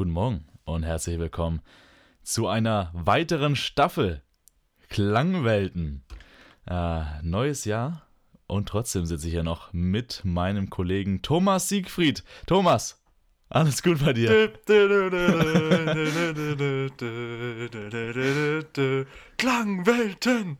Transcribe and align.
Guten 0.00 0.12
Morgen 0.12 0.46
und 0.64 0.82
herzlich 0.82 1.18
willkommen 1.18 1.60
zu 2.22 2.46
einer 2.46 2.90
weiteren 2.94 3.54
Staffel 3.54 4.22
Klangwelten. 4.88 6.04
Äh, 6.66 7.02
neues 7.20 7.66
Jahr 7.66 8.06
und 8.46 8.66
trotzdem 8.66 9.04
sitze 9.04 9.28
ich 9.28 9.34
ja 9.34 9.42
noch 9.42 9.74
mit 9.74 10.22
meinem 10.24 10.70
Kollegen 10.70 11.20
Thomas 11.20 11.68
Siegfried. 11.68 12.24
Thomas, 12.46 13.04
alles 13.50 13.82
gut 13.82 14.02
bei 14.02 14.14
dir? 14.14 14.50
Klangwelten! 19.36 20.56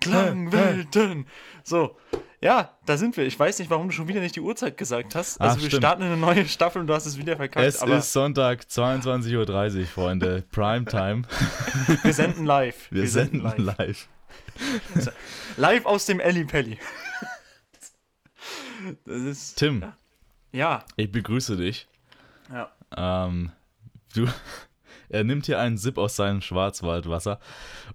Klangwelten! 0.00 1.26
So, 1.64 1.96
ja, 2.42 2.76
da 2.86 2.96
sind 2.96 3.16
wir. 3.16 3.24
Ich 3.26 3.38
weiß 3.38 3.58
nicht, 3.58 3.70
warum 3.70 3.88
du 3.88 3.92
schon 3.92 4.08
wieder 4.08 4.20
nicht 4.20 4.34
die 4.36 4.40
Uhrzeit 4.40 4.76
gesagt 4.76 5.14
hast. 5.14 5.40
Also 5.40 5.56
Ach, 5.56 5.62
wir 5.62 5.68
stimmt. 5.68 5.82
starten 5.82 6.02
eine 6.02 6.16
neue 6.16 6.46
Staffel 6.46 6.80
und 6.80 6.86
du 6.86 6.94
hast 6.94 7.06
es 7.06 7.18
wieder 7.18 7.36
verkackt. 7.36 7.66
Es 7.66 7.82
ist 7.82 8.12
Sonntag, 8.12 8.62
22.30 8.62 9.80
Uhr, 9.80 9.86
Freunde. 9.86 10.44
Primetime. 10.50 11.22
wir 12.02 12.14
senden 12.14 12.46
live. 12.46 12.88
Wir, 12.90 13.06
senden 13.08 13.42
live. 13.58 14.08
Live 15.56 15.84
aus 15.86 16.06
dem 16.06 16.20
Elli 16.20 16.44
Pelli. 16.44 16.78
Das 19.04 19.16
ist. 19.20 19.54
Tim, 19.56 19.84
Ja. 20.52 20.84
ich 20.96 21.12
begrüße 21.12 21.56
dich. 21.56 21.88
ja. 22.50 22.70
Ähm, 22.96 23.52
du, 24.14 24.26
er 25.10 25.24
nimmt 25.24 25.46
hier 25.46 25.58
einen 25.60 25.76
Sip 25.78 25.98
aus 25.98 26.16
seinem 26.16 26.40
Schwarzwaldwasser 26.40 27.38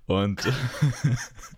und 0.05 0.41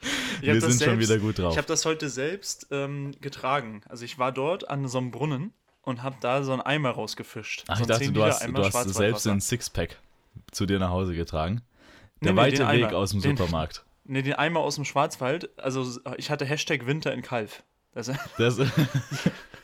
wir 0.40 0.52
sind 0.60 0.70
schon 0.70 0.72
selbst- 0.78 1.08
wieder 1.10 1.18
gut 1.18 1.38
drauf. 1.38 1.52
Ich 1.52 1.58
habe 1.58 1.66
das 1.68 1.84
heute 1.84 2.08
selbst 2.08 2.66
ähm, 2.70 3.12
getragen. 3.20 3.82
Also 3.88 4.04
ich 4.04 4.18
war 4.18 4.32
dort 4.32 4.68
an 4.68 4.86
so 4.88 4.98
einem 4.98 5.10
Brunnen 5.10 5.52
und 5.82 6.02
habe 6.02 6.16
da 6.20 6.42
so 6.42 6.52
einen 6.52 6.62
Eimer 6.62 6.90
rausgefischt. 6.90 7.64
Ach, 7.68 7.76
so 7.76 7.84
ich 7.84 7.84
einen 7.84 7.88
dachte, 7.88 8.04
10 8.04 8.14
du 8.14 8.22
hast, 8.24 8.46
du 8.46 8.78
hast 8.78 8.94
selbst 8.94 9.26
den 9.26 9.40
Sixpack 9.40 9.96
zu 10.52 10.66
dir 10.66 10.78
nach 10.78 10.90
Hause 10.90 11.14
getragen. 11.14 11.62
Der 12.22 12.32
Nee, 12.32 12.38
weite 12.38 12.58
Weg 12.68 12.84
Eimer. 12.86 12.96
aus 12.96 13.10
dem 13.10 13.20
Den- 13.20 13.36
Supermarkt. 13.36 13.84
Ne, 14.10 14.22
den 14.22 14.32
Eimer 14.32 14.60
aus 14.60 14.76
dem 14.76 14.86
Schwarzwald. 14.86 15.50
Also 15.58 16.00
ich 16.16 16.30
hatte 16.30 16.46
Hashtag 16.46 16.86
Winter 16.86 17.12
in 17.12 17.20
Kalf. 17.20 17.62
Das, 17.92 18.10
Das, 18.38 18.56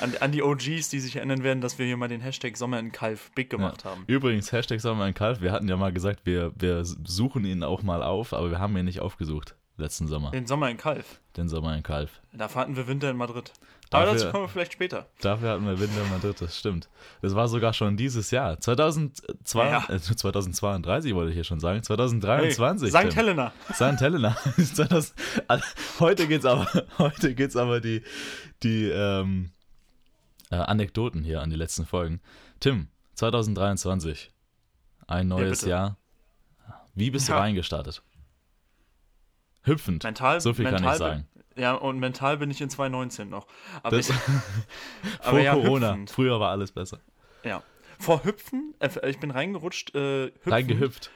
an, 0.00 0.14
an 0.20 0.32
die 0.32 0.42
OGs, 0.42 0.88
die 0.90 1.00
sich 1.00 1.16
erinnern 1.16 1.42
werden, 1.42 1.60
dass 1.60 1.78
wir 1.78 1.86
hier 1.86 1.96
mal 1.96 2.08
den 2.08 2.20
Hashtag 2.20 2.56
Sommer 2.56 2.78
in 2.78 2.92
Kalf 2.92 3.30
big 3.34 3.50
gemacht 3.50 3.84
haben. 3.84 4.04
Übrigens, 4.06 4.52
Hashtag 4.52 4.80
Sommer 4.80 5.06
in 5.06 5.14
Kalf. 5.14 5.40
Wir 5.40 5.52
hatten 5.52 5.68
ja 5.68 5.76
mal 5.76 5.92
gesagt, 5.92 6.20
wir, 6.24 6.52
wir 6.56 6.84
suchen 6.84 7.44
ihn 7.44 7.62
auch 7.62 7.82
mal 7.82 8.02
auf, 8.02 8.32
aber 8.32 8.50
wir 8.50 8.58
haben 8.58 8.76
ihn 8.76 8.84
nicht 8.84 9.00
aufgesucht 9.00 9.54
letzten 9.78 10.06
Sommer. 10.08 10.32
Den 10.32 10.46
Sommer 10.46 10.70
in 10.70 10.76
Kalf. 10.76 11.20
Den 11.36 11.48
Sommer 11.48 11.76
in 11.76 11.82
Kalf. 11.82 12.20
Da 12.32 12.52
hatten 12.54 12.76
wir 12.76 12.86
Winter 12.88 13.10
in 13.10 13.16
Madrid. 13.16 13.52
Aber 13.90 14.04
Dafür- 14.04 14.18
dazu 14.20 14.30
kommen 14.32 14.44
wir 14.44 14.48
vielleicht 14.48 14.72
später. 14.74 15.06
Dafür 15.22 15.50
hatten 15.50 15.64
wir 15.66 15.80
Winter 15.80 16.02
in 16.02 16.10
Madrid, 16.10 16.38
das 16.40 16.58
stimmt. 16.58 16.88
Das 17.22 17.34
war 17.34 17.48
sogar 17.48 17.72
schon 17.72 17.96
dieses 17.96 18.30
Jahr. 18.30 18.60
2002, 18.60 19.70
Ja. 19.70 19.84
äh, 19.88 19.98
2032 19.98 21.14
wollte 21.14 21.30
ich 21.30 21.34
hier 21.34 21.44
schon 21.44 21.58
sagen. 21.60 21.82
2023. 21.82 22.92
Hey. 22.94 23.10
St. 23.10 23.16
Helena. 23.16 23.52
St. 23.72 24.00
Helena. 24.00 24.36
2000 24.56 25.14
heute 26.00 26.28
geht's 26.28 26.44
aber, 26.44 26.66
heute 26.98 27.34
geht's 27.34 27.56
aber 27.56 27.80
die, 27.80 28.02
die 28.62 28.84
ähm, 28.90 29.52
äh, 30.50 30.56
Anekdoten 30.56 31.22
hier 31.24 31.40
an 31.40 31.48
die 31.50 31.56
letzten 31.56 31.86
Folgen. 31.86 32.20
Tim, 32.60 32.88
2023. 33.14 34.30
Ein 35.06 35.28
neues 35.28 35.60
bitte. 35.60 35.70
Jahr. 35.70 35.96
Wie 36.94 37.10
bist 37.10 37.28
du 37.28 37.32
Ja. 37.32 37.38
reingestartet? 37.38 38.02
Hüpfend. 39.62 40.04
Mental, 40.04 40.40
so 40.40 40.52
viel 40.54 40.64
kann 40.64 40.74
mental 40.74 40.92
ich 40.92 40.98
sagen. 40.98 41.26
Ja, 41.58 41.74
und 41.74 41.98
mental 41.98 42.38
bin 42.38 42.50
ich 42.50 42.60
in 42.60 42.70
2019 42.70 43.28
noch. 43.28 43.46
Aber, 43.82 43.96
Das- 43.96 44.08
ich, 44.10 44.14
Vor 45.20 45.28
aber 45.30 45.40
ja, 45.40 45.52
Corona. 45.54 45.88
hüpfend. 45.90 46.10
Früher 46.10 46.38
war 46.40 46.50
alles 46.50 46.72
besser. 46.72 47.00
Ja. 47.44 47.62
Vor 47.98 48.22
Hüpfen, 48.24 48.74
äh, 48.78 48.88
ich 49.10 49.18
bin 49.18 49.30
reingerutscht, 49.32 49.94
äh, 49.94 50.26
hüpfen, 50.26 50.52
Reingehüpft. 50.52 51.10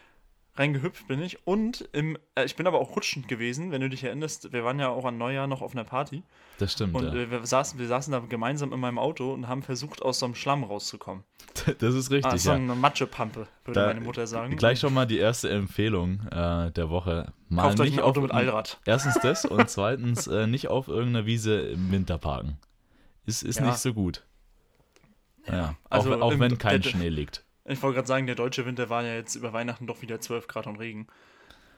Reingehüpft 0.57 1.09
bin 1.09 1.23
ich. 1.23 1.47
Und 1.47 1.89
im, 1.93 2.19
äh, 2.35 2.45
ich 2.45 2.57
bin 2.57 2.67
aber 2.67 2.79
auch 2.81 2.95
rutschend 2.97 3.27
gewesen, 3.29 3.71
wenn 3.71 3.81
du 3.81 3.89
dich 3.89 4.05
erinnerst. 4.05 4.53
Wir 4.53 4.65
waren 4.65 4.79
ja 4.79 4.89
auch 4.91 5.05
an 5.05 5.17
Neujahr 5.19 5.47
noch 5.47 5.63
auf 5.63 5.73
einer 5.73 5.85
Party. 5.85 6.23
Das 6.59 6.73
stimmt, 6.75 6.95
Und 6.95 7.05
ja. 7.07 7.15
äh, 7.15 7.31
wir, 7.31 7.45
saßen, 7.47 7.79
wir 7.79 7.87
saßen 7.89 8.13
da 8.13 8.19
gemeinsam 8.21 8.73
in 8.73 8.81
meinem 8.81 8.99
Auto 8.99 9.33
und 9.33 9.49
haben 9.49 9.63
versucht, 9.63 10.03
aus 10.03 10.19
so 10.19 10.27
einem 10.27 10.35
Schlamm 10.35 10.65
rauszukommen. 10.65 11.25
Das 11.79 11.95
ist 11.95 12.11
Ah, 12.11 12.15
richtig, 12.15 12.43
so 12.43 12.51
ja. 12.51 12.57
eine 12.57 12.75
Matschepampe, 12.75 13.47
würde 13.65 13.81
Da- 13.81 13.87
meine 13.87 14.01
Mutter 14.01 14.27
sagen. 14.27 14.57
Gleich 14.57 14.81
schon 14.81 14.95
mal 14.95 15.07
die 15.07 15.19
erste 15.19 15.49
Empfehlung 15.51 16.21
äh, 16.31 16.71
der 16.73 16.89
Woche. 16.91 17.33
Mal 17.49 17.63
Kauft 17.63 17.81
euch 17.81 17.89
ein 17.89 17.93
nicht 17.93 18.03
Auto 18.03 18.21
auf, 18.21 18.25
mit 18.27 18.33
Allrad. 18.33 18.81
Erstens 18.87 19.19
das 19.23 19.45
und 19.47 19.69
zweitens 19.71 20.27
äh, 20.27 20.47
nicht 20.47 20.69
auf 20.69 20.89
irgendeiner 20.89 21.27
Wiese 21.27 21.61
im 21.61 21.91
Winter 21.93 22.19
parken. 22.19 22.59
Ist, 23.27 23.43
ist 23.43 23.59
Ja. 23.61 23.67
nicht 23.67 23.79
so 23.79 23.93
gut. 23.95 24.25
Ja, 25.47 25.75
also 25.91 26.15
auch, 26.15 26.21
auch 26.23 26.33
im- 26.33 26.41
wenn 26.41 26.59
kein 26.59 26.81
der- 26.81 26.89
Schnee 26.91 27.09
liegt. 27.09 27.45
Ich 27.65 27.83
wollte 27.83 27.97
gerade 27.97 28.09
sagen, 28.09 28.27
der 28.27 28.35
deutsche 28.35 28.67
Winter 28.67 28.91
war 28.91 29.05
ja 29.05 29.15
jetzt 29.15 29.37
über 29.37 29.53
Weihnachten 29.53 29.87
doch 29.87 30.03
wieder 30.03 30.21
12 30.21 30.49
Grad 30.49 30.67
und 30.67 30.77
Regen. 30.77 31.07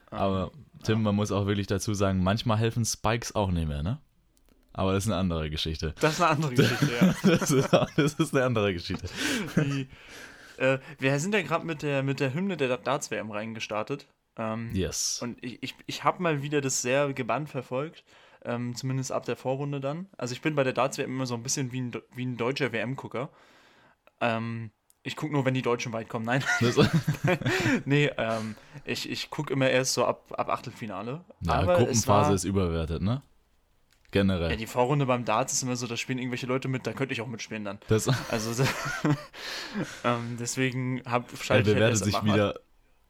Aber 0.09 0.51
Tim, 0.83 1.03
man 1.03 1.15
muss 1.15 1.31
auch 1.31 1.45
wirklich 1.45 1.67
dazu 1.67 1.93
sagen, 1.93 2.23
manchmal 2.23 2.57
helfen 2.57 2.85
Spikes 2.85 3.35
auch 3.35 3.51
nicht 3.51 3.67
mehr, 3.67 3.83
ne? 3.83 3.99
Aber 4.73 4.93
das 4.93 5.05
ist 5.05 5.11
eine 5.11 5.19
andere 5.19 5.49
Geschichte. 5.49 5.95
Das 6.01 6.13
ist 6.13 6.21
eine 6.21 6.31
andere 6.31 6.53
Geschichte, 6.53 6.91
ja. 6.99 7.15
Das 7.23 7.51
ist, 7.51 7.69
das 7.95 8.13
ist 8.15 8.35
eine 8.35 8.45
andere 8.45 8.73
Geschichte. 8.73 9.07
Die, 9.55 9.87
äh, 10.57 10.79
wir 10.99 11.17
sind 11.19 11.33
ja 11.33 11.41
gerade 11.43 11.65
mit 11.65 11.81
der, 11.81 12.03
mit 12.03 12.19
der 12.19 12.33
Hymne 12.33 12.57
der 12.57 12.77
Darts-WM 12.77 13.31
reingestartet. 13.31 14.05
Ähm, 14.37 14.71
Yes. 14.73 15.21
Und 15.21 15.41
ich, 15.43 15.63
ich, 15.63 15.75
ich 15.85 16.03
habe 16.03 16.21
mal 16.21 16.41
wieder 16.41 16.59
das 16.59 16.81
sehr 16.81 17.13
gebannt 17.13 17.49
verfolgt. 17.49 18.03
Ähm, 18.43 18.75
zumindest 18.75 19.11
ab 19.11 19.25
der 19.25 19.37
Vorrunde 19.37 19.79
dann. 19.79 20.07
Also 20.17 20.33
ich 20.33 20.41
bin 20.41 20.55
bei 20.55 20.63
der 20.63 20.73
Darts-WM 20.73 21.09
immer 21.09 21.25
so 21.25 21.35
ein 21.35 21.41
bisschen 21.43 21.71
wie 21.71 21.81
ein, 21.81 21.91
wie 22.13 22.25
ein 22.25 22.37
deutscher 22.37 22.71
WM-Gucker. 22.71 23.29
Ähm, 24.21 24.71
ich 25.05 25.15
gucke 25.15 25.31
nur, 25.33 25.45
wenn 25.45 25.53
die 25.53 25.61
Deutschen 25.61 25.93
weit 25.93 26.09
kommen. 26.09 26.25
Nein, 26.25 26.43
nee, 27.85 28.09
ähm, 28.17 28.55
ich, 28.85 29.09
ich 29.09 29.29
gucke 29.29 29.53
immer 29.53 29.69
erst 29.69 29.93
so 29.93 30.05
ab, 30.05 30.33
ab 30.37 30.49
Achtelfinale. 30.49 31.23
ja, 31.41 31.53
Aber 31.53 31.75
Gruppenphase 31.77 32.27
war, 32.29 32.33
ist 32.35 32.43
überwertet, 32.43 33.01
ne? 33.01 33.21
Generell. 34.11 34.51
ja, 34.51 34.55
die 34.55 34.67
Vorrunde 34.67 35.05
beim 35.05 35.25
Darts 35.25 35.51
ist 35.53 35.63
immer 35.63 35.75
so, 35.75 35.87
da 35.87 35.97
spielen 35.97 36.19
irgendwelche 36.19 36.45
Leute 36.47 36.67
mit, 36.69 36.87
da 36.87 36.93
könnte 36.93 37.13
ich 37.13 37.21
auch 37.21 37.27
mitspielen 37.27 37.65
dann. 37.65 37.79
das, 37.87 38.07
Also 38.29 38.63
ähm, 40.03 40.37
deswegen 40.39 41.01
hab, 41.05 41.31
er 41.31 41.37
schalte 41.43 41.71
ich 41.71 41.75
halt 41.81 41.89
erst 41.91 42.05
sich 42.05 42.23
wieder 42.23 42.59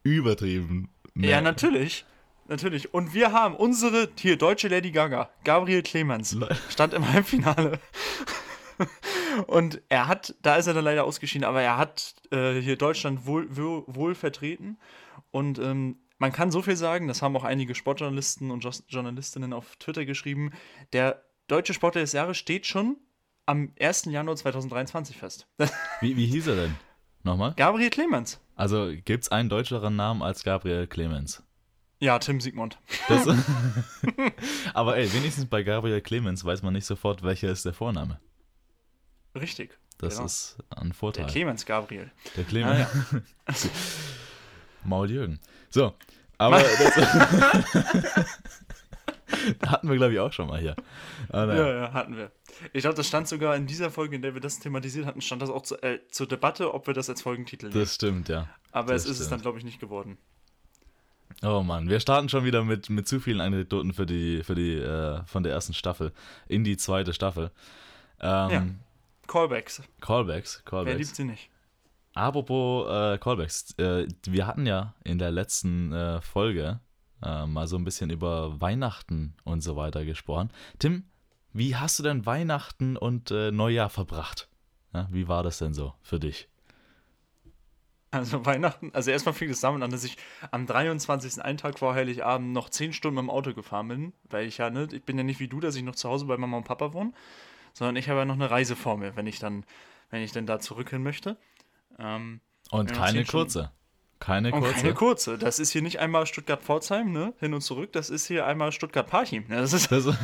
übertrieben. 0.03 0.89
Ja, 1.16 1.22
mehr. 1.22 1.41
natürlich. 1.41 2.05
Natürlich. 2.47 2.94
Und 2.94 3.13
wir 3.13 3.31
haben 3.34 3.55
unsere, 3.55 4.09
hier, 4.19 4.38
deutsche 4.38 4.67
Lady 4.67 4.91
Gaga, 4.91 5.29
Gabriel 5.44 5.81
Clemens, 5.81 6.34
Le- 6.34 6.55
stand 6.69 6.94
im 6.94 7.11
Halbfinale. 7.11 7.79
Und 9.47 9.81
er 9.89 10.07
hat, 10.07 10.35
da 10.41 10.55
ist 10.55 10.67
er 10.67 10.73
dann 10.73 10.83
leider 10.85 11.03
ausgeschieden, 11.03 11.45
aber 11.45 11.61
er 11.61 11.77
hat 11.77 12.15
äh, 12.31 12.59
hier 12.61 12.77
Deutschland 12.77 13.25
wohl, 13.25 13.47
wohl, 13.55 13.83
wohl 13.87 14.15
vertreten. 14.15 14.77
Und 15.31 15.59
ähm, 15.59 15.97
man 16.17 16.31
kann 16.31 16.51
so 16.51 16.61
viel 16.61 16.75
sagen, 16.77 17.07
das 17.07 17.21
haben 17.21 17.35
auch 17.35 17.43
einige 17.43 17.75
Sportjournalisten 17.75 18.51
und 18.51 18.63
Jos- 18.63 18.85
Journalistinnen 18.87 19.51
auf 19.53 19.75
Twitter 19.77 20.05
geschrieben, 20.05 20.51
der 20.93 21.23
deutsche 21.47 21.73
Sportler 21.73 22.01
des 22.01 22.13
Jahres 22.13 22.37
steht 22.37 22.65
schon 22.65 22.97
am 23.45 23.73
1. 23.79 24.05
Januar 24.05 24.35
2023 24.35 25.17
fest. 25.17 25.47
Wie, 26.01 26.15
wie 26.17 26.25
hieß 26.27 26.47
er 26.47 26.55
denn? 26.55 26.75
Nochmal? 27.23 27.53
Gabriel 27.57 27.89
Clemens. 27.89 28.39
Also 28.55 28.91
gibt 29.03 29.23
es 29.25 29.31
einen 29.31 29.49
deutscheren 29.49 29.95
Namen 29.95 30.21
als 30.21 30.43
Gabriel 30.43 30.87
Clemens? 30.87 31.43
Ja, 31.99 32.19
Tim 32.19 32.39
Siegmund. 32.41 32.77
Aber 34.73 34.97
ey, 34.97 35.11
wenigstens 35.13 35.45
bei 35.45 35.63
Gabriel 35.63 36.01
Clemens 36.01 36.43
weiß 36.45 36.61
man 36.61 36.73
nicht 36.73 36.85
sofort, 36.85 37.23
welcher 37.23 37.49
ist 37.49 37.65
der 37.65 37.73
Vorname. 37.73 38.19
Richtig. 39.35 39.78
Das 39.97 40.16
Genau. 40.16 40.25
ist 40.25 40.57
ein 40.75 40.88
Der 40.88 40.94
Vorteil. 40.96 41.25
Clemens 41.28 41.66
Gabriel. 41.66 42.12
Der 42.35 42.44
Clemens. 42.44 42.88
Ah, 43.46 43.53
Maul 44.84 45.09
Jürgen. 45.12 45.40
So, 45.69 45.94
aber 46.38 46.59
das 46.79 46.97
hatten 49.66 49.90
wir, 49.90 49.96
glaube 49.97 50.13
ich, 50.13 50.19
auch 50.19 50.34
schon 50.34 50.47
mal 50.47 50.59
hier. 50.59 50.75
Naja. 51.31 51.55
Ja, 51.55 51.73
ja, 51.84 51.93
hatten 51.93 52.17
wir. 52.17 52.32
Ich 52.73 52.82
glaube, 52.82 52.96
das 52.96 53.08
stand 53.08 53.28
sogar 53.28 53.55
in 53.55 53.67
dieser 53.67 53.91
Folge, 53.91 54.16
in 54.16 54.22
der 54.22 54.34
wir 54.34 54.41
das 54.41 54.59
thematisiert 54.59 55.05
hatten, 55.05 55.22
stand 55.22 55.41
das 55.41 55.49
auch 55.49 55.61
zu, 55.64 55.81
äh, 55.81 55.99
zur 56.09 56.28
Debatte, 56.28 56.73
ob 56.73 56.88
wir 56.88 56.93
das 56.93 57.09
als 57.09 57.22
Folgentitel 57.22 57.67
nehmen. 57.67 57.79
Das 57.79 57.96
stimmt, 57.96 58.29
ja. 58.29 58.47
Aber 58.72 58.93
das 58.93 59.03
es 59.03 59.11
ist 59.11 59.11
es 59.11 59.17
stimmt. 59.26 59.31
dann, 59.31 59.41
glaube 59.41 59.58
ich, 59.58 59.66
nicht 59.66 59.79
geworden. 59.79 60.17
Oh 61.43 61.64
Mann, 61.64 61.90
wir 61.90 61.99
starten 61.99 62.29
schon 62.29 62.46
wieder 62.46 62.64
mit, 62.64 62.90
mit 62.90 63.08
zu 63.09 63.20
vielen 63.20 63.41
Anekdoten 63.41 63.93
für 63.93 64.05
die, 64.05 64.41
für 64.43 64.55
die, 64.55 64.76
äh, 64.76 65.22
von 65.26 65.43
der 65.43 65.52
ersten 65.52 65.73
Staffel 65.73 66.14
in 66.47 66.64
die 66.64 66.78
zweite 66.78 67.14
Staffel. 67.14 67.52
Ähm, 68.22 68.49
Ja. 68.49 68.66
Callbacks. 69.27 69.81
Callbacks, 70.01 70.61
Wer 70.63 70.69
Callbacks. 70.69 70.97
liebt 70.97 71.16
sie 71.16 71.23
nicht? 71.23 71.49
Apropos 72.13 72.87
äh, 72.89 73.17
Callbacks, 73.17 73.77
äh, 73.77 74.07
wir 74.25 74.47
hatten 74.47 74.66
ja 74.66 74.93
in 75.03 75.17
der 75.19 75.31
letzten 75.31 75.91
äh, 75.91 76.22
Folge 76.22 76.79
äh, 77.23 77.45
mal 77.45 77.67
so 77.67 77.75
ein 77.77 77.83
bisschen 77.83 78.09
über 78.09 78.61
Weihnachten 78.61 79.35
und 79.43 79.61
so 79.61 79.75
weiter 79.75 80.05
gesprochen. 80.05 80.49
Tim, 80.79 81.03
wie 81.51 81.75
hast 81.75 81.99
du 81.99 82.03
denn 82.03 82.25
Weihnachten 82.25 82.95
und 82.97 83.31
äh, 83.31 83.51
Neujahr 83.51 83.89
verbracht? 83.89 84.47
Ja, 84.93 85.07
wie 85.11 85.28
war 85.28 85.43
das 85.43 85.57
denn 85.57 85.73
so 85.73 85.93
für 86.01 86.19
dich? 86.19 86.47
Also 88.11 88.45
Weihnachten, 88.45 88.91
also 88.93 89.11
erstmal 89.11 89.33
fing 89.33 89.49
es 89.49 89.59
damit 89.59 89.83
an, 89.83 89.91
dass 89.91 90.05
ich 90.05 90.16
am 90.51 90.66
23. 90.66 91.43
einen 91.43 91.57
Tag 91.57 91.79
vor 91.79 91.95
Heiligabend 91.95 92.53
noch 92.53 92.69
10 92.69 92.93
Stunden 92.93 93.16
mit 93.16 93.23
dem 93.23 93.29
Auto 93.29 93.53
gefahren 93.53 93.89
bin, 93.89 94.13
weil 94.29 94.47
ich 94.47 94.57
ja, 94.59 94.69
ne, 94.69 94.87
ich 94.89 95.03
bin 95.03 95.17
ja 95.17 95.23
nicht 95.25 95.41
wie 95.41 95.49
du, 95.49 95.59
dass 95.59 95.75
ich 95.75 95.83
noch 95.83 95.95
zu 95.95 96.07
Hause 96.07 96.25
bei 96.25 96.37
Mama 96.37 96.55
und 96.55 96.63
Papa 96.63 96.93
wohne, 96.93 97.11
sondern 97.75 97.97
ich 97.97 98.09
habe 98.09 98.19
ja 98.19 98.25
noch 98.25 98.35
eine 98.35 98.49
Reise 98.49 98.75
vor 98.75 98.97
mir, 98.97 99.16
wenn 99.16 99.27
ich 99.27 99.37
dann, 99.37 99.66
wenn 100.09 100.22
ich 100.22 100.31
dann 100.31 100.47
da 100.47 100.59
zurück 100.59 100.89
hin 100.89 101.03
möchte. 101.03 101.37
Ähm, 101.99 102.39
Und 102.72 102.93
keine 102.93 103.25
kurze. 103.25 103.72
Keine 104.19 104.53
und 104.53 104.61
kurze. 104.61 104.75
keine 104.75 104.93
kurze. 104.93 105.37
Das 105.37 105.59
ist 105.59 105.72
hier 105.72 105.81
nicht 105.81 105.99
einmal 105.99 106.25
Stuttgart-Pforzheim, 106.25 107.11
ne, 107.11 107.33
hin 107.39 107.53
und 107.53 107.61
zurück, 107.61 107.91
das 107.91 108.09
ist 108.09 108.27
hier 108.27 108.45
einmal 108.45 108.72
Stuttgart-Parchim. 108.72 109.45
Ne? 109.49 109.57
Das 109.57 109.73
ist, 109.73 109.91
Das, 109.91 110.05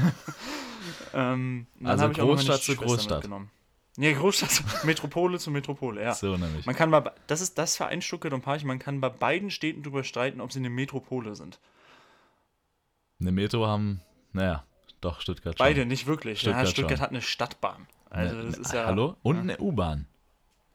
ähm, 1.14 1.68
Also 1.84 2.10
Großstadt 2.10 2.64
zu 2.64 2.76
Großstadt. 2.76 3.30
Nee, 3.98 4.14
Großstadt, 4.14 4.64
Metropole 4.86 5.38
zu 5.38 5.52
Metropole, 5.52 6.02
ja. 6.02 6.14
so 6.14 6.38
nämlich. 6.38 6.66
Man 6.66 6.76
kann 6.76 6.90
bei, 6.90 7.12
das 7.28 7.42
ist 7.42 7.58
das 7.58 7.76
Verein 7.76 8.02
Stuttgart 8.02 8.32
und 8.32 8.42
Parchim, 8.42 8.70
man 8.70 8.80
kann 8.80 9.02
bei 9.02 9.10
beiden 9.10 9.52
Städten 9.52 9.84
darüber 9.84 10.06
streiten, 10.06 10.40
ob 10.40 10.54
sie 10.54 10.60
eine 10.60 10.70
Metropole 10.70 11.36
sind. 11.36 11.60
Eine 13.20 13.34
Metro 13.34 13.68
haben, 13.68 14.02
naja, 14.32 14.64
doch, 15.02 15.22
Stuttgart 15.22 15.58
schon. 15.58 15.66
Beide 15.66 15.86
nicht 15.86 16.06
wirklich. 16.08 16.40
Stuttgart 16.40 16.66
ja, 16.66 16.72
Stuttgart 16.72 17.00
hat 17.02 17.10
eine 17.10 17.22
Stadtbahn. 17.22 17.88
Also 18.10 18.36
Ne- 18.36 18.44
das 18.46 18.56
ne- 18.56 18.62
ist 18.62 18.74
ja. 18.74 18.86
Hallo? 18.86 19.16
Und 19.24 19.38
eine 19.38 19.58
U-Bahn. 19.58 20.08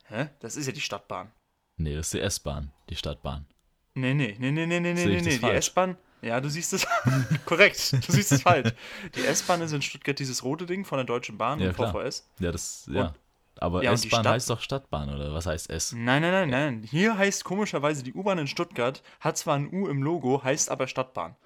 Hä? 0.09 0.29
Das 0.41 0.57
ist 0.57 0.67
ja 0.67 0.73
die 0.73 0.81
Stadtbahn. 0.81 1.31
Nee, 1.77 1.95
das 1.95 2.07
ist 2.07 2.15
die 2.15 2.21
S-Bahn, 2.21 2.73
die 2.89 2.97
Stadtbahn. 2.97 3.47
Nee, 3.95 4.15
nee, 4.15 4.37
nee, 4.39 4.51
nee, 4.51 4.67
nee, 4.67 4.81
nee, 4.81 4.93
nee, 4.95 5.05
nee. 5.21 5.39
das 5.39 5.39
Die? 5.41 5.47
S-Bahn. 5.57 5.97
Ja, 6.23 6.41
du 6.41 6.49
siehst 6.49 6.73
es. 6.73 6.87
korrekt. 7.45 7.93
Du 8.07 8.13
siehst 8.13 8.33
es 8.33 8.43
falsch. 8.43 8.73
Die 9.15 9.25
S-Bahn 9.27 9.61
ist 9.61 9.73
in 9.73 9.83
Stuttgart 9.83 10.19
dieses 10.19 10.43
rote 10.43 10.65
Ding 10.67 10.85
von 10.85 10.97
der 10.99 11.05
Deutschen 11.05 11.37
Bahn 11.37 11.61
Ja, 11.61 11.69
und. 11.69 11.75
VVS. 11.75 12.29
Ja, 12.41 12.53
das, 12.53 12.89
ja. 12.91 13.15
Aber 13.59 13.83
ja, 13.83 13.91
und 13.91 13.95
S-Bahn 13.95 14.27
heißt 14.27 14.51
doch 14.51 14.61
Stadtbahn, 14.61 15.09
oder 15.15 15.33
was 15.33 15.47
heißt 15.47 15.71
S? 15.71 15.93
Nein, 15.93 16.23
nein, 16.23 16.33
nein, 16.33 16.51
nein. 16.51 16.83
Hier 16.83 17.17
heißt 17.17 17.45
komischerweise 17.45 18.03
die 18.03 18.13
U-Bahn 18.15 18.39
in 18.39 18.47
Stuttgart, 18.47 19.03
hat 19.21 19.39
zwar 19.39 19.57
ein 19.57 19.73
U 19.73 19.87
im 19.89 20.03
Logo, 20.03 20.43
heißt 20.43 20.71
aber 20.71 20.87
Stadtbahn. 20.89 21.37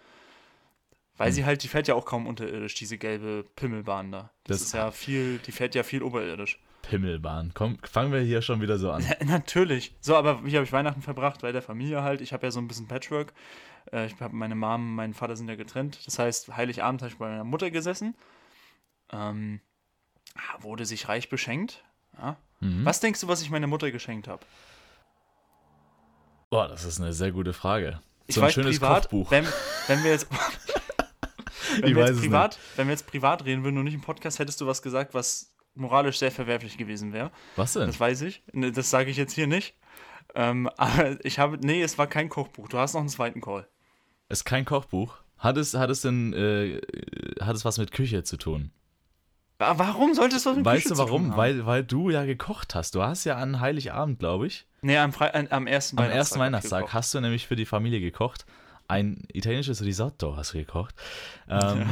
Weil 1.21 1.29
Hm. 1.29 1.35
sie 1.35 1.45
halt, 1.45 1.63
die 1.63 1.69
fährt 1.69 1.87
ja 1.87 1.95
auch 1.95 2.07
kaum 2.07 2.27
unterirdisch, 2.27 2.73
diese 2.77 2.97
gelbe 2.97 3.45
Pimmelbahn 3.55 4.11
da. 4.11 4.31
Das, 4.45 4.57
Das- 4.61 4.63
ist 4.69 4.73
ja 4.73 4.91
viel, 4.91 5.37
die 5.39 5.53
fährt 5.53 5.75
ja 5.75 5.83
viel 5.83 6.03
oberirdisch. 6.03 6.59
Pimmelbahn. 6.81 7.53
Komm, 7.53 7.79
fangen 7.83 8.11
wir 8.11 8.21
hier 8.21 8.41
schon 8.41 8.63
wieder 8.63 8.79
so 8.79 8.91
an. 8.91 9.05
Natürlich. 9.27 9.95
So, 10.01 10.17
aber 10.17 10.43
wie 10.47 10.55
habe 10.57 10.65
ich 10.65 10.73
Weihnachten 10.73 11.03
verbracht? 11.03 11.43
Bei 11.43 11.53
der 11.53 11.61
Familie 11.61 12.03
halt. 12.03 12.23
Ich 12.23 12.33
habe 12.33 12.47
ja 12.47 12.51
so 12.51 12.59
ein 12.59 12.67
bisschen 12.69 12.89
Patchwork. 12.89 13.35
Äh, 13.93 14.07
ich 14.07 14.19
habe 14.19 14.35
meine 14.35 14.55
Mom 14.55 14.89
und 14.89 14.95
mein 14.95 15.13
Vater 15.13 15.37
sind 15.37 15.47
ja 15.49 15.57
getrennt. 15.57 15.99
Das 16.07 16.19
heißt, 16.19 16.57
Heiligabend 16.57 17.03
habe 17.03 17.13
ich 17.13 17.19
bei 17.19 17.29
meiner 17.29 17.45
Mutter 17.45 17.71
gesessen. 17.71 18.15
Ähm, 19.13 19.61
ah, 20.37 20.63
wurde 20.63 20.87
sich 20.87 21.07
reich 21.07 21.29
beschenkt. 21.29 21.85
Ja. 22.17 22.39
Mhm. 22.61 22.87
Was 22.87 23.01
denkst 23.01 23.21
du, 23.21 23.29
was 23.29 23.43
ich 23.43 23.51
meiner 23.51 23.67
Mutter 23.67 23.91
geschenkt 23.91 24.27
habe? 24.27 24.45
Boah, 26.49 26.67
das 26.67 26.85
ist 26.85 26.99
eine 26.99 27.13
sehr 27.13 27.31
gute 27.31 27.53
Frage. 27.53 28.01
Ich 28.27 28.35
so 28.37 28.41
ein 28.41 28.47
weiß 28.47 28.55
schönes 28.55 28.79
privat, 28.79 29.03
Kochbuch. 29.03 29.31
Wenn, 29.31 29.47
wenn 29.87 30.03
wir 30.03 30.13
jetzt, 30.13 30.27
wenn 31.81 31.89
Ich 31.91 31.95
wir 31.97 32.03
jetzt 32.07 32.17
es 32.17 32.21
privat, 32.21 32.59
wenn 32.77 32.87
wir 32.89 32.93
jetzt 32.93 33.07
privat 33.07 33.45
reden 33.45 33.65
würden 33.65 33.79
und 33.79 33.85
nicht 33.85 33.95
im 33.95 34.01
Podcast, 34.01 34.39
hättest 34.39 34.61
du 34.61 34.67
was 34.67 34.83
gesagt, 34.83 35.15
was 35.15 35.53
moralisch 35.75 36.19
sehr 36.19 36.33
verwerflich 36.33 36.77
gewesen 36.79 37.13
wäre. 37.13 37.31
Was 37.57 37.73
denn? 37.75 37.87
Das 37.87 37.99
weiß 38.01 38.23
ich. 38.23 38.43
Ne, 38.53 38.73
Das 38.73 38.91
sage 38.91 39.11
ich 39.11 39.17
jetzt 39.17 39.33
hier 39.33 39.47
nicht. 39.47 39.75
Ähm, 40.35 40.69
aber 40.77 41.25
ich 41.25 41.39
habe, 41.39 41.59
nee, 41.59 41.83
es 41.83 41.99
war 41.99 42.07
kein 42.07 42.29
Kochbuch. 42.29 42.69
Du 42.69 42.79
hast 42.79 42.95
noch 42.95 43.01
einen 43.01 43.09
zweiten 43.09 43.41
Call. 43.41 43.67
Ist 44.29 44.45
kein 44.45 44.65
Kochbuch. 44.65 45.17
Hat 45.39 45.57
es, 45.57 45.75
hat 45.75 45.89
es 45.91 46.03
denn, 46.03 46.33
äh, 46.35 46.81
hat 47.43 47.57
es 47.57 47.65
was 47.65 47.79
mit 47.79 47.93
Küche 47.93 48.23
zu 48.25 48.37
tun? 48.37 48.71
Wa- 49.59 49.79
Warum 49.79 50.15
sollte 50.15 50.37
es 50.37 50.45
was 50.47 50.57
mit 50.57 50.65
Weißt 50.65 50.83
Küche 50.85 50.89
du 50.91 50.95
zu 50.97 51.01
tun 51.03 51.09
warum? 51.11 51.31
haben? 51.31 51.37
Weil, 51.39 51.67
weil 51.67 51.85
du 51.85 52.11
ja 52.11 52.25
gekocht 52.25 52.75
hast. 52.75 52.95
Du 52.95 53.03
hast 53.03 53.25
ja 53.25 53.37
an 53.37 53.61
Heiligabend, 53.61 54.19
glaube 54.19 54.47
ich, 54.47 54.67
Nee, 54.83 54.97
am, 54.99 55.13
Fre 55.13 55.35
am 55.51 55.67
ersten 55.67 55.99
am 55.99 56.05
Weihnachtstag. 56.05 56.17
ersten 56.19 56.35
hab 56.35 56.37
ich 56.37 56.41
Weihnachtstag 56.47 56.93
hast 56.95 57.15
du 57.15 57.21
nämlich 57.21 57.47
für 57.47 57.57
die 57.57 57.67
Familie 57.67 58.01
gekocht. 58.01 58.47
Ein 58.91 59.23
italienisches 59.33 59.85
Risotto 59.85 60.37
hast 60.37 60.53
du 60.53 60.59
gekocht. 60.59 60.95
Ähm, 61.49 61.91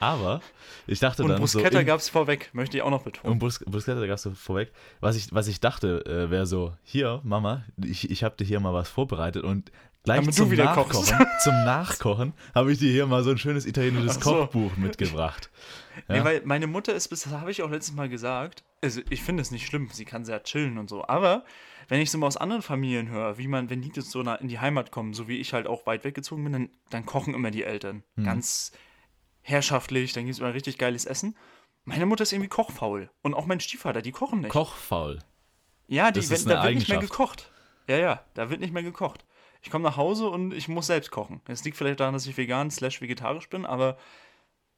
aber 0.00 0.40
ich 0.88 0.98
dachte 0.98 1.22
Und 1.22 1.28
dann 1.28 1.38
Bruschetta 1.38 1.78
so. 1.78 1.84
gab 1.84 2.00
es 2.00 2.08
vorweg, 2.08 2.50
möchte 2.52 2.76
ich 2.76 2.82
auch 2.82 2.90
noch 2.90 3.02
betonen. 3.04 3.34
Und 3.34 3.38
Brus 3.38 3.60
Bruschetta, 3.60 4.00
da 4.00 4.06
gab's 4.06 4.22
so 4.22 4.32
vorweg. 4.32 4.72
Was 5.00 5.14
ich, 5.16 5.32
was 5.32 5.46
ich 5.46 5.60
dachte, 5.60 6.04
äh, 6.04 6.30
wäre 6.30 6.46
so, 6.46 6.74
hier, 6.82 7.20
Mama, 7.22 7.62
ich, 7.82 8.10
ich 8.10 8.24
habe 8.24 8.34
dir 8.36 8.44
hier 8.44 8.58
mal 8.58 8.74
was 8.74 8.88
vorbereitet 8.88 9.44
und 9.44 9.70
gleich 10.02 10.16
Damit 10.16 10.34
du 10.34 10.42
zum 10.42 10.50
wieder 10.50 10.64
Nachkochen, 10.64 11.16
zum 11.44 11.54
Nachkochen 11.64 12.32
habe 12.56 12.72
ich 12.72 12.78
dir 12.80 12.90
hier 12.90 13.06
mal 13.06 13.22
so 13.22 13.30
ein 13.30 13.38
schönes 13.38 13.64
italienisches 13.64 14.14
so. 14.14 14.20
Kochbuch 14.20 14.76
mitgebracht. 14.76 15.48
Nee, 16.08 16.16
Ja? 16.16 16.24
weil 16.24 16.42
meine 16.44 16.66
Mutter 16.66 16.92
ist, 16.92 17.06
bis 17.08 17.22
das 17.22 17.32
habe 17.34 17.52
ich 17.52 17.62
auch 17.62 17.70
letztes 17.70 17.94
Mal 17.94 18.08
gesagt, 18.08 18.64
also 18.82 19.00
ich 19.10 19.22
finde 19.22 19.42
es 19.42 19.52
nicht 19.52 19.66
schlimm, 19.66 19.90
sie 19.92 20.04
kann 20.04 20.24
sehr 20.24 20.42
chillen 20.42 20.76
und 20.78 20.90
so, 20.90 21.06
aber 21.06 21.44
wenn 21.88 22.00
ich 22.00 22.10
so 22.10 22.18
mal 22.18 22.26
aus 22.26 22.36
anderen 22.36 22.62
Familien 22.62 23.08
höre, 23.08 23.38
wie 23.38 23.48
man, 23.48 23.70
wenn 23.70 23.82
die 23.82 23.92
jetzt 23.94 24.10
so 24.10 24.20
in 24.20 24.48
die 24.48 24.58
Heimat 24.60 24.90
kommen, 24.90 25.14
so 25.14 25.28
wie 25.28 25.38
ich 25.38 25.52
halt 25.52 25.66
auch 25.66 25.86
weit 25.86 26.04
weggezogen 26.04 26.44
bin, 26.44 26.52
dann, 26.52 26.70
dann 26.90 27.06
kochen 27.06 27.34
immer 27.34 27.50
die 27.50 27.64
Eltern. 27.64 28.02
Hm. 28.16 28.24
Ganz 28.24 28.72
herrschaftlich, 29.42 30.12
dann 30.12 30.24
gibt 30.24 30.34
es 30.34 30.40
immer 30.40 30.54
richtig 30.54 30.78
geiles 30.78 31.04
Essen. 31.04 31.36
Meine 31.84 32.06
Mutter 32.06 32.22
ist 32.22 32.32
irgendwie 32.32 32.48
kochfaul. 32.48 33.10
Und 33.22 33.34
auch 33.34 33.46
mein 33.46 33.60
Stiefvater, 33.60 34.02
die 34.02 34.12
kochen 34.12 34.40
nicht. 34.40 34.50
Kochfaul. 34.50 35.18
ja, 35.88 36.10
die, 36.10 36.28
wenn, 36.30 36.44
da 36.44 36.62
wird 36.62 36.74
nicht 36.74 36.88
mehr 36.88 36.98
gekocht. 36.98 37.50
Ja, 37.88 37.96
ja, 37.96 38.24
da 38.34 38.50
wird 38.50 38.60
nicht 38.60 38.72
mehr 38.72 38.84
gekocht. 38.84 39.24
Ich 39.62 39.70
komme 39.70 39.84
nach 39.84 39.96
Hause 39.96 40.28
und 40.28 40.52
ich 40.52 40.68
muss 40.68 40.86
selbst 40.86 41.10
kochen. 41.10 41.40
Es 41.46 41.64
liegt 41.64 41.76
vielleicht 41.76 42.00
daran, 42.00 42.14
dass 42.14 42.26
ich 42.26 42.36
vegan 42.36 42.70
slash 42.70 43.00
vegetarisch 43.00 43.48
bin, 43.48 43.64
aber 43.64 43.96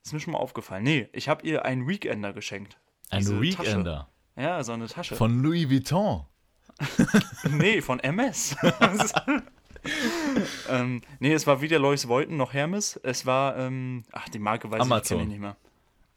ist 0.02 0.12
mir 0.12 0.20
schon 0.20 0.34
mal 0.34 0.38
aufgefallen. 0.38 0.84
Nee, 0.84 1.08
ich 1.12 1.28
habe 1.28 1.46
ihr 1.46 1.64
einen 1.64 1.88
Weekender 1.88 2.32
geschenkt. 2.32 2.78
Ein 3.10 3.40
Weekender 3.40 4.08
Ja, 4.36 4.62
so 4.62 4.72
eine 4.72 4.86
Tasche. 4.86 5.16
von 5.16 5.42
Louis 5.42 5.70
Vuitton. 5.70 6.26
nee, 7.50 7.80
von 7.80 8.00
MS. 8.00 8.56
ähm, 10.68 11.02
nee, 11.20 11.32
es 11.32 11.46
war 11.46 11.60
weder 11.60 11.78
Lois 11.78 12.08
Voiten 12.08 12.36
noch 12.36 12.52
Hermes. 12.52 12.98
Es 13.02 13.26
war, 13.26 13.56
ähm, 13.56 14.04
ach, 14.12 14.28
die 14.28 14.38
Marke 14.38 14.70
weiß 14.70 14.80
Amazon. 14.80 15.02
ich, 15.02 15.08
kenn 15.08 15.20
ich 15.20 15.28
nicht 15.34 15.40
mehr. 15.40 15.56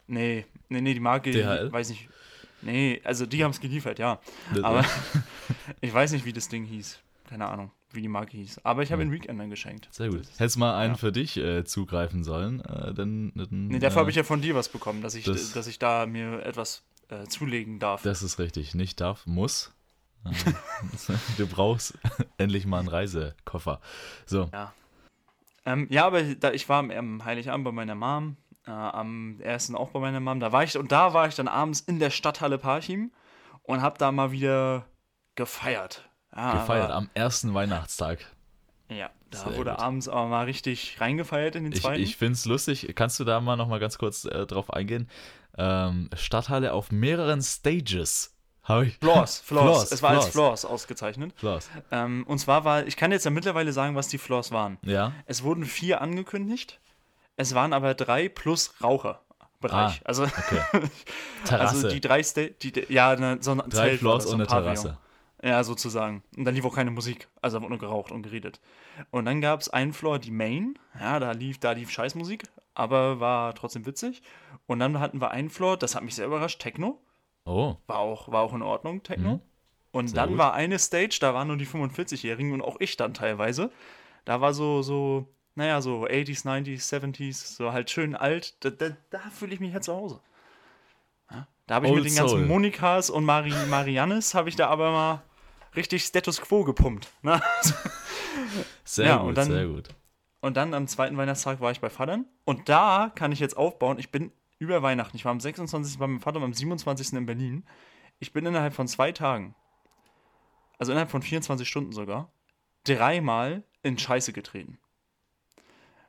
Nee, 0.07 0.45
nee, 0.69 0.81
nee, 0.81 0.93
die 0.93 0.99
Marke, 0.99 1.31
DHL? 1.31 1.71
weiß 1.71 1.89
ich. 1.91 2.07
Nee, 2.61 3.01
also 3.03 3.25
die 3.25 3.43
haben 3.43 3.51
es 3.51 3.59
geliefert, 3.59 3.99
ja. 3.99 4.19
Das- 4.53 4.63
Aber 4.63 4.85
ich 5.81 5.93
weiß 5.93 6.11
nicht, 6.13 6.25
wie 6.25 6.33
das 6.33 6.49
Ding 6.49 6.65
hieß. 6.65 6.99
Keine 7.29 7.45
Ahnung, 7.47 7.71
wie 7.91 8.01
die 8.01 8.07
Marke 8.07 8.37
hieß. 8.37 8.61
Aber 8.63 8.83
ich 8.83 8.91
habe 8.93 9.01
einen 9.01 9.11
Weekender 9.11 9.45
geschenkt. 9.47 9.89
Sehr 9.91 10.09
gut. 10.09 10.21
Hättest 10.37 10.57
mal 10.57 10.77
einen 10.77 10.95
für 10.95 11.11
dich 11.11 11.35
äh, 11.37 11.65
zugreifen 11.65 12.23
sollen, 12.23 12.61
äh, 12.61 12.93
dann, 12.93 13.33
dann 13.35 13.67
Nee, 13.67 13.79
dafür 13.79 13.97
äh, 13.97 13.99
habe 14.01 14.09
ich 14.09 14.15
ja 14.15 14.23
von 14.23 14.41
dir 14.41 14.55
was 14.55 14.69
bekommen, 14.69 15.01
dass 15.01 15.13
ich, 15.13 15.25
das- 15.25 15.51
dass 15.51 15.67
ich 15.67 15.77
da 15.77 16.05
mir 16.05 16.41
etwas 16.45 16.83
äh, 17.09 17.25
zulegen 17.25 17.79
darf. 17.79 18.01
Das 18.01 18.23
ist 18.23 18.39
richtig. 18.39 18.75
Nicht 18.75 19.01
darf, 19.01 19.25
muss. 19.25 19.73
Du 21.37 21.47
brauchst 21.47 21.97
endlich 22.37 22.65
mal 22.65 22.79
einen 22.79 22.87
Reisekoffer. 22.89 23.79
So, 24.25 24.49
Ja. 24.53 24.73
Ähm, 25.65 25.87
ja, 25.89 26.05
aber 26.05 26.23
da, 26.23 26.51
ich 26.51 26.69
war 26.69 26.79
am, 26.79 27.25
Heiligabend 27.25 27.65
bei 27.65 27.73
meiner 27.73 27.95
Mom, 27.95 28.37
äh, 28.65 28.71
am 28.71 29.39
ersten 29.41 29.75
auch 29.75 29.89
bei 29.89 29.99
meiner 29.99 30.21
Mom. 30.21 30.39
Da 30.39 30.53
war 30.53 30.63
ich 30.63 30.77
und 30.77 30.93
da 30.93 31.13
war 31.13 31.27
ich 31.27 31.35
dann 31.35 31.49
abends 31.49 31.81
in 31.81 31.99
der 31.99 32.09
Stadthalle 32.09 32.57
Parchim 32.57 33.11
und 33.63 33.81
habe 33.81 33.97
da 33.97 34.13
mal 34.13 34.31
wieder 34.31 34.85
gefeiert. 35.35 36.09
Ja, 36.33 36.53
gefeiert 36.61 36.85
aber, 36.85 36.95
am 36.95 37.09
ersten 37.13 37.53
Weihnachtstag. 37.53 38.19
Ja, 38.89 39.09
da 39.29 39.39
Sehr 39.39 39.57
wurde 39.57 39.71
gut. 39.71 39.79
abends 39.79 40.07
aber 40.07 40.27
mal 40.27 40.45
richtig 40.45 41.01
reingefeiert 41.01 41.55
in 41.55 41.65
den 41.65 41.73
Ich, 41.73 41.81
zweiten. 41.81 42.01
ich 42.01 42.15
finde 42.15 42.33
es 42.33 42.45
lustig. 42.45 42.93
Kannst 42.95 43.19
du 43.19 43.25
da 43.25 43.41
mal 43.41 43.57
noch 43.57 43.67
mal 43.67 43.79
ganz 43.79 43.97
kurz 43.97 44.23
äh, 44.23 44.45
drauf 44.45 44.71
eingehen? 44.71 45.09
Ähm, 45.57 46.09
Stadthalle 46.15 46.71
auf 46.71 46.91
mehreren 46.91 47.41
Stages. 47.41 48.36
Habe 48.67 48.87
ich. 48.87 48.97
Floors, 48.97 49.39
Floors. 49.45 49.63
Floors, 49.65 49.91
Es 49.91 50.01
war 50.01 50.09
als 50.11 50.25
Floors. 50.27 50.61
Floors 50.61 50.65
ausgezeichnet. 50.65 51.33
Floors. 51.37 51.69
Ähm, 51.91 52.25
und 52.27 52.37
zwar 52.39 52.65
war, 52.65 52.85
ich 52.85 52.97
kann 52.97 53.11
jetzt 53.11 53.23
ja 53.25 53.31
mittlerweile 53.31 53.71
sagen, 53.71 53.95
was 53.95 54.07
die 54.09 54.17
Floors 54.17 54.51
waren. 54.51 54.77
Ja. 54.81 55.13
Es 55.25 55.43
wurden 55.43 55.65
vier 55.65 56.01
angekündigt. 56.01 56.79
Es 57.37 57.53
waren 57.55 57.71
aber 57.73 57.93
drei 57.93 58.29
plus 58.29 58.73
Raucherbereich. 58.83 59.21
Ah, 59.71 60.05
also, 60.05 60.23
Okay. 60.23 60.61
Terrasse. 61.45 61.75
also 61.75 61.89
die 61.89 62.01
drei 62.01 62.23
Sta 62.23 62.41
die, 62.61 62.73
ja, 62.89 63.15
ne, 63.15 63.37
so 63.41 63.51
ein 63.51 63.59
Drei 63.59 63.69
Zelt 63.89 63.99
Floors 63.99 64.23
so 64.25 64.29
und 64.31 64.41
ein 64.41 64.47
eine. 64.47 64.63
Terrasse. 64.63 64.97
Ja, 65.43 65.63
sozusagen. 65.63 66.23
Und 66.35 66.45
dann 66.45 66.55
lief 66.55 66.65
auch 66.65 66.73
keine 66.75 66.89
Musik. 66.89 67.27
Also 67.41 67.57
da 67.57 67.61
wurde 67.61 67.69
nur 67.73 67.79
geraucht 67.79 68.11
und 68.11 68.23
geredet. 68.23 68.59
Und 69.11 69.25
dann 69.25 69.39
gab 69.39 69.61
es 69.61 69.69
einen 69.69 69.93
Floor, 69.93 70.17
die 70.17 70.31
Main. 70.31 70.79
Ja, 70.99 71.19
da 71.19 71.31
lief, 71.31 71.59
da 71.59 71.73
lief 71.73 71.91
Scheißmusik, 71.91 72.43
aber 72.73 73.19
war 73.19 73.53
trotzdem 73.53 73.85
witzig. 73.85 74.23
Und 74.65 74.79
dann 74.79 74.99
hatten 74.99 75.21
wir 75.21 75.29
einen 75.29 75.51
Floor, 75.51 75.77
das 75.77 75.93
hat 75.93 76.03
mich 76.03 76.15
sehr 76.15 76.25
überrascht, 76.25 76.59
Techno. 76.59 76.99
Oh, 77.47 77.77
War 77.87 77.99
auch, 77.99 78.29
war 78.31 78.41
auch 78.41 78.53
in 78.53 78.61
Ordnung, 78.61 79.03
Techno. 79.03 79.35
Mhm. 79.35 79.41
Und 79.91 80.07
Sehr 80.09 80.15
dann 80.21 80.29
gut. 80.31 80.37
war 80.37 80.53
eine 80.53 80.77
Stage, 80.79 81.17
da 81.21 81.33
waren 81.33 81.47
nur 81.47 81.57
die 81.57 81.65
45-Jährigen 81.65 82.51
und 82.53 82.61
auch 82.61 82.75
ich 82.79 82.97
dann 82.97 83.13
teilweise. 83.13 83.71
Da 84.25 84.41
war 84.41 84.53
so, 84.53 84.81
so, 84.81 85.27
naja, 85.55 85.81
so 85.81 86.03
80s, 86.05 86.45
90s, 86.45 86.93
70s, 86.93 87.55
so 87.55 87.71
halt 87.71 87.89
schön 87.89 88.15
alt. 88.15 88.63
Da, 88.63 88.69
da, 88.69 88.89
da 89.09 89.19
fühle 89.31 89.53
ich 89.53 89.59
mich 89.61 89.73
halt 89.73 89.83
zu 89.85 89.93
Hause. 89.95 90.19
Ja, 91.31 91.47
da 91.67 91.75
habe 91.75 91.85
ich 91.87 91.91
Old 91.93 92.03
mit 92.03 92.11
den 92.11 92.17
ganzen 92.17 92.37
Soul. 92.39 92.45
Monikas 92.45 93.09
und 93.09 93.23
Mari 93.25 93.53
Mariannes, 93.69 94.35
habe 94.35 94.49
ich 94.49 94.55
da 94.57 94.67
aber 94.67 94.91
mal 94.91 95.21
richtig 95.75 96.03
Status 96.03 96.41
Quo 96.41 96.63
gepumpt. 96.65 97.07
Ne? 97.21 97.41
sehr 98.83 99.05
Ja, 99.07 99.17
gut, 99.17 99.29
und 99.29 99.37
dann- 99.37 99.47
sehr 99.51 99.67
gut. 99.67 99.89
Und 100.39 100.55
dann 100.55 100.73
am 100.75 100.87
zweiten 100.87 101.17
Weihnachtstag 101.17 101.59
war 101.61 101.71
ich 101.71 101.79
bei 101.81 101.89
Vatern. 101.89 102.25
Und 102.45 102.69
da 102.69 103.11
kann 103.15 103.31
ich 103.31 103.39
jetzt 103.39 103.57
aufbauen. 103.57 103.97
Ich 103.99 104.11
bin 104.11 104.31
über 104.59 104.81
Weihnachten. 104.81 105.15
Ich 105.15 105.25
war 105.25 105.31
am 105.31 105.39
26. 105.39 105.97
bei 105.99 106.07
meinem 106.07 106.19
Vater 106.19 106.37
und 106.37 106.43
am 106.43 106.53
27. 106.53 107.13
in 107.13 107.25
Berlin. 107.25 107.65
Ich 108.19 108.33
bin 108.33 108.45
innerhalb 108.45 108.73
von 108.73 108.87
zwei 108.87 109.11
Tagen 109.11 109.55
also 110.77 110.91
innerhalb 110.91 111.09
von 111.09 111.21
24 111.21 111.67
Stunden 111.67 111.91
sogar, 111.91 112.31
dreimal 112.83 113.63
in 113.83 113.97
Scheiße 113.97 114.33
getreten. 114.33 114.77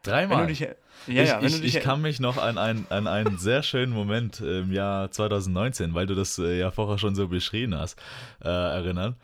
Dreimal. 0.02 0.46
Dich, 0.46 0.60
ja, 0.60 0.68
ich, 1.06 1.14
ja, 1.14 1.42
ich, 1.42 1.62
ich 1.62 1.80
kann 1.80 2.00
mich 2.00 2.20
noch 2.20 2.38
an, 2.38 2.56
ein, 2.56 2.86
an 2.88 3.06
einen 3.06 3.38
sehr 3.38 3.62
schönen 3.62 3.92
Moment 3.92 4.40
im 4.40 4.72
Jahr 4.72 5.10
2019, 5.10 5.92
weil 5.94 6.06
du 6.06 6.14
das 6.14 6.38
äh, 6.38 6.58
ja 6.58 6.70
vorher 6.70 6.98
schon 6.98 7.14
so 7.14 7.28
beschrieben 7.28 7.74
hast, 7.74 8.00
äh, 8.42 8.48
erinnern. 8.48 9.16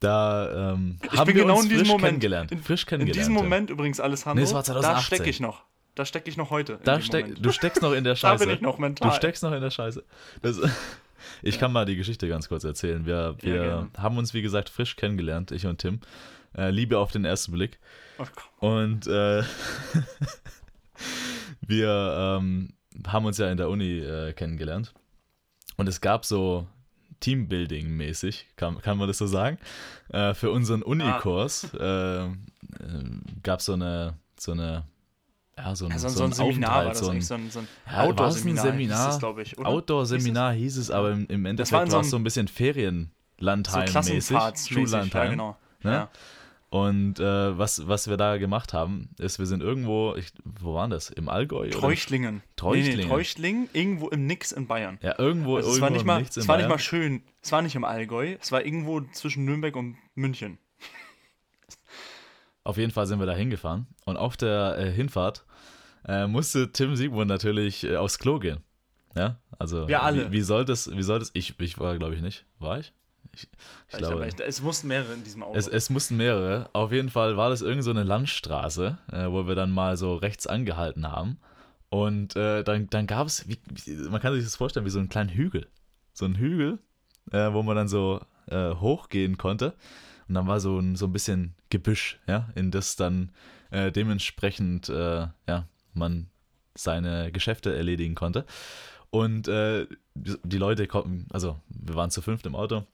Da 0.00 0.72
ähm, 0.72 0.98
ich 1.02 1.18
haben 1.18 1.26
wir 1.28 1.34
genau 1.34 1.56
uns 1.56 1.64
in 1.64 1.70
diesem 1.70 1.84
frisch 1.84 1.92
Moment, 1.92 2.06
kennengelernt. 2.06 2.52
In, 2.52 2.62
frisch 2.62 2.86
kennengelernt. 2.86 3.16
In 3.16 3.34
diesem. 3.34 3.34
Moment 3.34 3.70
übrigens, 3.70 4.00
Alessandro, 4.00 4.40
Nee, 4.40 4.44
es 4.44 4.54
war 4.54 4.62
da 4.62 4.72
2018. 4.72 5.04
stecke 5.04 5.30
ich 5.30 5.40
noch. 5.40 5.64
Da 5.94 6.04
stecke 6.04 6.28
ich 6.28 6.36
noch 6.36 6.50
heute. 6.50 6.80
Da 6.82 7.00
steck, 7.00 7.40
du 7.40 7.52
steckst 7.52 7.82
noch 7.82 7.92
in 7.92 8.04
der 8.04 8.14
Da 8.14 8.16
Scheiße. 8.16 8.46
bin 8.46 8.54
ich 8.54 8.60
noch 8.60 8.78
mental. 8.78 9.10
Du 9.10 9.16
steckst 9.16 9.42
noch 9.42 9.52
in 9.52 9.60
der 9.60 9.70
Scheiße. 9.70 10.02
Das, 10.42 10.60
ich 11.42 11.58
kann 11.58 11.72
mal 11.72 11.84
die 11.84 11.96
Geschichte 11.96 12.28
ganz 12.28 12.48
kurz 12.48 12.64
erzählen. 12.64 13.06
Wir, 13.06 13.36
wir 13.40 13.62
gerne. 13.62 13.90
haben 13.96 14.18
uns, 14.18 14.34
wie 14.34 14.42
gesagt, 14.42 14.68
frisch 14.68 14.96
kennengelernt, 14.96 15.52
ich 15.52 15.66
und 15.66 15.78
Tim. 15.78 16.00
Äh, 16.56 16.70
Liebe 16.70 16.98
auf 16.98 17.12
den 17.12 17.24
ersten 17.24 17.52
Blick. 17.52 17.78
Komm. 18.16 18.70
Und 18.70 19.06
äh, 19.06 19.42
wir 21.60 22.38
ähm, 22.40 22.74
haben 23.06 23.26
uns 23.26 23.38
ja 23.38 23.50
in 23.50 23.56
der 23.56 23.68
Uni 23.68 23.98
äh, 23.98 24.32
kennengelernt. 24.32 24.94
Und 25.76 25.88
es 25.88 26.00
gab 26.00 26.24
so 26.24 26.68
Teambuilding-mäßig, 27.20 28.44
kann, 28.56 28.80
kann 28.80 28.98
man 28.98 29.08
das 29.08 29.18
so 29.18 29.26
sagen, 29.26 29.58
äh, 30.10 30.34
für 30.34 30.50
unseren 30.50 30.82
Unikurs 30.82 31.72
äh, 31.74 32.24
äh, 32.26 32.30
gab 33.42 33.62
so 33.62 33.72
eine, 33.72 34.14
so 34.38 34.52
eine, 34.52 34.84
ja, 35.56 35.76
so 35.76 35.86
ein, 35.86 35.92
Ja, 35.92 35.98
so, 35.98 36.08
so 36.08 36.24
ein 36.24 36.32
Seminar 36.32 36.76
war 36.76 36.84
das 36.90 36.98
so 36.98 37.10
ein, 37.10 37.20
so 37.20 37.34
ein, 37.34 37.50
so 37.50 37.60
ein 37.60 37.68
ja, 37.90 38.02
Outdoor-Seminar 38.02 38.66
Seminar? 38.66 39.06
hieß 39.06 39.14
es, 39.14 39.18
glaube 39.18 39.42
ich, 39.42 39.58
oder? 39.58 39.68
Outdoor-Seminar 39.68 40.52
hieß 40.52 40.76
es, 40.76 40.90
aber 40.90 41.12
im, 41.12 41.26
im 41.28 41.46
Endeffekt 41.46 41.92
war 41.92 42.00
es 42.00 42.10
so 42.10 42.16
ein 42.16 42.24
bisschen 42.24 42.48
Ferienlandheim-mäßig, 42.48 44.68
Schullandheim. 44.68 45.24
Ja, 45.24 45.30
genau. 45.30 45.56
ne? 45.82 45.92
Ja. 45.92 46.10
Und 46.74 47.20
äh, 47.20 47.56
was, 47.56 47.86
was 47.86 48.08
wir 48.08 48.16
da 48.16 48.36
gemacht 48.36 48.72
haben, 48.72 49.10
ist, 49.20 49.38
wir 49.38 49.46
sind 49.46 49.62
irgendwo, 49.62 50.16
ich, 50.16 50.32
wo 50.44 50.74
waren 50.74 50.90
das? 50.90 51.08
Im 51.08 51.28
Allgäu? 51.28 51.68
oder? 51.68 51.70
Treuchtlingen. 51.70 52.36
Nee, 52.36 52.42
Treuchtlingen. 52.56 52.96
nee, 52.96 53.06
Treuchtlingen, 53.06 53.68
irgendwo 53.72 54.08
im 54.08 54.26
Nix 54.26 54.50
in 54.50 54.66
Bayern. 54.66 54.98
Ja, 55.00 55.16
irgendwo, 55.16 55.54
Also 55.54 55.70
es 55.70 55.76
irgendwo 55.76 55.84
war 55.84 55.90
nicht 55.90 56.00
im 56.00 56.06
mal, 56.08 56.22
es 56.22 56.48
war 56.48 56.56
nicht 56.56 56.68
mal 56.68 56.80
schön. 56.80 57.22
Es 57.42 57.52
war 57.52 57.62
nicht 57.62 57.76
im 57.76 57.84
Allgäu. 57.84 58.34
Es 58.40 58.50
war 58.50 58.64
irgendwo 58.64 59.02
zwischen 59.12 59.44
Nürnberg 59.44 59.76
und 59.76 59.96
München. 60.16 60.58
Auf 62.64 62.76
jeden 62.78 62.90
Fall 62.90 63.06
sind 63.06 63.18
wir 63.20 63.26
da 63.26 63.34
hingefahren. 63.34 63.86
Und 64.06 64.16
auf 64.16 64.36
der 64.36 64.76
äh, 64.78 64.90
Hinfahrt 64.90 65.44
äh, 66.06 66.26
musste 66.26 66.72
Tim 66.72 66.96
Siegmund 66.96 67.28
natürlich 67.28 67.84
äh, 67.84 67.96
aufs 67.96 68.18
Klo 68.18 68.38
gehen. 68.38 68.58
Ja, 69.16 69.38
also. 69.58 69.86
Wir 69.86 70.02
alle. 70.02 70.28
Wie, 70.30 70.38
wie 70.38 70.40
soll 70.40 70.64
das, 70.64 70.90
wie 70.90 71.02
soll 71.02 71.18
das, 71.20 71.30
ich, 71.34 71.58
ich 71.60 71.78
war, 71.78 71.96
glaube 71.98 72.14
ich, 72.16 72.20
nicht. 72.22 72.44
War 72.58 72.80
ich? 72.80 72.92
Ich, 73.32 73.48
ich 73.92 73.98
glaube. 73.98 74.26
Ich- 74.26 74.40
es 74.40 74.60
mussten 74.62 74.88
mehrere 74.88 75.12
in 75.14 75.22
diesem 75.24 75.42
Auto. 75.42 75.56
Es, 75.56 75.68
es 75.68 75.90
mussten 75.90 76.16
mehrere. 76.16 76.68
Auf 76.72 76.90
jeden 76.90 77.10
Fall 77.10 77.36
war 77.36 77.50
das 77.50 77.62
irgend 77.62 77.84
so 77.84 77.90
eine 77.90 78.02
Landstraße, 78.02 78.98
äh, 79.12 79.26
wo 79.30 79.46
wir 79.46 79.54
dann 79.54 79.70
mal 79.70 79.96
so 79.96 80.16
rechts 80.16 80.46
angehalten 80.46 81.10
haben. 81.10 81.38
Und 81.90 82.34
äh, 82.34 82.64
dann, 82.64 82.88
dann 82.90 83.06
gab 83.06 83.26
es, 83.28 83.44
man 84.10 84.20
kann 84.20 84.34
sich 84.34 84.42
das 84.42 84.56
vorstellen, 84.56 84.84
wie 84.86 84.90
so 84.90 84.98
einen 84.98 85.08
kleinen 85.08 85.30
Hügel. 85.30 85.68
So 86.12 86.24
ein 86.24 86.34
Hügel, 86.36 86.78
äh, 87.30 87.52
wo 87.52 87.62
man 87.62 87.76
dann 87.76 87.88
so 87.88 88.20
äh, 88.48 88.70
hochgehen 88.74 89.38
konnte. 89.38 89.74
Und 90.28 90.34
dann 90.34 90.46
war 90.46 90.60
so 90.60 90.78
ein, 90.78 90.96
so 90.96 91.06
ein 91.06 91.12
bisschen 91.12 91.54
Gebüsch, 91.70 92.20
ja, 92.26 92.48
in 92.54 92.70
das 92.70 92.96
dann 92.96 93.30
äh, 93.70 93.90
dementsprechend, 93.92 94.88
äh, 94.88 95.26
ja, 95.48 95.68
man 95.92 96.28
seine 96.74 97.30
Geschäfte 97.32 97.74
erledigen 97.74 98.14
konnte. 98.14 98.44
Und 99.10 99.46
äh, 99.48 99.86
die 100.14 100.58
Leute 100.58 100.86
kommen, 100.86 101.28
also 101.32 101.60
wir 101.68 101.94
waren 101.94 102.10
zu 102.10 102.20
fünft 102.22 102.46
im 102.46 102.56
Auto, 102.56 102.84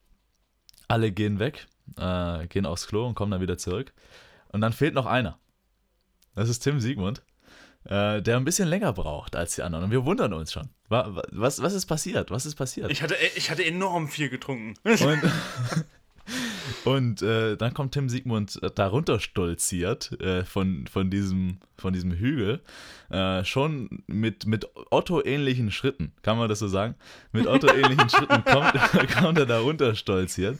alle 0.88 1.12
gehen 1.12 1.38
weg, 1.38 1.66
äh, 1.96 2.46
gehen 2.48 2.66
aufs 2.66 2.86
Klo 2.88 3.06
und 3.06 3.14
kommen 3.14 3.30
dann 3.30 3.40
wieder 3.40 3.56
zurück. 3.58 3.92
Und 4.48 4.60
dann 4.60 4.72
fehlt 4.72 4.94
noch 4.94 5.06
einer. 5.06 5.38
Das 6.34 6.48
ist 6.48 6.60
Tim 6.60 6.80
Siegmund, 6.80 7.22
äh, 7.84 8.20
der 8.20 8.36
ein 8.36 8.44
bisschen 8.44 8.68
länger 8.68 8.92
braucht 8.92 9.34
als 9.36 9.54
die 9.54 9.62
anderen. 9.62 9.84
Und 9.86 9.90
wir 9.92 10.04
wundern 10.04 10.32
uns 10.32 10.52
schon. 10.52 10.68
Wa- 10.88 11.14
wa- 11.14 11.22
Was, 11.30 11.62
was 11.62 11.72
ist 11.72 11.86
passiert? 11.86 12.30
Was 12.30 12.44
ist 12.46 12.56
passiert? 12.56 12.90
ich, 12.90 13.02
hatte, 13.02 13.14
ich 13.36 13.50
hatte 13.50 13.64
enorm 13.64 14.08
viel 14.08 14.28
getrunken. 14.28 14.74
Und, 14.84 15.22
und 16.84 17.22
äh, 17.22 17.56
dann 17.56 17.74
kommt 17.74 17.92
Tim 17.92 18.08
Siegmund 18.08 18.60
da 18.74 18.86
runterstolziert 18.86 20.20
äh, 20.20 20.44
von, 20.44 20.86
von, 20.86 21.10
diesem, 21.10 21.58
von 21.76 21.92
diesem 21.92 22.12
Hügel. 22.12 22.60
Äh, 23.10 23.44
schon 23.44 24.02
mit, 24.06 24.46
mit 24.46 24.68
Otto-ähnlichen 24.90 25.70
Schritten, 25.70 26.12
kann 26.22 26.38
man 26.38 26.48
das 26.48 26.60
so 26.60 26.68
sagen? 26.68 26.94
Mit 27.32 27.46
Otto-ähnlichen 27.46 28.08
Schritten 28.08 28.44
kommt, 28.44 28.72
kommt 29.20 29.38
er 29.38 29.46
da 29.46 29.60
runterstolziert 29.60 30.58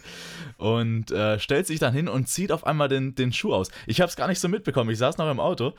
und 0.56 1.10
äh, 1.12 1.38
stellt 1.38 1.66
sich 1.66 1.78
dann 1.78 1.94
hin 1.94 2.08
und 2.08 2.28
zieht 2.28 2.52
auf 2.52 2.66
einmal 2.66 2.88
den, 2.88 3.14
den 3.14 3.32
Schuh 3.32 3.54
aus. 3.54 3.70
Ich 3.86 4.00
habe 4.00 4.08
es 4.08 4.16
gar 4.16 4.28
nicht 4.28 4.40
so 4.40 4.48
mitbekommen. 4.48 4.90
Ich 4.90 4.98
saß 4.98 5.18
noch 5.18 5.30
im 5.30 5.40
Auto, 5.40 5.74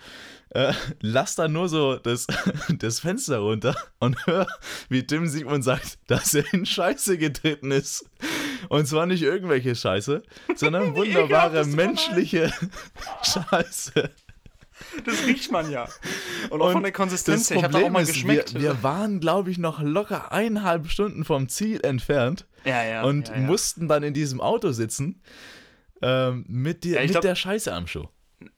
äh, 0.54 0.74
lass 1.02 1.36
dann 1.36 1.54
nur 1.54 1.70
so 1.70 1.96
das, 1.96 2.28
das 2.80 3.00
Fenster 3.00 3.40
runter 3.40 3.76
und 4.00 4.26
hör, 4.28 4.48
wie 4.90 5.06
Tim 5.06 5.28
Siegmund 5.28 5.64
sagt, 5.64 6.00
dass 6.08 6.34
er 6.34 6.46
in 6.54 6.66
Scheiße 6.66 7.18
getreten 7.18 7.72
ist. 7.72 8.10
Und 8.70 8.88
zwar 8.88 9.06
nicht 9.06 9.24
irgendwelche 9.24 9.76
Scheiße, 9.76 10.24
sondern 10.56 10.96
wunderbare 10.96 11.66
menschliche 11.66 12.52
Scheiße. 13.24 14.12
Das 15.06 15.26
riecht 15.26 15.52
man 15.52 15.70
ja. 15.72 15.88
Und 16.50 16.62
auch 16.62 16.72
von 16.72 16.84
der 16.84 16.92
Konsistenz 16.92 17.50
her. 17.50 17.58
Ich 17.58 17.64
habe 17.64 17.74
da 17.74 17.86
auch 17.86 17.90
mal 17.90 18.04
ist, 18.04 18.14
geschmeckt. 18.14 18.54
wir, 18.56 18.62
wir 18.62 18.84
waren, 18.84 19.20
glaube 19.20 19.52
ich, 19.52 19.58
noch 19.58 19.82
locker 19.82 20.32
eineinhalb 20.32 20.88
Stunden 20.90 21.24
vom 21.24 21.50
Ziel 21.50 21.80
entfernt 21.84 22.48
ja, 22.66 22.84
ja. 22.84 23.04
und 23.04 23.30
ja, 23.30 23.36
ja. 23.36 23.42
mussten 23.42 23.88
dann 23.88 24.04
in 24.04 24.14
diesem 24.14 24.42
Auto 24.42 24.72
sitzen 24.72 25.22
ähm, 26.02 26.46
mit, 26.48 26.84
dir, 26.84 26.96
Ja, 26.96 27.02
mit 27.02 27.12
glaub- 27.12 27.22
der 27.22 27.36
Scheiße 27.36 27.74
am 27.74 27.88
Schuh. 27.88 28.08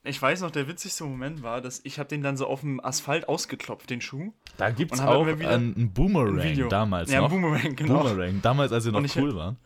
Ich 0.04 0.22
weiß 0.22 0.42
noch, 0.42 0.52
der 0.52 0.70
witzigste 0.70 1.04
Moment 1.04 1.44
war, 1.44 1.60
dass 1.60 1.82
ich 1.84 2.00
habe 2.00 2.08
den 2.08 2.22
dann 2.22 2.38
so 2.38 2.48
auf 2.48 2.62
dem 2.62 2.84
Asphalt 2.84 3.28
ausgeklopft, 3.28 3.90
den 3.90 4.00
Schuh. 4.00 4.32
Da 4.58 4.70
gibt 4.70 4.94
es 4.94 5.02
Und 5.02 5.08
auch 5.08 5.28
einen, 5.28 5.92
Boomerang 5.92 6.40
Ein 6.40 6.70
damals 6.70 7.12
ja, 7.12 7.20
noch. 7.20 7.30
Boomerang, 7.30 7.76
genau. 7.76 8.04
Boomerang, 8.04 8.42
damals, 8.42 8.72
als 8.72 8.86
wir 8.86 8.94
noch 8.94 9.00
Und 9.00 9.16
cool 9.18 9.36
waren. 9.36 9.58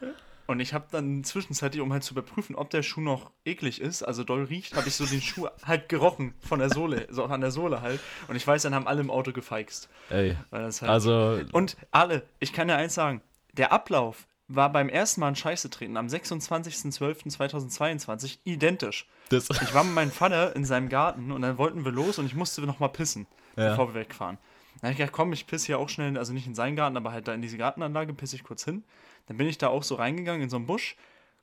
Und 0.47 0.61
ich 0.61 0.73
habe 0.73 0.85
dann 0.91 1.23
zwischenzeitlich, 1.25 1.81
um 1.81 1.91
halt 1.91 2.03
zu 2.03 2.13
überprüfen, 2.13 2.55
ob 2.55 2.69
der 2.69 2.81
Schuh 2.81 3.01
noch 3.01 3.31
eklig 3.45 3.81
ist, 3.81 4.01
also 4.03 4.23
doll 4.23 4.45
riecht, 4.45 4.75
habe 4.75 4.87
ich 4.87 4.95
so 4.95 5.05
den 5.05 5.21
Schuh 5.21 5.47
halt 5.65 5.89
gerochen 5.89 6.33
von 6.39 6.59
der 6.59 6.69
Sohle, 6.69 7.05
so 7.09 7.25
an 7.25 7.41
der 7.41 7.51
Sohle 7.51 7.81
halt. 7.81 7.99
Und 8.29 8.37
ich 8.37 8.47
weiß, 8.47 8.61
dann 8.63 8.73
haben 8.73 8.87
alle 8.87 9.01
im 9.01 9.11
Auto 9.11 9.33
gefeixt. 9.33 9.89
Ey, 10.09 10.37
Weil 10.49 10.63
das 10.63 10.81
halt 10.81 10.89
also 10.91 11.41
Und 11.51 11.75
alle, 11.91 12.23
ich 12.39 12.53
kann 12.53 12.69
ja 12.69 12.77
eins 12.77 12.93
sagen, 12.95 13.21
der 13.53 13.73
Ablauf 13.73 14.25
war 14.47 14.71
beim 14.71 14.87
ersten 14.87 15.19
Mal 15.19 15.27
ein 15.27 15.35
Scheiße 15.35 15.69
treten 15.69 15.97
am 15.97 16.07
26.12.2022 16.07 18.37
identisch. 18.45 19.07
das, 19.29 19.49
Ich 19.49 19.73
war 19.73 19.83
mit 19.83 19.93
meinem 19.93 20.11
Vater 20.11 20.55
in 20.55 20.65
seinem 20.65 20.89
Garten 20.89 21.31
und 21.31 21.41
dann 21.41 21.57
wollten 21.57 21.85
wir 21.85 21.91
los 21.91 22.19
und 22.19 22.25
ich 22.25 22.35
musste 22.35 22.61
noch 22.61 22.79
mal 22.79 22.87
pissen, 22.89 23.27
Ja. 23.55 23.69
bevor 23.71 23.93
wir 23.93 24.01
wegfahren. 24.01 24.37
Dann 24.81 24.89
habe 24.89 24.91
ich 24.91 24.97
gedacht, 24.97 25.13
komm, 25.13 25.33
ich 25.33 25.47
pisse 25.47 25.67
hier 25.67 25.79
auch 25.79 25.89
schnell, 25.89 26.17
also 26.17 26.33
nicht 26.33 26.47
in 26.47 26.55
seinen 26.55 26.75
Garten, 26.75 26.97
aber 26.97 27.11
halt 27.11 27.27
da 27.27 27.33
in 27.33 27.41
diese 27.41 27.57
Gartenanlage, 27.57 28.13
pisse 28.13 28.35
ich 28.35 28.43
kurz 28.43 28.63
hin. 28.63 28.83
Dann 29.25 29.37
bin 29.37 29.47
ich 29.47 29.57
da 29.57 29.67
auch 29.67 29.83
so 29.83 29.95
reingegangen 29.95 30.41
in 30.41 30.49
so 30.49 30.57
einen 30.57 30.67
Busch, 30.67 30.95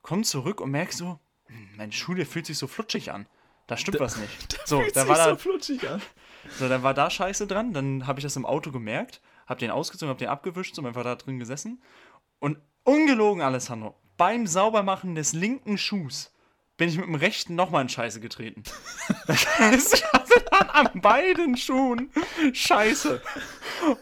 komm 0.02 0.24
zurück 0.24 0.60
und 0.60 0.70
merk 0.70 0.92
so, 0.92 1.18
hm, 1.46 1.68
mein 1.76 1.92
Schuh, 1.92 2.14
der 2.14 2.26
fühlt 2.26 2.46
sich 2.46 2.58
so 2.58 2.66
flutschig 2.66 3.12
an. 3.12 3.26
Da 3.66 3.76
stimmt 3.76 4.00
was 4.00 4.16
nicht. 4.18 4.60
So, 4.66 4.80
fühlt 4.80 4.96
da 4.96 5.00
sich 5.00 5.10
war 5.10 5.16
da, 5.16 5.30
so 5.30 5.36
flutschig 5.36 5.88
an. 5.88 6.00
so, 6.58 6.68
dann 6.68 6.82
war 6.82 6.94
da 6.94 7.10
Scheiße 7.10 7.46
dran, 7.46 7.72
dann 7.72 8.06
habe 8.06 8.20
ich 8.20 8.22
das 8.22 8.36
im 8.36 8.46
Auto 8.46 8.70
gemerkt, 8.70 9.20
habe 9.46 9.60
den 9.60 9.70
ausgezogen, 9.70 10.10
habe 10.10 10.18
den 10.18 10.28
abgewischt, 10.28 10.74
so 10.74 10.86
einfach 10.86 11.04
da 11.04 11.16
drin 11.16 11.38
gesessen. 11.38 11.82
Und 12.38 12.58
ungelogen, 12.84 13.42
Alessandro, 13.42 13.94
beim 14.16 14.46
Saubermachen 14.46 15.14
des 15.14 15.32
linken 15.32 15.76
Schuhs 15.76 16.33
bin 16.76 16.88
ich 16.88 16.96
mit 16.96 17.06
dem 17.06 17.14
rechten 17.14 17.54
nochmal 17.54 17.82
in 17.82 17.88
Scheiße 17.88 18.20
getreten. 18.20 18.62
Das 19.26 19.58
heißt, 19.58 19.94
ich 19.94 20.04
hatte 20.12 20.74
an 20.74 21.00
beiden 21.00 21.56
Schuhen 21.56 22.10
Scheiße. 22.52 23.22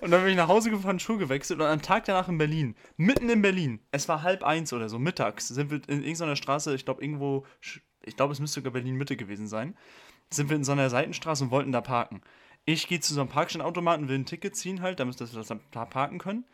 Und 0.01 0.11
dann 0.11 0.23
bin 0.23 0.31
ich 0.31 0.37
nach 0.37 0.49
Hause 0.49 0.71
gefahren, 0.71 0.99
Schuh 0.99 1.19
gewechselt 1.19 1.61
und 1.61 1.67
am 1.67 1.83
Tag 1.83 2.05
danach 2.07 2.29
in 2.29 2.39
Berlin, 2.39 2.75
mitten 2.97 3.29
in 3.29 3.43
Berlin, 3.43 3.81
es 3.91 4.09
war 4.09 4.23
halb 4.23 4.43
eins 4.43 4.73
oder 4.73 4.89
so, 4.89 4.99
mittags, 4.99 5.49
sind 5.49 5.71
wir 5.71 5.81
in 5.89 6.03
irgendeiner 6.03 6.37
Straße, 6.37 6.75
ich 6.75 6.85
glaube 6.85 7.03
irgendwo, 7.03 7.45
ich 7.61 8.17
glaube 8.17 8.33
es 8.33 8.41
müsste 8.41 8.61
sogar 8.61 8.73
Berlin-Mitte 8.73 9.17
gewesen 9.17 9.47
sein, 9.47 9.77
sind 10.31 10.49
wir 10.49 10.57
in 10.57 10.65
so 10.65 10.73
einer 10.73 10.89
Seitenstraße 10.89 11.45
und 11.45 11.51
wollten 11.51 11.73
da 11.73 11.81
parken. 11.81 12.23
Ich 12.65 12.87
gehe 12.87 13.01
zu 13.01 13.13
so 13.13 13.21
einem 13.21 13.31
Parkstellenautomaten, 13.31 14.09
will 14.09 14.19
ein 14.19 14.27
Ticket 14.27 14.57
ziehen 14.57 14.83
halt, 14.83 15.01
damit 15.01 15.19
wir 15.19 15.27
das 15.27 15.53
da 15.73 15.85
parken 15.85 16.19
können. 16.19 16.45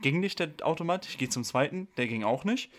Ging 0.00 0.20
nicht 0.20 0.38
der 0.38 0.50
Automat, 0.62 1.06
ich 1.08 1.18
gehe 1.18 1.28
zum 1.28 1.42
zweiten, 1.42 1.88
der 1.96 2.06
ging 2.06 2.22
auch 2.22 2.44
nicht. 2.44 2.70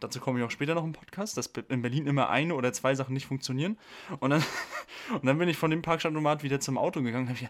Dazu 0.00 0.20
komme 0.20 0.38
ich 0.38 0.44
auch 0.44 0.50
später 0.50 0.74
noch 0.74 0.84
im 0.84 0.92
Podcast, 0.92 1.36
dass 1.36 1.50
in 1.68 1.82
Berlin 1.82 2.06
immer 2.06 2.28
eine 2.30 2.54
oder 2.54 2.72
zwei 2.72 2.94
Sachen 2.94 3.14
nicht 3.14 3.26
funktionieren. 3.26 3.78
Und 4.20 4.30
dann, 4.30 4.44
und 5.12 5.24
dann 5.24 5.38
bin 5.38 5.48
ich 5.48 5.56
von 5.56 5.70
dem 5.70 5.82
Parkstellenautomat 5.82 6.42
wieder 6.42 6.60
zum 6.60 6.78
Auto 6.78 7.02
gegangen 7.02 7.26
und 7.26 7.34
habe 7.34 7.44
ich 7.44 7.48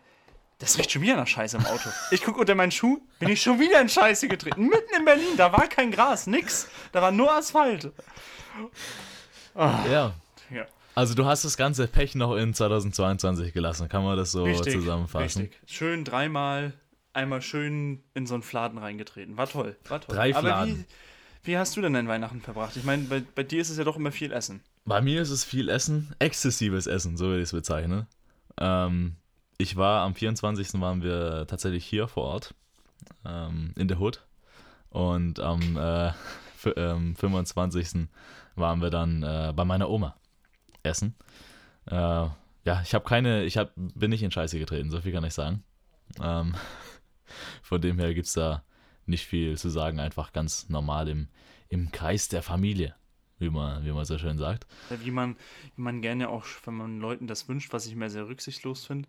das 0.59 0.77
riecht 0.77 0.91
schon 0.91 1.03
wieder 1.03 1.15
nach 1.15 1.27
Scheiße 1.27 1.57
im 1.57 1.67
Auto. 1.67 1.89
Ich 2.11 2.25
gucke 2.25 2.41
unter 2.41 2.57
meinen 2.57 2.73
Schuh, 2.73 3.01
bin 3.21 3.29
ich 3.29 3.41
schon 3.41 3.61
wieder 3.61 3.81
in 3.81 3.89
Scheiße 3.89 4.27
getreten. 4.27 4.67
Mitten 4.67 4.93
in 4.99 5.05
Berlin, 5.05 5.37
da 5.37 5.53
war 5.53 5.69
kein 5.69 5.93
Gras, 5.93 6.27
nix. 6.27 6.69
Da 6.91 7.01
war 7.01 7.13
nur 7.13 7.33
Asphalt. 7.33 7.93
Ja. 9.55 10.15
Ja, 10.51 10.67
Also 10.95 11.15
du 11.15 11.27
hast 11.27 11.45
das 11.45 11.57
ganze 11.57 11.87
Pech 11.87 12.15
noch 12.15 12.35
in 12.35 12.55
2022 12.55 13.53
gelassen, 13.53 13.89
kann 13.89 14.03
man 14.03 14.17
das 14.17 14.33
so 14.33 14.45
richtig, 14.45 14.73
zusammenfassen? 14.73 15.43
richtig. 15.43 15.61
Schön 15.67 16.05
dreimal, 16.05 16.73
einmal 17.13 17.43
schön 17.43 18.03
in 18.15 18.27
so 18.27 18.35
einen 18.35 18.43
Fladen 18.43 18.79
reingetreten. 18.79 19.37
War 19.37 19.49
toll, 19.49 19.77
war 19.89 20.01
toll. 20.01 20.17
Drei 20.17 20.35
Aber 20.35 20.49
Fladen. 20.49 20.87
Wie, 21.49 21.59
hast 21.59 21.77
du 21.77 21.81
denn 21.81 21.95
dein 21.95 22.07
Weihnachten 22.07 22.41
verbracht? 22.41 22.77
Ich 22.77 22.85
meine, 22.85 23.05
bei, 23.05 23.23
bei 23.35 23.43
dir 23.43 23.61
ist 23.61 23.71
es 23.71 23.79
ja 23.79 23.85
doch 23.85 23.97
immer 23.97 24.13
viel 24.13 24.33
Essen. 24.33 24.61
Bei 24.85 25.01
mir 25.01 25.21
ist 25.23 25.31
es 25.31 25.45
viel 25.45 25.69
Essen, 25.69 26.15
exzessives 26.19 26.87
Essen, 26.87 27.17
so 27.17 27.27
würde 27.27 27.39
ich 27.39 27.49
es 27.49 27.53
bezeichnen. 27.53 28.07
Ähm, 28.59 29.17
ich 29.57 29.75
war 29.77 30.03
am 30.03 30.15
24. 30.15 30.81
waren 30.81 31.03
wir 31.03 31.47
tatsächlich 31.49 31.85
hier 31.85 32.07
vor 32.07 32.25
Ort, 32.25 32.55
ähm, 33.25 33.73
in 33.77 33.89
der 33.89 33.99
Hood. 33.99 34.25
Und 34.91 35.41
am 35.41 35.77
äh, 35.77 36.13
ähm, 36.77 37.17
25. 37.17 38.09
waren 38.55 38.81
wir 38.81 38.91
dann 38.91 39.23
äh, 39.23 39.53
bei 39.57 39.65
meiner 39.65 39.91
Oma 39.91 40.17
essen. 40.83 41.15
Äh, 41.87 41.95
ja, 41.95 42.83
ich 42.83 42.95
habe 42.95 43.05
keine, 43.05 43.45
ich 43.45 43.57
hab, 43.57 43.73
bin 43.75 44.11
nicht 44.11 44.23
in 44.23 44.31
Scheiße 44.31 44.59
getreten, 44.59 44.91
so 44.91 45.01
viel 45.01 45.13
kann 45.13 45.25
ich 45.25 45.35
sagen. 45.35 45.65
Ähm, 46.23 46.55
von 47.63 47.81
dem 47.81 47.99
her 47.99 48.13
gibt 48.15 48.27
es 48.27 48.35
da 48.35 48.63
nicht 49.09 49.27
viel 49.27 49.57
zu 49.57 49.69
sagen, 49.69 50.01
einfach 50.01 50.33
ganz 50.33 50.69
normal 50.69 51.09
im, 51.09 51.29
im 51.69 51.91
Kreis 51.91 52.29
der 52.29 52.43
Familie, 52.43 52.95
wie 53.39 53.51
man, 53.51 53.85
wie 53.85 53.93
man 53.93 54.05
so 54.05 54.19
schön 54.19 54.39
sagt. 54.39 54.67
Wie 55.03 55.11
man, 55.11 55.37
wie 55.77 55.83
man 55.83 56.03
gerne 56.03 56.29
auch, 56.29 56.45
wenn 56.65 56.75
man 56.75 57.01
Leuten 57.01 57.27
das 57.27 57.49
wünscht, 57.49 57.73
was 57.73 57.87
ich 57.87 57.95
mir 57.95 58.11
sehr 58.11 58.29
rücksichtslos 58.29 58.87
finde, 58.87 59.09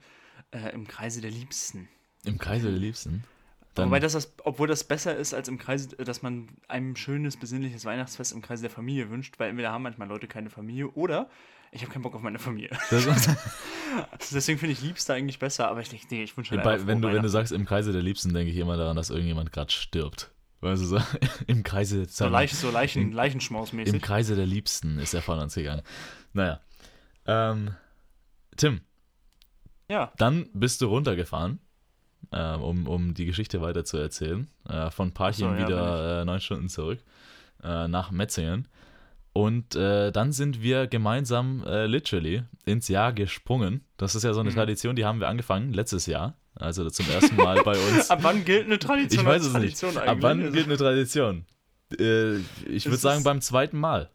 äh, 0.51 0.69
im 0.73 0.87
Kreise 0.87 1.21
der 1.21 1.31
Liebsten. 1.31 1.87
Im 2.25 2.37
Kreise 2.37 2.69
der 2.69 2.79
Liebsten? 2.79 3.23
Dann 3.75 3.87
Wobei 3.87 3.99
das, 3.99 4.13
das, 4.13 4.33
obwohl 4.43 4.67
das 4.67 4.83
besser 4.83 5.15
ist 5.15 5.33
als 5.33 5.47
im 5.47 5.57
Kreise, 5.57 5.95
dass 5.95 6.21
man 6.21 6.49
einem 6.67 6.95
schönes, 6.95 7.37
besinnliches 7.37 7.85
Weihnachtsfest 7.85 8.33
im 8.33 8.41
Kreise 8.41 8.63
der 8.63 8.71
Familie 8.71 9.09
wünscht, 9.09 9.39
weil 9.39 9.49
entweder 9.49 9.71
haben 9.71 9.83
manchmal 9.83 10.07
Leute 10.07 10.27
keine 10.27 10.49
Familie 10.49 10.89
oder 10.89 11.29
ich 11.71 11.81
habe 11.81 11.91
keinen 11.91 12.01
Bock 12.01 12.15
auf 12.15 12.21
meine 12.21 12.39
Familie. 12.39 12.69
Deswegen 12.91 14.59
finde 14.59 14.73
ich 14.73 14.81
Liebster 14.81 15.13
eigentlich 15.13 15.39
besser, 15.39 15.67
aber 15.67 15.81
ich 15.81 15.89
denke, 15.89 16.05
nee, 16.09 16.23
ich 16.23 16.35
wünsche 16.35 16.51
halt 16.51 16.63
Bei, 16.63 16.87
wenn, 16.87 17.01
du, 17.01 17.11
wenn 17.11 17.23
du 17.23 17.29
sagst, 17.29 17.51
im 17.51 17.65
Kreise 17.65 17.91
der 17.91 18.01
Liebsten, 18.01 18.33
denke 18.33 18.51
ich 18.51 18.57
immer 18.57 18.77
daran, 18.77 18.95
dass 18.95 19.09
irgendjemand 19.09 19.51
gerade 19.51 19.71
stirbt. 19.71 20.31
Weißt 20.61 20.81
du, 20.81 20.85
so, 20.85 20.99
im 21.47 21.63
Kreise 21.63 22.05
so, 22.05 22.27
leicht, 22.27 22.55
so 22.55 22.69
Leichen, 22.69 23.11
Leichenschmausmäßig. 23.11 23.93
Im 23.93 24.01
Kreise 24.01 24.35
der 24.35 24.45
Liebsten 24.45 24.99
ist 24.99 25.13
er 25.13 25.21
von 25.21 25.39
uns 25.39 25.55
gegangen. 25.55 25.83
Naja. 26.33 26.59
Ähm, 27.25 27.75
Tim. 28.57 28.81
Ja. 29.89 30.11
Dann 30.17 30.49
bist 30.53 30.81
du 30.81 30.87
runtergefahren 30.87 31.59
äh, 32.31 32.55
um, 32.55 32.87
um 32.87 33.13
die 33.13 33.25
Geschichte 33.25 33.61
weiter 33.61 33.85
zu 33.85 33.97
erzählen. 33.97 34.47
Äh, 34.67 34.91
von 34.91 35.13
Parchim 35.13 35.49
so, 35.49 35.53
ja, 35.53 35.67
wieder 35.67 36.21
äh, 36.21 36.25
neun 36.25 36.39
Stunden 36.39 36.69
zurück 36.69 36.99
äh, 37.63 37.87
nach 37.87 38.11
Metzingen. 38.11 38.67
Und 39.33 39.75
äh, 39.75 40.11
dann 40.11 40.31
sind 40.31 40.61
wir 40.61 40.87
gemeinsam 40.87 41.63
äh, 41.65 41.85
literally 41.85 42.43
ins 42.65 42.87
Jahr 42.87 43.13
gesprungen. 43.13 43.85
Das 43.97 44.15
ist 44.15 44.23
ja 44.23 44.33
so 44.33 44.39
eine 44.39 44.49
mhm. 44.49 44.55
Tradition, 44.55 44.95
die 44.95 45.05
haben 45.05 45.19
wir 45.19 45.27
angefangen 45.27 45.73
letztes 45.73 46.05
Jahr. 46.07 46.35
Also 46.55 46.89
zum 46.89 47.09
ersten 47.09 47.35
Mal 47.35 47.63
bei 47.63 47.77
uns. 47.91 48.09
Ab 48.09 48.19
wann 48.21 48.43
gilt 48.43 48.65
eine 48.65 48.79
Tradition? 48.79 49.21
Ich 49.21 49.27
weiß 49.27 49.45
es 49.45 49.53
Tradition 49.53 49.93
nicht. 49.93 50.03
Ab 50.03 50.17
wann 50.21 50.41
also 50.41 50.53
gilt 50.53 50.65
eine 50.65 50.77
Tradition? 50.77 51.45
ich 51.91 52.85
würde 52.85 52.97
sagen 52.97 53.23
beim 53.23 53.41
zweiten 53.41 53.79
Mal. 53.79 54.11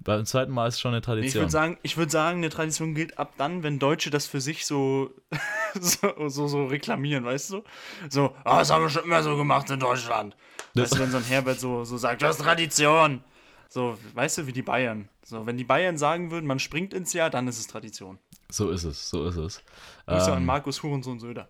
Beim 0.00 0.24
zweiten 0.24 0.52
Mal 0.52 0.68
ist 0.68 0.80
schon 0.80 0.92
eine 0.92 1.00
Tradition. 1.00 1.28
Ich 1.28 1.34
würde 1.34 1.50
sagen, 1.50 1.78
ich 1.82 1.96
würd 1.96 2.10
sagen, 2.10 2.38
eine 2.38 2.50
Tradition 2.50 2.94
gilt 2.94 3.18
ab 3.18 3.34
dann, 3.36 3.62
wenn 3.62 3.78
Deutsche 3.78 4.10
das 4.10 4.26
für 4.26 4.40
sich 4.40 4.64
so, 4.64 5.10
so, 5.80 6.28
so, 6.28 6.46
so, 6.46 6.66
reklamieren, 6.66 7.24
weißt 7.24 7.50
du? 7.50 7.64
So, 8.08 8.34
oh, 8.44 8.50
das 8.58 8.70
haben 8.70 8.82
wir 8.82 8.90
schon 8.90 9.04
immer 9.04 9.22
so 9.22 9.36
gemacht 9.36 9.68
in 9.70 9.80
Deutschland. 9.80 10.36
Weißt 10.74 10.94
du, 10.94 11.00
wenn 11.00 11.10
so 11.10 11.16
ein 11.16 11.24
Herbert 11.24 11.58
so, 11.58 11.84
so 11.84 11.96
sagt, 11.96 12.22
das 12.22 12.36
ist 12.36 12.42
Tradition. 12.42 13.22
So, 13.68 13.98
weißt 14.14 14.38
du, 14.38 14.46
wie 14.46 14.52
die 14.52 14.62
Bayern. 14.62 15.08
So, 15.22 15.46
wenn 15.46 15.58
die 15.58 15.64
Bayern 15.64 15.98
sagen 15.98 16.30
würden, 16.30 16.46
man 16.46 16.58
springt 16.58 16.94
ins 16.94 17.12
Jahr, 17.12 17.28
dann 17.28 17.46
ist 17.48 17.58
es 17.58 17.66
Tradition. 17.66 18.18
So 18.50 18.70
ist 18.70 18.84
es, 18.84 19.10
so 19.10 19.26
ist 19.26 19.36
es. 19.36 19.62
Grüße 20.06 20.30
ähm, 20.30 20.36
an 20.38 20.46
Markus 20.46 20.82
Hurensohn 20.82 21.20
Söder. 21.20 21.48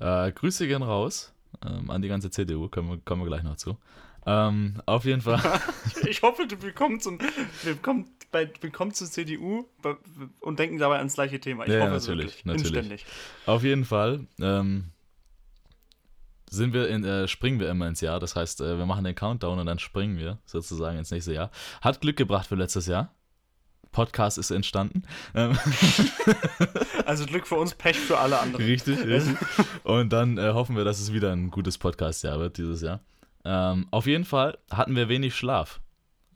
Äh, 0.00 0.32
Grüße 0.32 0.66
gehen 0.66 0.82
raus 0.82 1.32
ähm, 1.64 1.90
an 1.90 2.02
die 2.02 2.08
ganze 2.08 2.30
CDU, 2.30 2.68
kommen 2.68 2.90
wir, 2.90 2.98
kommen 2.98 3.22
wir 3.22 3.28
gleich 3.28 3.44
noch 3.44 3.56
zu. 3.56 3.78
Ähm, 4.26 4.82
auf 4.84 5.04
jeden 5.04 5.20
Fall. 5.20 5.40
ich 6.06 6.22
hoffe, 6.22 6.46
du 6.46 6.60
willkommst, 6.60 7.04
zum, 7.04 7.18
willkommen, 7.62 8.08
bei, 8.32 8.50
willkommen 8.60 8.92
zur 8.92 9.08
CDU 9.08 9.66
und 10.40 10.58
denken 10.58 10.78
dabei 10.78 10.98
ans 10.98 11.14
gleiche 11.14 11.38
Thema. 11.38 11.66
Ich 11.66 11.72
ja, 11.72 11.80
hoffe, 11.80 11.92
natürlich, 11.92 12.44
natürlich. 12.44 12.66
Inständig. 12.66 13.06
Auf 13.46 13.62
jeden 13.62 13.84
Fall 13.84 14.26
ähm, 14.40 14.91
sind 16.52 16.74
wir 16.74 16.88
in, 16.88 17.04
äh, 17.04 17.26
springen 17.28 17.58
wir 17.60 17.70
immer 17.70 17.88
ins 17.88 18.00
Jahr. 18.00 18.20
Das 18.20 18.36
heißt, 18.36 18.60
äh, 18.60 18.76
wir 18.78 18.86
machen 18.86 19.04
den 19.04 19.14
Countdown 19.14 19.58
und 19.58 19.66
dann 19.66 19.78
springen 19.78 20.18
wir 20.18 20.38
sozusagen 20.44 20.98
ins 20.98 21.10
nächste 21.10 21.32
Jahr. 21.32 21.50
Hat 21.80 22.00
Glück 22.00 22.16
gebracht 22.16 22.46
für 22.46 22.56
letztes 22.56 22.86
Jahr. 22.86 23.14
Podcast 23.90 24.38
ist 24.38 24.50
entstanden. 24.50 25.02
Ähm. 25.34 25.58
also 27.06 27.26
Glück 27.26 27.46
für 27.46 27.56
uns, 27.56 27.74
Pech 27.74 27.98
für 27.98 28.18
alle 28.18 28.38
anderen. 28.38 28.64
Richtig, 28.64 28.98
richtig. 29.06 29.36
Und 29.84 30.12
dann 30.12 30.38
äh, 30.38 30.52
hoffen 30.52 30.76
wir, 30.76 30.84
dass 30.84 31.00
es 31.00 31.12
wieder 31.12 31.32
ein 31.32 31.50
gutes 31.50 31.78
Podcast-Jahr 31.78 32.38
wird 32.38 32.58
dieses 32.58 32.82
Jahr. 32.82 33.00
Ähm, 33.44 33.86
auf 33.90 34.06
jeden 34.06 34.24
Fall 34.24 34.58
hatten 34.70 34.94
wir 34.94 35.08
wenig 35.08 35.34
Schlaf 35.34 35.80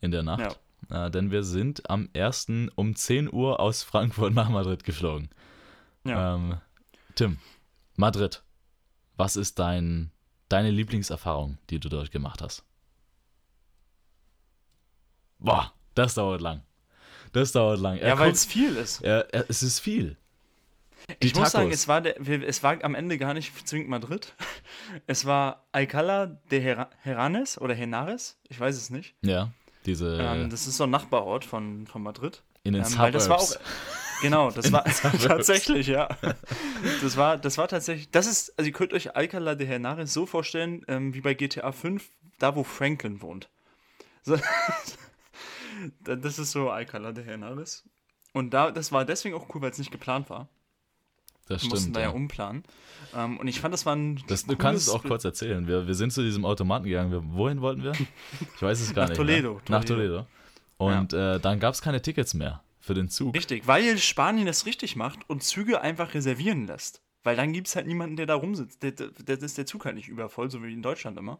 in 0.01 0.11
der 0.11 0.23
Nacht, 0.23 0.59
ja. 0.89 1.07
äh, 1.07 1.11
denn 1.11 1.31
wir 1.31 1.43
sind 1.43 1.89
am 1.89 2.09
1. 2.15 2.47
um 2.75 2.95
10 2.95 3.31
Uhr 3.31 3.59
aus 3.59 3.83
Frankfurt 3.83 4.33
nach 4.33 4.49
Madrid 4.49 4.83
geflogen. 4.83 5.29
Ja. 6.03 6.35
Ähm, 6.35 6.57
Tim, 7.15 7.37
Madrid, 7.95 8.43
was 9.17 9.35
ist 9.35 9.59
dein, 9.59 10.11
deine 10.47 10.71
Lieblingserfahrung, 10.71 11.57
die 11.69 11.79
du 11.79 11.89
dort 11.89 12.11
gemacht 12.11 12.41
hast? 12.41 12.63
Boah, 15.39 15.73
das 15.95 16.13
dauert 16.13 16.41
lang. 16.41 16.63
Das 17.33 17.51
dauert 17.51 17.79
lang. 17.79 17.97
Er 17.97 18.09
ja, 18.09 18.19
weil 18.19 18.31
es 18.31 18.45
viel 18.45 18.75
ist. 18.75 19.01
Er, 19.01 19.31
er, 19.33 19.45
es 19.49 19.61
ist 19.61 19.79
viel. 19.79 20.17
Die 21.21 21.27
ich 21.27 21.33
Tacos. 21.33 21.45
muss 21.45 21.51
sagen, 21.51 21.71
es 21.71 21.87
war, 21.87 22.01
der, 22.01 22.19
es 22.47 22.63
war 22.63 22.83
am 22.83 22.95
Ende 22.95 23.17
gar 23.17 23.33
nicht 23.33 23.67
zwingend 23.67 23.89
Madrid. 23.89 24.33
Es 25.05 25.25
war 25.25 25.65
Alcalá 25.73 26.37
de 26.49 26.61
Her 26.61 26.89
Heranes 26.99 27.59
oder 27.59 27.73
Henares, 27.73 28.39
ich 28.47 28.57
weiß 28.57 28.75
es 28.77 28.89
nicht. 28.89 29.15
Ja, 29.21 29.51
diese. 29.85 30.17
Ähm, 30.17 30.49
das 30.49 30.65
ist 30.65 30.77
so 30.77 30.85
ein 30.85 30.89
Nachbarort 30.89 31.43
von, 31.43 31.87
von 31.87 32.01
Madrid. 32.01 32.41
In 32.63 32.73
den 32.73 32.83
ähm, 32.83 32.89
Suburbs. 32.89 33.13
Das 33.13 33.29
war 33.29 33.39
auch, 33.39 33.55
genau, 34.21 34.51
das 34.55 34.71
war 34.71 34.83
tatsächlich, 34.83 35.87
ja. 35.87 36.09
Das 37.01 37.17
war, 37.17 37.37
das 37.37 37.57
war 37.57 37.67
tatsächlich, 37.67 38.09
das 38.11 38.27
ist, 38.27 38.57
also 38.57 38.67
ihr 38.67 38.73
könnt 38.73 38.93
euch 38.93 39.15
Alcalá 39.15 39.55
de 39.55 39.67
Henares 39.67 40.13
so 40.13 40.25
vorstellen, 40.25 40.83
ähm, 40.87 41.13
wie 41.13 41.21
bei 41.21 41.33
GTA 41.33 41.71
5, 41.71 42.09
da 42.39 42.55
wo 42.55 42.63
Franklin 42.63 43.21
wohnt. 43.21 43.49
So, 44.23 44.37
das 46.03 46.39
ist 46.39 46.51
so 46.51 46.71
Alcalá 46.71 47.11
de 47.11 47.23
Henares. 47.23 47.83
Und 48.33 48.53
da, 48.53 48.71
das 48.71 48.91
war 48.91 49.05
deswegen 49.05 49.35
auch 49.35 49.47
cool, 49.53 49.61
weil 49.61 49.71
es 49.71 49.77
nicht 49.77 49.91
geplant 49.91 50.29
war. 50.29 50.47
Das 51.47 51.49
wir 51.49 51.59
stimmt. 51.59 51.73
mussten 51.73 51.93
da 51.93 52.01
ja, 52.01 52.09
umplanen. 52.09 52.63
Ähm, 53.15 53.37
und 53.37 53.47
ich 53.47 53.61
fand, 53.61 53.73
das 53.73 53.85
war 53.85 53.95
ein. 53.95 54.21
Das, 54.27 54.45
du 54.45 54.57
kannst 54.57 54.87
es 54.87 54.93
auch 54.93 55.03
kurz 55.03 55.23
erzählen. 55.23 55.65
Wir, 55.65 55.87
wir 55.87 55.95
sind 55.95 56.11
zu 56.11 56.21
diesem 56.21 56.43
Automaten 56.43 56.85
gegangen. 56.85 57.11
Wir, 57.11 57.23
wohin 57.23 57.61
wollten 57.61 57.83
wir? 57.83 57.93
Ich 57.93 58.61
weiß 58.61 58.81
es 58.81 58.93
gar 58.93 59.03
Nach 59.03 59.09
nicht. 59.09 59.17
Toledo, 59.17 59.61
Toledo. 59.63 59.71
Nach 59.71 59.85
Toledo. 59.85 60.27
Und 60.77 61.13
ja. 61.13 61.35
äh, 61.35 61.39
dann 61.39 61.59
gab 61.59 61.73
es 61.73 61.81
keine 61.81 62.01
Tickets 62.01 62.33
mehr 62.33 62.61
für 62.87 62.93
den 62.93 63.09
Zug. 63.09 63.35
Richtig, 63.35 63.67
weil 63.67 63.97
Spanien 63.97 64.47
das 64.47 64.65
richtig 64.65 64.95
macht 64.95 65.29
und 65.29 65.43
Züge 65.43 65.81
einfach 65.81 66.13
reservieren 66.13 66.65
lässt. 66.65 67.03
Weil 67.23 67.35
dann 67.35 67.53
gibt 67.53 67.67
es 67.67 67.75
halt 67.75 67.87
niemanden, 67.87 68.15
der 68.15 68.25
da 68.25 68.35
rumsitzt. 68.35 68.81
Der, 68.81 68.93
ist 69.41 69.57
der 69.57 69.65
Zug 69.65 69.85
halt 69.85 69.95
nicht 69.95 70.07
übervoll, 70.07 70.49
so 70.49 70.63
wie 70.63 70.73
in 70.73 70.81
Deutschland 70.81 71.17
immer. 71.17 71.39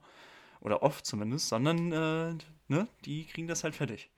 Oder 0.60 0.83
oft 0.83 1.05
zumindest, 1.05 1.49
sondern 1.49 1.91
äh, 1.91 2.36
ne, 2.67 2.88
die 3.05 3.25
kriegen 3.25 3.47
das 3.47 3.63
halt 3.63 3.75
fertig. 3.75 4.12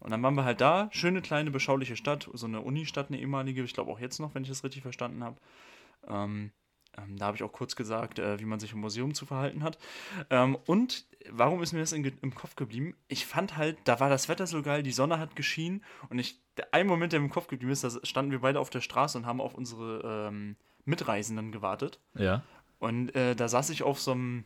Und 0.00 0.10
dann 0.10 0.22
waren 0.22 0.34
wir 0.34 0.44
halt 0.44 0.60
da, 0.60 0.88
schöne 0.90 1.22
kleine 1.22 1.50
beschauliche 1.50 1.96
Stadt, 1.96 2.28
so 2.32 2.46
eine 2.46 2.60
Unistadt, 2.60 3.08
eine 3.08 3.20
ehemalige, 3.20 3.62
ich 3.62 3.74
glaube 3.74 3.90
auch 3.90 4.00
jetzt 4.00 4.18
noch, 4.18 4.34
wenn 4.34 4.42
ich 4.42 4.48
das 4.48 4.64
richtig 4.64 4.82
verstanden 4.82 5.22
habe. 5.22 5.36
Ähm, 6.08 6.50
ähm, 6.98 7.16
da 7.16 7.26
habe 7.26 7.36
ich 7.36 7.42
auch 7.42 7.52
kurz 7.52 7.76
gesagt, 7.76 8.18
äh, 8.18 8.38
wie 8.38 8.44
man 8.44 8.60
sich 8.60 8.72
im 8.72 8.80
Museum 8.80 9.14
zu 9.14 9.26
verhalten 9.26 9.62
hat. 9.62 9.78
Ähm, 10.30 10.56
und 10.66 11.06
warum 11.30 11.62
ist 11.62 11.72
mir 11.72 11.80
das 11.80 11.92
in, 11.92 12.04
im 12.04 12.34
Kopf 12.34 12.56
geblieben? 12.56 12.94
Ich 13.08 13.26
fand 13.26 13.56
halt, 13.56 13.78
da 13.84 14.00
war 14.00 14.10
das 14.10 14.28
Wetter 14.28 14.46
so 14.46 14.62
geil, 14.62 14.82
die 14.82 14.92
Sonne 14.92 15.18
hat 15.18 15.36
geschienen 15.36 15.82
und 16.10 16.18
ich, 16.18 16.40
der 16.56 16.72
ein 16.72 16.86
Moment, 16.86 17.12
der 17.12 17.20
im 17.20 17.30
Kopf 17.30 17.46
geblieben 17.46 17.72
ist, 17.72 17.84
da 17.84 17.90
standen 18.02 18.30
wir 18.30 18.40
beide 18.40 18.60
auf 18.60 18.70
der 18.70 18.80
Straße 18.80 19.16
und 19.18 19.26
haben 19.26 19.40
auf 19.40 19.54
unsere 19.54 20.28
ähm, 20.28 20.56
Mitreisenden 20.84 21.52
gewartet. 21.52 21.98
Ja. 22.14 22.42
Und 22.78 23.14
äh, 23.14 23.34
da 23.34 23.48
saß 23.48 23.70
ich 23.70 23.82
auf 23.82 24.00
so 24.00 24.12
einem 24.12 24.44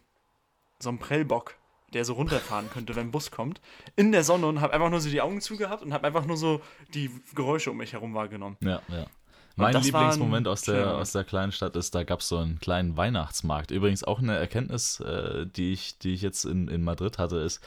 so 0.78 0.90
einem 0.90 0.98
Prellbock 0.98 1.56
der 1.92 2.04
so 2.04 2.14
runterfahren 2.14 2.68
könnte, 2.70 2.96
wenn 2.96 3.08
ein 3.08 3.10
Bus 3.10 3.30
kommt, 3.30 3.60
in 3.94 4.12
der 4.12 4.24
Sonne 4.24 4.46
und 4.46 4.60
habe 4.60 4.72
einfach 4.72 4.90
nur 4.90 5.00
so 5.00 5.08
die 5.08 5.20
Augen 5.20 5.40
zugehabt 5.40 5.82
und 5.82 5.92
habe 5.92 6.06
einfach 6.06 6.26
nur 6.26 6.36
so 6.36 6.60
die 6.94 7.10
Geräusche 7.34 7.70
um 7.70 7.76
mich 7.76 7.92
herum 7.92 8.12
wahrgenommen. 8.14 8.56
Ja, 8.60 8.82
ja. 8.88 9.06
Mein 9.56 9.74
Lieblingsmoment 9.82 10.46
aus 10.48 10.62
der, 10.62 10.96
aus 10.96 11.12
der 11.12 11.24
kleinen 11.24 11.50
Stadt 11.50 11.76
ist, 11.76 11.94
da 11.94 12.04
gab 12.04 12.20
es 12.20 12.28
so 12.28 12.36
einen 12.36 12.60
kleinen 12.60 12.96
Weihnachtsmarkt. 12.96 13.70
Übrigens 13.70 14.04
auch 14.04 14.18
eine 14.18 14.36
Erkenntnis, 14.36 15.00
äh, 15.00 15.46
die, 15.46 15.72
ich, 15.72 15.98
die 15.98 16.12
ich 16.12 16.20
jetzt 16.20 16.44
in, 16.44 16.68
in 16.68 16.84
Madrid 16.84 17.18
hatte, 17.18 17.38
ist, 17.38 17.62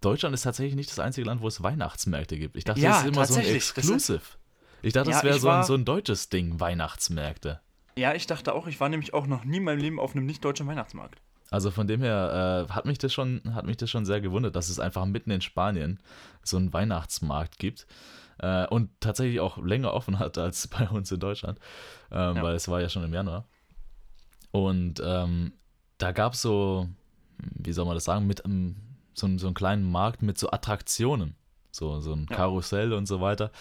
Deutschland 0.00 0.34
ist 0.34 0.42
tatsächlich 0.42 0.74
nicht 0.74 0.90
das 0.90 0.98
einzige 0.98 1.26
Land, 1.26 1.40
wo 1.40 1.46
es 1.46 1.62
Weihnachtsmärkte 1.62 2.36
gibt. 2.36 2.56
Ich 2.56 2.64
dachte, 2.64 2.80
ja, 2.80 2.90
das 2.90 3.02
ist 3.02 3.08
immer 3.08 3.26
so 3.26 3.38
ein 3.38 3.46
Exclusive. 3.46 4.20
Ich 4.82 4.92
dachte, 4.92 5.10
das 5.10 5.22
wäre 5.22 5.38
so, 5.38 5.50
ein, 5.50 5.62
so 5.62 5.74
ein 5.74 5.84
deutsches 5.84 6.30
Ding, 6.30 6.58
Weihnachtsmärkte. 6.58 7.60
Ja, 7.96 8.14
ich 8.14 8.26
dachte 8.26 8.54
auch, 8.54 8.66
ich 8.66 8.80
war 8.80 8.88
nämlich 8.88 9.14
auch 9.14 9.26
noch 9.26 9.44
nie 9.44 9.58
in 9.58 9.64
meinem 9.64 9.78
Leben 9.78 10.00
auf 10.00 10.16
einem 10.16 10.26
nicht-deutschen 10.26 10.66
Weihnachtsmarkt. 10.66 11.20
Also 11.50 11.70
von 11.70 11.86
dem 11.86 12.00
her 12.00 12.66
äh, 12.68 12.72
hat, 12.72 12.86
mich 12.86 12.98
das 12.98 13.12
schon, 13.12 13.42
hat 13.54 13.66
mich 13.66 13.76
das 13.76 13.90
schon 13.90 14.06
sehr 14.06 14.20
gewundert, 14.20 14.56
dass 14.56 14.68
es 14.68 14.80
einfach 14.80 15.04
mitten 15.04 15.30
in 15.30 15.40
Spanien 15.40 16.00
so 16.42 16.56
einen 16.56 16.72
Weihnachtsmarkt 16.72 17.58
gibt 17.58 17.86
äh, 18.40 18.66
und 18.66 18.90
tatsächlich 19.00 19.40
auch 19.40 19.58
länger 19.58 19.92
offen 19.94 20.18
hat 20.18 20.38
als 20.38 20.68
bei 20.68 20.88
uns 20.88 21.10
in 21.12 21.20
Deutschland, 21.20 21.58
ähm, 22.10 22.36
ja. 22.36 22.42
weil 22.42 22.54
es 22.54 22.68
war 22.68 22.80
ja 22.80 22.88
schon 22.88 23.04
im 23.04 23.12
Januar. 23.12 23.46
Und 24.50 25.00
ähm, 25.04 25.52
da 25.98 26.12
gab 26.12 26.34
es 26.34 26.42
so, 26.42 26.88
wie 27.38 27.72
soll 27.72 27.84
man 27.84 27.94
das 27.94 28.04
sagen, 28.04 28.26
mit, 28.26 28.44
ähm, 28.44 28.76
so, 29.14 29.26
so 29.38 29.46
einen 29.46 29.54
kleinen 29.54 29.90
Markt 29.90 30.22
mit 30.22 30.38
so 30.38 30.50
Attraktionen. 30.50 31.36
So, 31.72 32.00
so 32.00 32.14
ein 32.14 32.26
ja. 32.28 32.36
Karussell 32.36 32.92
und 32.92 33.06
so 33.06 33.20
weiter. 33.20 33.52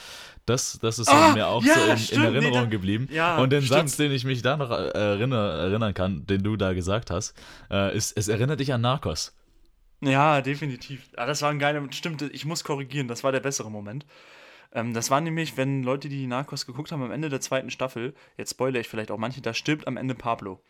Das, 0.48 0.80
das 0.82 0.98
ist 0.98 1.10
ah, 1.10 1.32
mir 1.34 1.48
auch 1.48 1.64
ja, 1.64 1.76
so 1.76 2.16
in, 2.16 2.22
in 2.22 2.34
Erinnerung 2.34 2.64
nee, 2.64 2.70
geblieben. 2.70 3.08
Ja, 3.12 3.38
und 3.38 3.52
den 3.52 3.62
stimmt. 3.62 3.90
Satz, 3.90 3.98
den 3.98 4.12
ich 4.12 4.24
mich 4.24 4.42
da 4.42 4.58
noch 4.58 4.72
äh, 4.72 4.90
erinner, 4.94 5.38
erinnern 5.38 5.94
kann, 5.94 6.26
den 6.26 6.42
du 6.42 6.56
da 6.56 6.74
gesagt 6.74 7.12
hast, 7.12 7.40
äh, 7.70 7.96
ist, 7.96 8.18
es 8.18 8.28
erinnert 8.28 8.60
dich 8.60 8.74
an 8.74 8.82
Narcos. 8.82 9.36
Ja, 10.02 10.42
definitiv. 10.42 11.08
Ah, 11.18 11.28
das 11.28 11.44
war 11.44 11.52
ein 11.52 11.60
geiler, 11.60 11.84
stimmt, 11.92 12.22
ich 12.22 12.46
muss 12.46 12.64
korrigieren, 12.64 13.08
das 13.08 13.24
war 13.24 13.32
der 13.32 13.42
bessere 13.42 13.70
Moment. 13.70 14.06
Ähm, 14.72 14.94
das 14.94 15.10
war 15.10 15.22
nämlich, 15.22 15.58
wenn 15.58 15.84
Leute, 15.84 16.10
die 16.10 16.28
Narcos 16.28 16.66
geguckt 16.66 16.92
haben, 16.92 17.04
am 17.04 17.12
Ende 17.12 17.30
der 17.30 17.42
zweiten 17.42 17.72
Staffel, 17.72 18.14
jetzt 18.38 18.52
spoilere 18.52 18.82
ich 18.82 18.88
vielleicht 18.88 19.12
auch 19.12 19.18
manche, 19.18 19.42
da 19.42 19.54
stirbt 19.54 19.88
am 19.88 19.98
Ende 19.98 20.16
Pablo. 20.16 20.62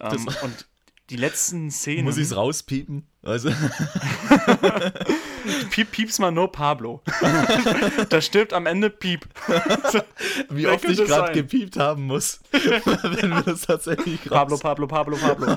Ähm, 0.00 0.28
und 0.42 0.68
die 1.10 1.16
letzten 1.16 1.70
Szenen. 1.70 2.04
Muss 2.04 2.16
ich 2.16 2.24
es 2.24 2.36
rauspiepen? 2.36 3.06
Also. 3.22 3.50
Piep, 5.70 5.90
piep's 5.90 6.18
mal 6.18 6.30
nur 6.30 6.52
Pablo. 6.52 7.02
da 8.08 8.20
stirbt 8.20 8.52
am 8.52 8.66
Ende 8.66 8.90
Piep. 8.90 9.26
Wie 10.50 10.66
oft 10.66 10.84
ich 10.84 10.98
gerade 10.98 11.32
gepiept 11.32 11.76
haben 11.76 12.06
muss, 12.06 12.40
wenn 12.52 13.30
wir 13.30 13.42
das 13.42 13.62
tatsächlich 13.62 14.24
Pablo, 14.24 14.56
Pablo, 14.56 14.86
Pablo, 14.86 15.16
Pablo. 15.16 15.56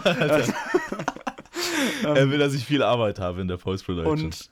er 2.04 2.30
will, 2.30 2.40
dass 2.40 2.54
ich 2.54 2.66
viel 2.66 2.84
Arbeit 2.84 3.20
habe 3.20 3.42
in 3.42 3.48
der 3.48 3.58
Post-Production. 3.58 4.26
Und, 4.26 4.50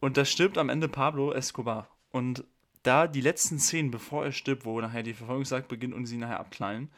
und 0.00 0.16
da 0.16 0.24
stirbt 0.24 0.58
am 0.58 0.68
Ende 0.68 0.88
Pablo 0.88 1.32
Escobar. 1.32 1.88
Und 2.10 2.44
da 2.84 3.06
die 3.06 3.20
letzten 3.20 3.58
Szenen, 3.58 3.90
bevor 3.90 4.24
er 4.24 4.32
stirbt, 4.32 4.64
wo 4.64 4.80
nachher 4.80 5.02
die 5.02 5.14
Verfolgungsjagd 5.14 5.68
beginnt 5.68 5.94
und 5.94 6.06
sie 6.06 6.16
nachher 6.16 6.40
abknallen, 6.40 6.90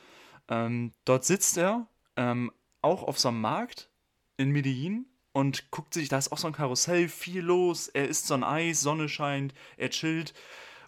ähm, 0.48 0.92
dort 1.04 1.24
sitzt 1.24 1.56
er 1.56 1.88
ähm, 2.16 2.52
auch 2.82 3.02
auf 3.02 3.18
so 3.18 3.28
einem 3.28 3.40
Markt 3.40 3.90
in 4.36 4.50
Medellin 4.50 5.06
und 5.32 5.70
guckt 5.70 5.94
sich, 5.94 6.08
da 6.08 6.18
ist 6.18 6.32
auch 6.32 6.38
so 6.38 6.46
ein 6.46 6.52
Karussell, 6.52 7.08
viel 7.08 7.42
los, 7.42 7.88
er 7.88 8.08
isst 8.08 8.26
so 8.26 8.34
ein 8.34 8.44
Eis, 8.44 8.80
Sonne 8.80 9.08
scheint, 9.08 9.54
er 9.76 9.90
chillt 9.90 10.34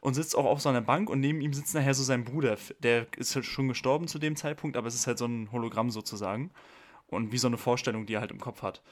und 0.01 0.15
sitzt 0.15 0.37
auch 0.37 0.45
auf 0.45 0.61
so 0.61 0.69
einer 0.69 0.81
Bank 0.81 1.11
und 1.11 1.21
neben 1.21 1.41
ihm 1.41 1.53
sitzt 1.53 1.75
nachher 1.75 1.95
so 1.95 2.03
sein 2.03 2.25
Bruder, 2.25 2.57
der 2.79 3.07
ist 3.17 3.35
halt 3.35 3.45
schon 3.45 3.69
gestorben 3.69 4.09
zu 4.09 4.19
dem 4.19 4.37
Zeitpunkt, 4.37 4.77
aber 4.77 4.87
es 4.87 4.95
ist 4.95 5.07
halt 5.07 5.19
so 5.19 5.27
ein 5.27 5.51
Hologramm 5.53 5.91
sozusagen 5.91 6.51
und 7.07 7.33
wie 7.33 7.39
so 7.39 7.47
eine 7.47 7.59
Vorstellung, 7.59 8.07
die 8.07 8.15
er 8.15 8.21
halt 8.21 8.31
im 8.31 8.41
Kopf 8.41 8.63
hat. 8.63 8.83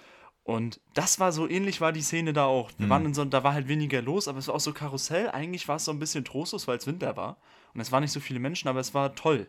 Und 0.47 0.81
das 0.95 1.19
war 1.19 1.33
so 1.33 1.49
ähnlich 1.49 1.81
war 1.81 1.91
die 1.91 2.03
Szene 2.03 2.33
da 2.33 2.45
auch. 2.45 2.71
Wir 2.79 2.87
mhm. 2.87 2.91
waren 2.91 3.07
in 3.07 3.15
so, 3.15 3.25
da 3.25 3.43
war 3.43 3.53
halt 3.53 3.67
weniger 3.67 4.01
los, 4.01 4.29
aber 4.29 4.39
es 4.39 4.47
war 4.47 4.55
auch 4.55 4.61
so 4.61 4.73
Karussell. 4.73 5.29
Eigentlich 5.29 5.67
war 5.67 5.75
es 5.75 5.87
so 5.87 5.91
ein 5.91 5.99
bisschen 5.99 6.25
trostlos, 6.25 6.69
weil 6.69 6.79
es 6.79 6.87
Winter 6.87 7.17
war. 7.17 7.39
Und 7.75 7.81
es 7.81 7.91
waren 7.91 8.03
nicht 8.03 8.13
so 8.13 8.21
viele 8.21 8.39
Menschen, 8.39 8.69
aber 8.69 8.79
es 8.79 8.95
war 8.95 9.17
toll. 9.17 9.49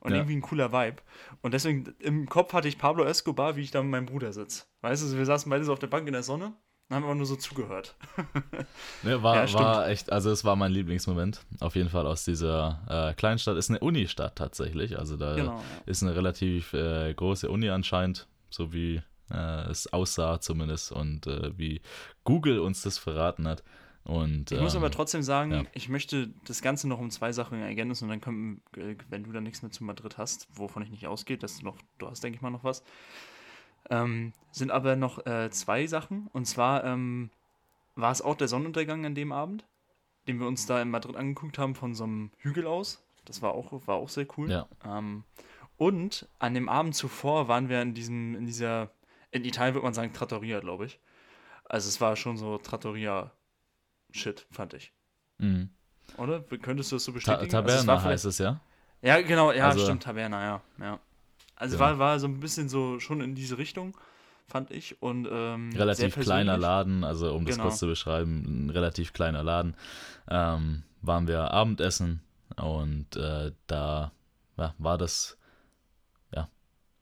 Und 0.00 0.12
ja. 0.12 0.16
irgendwie 0.16 0.36
ein 0.36 0.40
cooler 0.40 0.72
Vibe. 0.72 1.02
Und 1.42 1.52
deswegen 1.52 1.94
im 1.98 2.30
Kopf 2.30 2.54
hatte 2.54 2.66
ich 2.66 2.78
Pablo 2.78 3.04
Escobar, 3.04 3.56
wie 3.56 3.60
ich 3.60 3.72
da 3.72 3.82
mit 3.82 3.90
meinem 3.90 4.06
Bruder 4.06 4.32
sitze. 4.32 4.64
Weißt 4.80 5.02
du, 5.02 5.18
wir 5.18 5.26
saßen 5.26 5.50
beide 5.50 5.64
so 5.64 5.72
auf 5.74 5.80
der 5.80 5.88
Bank 5.88 6.06
in 6.06 6.14
der 6.14 6.22
Sonne 6.22 6.54
und 6.88 6.96
haben 6.96 7.04
aber 7.04 7.14
nur 7.14 7.26
so 7.26 7.36
zugehört. 7.36 7.94
ne, 9.02 9.22
war, 9.22 9.46
ja, 9.46 9.52
war 9.52 9.88
echt, 9.90 10.10
also 10.10 10.30
es 10.30 10.46
war 10.46 10.56
mein 10.56 10.72
Lieblingsmoment. 10.72 11.44
Auf 11.60 11.76
jeden 11.76 11.90
Fall 11.90 12.06
aus 12.06 12.24
dieser 12.24 12.80
äh, 12.88 13.12
Kleinstadt. 13.12 13.58
Ist 13.58 13.68
eine 13.68 13.80
Unistadt 13.80 14.36
tatsächlich. 14.36 14.98
Also 14.98 15.18
da 15.18 15.34
genau, 15.34 15.56
ja. 15.56 15.62
ist 15.84 16.02
eine 16.02 16.16
relativ 16.16 16.72
äh, 16.72 17.12
große 17.12 17.50
Uni 17.50 17.68
anscheinend, 17.68 18.28
so 18.48 18.72
wie 18.72 19.02
äh, 19.30 19.70
es 19.70 19.92
aussah 19.92 20.40
zumindest 20.40 20.92
und 20.92 21.26
äh, 21.26 21.56
wie 21.56 21.80
Google 22.24 22.60
uns 22.60 22.82
das 22.82 22.98
verraten 22.98 23.46
hat. 23.46 23.62
Und, 24.04 24.52
ich 24.52 24.60
muss 24.60 24.74
aber 24.74 24.86
ähm, 24.86 24.92
trotzdem 24.92 25.22
sagen, 25.22 25.52
ja. 25.52 25.64
ich 25.74 25.90
möchte 25.90 26.30
das 26.46 26.62
Ganze 26.62 26.88
noch 26.88 26.98
um 26.98 27.10
zwei 27.10 27.30
Sachen 27.32 27.60
ergänzen 27.60 28.04
und 28.04 28.10
dann 28.10 28.20
können, 28.22 28.62
äh, 28.76 28.96
wenn 29.10 29.24
du 29.24 29.32
da 29.32 29.40
nichts 29.42 29.60
mehr 29.60 29.70
zu 29.70 29.84
Madrid 29.84 30.16
hast, 30.16 30.48
wovon 30.54 30.82
ich 30.82 30.90
nicht 30.90 31.06
ausgehe, 31.06 31.36
dass 31.36 31.58
du 31.58 31.64
noch, 31.66 31.76
du 31.98 32.08
hast, 32.08 32.24
denke 32.24 32.36
ich 32.36 32.42
mal, 32.42 32.50
noch 32.50 32.64
was. 32.64 32.82
Ähm, 33.90 34.32
sind 34.50 34.70
aber 34.70 34.96
noch 34.96 35.26
äh, 35.26 35.50
zwei 35.50 35.86
Sachen. 35.86 36.28
Und 36.32 36.46
zwar 36.46 36.84
ähm, 36.84 37.30
war 37.96 38.12
es 38.12 38.22
auch 38.22 38.34
der 38.34 38.48
Sonnenuntergang 38.48 39.04
an 39.04 39.14
dem 39.14 39.32
Abend, 39.32 39.66
den 40.26 40.40
wir 40.40 40.46
uns 40.46 40.64
da 40.66 40.80
in 40.80 40.90
Madrid 40.90 41.16
angeguckt 41.16 41.58
haben 41.58 41.74
von 41.74 41.94
so 41.94 42.04
einem 42.04 42.30
Hügel 42.38 42.66
aus. 42.66 43.04
Das 43.24 43.42
war 43.42 43.52
auch, 43.52 43.86
war 43.86 43.96
auch 43.96 44.08
sehr 44.08 44.26
cool. 44.38 44.50
Ja. 44.50 44.68
Ähm, 44.86 45.24
und 45.76 46.28
an 46.38 46.54
dem 46.54 46.68
Abend 46.68 46.94
zuvor 46.94 47.48
waren 47.48 47.68
wir 47.68 47.82
in 47.82 47.94
diesem, 47.94 48.34
in 48.34 48.46
dieser, 48.46 48.90
in 49.30 49.44
Italien 49.44 49.74
würde 49.74 49.84
man 49.84 49.94
sagen 49.94 50.12
Trattoria, 50.12 50.60
glaube 50.60 50.86
ich. 50.86 50.98
Also 51.64 51.88
es 51.88 52.00
war 52.00 52.16
schon 52.16 52.36
so 52.36 52.58
Trattoria 52.58 53.30
Shit, 54.10 54.46
fand 54.50 54.74
ich. 54.74 54.92
Mhm. 55.38 55.70
Oder? 56.16 56.40
Könntest 56.40 56.90
du 56.92 56.96
das 56.96 57.04
so 57.04 57.12
bestätigen? 57.12 57.50
Ta 57.50 57.58
Taberna 57.58 57.94
also 57.94 58.04
heißt 58.04 58.24
es 58.24 58.38
ja? 58.38 58.60
Ja, 59.02 59.20
genau, 59.20 59.52
ja, 59.52 59.68
also, 59.68 59.84
stimmt, 59.84 60.02
Taberna, 60.02 60.42
ja. 60.42 60.62
ja. 60.80 61.00
Also 61.54 61.76
ja. 61.76 61.80
War, 61.80 61.98
war 61.98 62.18
so 62.18 62.26
ein 62.26 62.40
bisschen 62.40 62.68
so 62.68 62.98
schon 62.98 63.20
in 63.20 63.34
diese 63.34 63.58
Richtung, 63.58 63.96
fand 64.46 64.70
ich. 64.70 65.00
Und, 65.02 65.28
ähm, 65.30 65.70
relativ 65.74 66.16
kleiner 66.16 66.56
Laden, 66.56 67.04
also 67.04 67.34
um 67.34 67.44
das 67.44 67.56
genau. 67.56 67.68
kurz 67.68 67.78
zu 67.78 67.86
beschreiben, 67.86 68.66
ein 68.66 68.70
relativ 68.70 69.12
kleiner 69.12 69.42
Laden. 69.42 69.76
Ähm, 70.28 70.82
waren 71.00 71.28
wir 71.28 71.52
Abendessen 71.52 72.22
und 72.56 73.14
äh, 73.16 73.52
da 73.66 74.10
ja, 74.56 74.74
war 74.78 74.98
das 74.98 75.37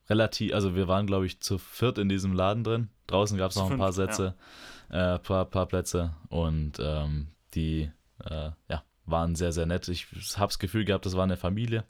relativ, 0.09 0.53
also 0.53 0.75
wir 0.75 0.87
waren, 0.87 1.07
glaube 1.07 1.25
ich, 1.25 1.39
zu 1.39 1.57
viert 1.57 1.97
in 1.97 2.09
diesem 2.09 2.33
Laden 2.33 2.63
drin. 2.63 2.89
Draußen 3.07 3.37
gab 3.37 3.51
es 3.51 3.57
noch 3.57 3.71
ein 3.71 3.77
paar 3.77 3.93
Sätze. 3.93 4.35
Ja 4.37 4.43
äh, 4.89 5.19
paar, 5.19 5.45
paar 5.45 5.65
Plätze 5.65 6.13
und 6.29 6.73
ähm, 6.79 7.27
die 7.53 7.91
äh, 8.23 8.51
ja, 8.69 8.83
waren 9.05 9.35
sehr, 9.35 9.51
sehr 9.51 9.65
nett. 9.65 9.87
Ich 9.87 10.07
habe 10.37 10.47
das 10.47 10.59
Gefühl 10.59 10.85
gehabt, 10.85 11.05
das 11.05 11.15
war 11.15 11.23
eine 11.23 11.37
Familie. 11.37 11.83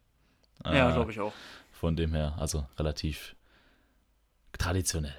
ja, 0.65 0.89
äh, 0.89 0.93
glaube 0.93 1.11
ich 1.11 1.19
auch. 1.19 1.33
Von 1.71 1.95
dem 1.95 2.13
her, 2.13 2.35
also 2.39 2.65
relativ 2.77 3.35
traditionell. 4.57 5.15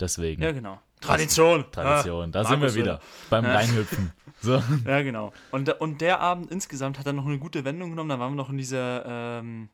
Deswegen. 0.00 0.42
Ja, 0.42 0.52
genau. 0.52 0.80
Tradition. 1.00 1.64
Tradition. 1.70 2.32
Da 2.32 2.40
ah, 2.40 2.44
sind 2.44 2.60
wir 2.60 2.74
wieder 2.74 3.00
beim 3.28 3.44
ja. 3.44 3.54
Reinhüpfen. 3.54 4.12
So. 4.42 4.62
Ja, 4.86 5.02
genau. 5.02 5.34
Und, 5.50 5.68
und 5.82 6.00
der 6.00 6.20
Abend 6.20 6.50
insgesamt 6.50 6.98
hat 6.98 7.06
dann 7.06 7.16
noch 7.16 7.26
eine 7.26 7.38
gute 7.38 7.66
Wendung 7.66 7.90
genommen. 7.90 8.08
Da 8.08 8.18
waren 8.18 8.32
wir 8.32 8.36
noch 8.36 8.48
in 8.48 8.56
dieser, 8.56 9.04
ähm, 9.04 9.68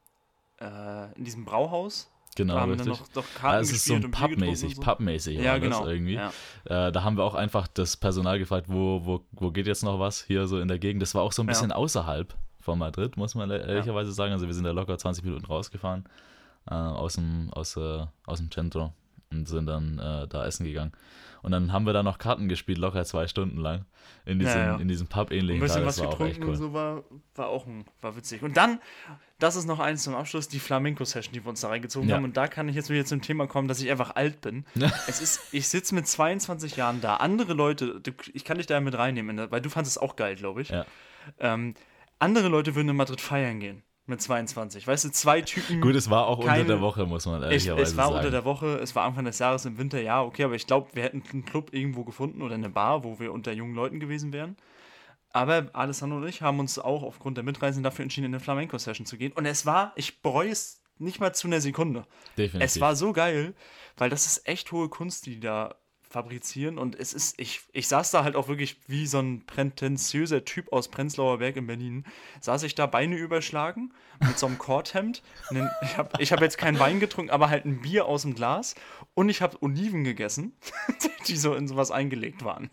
äh, 0.60 1.12
in 1.12 1.22
diesem 1.22 1.44
Brauhaus 1.44 2.10
Genau, 2.36 2.54
da 2.54 2.60
haben 2.60 2.72
richtig. 2.72 2.88
noch, 2.88 3.14
noch 3.14 3.24
Karten 3.34 3.56
also 3.56 3.70
es 3.70 3.78
ist 3.78 3.84
so 3.86 3.94
ein 3.94 4.10
Pubmäßig, 4.10 4.76
so. 4.76 4.82
Pubmäßig 4.82 5.38
ja, 5.38 5.58
genau. 5.58 5.86
irgendwie. 5.86 6.14
Ja. 6.14 6.32
Äh, 6.64 6.92
da 6.92 7.02
haben 7.02 7.16
wir 7.16 7.24
auch 7.24 7.34
einfach 7.34 7.66
das 7.66 7.96
Personal 7.96 8.38
gefragt, 8.38 8.66
wo, 8.68 9.04
wo, 9.04 9.24
wo 9.32 9.50
geht 9.50 9.66
jetzt 9.66 9.82
noch 9.82 9.98
was 9.98 10.22
hier 10.22 10.46
so 10.46 10.60
in 10.60 10.68
der 10.68 10.78
Gegend. 10.78 11.02
Das 11.02 11.14
war 11.14 11.22
auch 11.22 11.32
so 11.32 11.42
ein 11.42 11.46
bisschen 11.46 11.70
ja. 11.70 11.76
außerhalb 11.76 12.34
von 12.60 12.78
Madrid, 12.78 13.16
muss 13.16 13.34
man 13.34 13.50
ehrlicherweise 13.50 14.12
sagen. 14.12 14.32
Also 14.32 14.46
wir 14.46 14.54
sind 14.54 14.64
da 14.64 14.72
locker 14.72 14.98
20 14.98 15.24
Minuten 15.24 15.46
rausgefahren 15.46 16.04
äh, 16.70 16.74
aus, 16.74 17.14
dem, 17.14 17.48
aus, 17.52 17.76
äh, 17.76 18.04
aus 18.26 18.38
dem 18.38 18.50
Centro 18.50 18.92
und 19.30 19.48
sind 19.48 19.66
dann 19.66 19.98
äh, 19.98 20.28
da 20.28 20.46
essen 20.46 20.64
gegangen. 20.64 20.92
Und 21.42 21.52
dann 21.52 21.72
haben 21.72 21.86
wir 21.86 21.92
da 21.92 22.02
noch 22.02 22.18
Karten 22.18 22.48
gespielt, 22.48 22.78
locker 22.78 23.04
zwei 23.04 23.28
Stunden 23.28 23.58
lang. 23.58 23.84
In 24.24 24.40
diesem, 24.40 24.58
ja, 24.58 24.66
ja. 24.66 24.76
In 24.78 24.88
diesem 24.88 25.06
Pub-ähnlichen 25.06 25.62
Ein 25.62 25.66
bisschen 25.66 25.86
was 25.86 26.00
getrunken 26.00 26.42
cool. 26.42 26.48
und 26.48 26.56
so 26.56 26.72
war, 26.72 27.04
war 27.36 27.48
auch 27.48 27.66
ein, 27.66 27.84
war 28.00 28.16
witzig. 28.16 28.42
Und 28.42 28.56
dann, 28.56 28.80
das 29.38 29.54
ist 29.54 29.66
noch 29.66 29.78
eins 29.78 30.02
zum 30.02 30.16
Abschluss, 30.16 30.48
die 30.48 30.58
Flamenco-Session, 30.58 31.32
die 31.32 31.44
wir 31.44 31.48
uns 31.48 31.60
da 31.60 31.68
reingezogen 31.68 32.08
ja. 32.08 32.16
haben. 32.16 32.24
Und 32.24 32.36
da 32.36 32.48
kann 32.48 32.68
ich 32.68 32.74
jetzt 32.74 32.90
wieder 32.90 33.04
zum 33.04 33.22
Thema 33.22 33.46
kommen, 33.46 33.68
dass 33.68 33.80
ich 33.80 33.90
einfach 33.90 34.16
alt 34.16 34.40
bin. 34.40 34.64
es 35.06 35.20
ist, 35.20 35.54
ich 35.54 35.68
sitze 35.68 35.94
mit 35.94 36.08
22 36.08 36.74
Jahren 36.74 37.00
da. 37.00 37.18
Andere 37.18 37.52
Leute, 37.52 38.02
ich 38.32 38.44
kann 38.44 38.56
dich 38.56 38.66
da 38.66 38.80
mit 38.80 38.98
reinnehmen, 38.98 39.48
weil 39.50 39.60
du 39.60 39.70
fandest 39.70 39.98
es 39.98 40.02
auch 40.02 40.16
geil, 40.16 40.34
glaube 40.34 40.62
ich. 40.62 40.72
Ähm, 41.38 41.74
andere 42.18 42.48
Leute 42.48 42.74
würden 42.74 42.88
in 42.88 42.96
Madrid 42.96 43.20
feiern 43.20 43.60
gehen 43.60 43.82
mit 44.06 44.22
22. 44.22 44.86
Weißt 44.86 45.04
du, 45.04 45.10
zwei 45.10 45.40
Typen. 45.42 45.80
Gut, 45.80 45.94
es 45.94 46.08
war 46.10 46.26
auch 46.26 46.44
keine, 46.44 46.62
unter 46.62 46.74
der 46.74 46.80
Woche, 46.80 47.06
muss 47.06 47.26
man 47.26 47.42
ehrlicherweise 47.42 47.66
sagen. 47.66 47.82
Es 47.82 47.96
war 47.96 48.04
sagen. 48.06 48.16
unter 48.16 48.30
der 48.30 48.44
Woche, 48.44 48.78
es 48.78 48.94
war 48.94 49.04
Anfang 49.04 49.24
des 49.24 49.38
Jahres 49.38 49.64
im 49.64 49.78
Winter, 49.78 50.00
ja, 50.00 50.22
okay, 50.22 50.44
aber 50.44 50.54
ich 50.54 50.66
glaube, 50.66 50.88
wir 50.94 51.02
hätten 51.02 51.22
einen 51.32 51.44
Club 51.44 51.72
irgendwo 51.72 52.04
gefunden 52.04 52.42
oder 52.42 52.54
eine 52.54 52.68
Bar, 52.70 53.04
wo 53.04 53.18
wir 53.18 53.32
unter 53.32 53.52
jungen 53.52 53.74
Leuten 53.74 54.00
gewesen 54.00 54.32
wären. 54.32 54.56
Aber 55.32 55.68
Alessandro 55.74 56.18
und 56.18 56.28
ich 56.28 56.40
haben 56.40 56.60
uns 56.60 56.78
auch 56.78 57.02
aufgrund 57.02 57.36
der 57.36 57.44
Mitreisen 57.44 57.82
dafür 57.82 58.04
entschieden, 58.04 58.26
in 58.26 58.34
eine 58.34 58.40
Flamenco-Session 58.40 59.06
zu 59.06 59.18
gehen. 59.18 59.32
Und 59.32 59.44
es 59.44 59.66
war, 59.66 59.92
ich 59.96 60.22
bereue 60.22 60.50
es 60.50 60.82
nicht 60.98 61.20
mal 61.20 61.34
zu 61.34 61.46
einer 61.46 61.60
Sekunde. 61.60 62.06
Definitiv. 62.38 62.64
Es 62.64 62.80
war 62.80 62.96
so 62.96 63.12
geil, 63.12 63.54
weil 63.98 64.08
das 64.08 64.24
ist 64.24 64.48
echt 64.48 64.72
hohe 64.72 64.88
Kunst, 64.88 65.26
die 65.26 65.40
da 65.40 65.74
fabrizieren 66.08 66.78
und 66.78 66.94
es 66.98 67.12
ist, 67.12 67.38
ich, 67.40 67.60
ich 67.72 67.88
saß 67.88 68.10
da 68.10 68.24
halt 68.24 68.36
auch 68.36 68.48
wirklich 68.48 68.76
wie 68.86 69.06
so 69.06 69.18
ein 69.18 69.44
prätentiöser 69.44 70.44
Typ 70.44 70.72
aus 70.72 70.88
Prenzlauer 70.88 71.38
Berg 71.38 71.56
in 71.56 71.66
Berlin, 71.66 72.04
saß 72.40 72.62
ich 72.62 72.74
da 72.74 72.86
Beine 72.86 73.16
überschlagen 73.16 73.92
mit 74.20 74.38
so 74.38 74.46
einem 74.46 74.58
Korthemd. 74.58 75.22
ich 75.82 75.96
habe 75.96 76.10
ich 76.18 76.32
hab 76.32 76.40
jetzt 76.40 76.58
keinen 76.58 76.78
Wein 76.78 77.00
getrunken, 77.00 77.30
aber 77.30 77.50
halt 77.50 77.64
ein 77.64 77.80
Bier 77.80 78.06
aus 78.06 78.22
dem 78.22 78.34
Glas 78.34 78.74
und 79.14 79.28
ich 79.28 79.42
habe 79.42 79.60
Oliven 79.62 80.04
gegessen, 80.04 80.52
die 81.26 81.36
so 81.36 81.54
in 81.54 81.66
sowas 81.68 81.90
eingelegt 81.90 82.44
waren. 82.44 82.70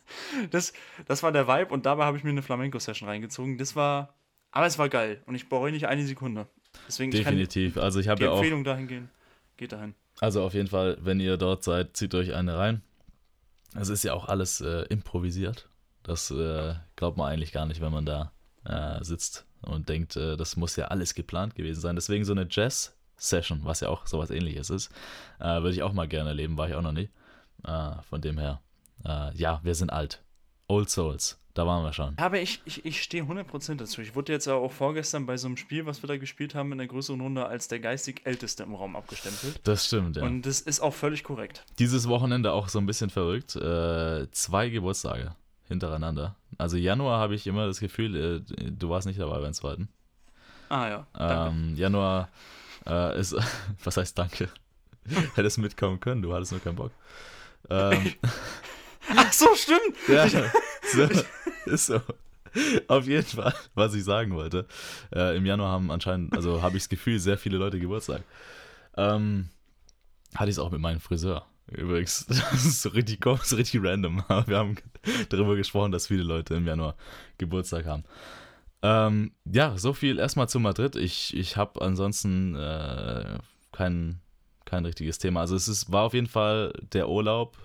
Das, 0.51 0.73
das 1.07 1.23
war 1.23 1.31
der 1.31 1.47
Vibe 1.47 1.73
und 1.73 1.85
dabei 1.85 2.05
habe 2.05 2.17
ich 2.17 2.23
mir 2.23 2.29
eine 2.29 2.43
Flamenco-Session 2.43 3.09
reingezogen. 3.09 3.57
Das 3.57 3.75
war, 3.75 4.13
aber 4.51 4.67
es 4.67 4.77
war 4.77 4.89
geil 4.89 5.21
und 5.25 5.35
ich 5.35 5.49
bereue 5.49 5.71
nicht 5.71 5.87
eine 5.87 6.05
Sekunde. 6.05 6.47
Deswegen 6.87 7.11
Definitiv. 7.11 7.77
also 7.77 7.99
ich 7.99 8.07
habe 8.07 8.23
ja 8.23 8.31
auch. 8.31 8.37
Empfehlung 8.37 8.63
dahin 8.63 8.87
gehen. 8.87 9.09
Geht 9.57 9.71
dahin. 9.71 9.95
Also 10.19 10.43
auf 10.43 10.53
jeden 10.53 10.67
Fall, 10.67 10.97
wenn 11.01 11.19
ihr 11.19 11.37
dort 11.37 11.63
seid, 11.63 11.97
zieht 11.97 12.13
euch 12.15 12.33
eine 12.33 12.57
rein. 12.57 12.81
Es 13.75 13.89
ist 13.89 14.03
ja 14.03 14.13
auch 14.13 14.25
alles 14.25 14.61
äh, 14.61 14.83
improvisiert. 14.89 15.69
Das 16.03 16.31
äh, 16.31 16.75
glaubt 16.95 17.17
man 17.17 17.31
eigentlich 17.31 17.51
gar 17.51 17.65
nicht, 17.65 17.81
wenn 17.81 17.91
man 17.91 18.05
da 18.05 18.31
äh, 18.65 19.03
sitzt 19.03 19.45
und 19.61 19.89
denkt, 19.89 20.15
äh, 20.15 20.37
das 20.37 20.57
muss 20.57 20.75
ja 20.75 20.85
alles 20.85 21.15
geplant 21.15 21.55
gewesen 21.55 21.81
sein. 21.81 21.95
Deswegen 21.95 22.25
so 22.25 22.33
eine 22.33 22.47
Jazz-Session, 22.49 23.61
was 23.63 23.79
ja 23.79 23.89
auch 23.89 24.05
sowas 24.05 24.29
ähnliches 24.29 24.69
ist, 24.69 24.91
äh, 25.39 25.61
würde 25.61 25.71
ich 25.71 25.83
auch 25.83 25.93
mal 25.93 26.07
gerne 26.07 26.29
erleben, 26.29 26.57
war 26.57 26.67
ich 26.67 26.75
auch 26.75 26.81
noch 26.81 26.91
nie. 26.91 27.09
Äh, 27.63 28.01
von 28.03 28.21
dem 28.21 28.37
her 28.37 28.61
ja, 29.33 29.59
wir 29.63 29.75
sind 29.75 29.91
alt. 29.91 30.23
Old 30.67 30.89
Souls. 30.89 31.42
Da 31.53 31.67
waren 31.67 31.83
wir 31.83 31.93
schon. 31.93 32.17
Aber 32.17 32.39
ich, 32.39 32.61
ich, 32.65 32.83
ich 32.83 33.03
stehe 33.03 33.23
100% 33.23 33.75
dazu. 33.75 34.01
Ich 34.01 34.15
wurde 34.15 34.31
jetzt 34.33 34.47
auch 34.47 34.71
vorgestern 34.71 35.27
bei 35.27 35.37
so 35.37 35.47
einem 35.47 35.57
Spiel, 35.57 35.85
was 35.85 36.01
wir 36.01 36.07
da 36.07 36.17
gespielt 36.17 36.55
haben, 36.55 36.71
in 36.71 36.79
der 36.79 36.87
größeren 36.87 37.21
Runde 37.21 37.45
als 37.45 37.67
der 37.67 37.79
geistig 37.79 38.21
Älteste 38.23 38.63
im 38.63 38.73
Raum 38.73 38.95
abgestempelt. 38.95 39.59
Das 39.63 39.85
stimmt, 39.85 40.15
ja. 40.15 40.23
Und 40.23 40.43
das 40.43 40.61
ist 40.61 40.79
auch 40.79 40.93
völlig 40.93 41.23
korrekt. 41.23 41.63
Dieses 41.77 42.07
Wochenende 42.07 42.53
auch 42.53 42.69
so 42.69 42.79
ein 42.79 42.87
bisschen 42.87 43.11
verrückt. 43.11 43.55
Äh, 43.55 44.31
zwei 44.31 44.69
Geburtstage 44.69 45.35
hintereinander. 45.67 46.35
Also 46.57 46.77
Januar 46.77 47.19
habe 47.19 47.35
ich 47.35 47.45
immer 47.45 47.67
das 47.67 47.79
Gefühl, 47.79 48.15
äh, 48.15 48.71
du 48.71 48.89
warst 48.89 49.05
nicht 49.05 49.19
dabei 49.19 49.39
beim 49.39 49.53
zweiten. 49.53 49.89
Ah 50.69 50.87
ja. 50.87 51.07
Ähm, 51.19 51.75
Januar 51.75 52.29
äh, 52.87 53.19
ist, 53.19 53.35
was 53.83 53.97
heißt 53.97 54.17
danke? 54.17 54.49
Hättest 55.35 55.59
mitkommen 55.59 55.99
können, 55.99 56.23
du 56.23 56.33
hattest 56.33 56.51
nur 56.51 56.61
keinen 56.61 56.77
Bock. 56.77 56.91
Ähm, 57.69 58.13
Ach 59.15 59.31
so, 59.33 59.53
stimmt. 59.55 59.97
ja, 60.07 60.25
so, 60.93 61.07
ist 61.65 61.85
so. 61.87 62.01
Auf 62.87 63.07
jeden 63.07 63.25
Fall, 63.25 63.53
was 63.73 63.95
ich 63.95 64.03
sagen 64.03 64.35
wollte. 64.35 64.67
Äh, 65.13 65.37
Im 65.37 65.45
Januar 65.45 65.71
haben 65.71 65.89
anscheinend, 65.91 66.35
also 66.35 66.61
habe 66.61 66.77
ich 66.77 66.83
das 66.83 66.89
Gefühl, 66.89 67.19
sehr 67.19 67.37
viele 67.37 67.57
Leute 67.57 67.79
Geburtstag. 67.79 68.23
Ähm, 68.95 69.49
hatte 70.35 70.49
ich 70.49 70.55
es 70.55 70.59
auch 70.59 70.71
mit 70.71 70.79
meinem 70.79 70.99
Friseur. 70.99 71.45
Übrigens, 71.71 72.25
das 72.27 72.65
ist 72.65 72.81
so 72.81 72.89
richtig 72.89 73.21
komisch, 73.21 73.43
so 73.43 73.55
richtig 73.55 73.81
random. 73.83 74.23
Wir 74.45 74.57
haben 74.57 74.75
darüber 75.29 75.55
gesprochen, 75.55 75.91
dass 75.91 76.07
viele 76.07 76.23
Leute 76.23 76.55
im 76.55 76.67
Januar 76.67 76.95
Geburtstag 77.37 77.85
haben. 77.85 78.03
Ähm, 78.81 79.31
ja, 79.45 79.77
so 79.77 79.93
viel 79.93 80.19
erstmal 80.19 80.49
zu 80.49 80.59
Madrid. 80.59 80.95
Ich, 80.95 81.35
ich 81.35 81.55
habe 81.57 81.81
ansonsten 81.81 82.55
äh, 82.55 83.37
kein, 83.71 84.19
kein 84.65 84.85
richtiges 84.85 85.19
Thema. 85.19 85.39
Also 85.39 85.55
es 85.55 85.67
ist, 85.67 85.91
war 85.91 86.03
auf 86.03 86.13
jeden 86.13 86.27
Fall 86.27 86.73
der 86.91 87.09
Urlaub, 87.09 87.57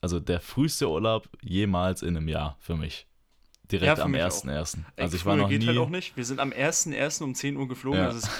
also 0.00 0.20
der 0.20 0.40
früheste 0.40 0.88
Urlaub 0.88 1.28
jemals 1.42 2.02
in 2.02 2.16
einem 2.16 2.28
Jahr 2.28 2.56
für 2.60 2.76
mich. 2.76 3.06
Direkt 3.70 3.98
Ja, 3.98 4.04
am 4.04 4.12
mich 4.12 4.22
auch. 4.22 4.26
1.1. 4.28 4.78
Ey, 4.96 5.02
Also 5.04 5.16
ich 5.16 5.26
war 5.26 5.36
noch 5.36 5.48
geht 5.48 5.60
nie. 5.60 5.66
halt 5.66 5.78
auch 5.78 5.90
nicht. 5.90 6.16
Wir 6.16 6.24
sind 6.24 6.40
am 6.40 6.50
1.1. 6.52 7.22
um 7.22 7.34
10 7.34 7.56
Uhr 7.56 7.68
geflogen. 7.68 8.00
Ja. 8.00 8.06
Das 8.06 8.16
ist 8.16 8.30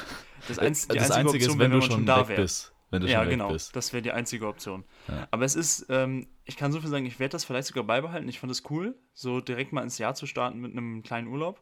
das, 0.48 0.58
einz 0.58 0.88
die 0.88 0.96
das 0.96 1.10
einzige 1.10 1.18
Einzige 1.20 1.44
Option, 1.44 1.50
ist, 1.54 1.58
wenn 1.58 1.70
du 1.70 1.78
man 1.78 1.90
schon 1.90 2.06
da 2.06 2.22
bist. 2.22 2.72
Wenn 2.90 3.02
du 3.02 3.08
Ja, 3.08 3.20
schon 3.20 3.28
genau. 3.30 3.52
bist. 3.52 3.76
Das 3.76 3.92
wäre 3.92 4.00
die 4.02 4.12
einzige 4.12 4.46
Option. 4.46 4.84
Ja. 5.08 5.28
Aber 5.30 5.44
es 5.44 5.54
ist, 5.54 5.84
ähm, 5.90 6.26
ich 6.46 6.56
kann 6.56 6.72
so 6.72 6.80
viel 6.80 6.88
sagen, 6.88 7.04
ich 7.04 7.18
werde 7.20 7.32
das 7.32 7.44
vielleicht 7.44 7.68
sogar 7.68 7.84
beibehalten. 7.84 8.26
Ich 8.30 8.38
fand 8.40 8.50
es 8.50 8.62
cool, 8.70 8.94
so 9.12 9.42
direkt 9.42 9.72
mal 9.74 9.82
ins 9.82 9.98
Jahr 9.98 10.14
zu 10.14 10.24
starten 10.26 10.58
mit 10.60 10.72
einem 10.72 11.02
kleinen 11.02 11.28
Urlaub. 11.28 11.60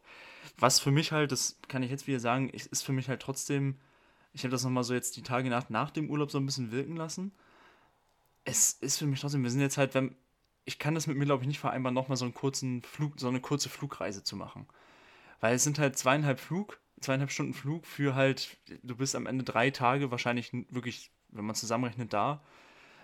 Was 0.57 0.79
für 0.79 0.91
mich 0.91 1.11
halt, 1.11 1.33
das 1.33 1.59
kann 1.67 1.83
ich 1.83 1.91
jetzt 1.91 2.07
wieder 2.07 2.21
sagen, 2.21 2.47
ist 2.49 2.67
ist 2.67 2.83
für 2.83 2.93
mich 2.93 3.09
halt 3.09 3.21
trotzdem, 3.21 3.75
ich 4.31 4.43
habe 4.43 4.51
das 4.51 4.63
nochmal 4.63 4.85
so 4.85 4.93
jetzt 4.93 5.17
die 5.17 5.23
Tage 5.23 5.49
nach, 5.49 5.69
nach 5.69 5.91
dem 5.91 6.09
Urlaub 6.09 6.31
so 6.31 6.37
ein 6.37 6.45
bisschen 6.45 6.71
wirken 6.71 6.95
lassen. 6.95 7.33
Es 8.49 8.71
ist 8.71 8.99
für 8.99 9.05
mich 9.07 9.19
trotzdem, 9.19 9.43
wir 9.43 9.49
sind 9.51 9.59
jetzt 9.59 9.77
halt, 9.77 9.93
wenn, 9.93 10.15
ich 10.63 10.79
kann 10.79 10.95
das 10.95 11.05
mit 11.05 11.17
mir, 11.17 11.25
glaube 11.25 11.43
ich, 11.43 11.47
nicht 11.49 11.59
vereinbaren, 11.59 11.93
nochmal 11.93 12.15
so 12.15 12.23
einen 12.23 12.33
kurzen 12.33 12.81
Flug, 12.81 13.19
so 13.19 13.27
eine 13.27 13.41
kurze 13.41 13.67
Flugreise 13.67 14.23
zu 14.23 14.37
machen. 14.37 14.67
Weil 15.41 15.55
es 15.55 15.65
sind 15.65 15.79
halt 15.79 15.97
zweieinhalb 15.97 16.39
Flug, 16.39 16.79
zweieinhalb 17.01 17.29
Stunden 17.31 17.53
Flug 17.53 17.85
für 17.85 18.15
halt, 18.15 18.57
du 18.83 18.95
bist 18.95 19.17
am 19.17 19.25
Ende 19.25 19.43
drei 19.43 19.69
Tage 19.69 20.11
wahrscheinlich 20.11 20.51
wirklich, 20.69 21.11
wenn 21.27 21.43
man 21.43 21.55
zusammenrechnet, 21.55 22.13
da. 22.13 22.41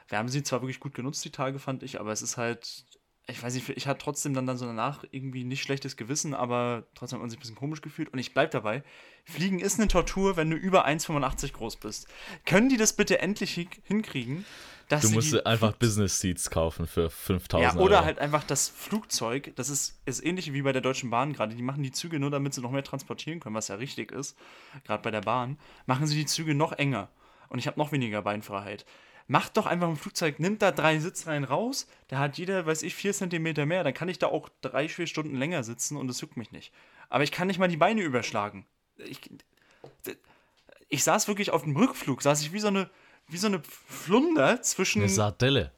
Wir 0.08 0.18
haben 0.18 0.30
sie 0.30 0.44
zwar 0.44 0.62
wirklich 0.62 0.80
gut 0.80 0.94
genutzt, 0.94 1.26
die 1.26 1.32
Tage, 1.32 1.60
fand 1.60 1.84
ich, 1.84 2.00
aber 2.00 2.14
es 2.14 2.22
ist 2.22 2.38
halt, 2.38 2.86
ich 3.28 3.42
weiß 3.42 3.54
nicht, 3.54 3.70
ich 3.70 3.88
hatte 3.88 4.00
trotzdem 4.04 4.34
dann, 4.34 4.46
dann 4.46 4.58
so 4.58 4.66
danach 4.66 5.06
irgendwie 5.12 5.44
nicht 5.46 5.62
schlechtes 5.64 5.96
Gewissen, 5.96 6.34
aber 6.34 6.84
trotzdem 6.94 7.18
hat 7.18 7.22
man 7.22 7.30
sich 7.30 7.40
ein 7.40 7.42
bisschen 7.42 7.56
komisch 7.56 7.82
gefühlt 7.82 8.12
und 8.12 8.20
ich 8.20 8.34
bleib 8.34 8.52
dabei. 8.52 8.84
Fliegen 9.24 9.60
ist 9.60 9.80
eine 9.80 9.88
Tortur, 9.88 10.36
wenn 10.36 10.50
du 10.50 10.58
über 10.58 10.86
1,85 10.86 11.54
groß 11.54 11.78
bist. 11.78 12.08
Können 12.46 12.68
die 12.68 12.76
das 12.78 12.94
bitte 12.94 13.20
endlich 13.20 13.52
hin- 13.54 13.70
hinkriegen? 13.84 14.46
Dass 14.90 15.04
Du 15.04 15.12
musst 15.12 15.46
einfach 15.46 15.72
Business 15.78 16.20
Seats 16.20 16.50
kaufen 16.50 16.86
für 16.86 17.10
5000 17.10 17.64
ja, 17.64 17.76
Euro. 17.78 17.86
oder 17.86 18.04
halt 18.04 18.20
einfach 18.20 18.44
das 18.44 18.68
Flugzeug, 18.68 19.54
das 19.56 19.70
ist, 19.70 20.02
ist 20.06 20.24
ähnlich 20.24 20.52
wie 20.52 20.62
bei 20.62 20.74
der 20.74 20.82
Deutschen 20.82 21.10
Bahn 21.10 21.32
gerade. 21.32 21.56
Die 21.56 21.64
machen 21.64 21.82
die 21.82 21.92
Züge 21.94 22.20
nur, 22.20 22.30
damit 22.30 22.54
sie 22.54 22.60
noch 22.62 22.72
mehr 22.72 22.84
transportieren 22.84 23.40
können, 23.40 23.56
was 23.56 23.70
ja 23.70 23.76
richtig 23.76 24.12
ist, 24.12 24.38
gerade 24.84 25.02
bei 25.02 25.10
der 25.12 25.22
Bahn. 25.22 25.58
Machen 25.86 26.06
sie 26.06 26.16
die 26.16 26.26
Züge 26.26 26.54
noch 26.54 26.74
enger 26.74 27.08
und 27.48 27.60
ich 27.60 27.68
habe 27.68 27.80
noch 27.80 27.94
weniger 27.94 28.22
Beinfreiheit. 28.22 28.86
Macht 29.28 29.58
doch 29.58 29.66
einfach 29.66 29.88
ein 29.88 29.96
Flugzeug, 29.96 30.40
nimmt 30.40 30.62
da 30.62 30.72
drei 30.72 31.00
Sitzreihen 31.00 31.44
raus, 31.46 31.88
da 32.10 32.20
hat 32.20 32.38
jeder, 32.38 32.66
weiß 32.66 32.84
ich, 32.84 32.94
vier 32.94 33.14
Zentimeter 33.14 33.66
mehr, 33.66 33.84
dann 33.84 33.94
kann 33.94 34.10
ich 34.10 34.20
da 34.20 34.28
auch 34.28 34.50
drei, 34.62 34.90
vier 34.90 35.08
Stunden 35.08 35.36
länger 35.36 35.64
sitzen 35.64 35.96
und 35.98 36.10
es 36.10 36.20
juckt 36.22 36.38
mich 36.38 36.52
nicht. 36.52 36.74
Aber 37.10 37.24
ich 37.24 37.32
kann 37.32 37.48
nicht 37.48 37.60
mal 37.60 37.70
die 37.70 37.78
Beine 37.78 38.02
überschlagen. 38.02 38.66
Ich, 38.98 39.22
ich 40.90 41.04
saß 41.04 41.28
wirklich 41.28 41.52
auf 41.52 41.64
dem 41.64 41.76
Rückflug, 41.76 42.22
saß 42.22 42.42
ich 42.42 42.54
wie 42.54 42.60
so 42.60 42.68
eine, 42.68 42.90
wie 43.28 43.38
so 43.38 43.48
eine 43.48 43.62
Flunder 43.88 44.62
zwischen 44.62 45.02
Eine 45.02 45.10
Sardelle. 45.10 45.72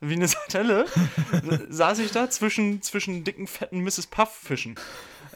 wie 0.00 0.14
eine 0.14 0.28
Sardelle, 0.28 0.86
saß 1.68 1.98
ich 2.00 2.12
da 2.12 2.28
zwischen, 2.30 2.82
zwischen 2.82 3.24
dicken, 3.24 3.46
fetten 3.46 3.80
Mrs. 3.80 4.06
Puff-Fischen. 4.08 4.76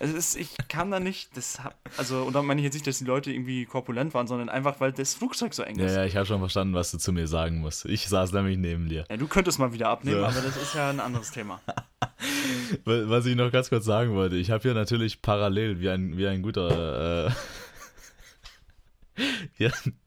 Es 0.00 0.12
ist, 0.12 0.36
ich 0.36 0.50
kam 0.68 0.90
da 0.90 0.98
nicht, 1.00 1.36
das 1.36 1.62
hab, 1.62 1.76
also, 1.96 2.22
und 2.24 2.32
da 2.34 2.42
meine 2.42 2.60
ich 2.60 2.64
jetzt 2.64 2.74
nicht, 2.74 2.86
dass 2.86 2.98
die 2.98 3.04
Leute 3.04 3.30
irgendwie 3.32 3.64
korpulent 3.64 4.12
waren, 4.14 4.26
sondern 4.26 4.48
einfach, 4.48 4.80
weil 4.80 4.92
das 4.92 5.14
Flugzeug 5.14 5.54
so 5.54 5.62
eng 5.62 5.78
Ja, 5.78 5.86
ist. 5.86 5.94
ja, 5.96 6.04
ich 6.04 6.16
habe 6.16 6.26
schon 6.26 6.40
verstanden, 6.40 6.74
was 6.74 6.90
du 6.90 6.98
zu 6.98 7.12
mir 7.12 7.28
sagen 7.28 7.58
musst. 7.60 7.84
Ich 7.84 8.08
saß 8.08 8.32
nämlich 8.32 8.58
neben 8.58 8.88
dir. 8.88 9.04
Ja, 9.08 9.16
du 9.16 9.26
könntest 9.28 9.58
mal 9.58 9.72
wieder 9.72 9.88
abnehmen, 9.88 10.18
So. 10.20 10.24
aber 10.26 10.40
das 10.40 10.56
ist 10.56 10.74
ja 10.74 10.90
ein 10.90 11.00
anderes 11.00 11.30
Thema. 11.30 11.60
Wa- 12.84 13.02
Was 13.08 13.26
ich 13.26 13.36
noch 13.36 13.50
ganz 13.52 13.68
kurz 13.68 13.84
sagen 13.84 14.14
wollte, 14.14 14.36
ich 14.36 14.50
habe 14.50 14.62
hier 14.62 14.74
natürlich 14.74 15.22
parallel 15.22 15.80
wie 15.80 15.88
ein, 15.90 16.16
wie 16.16 16.26
ein 16.26 16.42
guter, 16.42 17.28
äh, 17.28 17.30
wie 19.56 19.66
ein, 19.66 19.98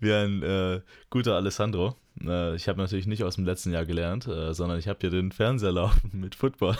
wie 0.00 0.12
ein 0.12 0.42
äh, 0.42 0.80
guter 1.10 1.34
Alessandro. 1.36 1.96
Äh, 2.24 2.54
ich 2.56 2.68
habe 2.68 2.80
natürlich 2.80 3.06
nicht 3.06 3.24
aus 3.24 3.36
dem 3.36 3.44
letzten 3.44 3.72
Jahr 3.72 3.84
gelernt, 3.84 4.26
äh, 4.26 4.52
sondern 4.54 4.78
ich 4.78 4.88
habe 4.88 4.98
hier 5.00 5.10
den 5.10 5.32
Fernseher 5.32 5.72
laufen 5.72 6.10
mit 6.12 6.34
Football. 6.34 6.76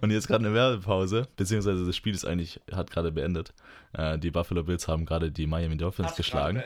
Und 0.00 0.10
jetzt 0.10 0.28
gerade 0.28 0.44
eine 0.44 0.54
Werbepause, 0.54 1.28
beziehungsweise 1.36 1.86
das 1.86 1.96
Spiel 1.96 2.14
ist 2.14 2.24
eigentlich, 2.24 2.60
hat 2.72 2.90
gerade 2.90 3.12
beendet. 3.12 3.52
Äh, 3.92 4.18
die 4.18 4.30
Buffalo 4.30 4.62
Bills 4.62 4.88
haben 4.88 5.06
gerade 5.06 5.30
die 5.30 5.46
Miami 5.46 5.76
Dolphins 5.76 6.14
geschlagen. 6.16 6.62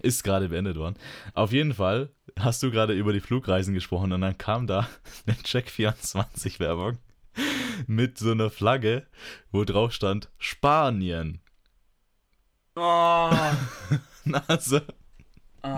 Ist 0.00 0.24
gerade 0.24 0.48
beendet 0.48 0.76
worden. 0.76 0.96
Auf 1.34 1.52
jeden 1.52 1.74
Fall 1.74 2.10
hast 2.38 2.62
du 2.62 2.70
gerade 2.70 2.92
über 2.92 3.12
die 3.12 3.20
Flugreisen 3.20 3.74
gesprochen 3.74 4.12
und 4.12 4.20
dann 4.20 4.38
kam 4.38 4.66
da 4.66 4.88
eine 5.26 5.36
Check24-Werbung 5.36 6.98
mit 7.86 8.18
so 8.18 8.30
einer 8.30 8.50
Flagge, 8.50 9.06
wo 9.50 9.64
drauf 9.64 9.92
stand 9.92 10.30
Spanien. 10.38 11.40
Oh, 12.74 13.30
Also, 14.48 14.80
oh. 15.62 15.68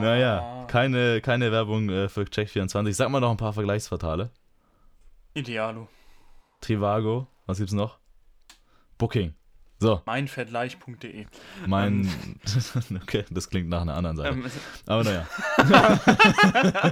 naja, 0.00 0.57
keine, 0.68 1.20
keine 1.20 1.50
Werbung 1.52 1.88
äh, 1.90 2.08
für 2.08 2.22
Check24. 2.22 2.92
Sag 2.92 3.08
mal 3.10 3.20
noch 3.20 3.30
ein 3.30 3.36
paar 3.36 3.52
Vergleichsportale. 3.52 4.30
Idealo. 5.34 5.88
Trivago, 6.60 7.26
was 7.46 7.58
gibt's 7.58 7.72
noch? 7.72 7.98
Booking. 8.98 9.34
So, 9.80 10.02
Meinfettleich.de. 10.06 11.26
mein. 11.68 12.08
okay, 13.02 13.24
das 13.30 13.48
klingt 13.48 13.68
nach 13.68 13.82
einer 13.82 13.94
anderen 13.94 14.16
Seite. 14.16 14.30
Ähm, 14.30 14.44
Aber 14.86 15.04
naja. 15.04 15.28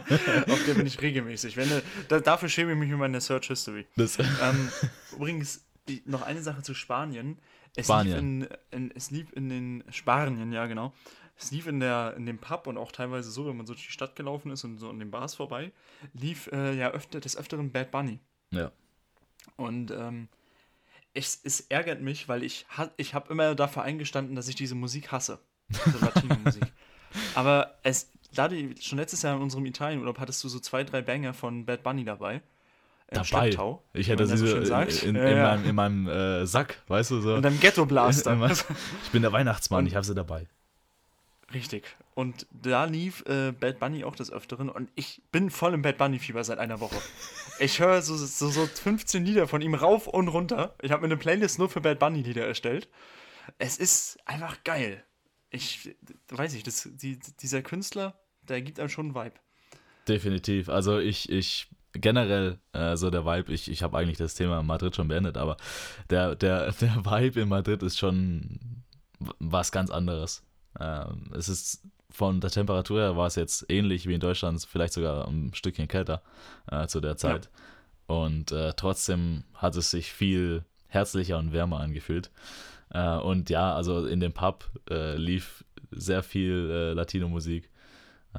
auf 0.49 0.65
der 0.67 0.75
bin 0.75 0.87
ich 0.87 1.01
regelmäßig. 1.03 1.57
Wenn, 1.57 1.69
du- 1.69 1.83
da, 2.09 2.21
dafür 2.21 2.49
schäme 2.49 2.73
ich 2.75 2.79
mich 2.79 2.89
über 2.91 2.99
meine 2.99 3.21
Search 3.21 3.49
History. 3.49 3.87
Ähm, 3.97 4.69
übrigens, 5.17 5.65
noch 6.05 6.23
eine 6.23 6.43
Sache 6.43 6.63
zu 6.63 6.75
Spanien. 6.75 7.39
Es 7.75 7.87
Spanien. 7.87 8.41
lief 8.43 8.51
in, 8.71 8.85
in, 8.85 8.91
es 8.95 9.11
lief 9.11 9.33
in 9.33 9.49
den 9.49 9.85
Spanien, 9.91 10.53
ja 10.53 10.67
genau. 10.67 10.93
Es 11.39 11.51
lief 11.51 11.67
in, 11.67 11.81
der, 11.81 12.15
in 12.17 12.25
dem 12.25 12.39
Pub 12.39 12.67
und 12.67 12.79
auch 12.79 12.93
teilweise 12.93 13.31
so, 13.31 13.47
wenn 13.47 13.57
man 13.57 13.67
so 13.67 13.75
durch 13.75 13.87
die 13.87 13.93
Stadt 13.93 14.17
gelaufen 14.17 14.51
ist 14.51 14.65
und 14.65 14.79
so 14.79 14.89
an 14.89 14.99
den 14.99 15.11
Bars 15.11 15.35
vorbei, 15.35 15.73
lief 16.15 16.49
äh, 16.53 16.75
ja 16.75 16.91
öfter, 16.91 17.21
des 17.21 17.37
Öfteren 17.37 17.71
Bad 17.71 17.91
Bunny. 17.91 18.19
ja. 18.51 18.73
Und 19.57 19.93
ähm, 19.93 20.29
es, 21.15 21.41
es 21.45 21.61
ärgert 21.61 22.03
mich, 22.03 22.29
weil 22.29 22.43
ich, 22.43 22.67
ich 22.97 23.15
habe 23.15 23.33
immer 23.33 23.55
dafür 23.55 23.83
eingestanden, 23.83 24.35
dass 24.35 24.49
ich 24.49 24.55
diese 24.55 24.75
Musik 24.75 25.13
hasse. 25.13 25.39
Diese 25.69 26.05
Latino-Musik. 26.05 26.65
Aber 27.35 27.79
es, 27.83 28.11
da 28.35 28.49
die, 28.49 28.75
schon 28.81 28.99
letztes 28.99 29.23
Jahr 29.23 29.37
in 29.37 29.43
unserem 29.43 29.65
Italienurlaub 29.67 30.19
hattest 30.19 30.43
du 30.45 30.49
so 30.49 30.59
zwei, 30.59 30.85
drei 30.85 31.01
Banger 31.03 31.33
von 31.33 31.65
Bad 31.65 31.83
Bunny 31.83 32.05
dabei. 32.05 32.43
Im 33.09 33.23
Dabei. 33.23 33.51
Ich 33.93 34.09
hätte 34.09 34.25
ja 34.25 34.29
sie 34.29 34.37
so 34.37 34.47
schön 34.47 34.63
in, 34.63 34.67
sagt. 34.67 35.03
in, 35.05 35.15
in, 35.15 35.23
Ja, 35.23 35.29
ja. 35.29 35.43
meinem, 35.45 35.65
in 35.65 35.75
meinem 35.77 36.09
äh, 36.09 36.47
Sack, 36.47 36.83
weißt 36.89 37.13
du 37.13 37.21
so. 37.21 37.37
In 37.37 37.43
deinem 37.43 37.61
Ghetto-Blaster. 37.61 38.37
Ich 39.05 39.11
bin 39.13 39.23
der 39.23 39.33
Weihnachtsmann, 39.33 39.87
ich 39.87 39.95
habe 39.95 40.05
sie 40.05 40.15
dabei. 40.15 40.49
Richtig. 41.55 41.97
Und 42.15 42.47
da 42.51 42.85
lief 42.85 43.25
äh, 43.27 43.53
Bad 43.53 43.79
Bunny 43.79 44.05
auch 44.05 44.17
des 44.17 44.33
Öfteren 44.33 44.69
und 44.69 44.91
ich 44.95 45.23
bin 45.31 45.51
voll 45.51 45.75
im 45.75 45.83
Bad 45.83 45.99
Bunny-Fieber 45.99 46.43
seit 46.43 46.59
einer 46.59 46.81
Woche. 46.81 46.97
Ich 47.59 47.79
höre 47.81 48.03
so, 48.03 48.17
so, 48.17 48.49
so 48.51 48.67
15 48.67 49.25
Lieder 49.25 49.47
von 49.47 49.63
ihm 49.63 49.75
rauf 49.75 50.07
und 50.07 50.29
runter. 50.29 50.75
Ich 50.83 50.91
habe 50.91 51.03
mir 51.03 51.07
eine 51.07 51.17
Playlist 51.17 51.59
nur 51.59 51.69
für 51.69 51.81
Bad 51.81 51.99
Bunny-Lieder 51.99 52.47
erstellt. 52.47 52.89
Es 53.59 53.79
ist 53.79 54.19
einfach 54.27 54.65
geil. 54.65 55.05
Ich 55.51 55.95
weiß 56.29 56.53
nicht, 56.53 56.67
das, 56.67 56.89
die, 56.93 57.19
dieser 57.41 57.63
Künstler, 57.63 58.19
der 58.43 58.61
gibt 58.61 58.81
einem 58.81 58.89
schon 58.89 59.07
einen 59.07 59.15
Vibe. 59.15 59.37
Definitiv. 60.09 60.69
Also 60.69 60.99
ich, 60.99 61.31
ich 61.31 61.69
generell 61.93 62.59
äh, 62.73 62.97
so 62.97 63.11
der 63.11 63.25
Vibe, 63.25 63.53
ich, 63.53 63.71
ich 63.71 63.83
habe 63.83 63.97
eigentlich 63.97 64.19
das 64.19 64.35
Thema 64.35 64.63
Madrid 64.63 64.95
schon 64.97 65.09
beendet, 65.09 65.37
aber 65.37 65.57
der, 66.11 66.35
der, 66.35 66.73
der 66.81 67.05
Vibe 67.05 67.41
in 67.41 67.49
Madrid 67.49 67.83
ist 67.83 67.99
schon 67.99 68.85
was 69.39 69.73
ganz 69.73 69.91
anderes. 69.91 70.46
Ähm, 70.81 71.33
es 71.35 71.49
ist 71.49 71.83
von 72.11 72.41
der 72.41 72.51
Temperatur 72.51 73.01
her 73.01 73.17
war 73.17 73.27
es 73.27 73.35
jetzt 73.35 73.67
ähnlich 73.69 74.07
wie 74.07 74.15
in 74.15 74.21
Deutschland, 74.21 74.65
vielleicht 74.69 74.95
sogar 74.95 75.29
ein 75.29 75.53
Stückchen 75.55 75.89
kälter 75.89 76.23
äh, 76.71 76.87
zu 76.87 77.01
der 77.01 77.17
Zeit. 77.17 77.51
Ja. 78.09 78.15
Und 78.15 78.53
äh, 78.53 78.73
trotzdem 78.77 79.45
hat 79.55 79.77
es 79.77 79.91
sich 79.91 80.13
viel 80.13 80.65
herzlicher 80.87 81.39
und 81.39 81.53
wärmer 81.53 81.81
angefühlt. 81.81 82.31
Äh, 82.91 83.17
und 83.17 83.51
ja, 83.51 83.75
also 83.75 84.07
in 84.07 84.21
dem 84.21 84.33
Pub 84.33 84.71
äh, 84.89 85.17
lief 85.17 85.65
sehr 85.91 86.23
viel 86.23 86.71
äh, 86.71 86.93
Latino-Musik. 86.93 87.71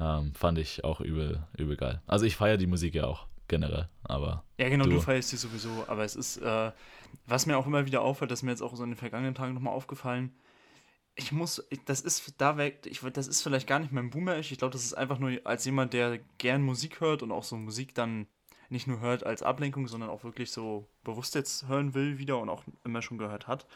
Ähm, 0.00 0.32
fand 0.34 0.58
ich 0.58 0.84
auch 0.84 1.00
übel, 1.00 1.42
übel 1.56 1.76
geil. 1.76 2.00
Also 2.06 2.24
ich 2.24 2.36
feiere 2.36 2.56
die 2.56 2.66
Musik 2.66 2.94
ja 2.94 3.04
auch 3.04 3.26
generell, 3.48 3.88
aber. 4.04 4.44
Ja, 4.58 4.68
genau, 4.68 4.84
du, 4.84 4.90
du 4.90 5.00
feierst 5.00 5.30
sie 5.30 5.36
sowieso, 5.36 5.84
aber 5.88 6.04
es 6.04 6.14
ist, 6.14 6.36
äh, 6.38 6.70
was 7.26 7.46
mir 7.46 7.58
auch 7.58 7.66
immer 7.66 7.86
wieder 7.86 8.02
auffällt, 8.02 8.30
das 8.30 8.40
ist 8.40 8.42
mir 8.44 8.50
jetzt 8.52 8.62
auch 8.62 8.76
so 8.76 8.84
in 8.84 8.90
den 8.90 8.96
vergangenen 8.96 9.34
Tagen 9.34 9.54
nochmal 9.54 9.74
aufgefallen, 9.74 10.32
ich 11.18 11.32
muss, 11.32 11.66
das 11.84 12.00
ist 12.00 12.34
da 12.38 12.56
weg, 12.56 12.86
ich, 12.86 13.00
das 13.00 13.28
ist 13.28 13.42
vielleicht 13.42 13.66
gar 13.66 13.80
nicht 13.80 13.92
mein 13.92 14.10
Boomer, 14.10 14.38
ich 14.38 14.56
glaube, 14.56 14.72
das 14.72 14.84
ist 14.84 14.94
einfach 14.94 15.18
nur 15.18 15.38
als 15.44 15.64
jemand, 15.64 15.92
der 15.92 16.18
gern 16.38 16.62
Musik 16.62 17.00
hört 17.00 17.22
und 17.22 17.32
auch 17.32 17.44
so 17.44 17.56
Musik 17.56 17.94
dann 17.94 18.26
nicht 18.70 18.86
nur 18.86 19.00
hört 19.00 19.24
als 19.24 19.42
Ablenkung, 19.42 19.88
sondern 19.88 20.10
auch 20.10 20.24
wirklich 20.24 20.50
so 20.50 20.88
bewusst 21.04 21.34
jetzt 21.34 21.68
hören 21.68 21.94
will 21.94 22.18
wieder 22.18 22.38
und 22.38 22.48
auch 22.48 22.64
immer 22.84 23.02
schon 23.02 23.18
gehört 23.18 23.46
hat 23.46 23.66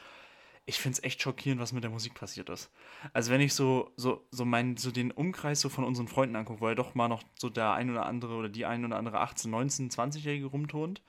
ich 0.65 0.79
finde 0.79 0.99
es 0.99 1.05
echt 1.05 1.21
schockierend, 1.21 1.61
was 1.61 1.73
mit 1.73 1.83
der 1.83 1.91
Musik 1.91 2.15
passiert 2.15 2.49
ist. 2.49 2.71
Also 3.13 3.33
wenn 3.33 3.41
ich 3.41 3.53
so, 3.53 3.91
so, 3.97 4.25
so, 4.31 4.45
mein, 4.45 4.77
so 4.77 4.93
den 4.93 5.11
Umkreis 5.11 5.61
so 5.61 5.69
von 5.69 5.85
unseren 5.85 6.07
Freunden 6.07 6.37
angucke, 6.37 6.61
wo 6.61 6.69
ja 6.69 6.75
doch 6.75 6.95
mal 6.95 7.09
noch 7.09 7.23
so 7.37 7.51
der 7.51 7.73
ein 7.73 7.91
oder 7.91 8.07
andere 8.07 8.35
oder 8.35 8.49
die 8.49 8.65
ein 8.65 8.85
oder 8.85 8.97
andere 8.97 9.21
18, 9.21 9.51
19, 9.51 9.91
20-Jährige 9.91 10.47
rumturnt, 10.47 11.03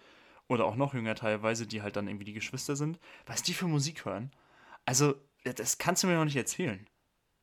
oder 0.49 0.65
auch 0.65 0.75
noch 0.75 0.93
jünger 0.93 1.15
teilweise, 1.15 1.67
die 1.67 1.81
halt 1.81 1.95
dann 1.95 2.07
irgendwie 2.07 2.25
die 2.25 2.33
Geschwister 2.33 2.75
sind, 2.75 2.99
was 3.25 3.43
die 3.43 3.53
für 3.53 3.67
Musik 3.67 4.05
hören. 4.05 4.31
Also, 4.85 5.15
das 5.43 5.77
kannst 5.77 6.03
du 6.03 6.07
mir 6.07 6.15
noch 6.15 6.25
nicht 6.25 6.35
erzählen. 6.35 6.87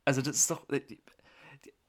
Also, 0.05 0.23
das 0.23 0.37
ist 0.37 0.51
doch. 0.51 0.69
Äh, 0.71 0.81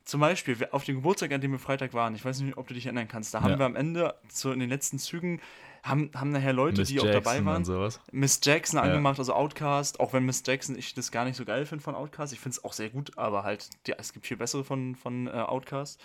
zum 0.04 0.20
Beispiel 0.20 0.58
auf 0.72 0.84
dem 0.84 0.96
Geburtstag, 0.96 1.32
an 1.32 1.42
dem 1.42 1.52
wir 1.52 1.60
Freitag 1.60 1.94
waren, 1.94 2.16
ich 2.16 2.26
weiß 2.26 2.42
nicht, 2.42 2.58
ob 2.58 2.68
du 2.68 2.74
dich 2.74 2.86
erinnern 2.86 3.08
kannst, 3.08 3.34
da 3.34 3.42
haben 3.42 3.52
ja. 3.52 3.60
wir 3.60 3.66
am 3.66 3.76
Ende, 3.76 4.16
so 4.30 4.52
in 4.52 4.60
den 4.60 4.70
letzten 4.70 5.00
Zügen, 5.00 5.40
haben, 5.84 6.12
haben 6.16 6.32
nachher 6.32 6.54
Leute, 6.54 6.82
Miss 6.82 6.90
die 6.90 6.96
Jackson 6.96 7.10
auch 7.10 7.24
dabei 7.24 7.46
waren, 7.46 7.66
sowas. 7.66 8.00
Miss 8.12 8.40
Jackson 8.44 8.78
ja. 8.78 8.84
angemacht, 8.84 9.20
also 9.20 9.34
Outcast, 9.34 10.00
auch 10.00 10.14
wenn 10.14 10.26
Miss 10.26 10.44
Jackson 10.46 10.78
ich 10.78 10.94
das 10.94 11.12
gar 11.12 11.26
nicht 11.26 11.36
so 11.36 11.46
geil 11.46 11.66
finde 11.66 11.84
von 11.84 11.96
Outcast. 11.96 12.34
Ich 12.34 12.40
finde 12.40 12.58
es 12.58 12.64
auch 12.64 12.74
sehr 12.74 12.90
gut, 12.90 13.18
aber 13.18 13.44
halt, 13.44 13.70
ja, 13.88 13.96
es 13.98 14.14
gibt 14.14 14.28
viel 14.28 14.38
bessere 14.38 14.64
von, 14.64 14.96
von 14.96 15.28
äh, 15.28 15.32
Outcast. 15.32 16.02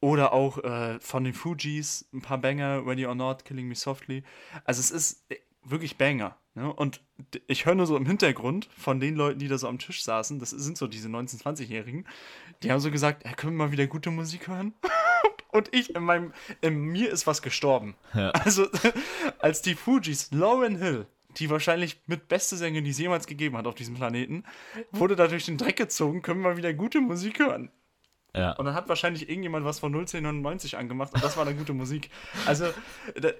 Oder 0.00 0.32
auch 0.32 0.62
äh, 0.62 1.00
von 1.00 1.24
den 1.24 1.32
Fugees, 1.32 2.08
ein 2.12 2.20
paar 2.20 2.38
Banger, 2.38 2.86
Ready 2.86 3.06
or 3.06 3.14
Not, 3.14 3.44
Killing 3.44 3.66
Me 3.66 3.74
Softly. 3.74 4.22
Also 4.64 4.80
es 4.80 4.90
ist 4.90 5.26
wirklich 5.64 5.96
Banger. 5.96 6.36
Ne? 6.56 6.72
Und 6.72 7.02
ich 7.46 7.66
höre 7.66 7.74
nur 7.74 7.86
so 7.86 7.96
im 7.96 8.06
Hintergrund 8.06 8.68
von 8.76 8.98
den 8.98 9.14
Leuten, 9.14 9.38
die 9.38 9.46
da 9.46 9.58
so 9.58 9.68
am 9.68 9.78
Tisch 9.78 10.02
saßen, 10.02 10.38
das 10.38 10.50
sind 10.50 10.78
so 10.78 10.86
diese 10.86 11.08
19-, 11.08 11.42
20-Jährigen, 11.42 12.06
die 12.62 12.72
haben 12.72 12.80
so 12.80 12.90
gesagt, 12.90 13.24
ja, 13.24 13.32
können 13.34 13.56
wir 13.56 13.66
mal 13.66 13.72
wieder 13.72 13.86
gute 13.86 14.10
Musik 14.10 14.48
hören? 14.48 14.72
und 15.52 15.72
ich 15.74 15.94
in 15.94 16.02
meinem, 16.02 16.32
in 16.62 16.74
mir 16.74 17.10
ist 17.10 17.26
was 17.26 17.42
gestorben. 17.42 17.94
Ja. 18.14 18.30
Also, 18.30 18.66
als 19.38 19.60
die 19.60 19.74
Fujis 19.74 20.30
Lauren 20.32 20.76
Hill, 20.76 21.06
die 21.36 21.50
wahrscheinlich 21.50 22.00
mit 22.06 22.28
beste 22.28 22.56
Sängerin, 22.56 22.84
die 22.84 22.90
es 22.90 22.98
jemals 22.98 23.26
gegeben 23.26 23.58
hat 23.58 23.66
auf 23.66 23.74
diesem 23.74 23.94
Planeten, 23.94 24.44
wurde 24.90 25.14
da 25.14 25.28
durch 25.28 25.44
den 25.44 25.58
Dreck 25.58 25.76
gezogen, 25.76 26.22
können 26.22 26.40
wir 26.40 26.56
wieder 26.56 26.72
gute 26.72 27.02
Musik 27.02 27.38
hören. 27.38 27.70
Ja. 28.34 28.52
Und 28.52 28.64
dann 28.64 28.74
hat 28.74 28.88
wahrscheinlich 28.88 29.28
irgendjemand 29.28 29.66
was 29.66 29.78
von 29.78 29.92
01099 29.92 30.78
angemacht 30.78 31.12
und 31.12 31.22
das 31.22 31.36
war 31.36 31.44
dann 31.44 31.58
gute 31.58 31.74
Musik. 31.74 32.10
Also, 32.46 32.72
da, 33.14 33.30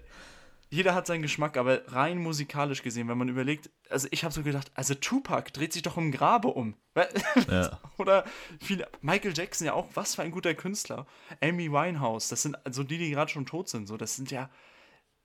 jeder 0.69 0.95
hat 0.95 1.07
seinen 1.07 1.23
Geschmack, 1.23 1.57
aber 1.57 1.93
rein 1.93 2.19
musikalisch 2.19 2.83
gesehen, 2.83 3.09
wenn 3.09 3.19
man 3.19 3.29
überlegt, 3.29 3.71
also 3.89 4.09
ich 4.11 4.25
habe 4.25 4.35
so 4.35 4.43
gedacht, 4.43 4.71
also 4.75 4.95
Tupac 4.95 5.53
dreht 5.53 5.73
sich 5.73 5.83
doch 5.83 5.97
im 5.97 6.11
Grabe 6.11 6.49
um. 6.49 6.75
Ja. 7.49 7.81
Oder 7.99 8.25
viele, 8.61 8.89
Michael 9.01 9.37
Jackson 9.37 9.67
ja 9.67 9.75
auch, 9.75 9.87
was 9.95 10.17
für 10.17 10.23
ein 10.23 10.33
guter 10.33 10.55
Künstler. 10.55 11.07
Amy 11.41 11.71
Winehouse, 11.71 12.29
das 12.29 12.43
sind 12.43 12.65
also 12.67 12.83
die, 12.83 12.99
die 12.99 13.11
gerade 13.11 13.31
schon 13.31 13.47
tot 13.47 13.69
sind, 13.69 13.87
so, 13.87 13.97
das 13.97 14.17
sind 14.17 14.31
ja 14.31 14.51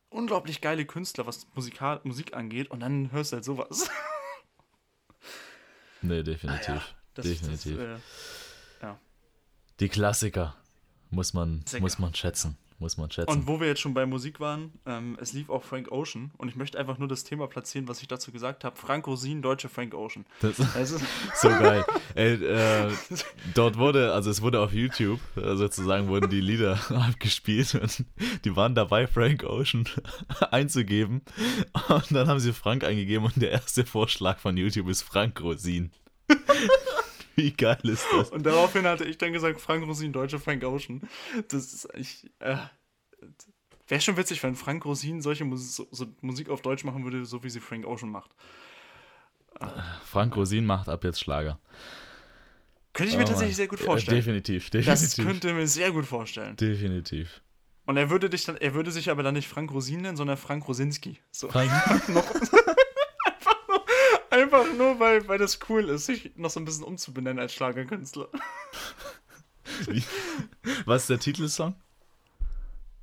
unglaublich 0.09 0.61
geile 0.61 0.85
Künstler, 0.85 1.25
was 1.25 1.47
Musikal 1.55 2.01
Musik 2.03 2.35
angeht, 2.35 2.69
und 2.69 2.81
dann 2.81 3.11
hörst 3.11 3.31
du 3.31 3.35
halt 3.37 3.45
sowas. 3.45 3.89
Nee, 6.03 6.23
definitiv. 6.23 6.67
Ah 6.67 6.73
ja, 6.73 6.81
das, 7.13 7.25
definitiv. 7.27 7.77
Das, 7.77 7.85
äh, 7.85 7.97
ja. 8.81 8.99
Die 9.79 9.87
Klassiker 9.87 10.55
muss 11.11 11.35
man, 11.35 11.63
muss 11.79 11.99
man 11.99 12.15
schätzen 12.15 12.57
muss 12.81 12.97
man 12.97 13.09
schätzen. 13.09 13.31
Und 13.31 13.47
wo 13.47 13.59
wir 13.59 13.67
jetzt 13.67 13.79
schon 13.79 13.93
bei 13.93 14.05
Musik 14.05 14.39
waren, 14.39 14.73
ähm, 14.85 15.17
es 15.21 15.31
lief 15.31 15.49
auch 15.49 15.63
Frank 15.63 15.91
Ocean 15.91 16.31
und 16.37 16.49
ich 16.49 16.55
möchte 16.55 16.77
einfach 16.77 16.97
nur 16.97 17.07
das 17.07 17.23
Thema 17.23 17.47
platzieren, 17.47 17.87
was 17.87 18.01
ich 18.01 18.07
dazu 18.07 18.31
gesagt 18.31 18.63
habe. 18.63 18.75
Frank 18.75 19.07
Rosin, 19.07 19.41
deutsche 19.41 19.69
Frank 19.69 19.93
Ocean. 19.93 20.25
Das, 20.41 20.57
das 20.73 20.91
ist 20.91 21.05
so 21.35 21.47
geil. 21.47 21.85
Ey, 22.15 22.33
äh, 22.33 22.91
dort 23.53 23.77
wurde, 23.77 24.11
also 24.11 24.29
es 24.29 24.41
wurde 24.41 24.59
auf 24.59 24.73
YouTube, 24.73 25.19
äh, 25.37 25.55
sozusagen 25.55 26.09
wurden 26.09 26.29
die 26.29 26.41
Lieder 26.41 26.79
abgespielt 26.89 27.75
und 27.75 28.03
die 28.43 28.55
waren 28.55 28.75
dabei, 28.75 29.07
Frank 29.07 29.43
Ocean 29.43 29.87
einzugeben. 30.51 31.21
Und 31.87 32.11
dann 32.11 32.27
haben 32.27 32.39
sie 32.39 32.51
Frank 32.51 32.83
eingegeben 32.83 33.25
und 33.25 33.41
der 33.41 33.51
erste 33.51 33.85
Vorschlag 33.85 34.39
von 34.39 34.57
YouTube 34.57 34.89
ist 34.89 35.03
Frank 35.03 35.39
Rosin. 35.39 35.91
Wie 37.35 37.51
geil 37.51 37.79
ist 37.83 38.05
das? 38.11 38.29
Und 38.29 38.45
daraufhin 38.45 38.85
hatte 38.85 39.05
ich 39.05 39.17
dann 39.17 39.33
gesagt, 39.33 39.61
Frank 39.61 39.85
Rosin, 39.85 40.13
deutscher 40.13 40.39
Frank 40.39 40.63
Ocean. 40.63 41.01
Das 41.49 41.73
ist 41.73 41.87
ich. 41.95 42.29
Äh, 42.39 42.57
Wäre 43.87 43.99
schon 43.99 44.15
witzig, 44.15 44.41
wenn 44.43 44.55
Frank 44.55 44.85
Rosin 44.85 45.21
solche 45.21 45.43
Mus 45.43 45.75
so, 45.75 45.87
so 45.91 46.05
Musik 46.21 46.49
auf 46.49 46.61
Deutsch 46.61 46.85
machen 46.85 47.03
würde, 47.03 47.25
so 47.25 47.43
wie 47.43 47.49
sie 47.49 47.59
Frank 47.59 47.85
Ocean 47.85 48.09
macht. 48.09 48.31
Frank 50.05 50.35
Rosin 50.35 50.65
macht 50.65 50.87
ab 50.87 51.03
jetzt 51.03 51.19
Schlager. 51.19 51.59
Könnte 52.93 53.11
ich 53.11 53.17
mir 53.17 53.23
oh, 53.23 53.27
tatsächlich 53.27 53.55
sehr 53.55 53.67
gut 53.67 53.79
vorstellen. 53.79 54.17
Definitiv, 54.17 54.69
definitiv. 54.69 55.01
Das 55.01 55.15
könnte 55.15 55.53
mir 55.53 55.67
sehr 55.67 55.91
gut 55.91 56.05
vorstellen. 56.05 56.55
Definitiv. 56.55 57.41
Und 57.85 57.97
er 57.97 58.09
würde 58.09 58.29
dich 58.29 58.45
dann, 58.45 58.57
er 58.57 58.73
würde 58.73 58.91
sich 58.91 59.09
aber 59.09 59.23
dann 59.23 59.33
nicht 59.33 59.47
Frank 59.47 59.71
Rosin 59.71 60.01
nennen, 60.01 60.17
sondern 60.17 60.37
Frank 60.37 60.67
Rosinski. 60.67 61.19
So. 61.31 61.49
Frank 61.49 61.71
noch, 62.09 62.25
Einfach 64.31 64.65
nur, 64.77 64.97
weil, 64.97 65.27
weil 65.27 65.37
das 65.37 65.59
cool 65.67 65.89
ist, 65.89 66.05
sich 66.05 66.31
noch 66.37 66.49
so 66.49 66.61
ein 66.61 66.65
bisschen 66.65 66.85
umzubenennen 66.85 67.37
als 67.37 67.53
Schlagerkünstler. 67.53 68.29
Wie? 69.87 70.03
Was 70.85 71.01
ist 71.03 71.09
der 71.09 71.19
Titelsong? 71.19 71.75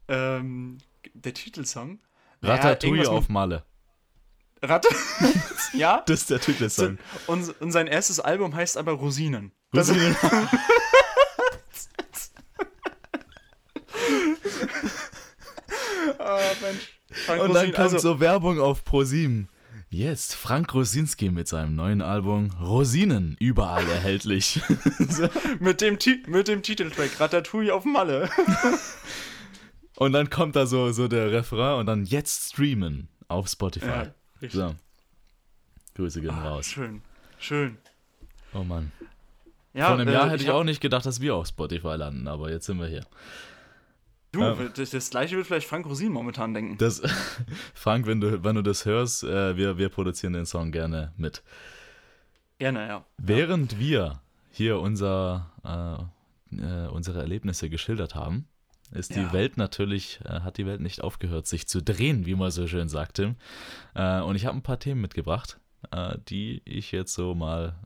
Ähm, 0.08 0.78
der 1.12 1.34
Titelsong? 1.34 1.98
Ratatouille 2.42 3.02
naja, 3.02 3.10
auf 3.10 3.28
Malle. 3.28 3.62
Ratte? 4.62 4.88
ja? 5.74 6.02
Das 6.06 6.20
ist 6.20 6.30
der 6.30 6.40
Titelsong. 6.40 6.98
Und, 7.26 7.60
und 7.60 7.72
sein 7.72 7.88
erstes 7.88 8.20
Album 8.20 8.54
heißt 8.54 8.78
aber 8.78 8.92
Rosinen. 8.92 9.52
Rosinen. 9.76 10.16
oh, 16.18 16.38
Mensch. 16.62 17.40
und 17.42 17.54
dann 17.54 17.66
kommt 17.66 17.78
also, 17.78 17.98
so 17.98 18.18
Werbung 18.18 18.60
auf 18.60 18.82
ProSieben. 18.82 19.50
Jetzt 19.90 20.34
Frank 20.34 20.74
Rosinski 20.74 21.30
mit 21.30 21.48
seinem 21.48 21.74
neuen 21.74 22.02
Album 22.02 22.50
Rosinen, 22.60 23.36
überall 23.40 23.88
erhältlich. 23.88 24.60
mit, 25.60 25.80
dem 25.80 25.98
mit 26.26 26.46
dem 26.46 26.62
Titeltrack 26.62 27.18
Ratatouille 27.18 27.74
auf 27.74 27.86
Malle. 27.86 28.28
und 29.96 30.12
dann 30.12 30.28
kommt 30.28 30.56
da 30.56 30.66
so, 30.66 30.92
so 30.92 31.08
der 31.08 31.32
Refrain 31.32 31.80
und 31.80 31.86
dann 31.86 32.04
jetzt 32.04 32.52
streamen 32.52 33.08
auf 33.28 33.48
Spotify. 33.48 34.10
Ja, 34.42 34.50
so. 34.50 34.74
Grüße 35.94 36.20
gehen 36.20 36.30
ah, 36.30 36.50
raus. 36.50 36.66
Schön, 36.66 37.00
schön. 37.38 37.78
Oh 38.52 38.64
Mann. 38.64 38.92
Ja, 39.72 39.86
Vor 39.86 39.94
einem 39.94 40.08
äh, 40.08 40.12
Jahr 40.12 40.26
hätte 40.26 40.42
ich, 40.42 40.48
ich 40.48 40.50
auch 40.50 40.64
nicht 40.64 40.82
gedacht, 40.82 41.06
dass 41.06 41.22
wir 41.22 41.34
auf 41.34 41.46
Spotify 41.46 41.96
landen, 41.96 42.28
aber 42.28 42.50
jetzt 42.50 42.66
sind 42.66 42.78
wir 42.78 42.88
hier. 42.88 43.06
Du, 44.32 44.42
ähm, 44.42 44.70
das, 44.74 44.90
das, 44.90 45.10
gleiche 45.10 45.36
wird 45.36 45.46
vielleicht 45.46 45.68
Frank 45.68 45.86
Rosin 45.86 46.12
momentan 46.12 46.52
denken. 46.52 46.76
Das, 46.78 47.02
Frank, 47.74 48.06
wenn 48.06 48.20
du, 48.20 48.44
wenn 48.44 48.56
du 48.56 48.62
das 48.62 48.84
hörst, 48.84 49.24
äh, 49.24 49.56
wir, 49.56 49.78
wir 49.78 49.88
produzieren 49.88 50.34
den 50.34 50.46
Song 50.46 50.70
gerne 50.70 51.12
mit. 51.16 51.42
Gerne, 52.58 52.86
ja. 52.86 53.04
Während 53.16 53.72
ja. 53.72 53.78
wir 53.78 54.20
hier 54.50 54.80
unser, 54.80 56.10
äh, 56.52 56.56
äh, 56.56 56.88
unsere 56.88 57.20
Erlebnisse 57.20 57.70
geschildert 57.70 58.14
haben, 58.14 58.46
ist 58.90 59.14
die 59.14 59.20
ja. 59.20 59.32
Welt 59.32 59.56
natürlich, 59.56 60.20
äh, 60.24 60.40
hat 60.40 60.58
die 60.58 60.66
Welt 60.66 60.80
nicht 60.80 61.02
aufgehört, 61.02 61.46
sich 61.46 61.68
zu 61.68 61.82
drehen, 61.82 62.26
wie 62.26 62.34
man 62.34 62.50
so 62.50 62.66
schön 62.66 62.88
sagte. 62.88 63.34
Äh, 63.94 64.20
und 64.20 64.36
ich 64.36 64.46
habe 64.46 64.56
ein 64.56 64.62
paar 64.62 64.78
Themen 64.78 65.00
mitgebracht, 65.00 65.58
äh, 65.90 66.16
die 66.28 66.62
ich 66.64 66.92
jetzt 66.92 67.14
so 67.14 67.34
mal 67.34 67.76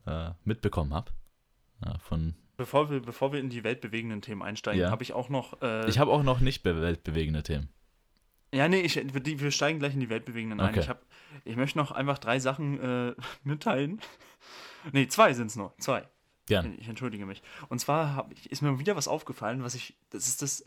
mitbekommen 0.44 0.94
habe. 0.94 1.12
von 1.98 2.34
Bevor 2.62 2.90
wir, 2.90 3.00
bevor 3.00 3.32
wir 3.32 3.40
in 3.40 3.50
die 3.50 3.64
weltbewegenden 3.64 4.22
Themen 4.22 4.40
einsteigen, 4.40 4.82
ja. 4.82 4.90
habe 4.92 5.02
ich 5.02 5.14
auch 5.14 5.28
noch. 5.28 5.60
Äh, 5.62 5.88
ich 5.88 5.98
habe 5.98 6.12
auch 6.12 6.22
noch 6.22 6.38
nicht 6.38 6.64
weltbewegende 6.64 7.42
Themen. 7.42 7.70
Ja, 8.54 8.68
nee, 8.68 8.82
ich, 8.82 8.94
wir 8.94 9.50
steigen 9.50 9.80
gleich 9.80 9.94
in 9.94 9.98
die 9.98 10.08
weltbewegenden 10.08 10.60
okay. 10.60 10.74
ein. 10.74 10.78
Ich, 10.78 10.88
hab, 10.88 11.04
ich 11.44 11.56
möchte 11.56 11.76
noch 11.76 11.90
einfach 11.90 12.18
drei 12.18 12.38
Sachen 12.38 12.78
äh, 12.78 13.14
mitteilen. 13.42 14.00
nee, 14.92 15.08
zwei 15.08 15.32
sind 15.32 15.48
es 15.48 15.56
nur. 15.56 15.74
Zwei. 15.78 16.06
Ja. 16.48 16.64
Ich 16.78 16.86
entschuldige 16.86 17.26
mich. 17.26 17.42
Und 17.68 17.80
zwar 17.80 18.14
hab, 18.14 18.32
ist 18.46 18.62
mir 18.62 18.78
wieder 18.78 18.94
was 18.94 19.08
aufgefallen, 19.08 19.64
was 19.64 19.74
ich. 19.74 19.96
Das 20.10 20.28
ist 20.28 20.40
das. 20.40 20.64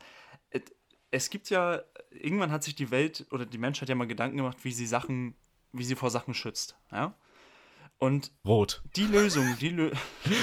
Es 1.12 1.30
gibt 1.30 1.50
ja. 1.50 1.80
Irgendwann 2.12 2.52
hat 2.52 2.66
sich 2.66 2.76
die 2.76 2.91
Welt 2.91 3.26
oder 3.32 3.46
die 3.46 3.58
Menschheit 3.58 3.88
ja 3.88 3.96
mal 3.96 4.06
Gedanken 4.06 4.36
gemacht, 4.36 4.58
wie 4.64 4.74
sie 4.74 4.86
Sachen. 4.86 5.34
Wie 5.72 5.86
sie 5.86 5.96
vor 5.96 6.10
Sachen 6.10 6.34
schützt. 6.34 6.76
Ja. 6.91 7.16
Und 7.98 8.32
Rot. 8.46 8.84
die 8.98 9.06
Lösung, 9.06 9.56
die 9.60 9.70
Lö 9.70 9.91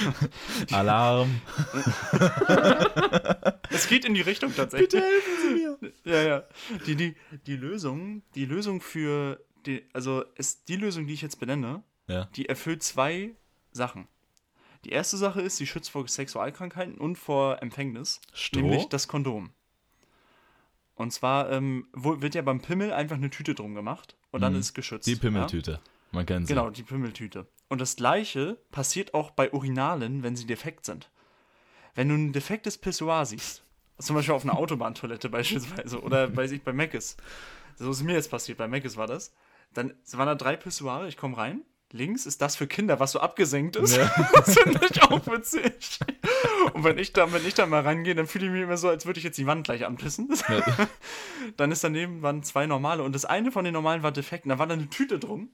Alarm. 0.71 1.39
Es 3.69 3.87
geht 3.87 4.05
in 4.05 4.13
die 4.13 4.21
Richtung 4.21 4.53
tatsächlich. 4.55 4.89
Bitte 4.89 5.03
helfen 5.03 5.31
Sie 5.41 5.53
mir. 5.53 5.93
Ja, 6.03 6.21
ja. 6.21 6.43
Die, 6.85 6.95
die, 6.95 7.15
die 7.47 7.55
Lösung, 7.55 8.21
die 8.35 8.45
Lösung 8.45 8.81
für 8.81 9.43
die, 9.65 9.83
also 9.93 10.23
ist 10.35 10.67
die 10.67 10.75
Lösung, 10.75 11.07
die 11.07 11.13
ich 11.13 11.21
jetzt 11.21 11.39
benenne, 11.39 11.83
Ja. 12.07 12.25
die 12.35 12.47
erfüllt 12.47 12.83
zwei 12.83 13.31
Sachen. 13.71 14.07
Die 14.85 14.89
erste 14.89 15.17
Sache 15.17 15.41
ist, 15.41 15.57
sie 15.57 15.65
schützt 15.65 15.89
vor 15.91 16.07
Sexualkrankheiten 16.07 16.97
und 16.97 17.17
vor 17.17 17.61
Empfängnis, 17.61 18.19
Stroh? 18.33 18.59
nämlich 18.61 18.85
das 18.89 19.07
Kondom. 19.07 19.51
Und 20.95 21.11
zwar 21.11 21.51
ähm, 21.51 21.87
wird 21.93 22.35
ja 22.35 22.41
beim 22.43 22.61
Pimmel 22.61 22.93
einfach 22.93 23.15
eine 23.15 23.29
Tüte 23.29 23.55
drum 23.55 23.73
gemacht 23.73 24.15
und 24.31 24.41
dann 24.41 24.53
Mhm. 24.53 24.59
ist 24.59 24.73
geschützt. 24.73 25.07
Die 25.07 25.15
Ja? 25.15 25.79
Man 26.13 26.25
kennt 26.25 26.47
sie. 26.47 26.53
Genau, 26.53 26.69
die 26.69 26.83
Pimmeltüte. 26.83 27.47
Und 27.69 27.81
das 27.81 27.95
gleiche 27.95 28.57
passiert 28.71 29.13
auch 29.13 29.31
bei 29.31 29.51
Urinalen, 29.51 30.23
wenn 30.23 30.35
sie 30.35 30.45
defekt 30.45 30.85
sind. 30.85 31.09
Wenn 31.95 32.09
du 32.09 32.15
ein 32.15 32.33
defektes 32.33 32.77
Pissoir 32.77 33.25
siehst, 33.25 33.63
zum 33.99 34.15
Beispiel 34.15 34.33
auf 34.33 34.43
einer 34.43 34.57
Autobahntoilette 34.57 35.29
beispielsweise 35.29 36.01
oder 36.01 36.35
weiß 36.35 36.51
ich 36.51 36.63
bei 36.63 36.73
Meckes, 36.73 37.17
so 37.75 37.89
ist 37.91 38.03
mir 38.03 38.13
jetzt 38.13 38.31
passiert, 38.31 38.57
bei 38.57 38.67
Meckes 38.67 38.97
war 38.97 39.07
das, 39.07 39.33
dann 39.73 39.93
waren 40.11 40.27
da 40.27 40.35
drei 40.35 40.55
Pissoire, 40.55 41.07
ich 41.07 41.17
komme 41.17 41.37
rein, 41.37 41.61
links 41.91 42.25
ist 42.25 42.41
das 42.41 42.55
für 42.55 42.67
Kinder, 42.67 42.99
was 42.99 43.11
so 43.11 43.19
abgesenkt 43.19 43.75
ist. 43.75 43.95
Ja. 43.95 44.11
Das 44.33 44.57
finde 44.57 44.87
ich 44.91 45.01
auch 45.03 45.25
witzig. 45.27 45.99
Und 46.73 46.83
wenn 46.83 46.97
ich 46.97 47.13
da, 47.13 47.31
wenn 47.31 47.45
ich 47.45 47.53
da 47.53 47.65
mal 47.65 47.81
rangehe, 47.81 48.15
dann 48.15 48.27
fühle 48.27 48.47
ich 48.47 48.51
mich 48.51 48.61
immer 48.61 48.77
so, 48.77 48.89
als 48.89 49.05
würde 49.05 49.19
ich 49.19 49.23
jetzt 49.23 49.37
die 49.37 49.47
Wand 49.47 49.63
gleich 49.63 49.85
anpissen. 49.85 50.29
Ja. 50.49 50.87
Dann 51.57 51.71
ist 51.71 51.83
daneben 51.83 52.21
waren 52.21 52.41
zwei 52.41 52.65
normale 52.65 53.03
und 53.03 53.13
das 53.13 53.25
eine 53.25 53.51
von 53.51 53.65
den 53.65 53.73
normalen 53.73 54.01
war 54.01 54.11
defekt 54.11 54.45
und 54.45 54.49
da 54.49 54.59
war 54.59 54.67
da 54.67 54.73
eine 54.73 54.89
Tüte 54.89 55.19
drum. 55.19 55.49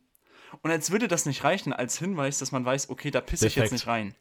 Und 0.61 0.71
als 0.71 0.91
würde 0.91 1.07
das 1.07 1.25
nicht 1.25 1.43
reichen 1.43 1.73
als 1.73 1.97
Hinweis, 1.99 2.39
dass 2.39 2.51
man 2.51 2.65
weiß, 2.65 2.89
okay, 2.89 3.11
da 3.11 3.21
pisse 3.21 3.47
ich 3.47 3.53
Defekt. 3.53 3.71
jetzt 3.71 3.71
nicht 3.79 3.87
rein. 3.87 4.15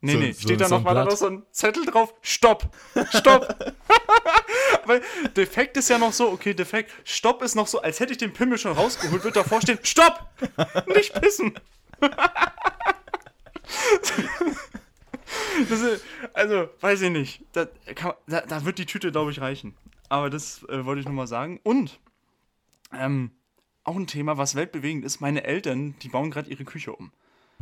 Nee, 0.00 0.12
So- 0.12 0.18
nee, 0.18 0.32
so- 0.32 0.40
steht 0.42 0.60
da 0.60 0.68
so 0.68 0.74
ein 0.76 0.82
noch 0.82 0.92
mal 0.92 1.16
so 1.16 1.26
ein 1.28 1.42
Zettel 1.50 1.84
drauf. 1.86 2.14
Stopp! 2.22 2.68
Stopp! 3.14 3.74
Weil 4.86 5.02
defekt 5.36 5.76
ist 5.78 5.88
ja 5.88 5.96
noch 5.98 6.12
so, 6.12 6.30
okay, 6.30 6.52
defekt. 6.52 6.90
Stopp 7.04 7.42
ist 7.42 7.54
noch 7.54 7.66
so, 7.66 7.80
als 7.80 8.00
hätte 8.00 8.12
ich 8.12 8.18
den 8.18 8.32
Pimmel 8.32 8.58
schon 8.58 8.72
rausgeholt, 8.72 9.24
wird 9.24 9.36
davor 9.36 9.62
stehen, 9.62 9.78
Stopp! 9.82 10.26
Nicht 10.94 11.14
pissen! 11.20 11.54
Ist, 15.70 16.04
also, 16.32 16.68
weiß 16.80 17.02
ich 17.02 17.10
nicht. 17.10 17.42
Da, 17.52 17.66
kann, 17.94 18.12
da, 18.26 18.40
da 18.42 18.64
wird 18.64 18.78
die 18.78 18.86
Tüte, 18.86 19.10
glaube 19.12 19.30
ich, 19.30 19.40
reichen. 19.40 19.74
Aber 20.08 20.30
das 20.30 20.62
äh, 20.68 20.84
wollte 20.84 21.00
ich 21.00 21.06
nochmal 21.06 21.26
sagen. 21.26 21.60
Und 21.62 21.98
ähm, 22.92 23.30
auch 23.84 23.96
ein 23.96 24.06
Thema, 24.06 24.38
was 24.38 24.54
weltbewegend 24.54 25.04
ist. 25.04 25.20
Meine 25.20 25.44
Eltern, 25.44 25.94
die 26.02 26.08
bauen 26.08 26.30
gerade 26.30 26.50
ihre 26.50 26.64
Küche 26.64 26.92
um. 26.92 27.12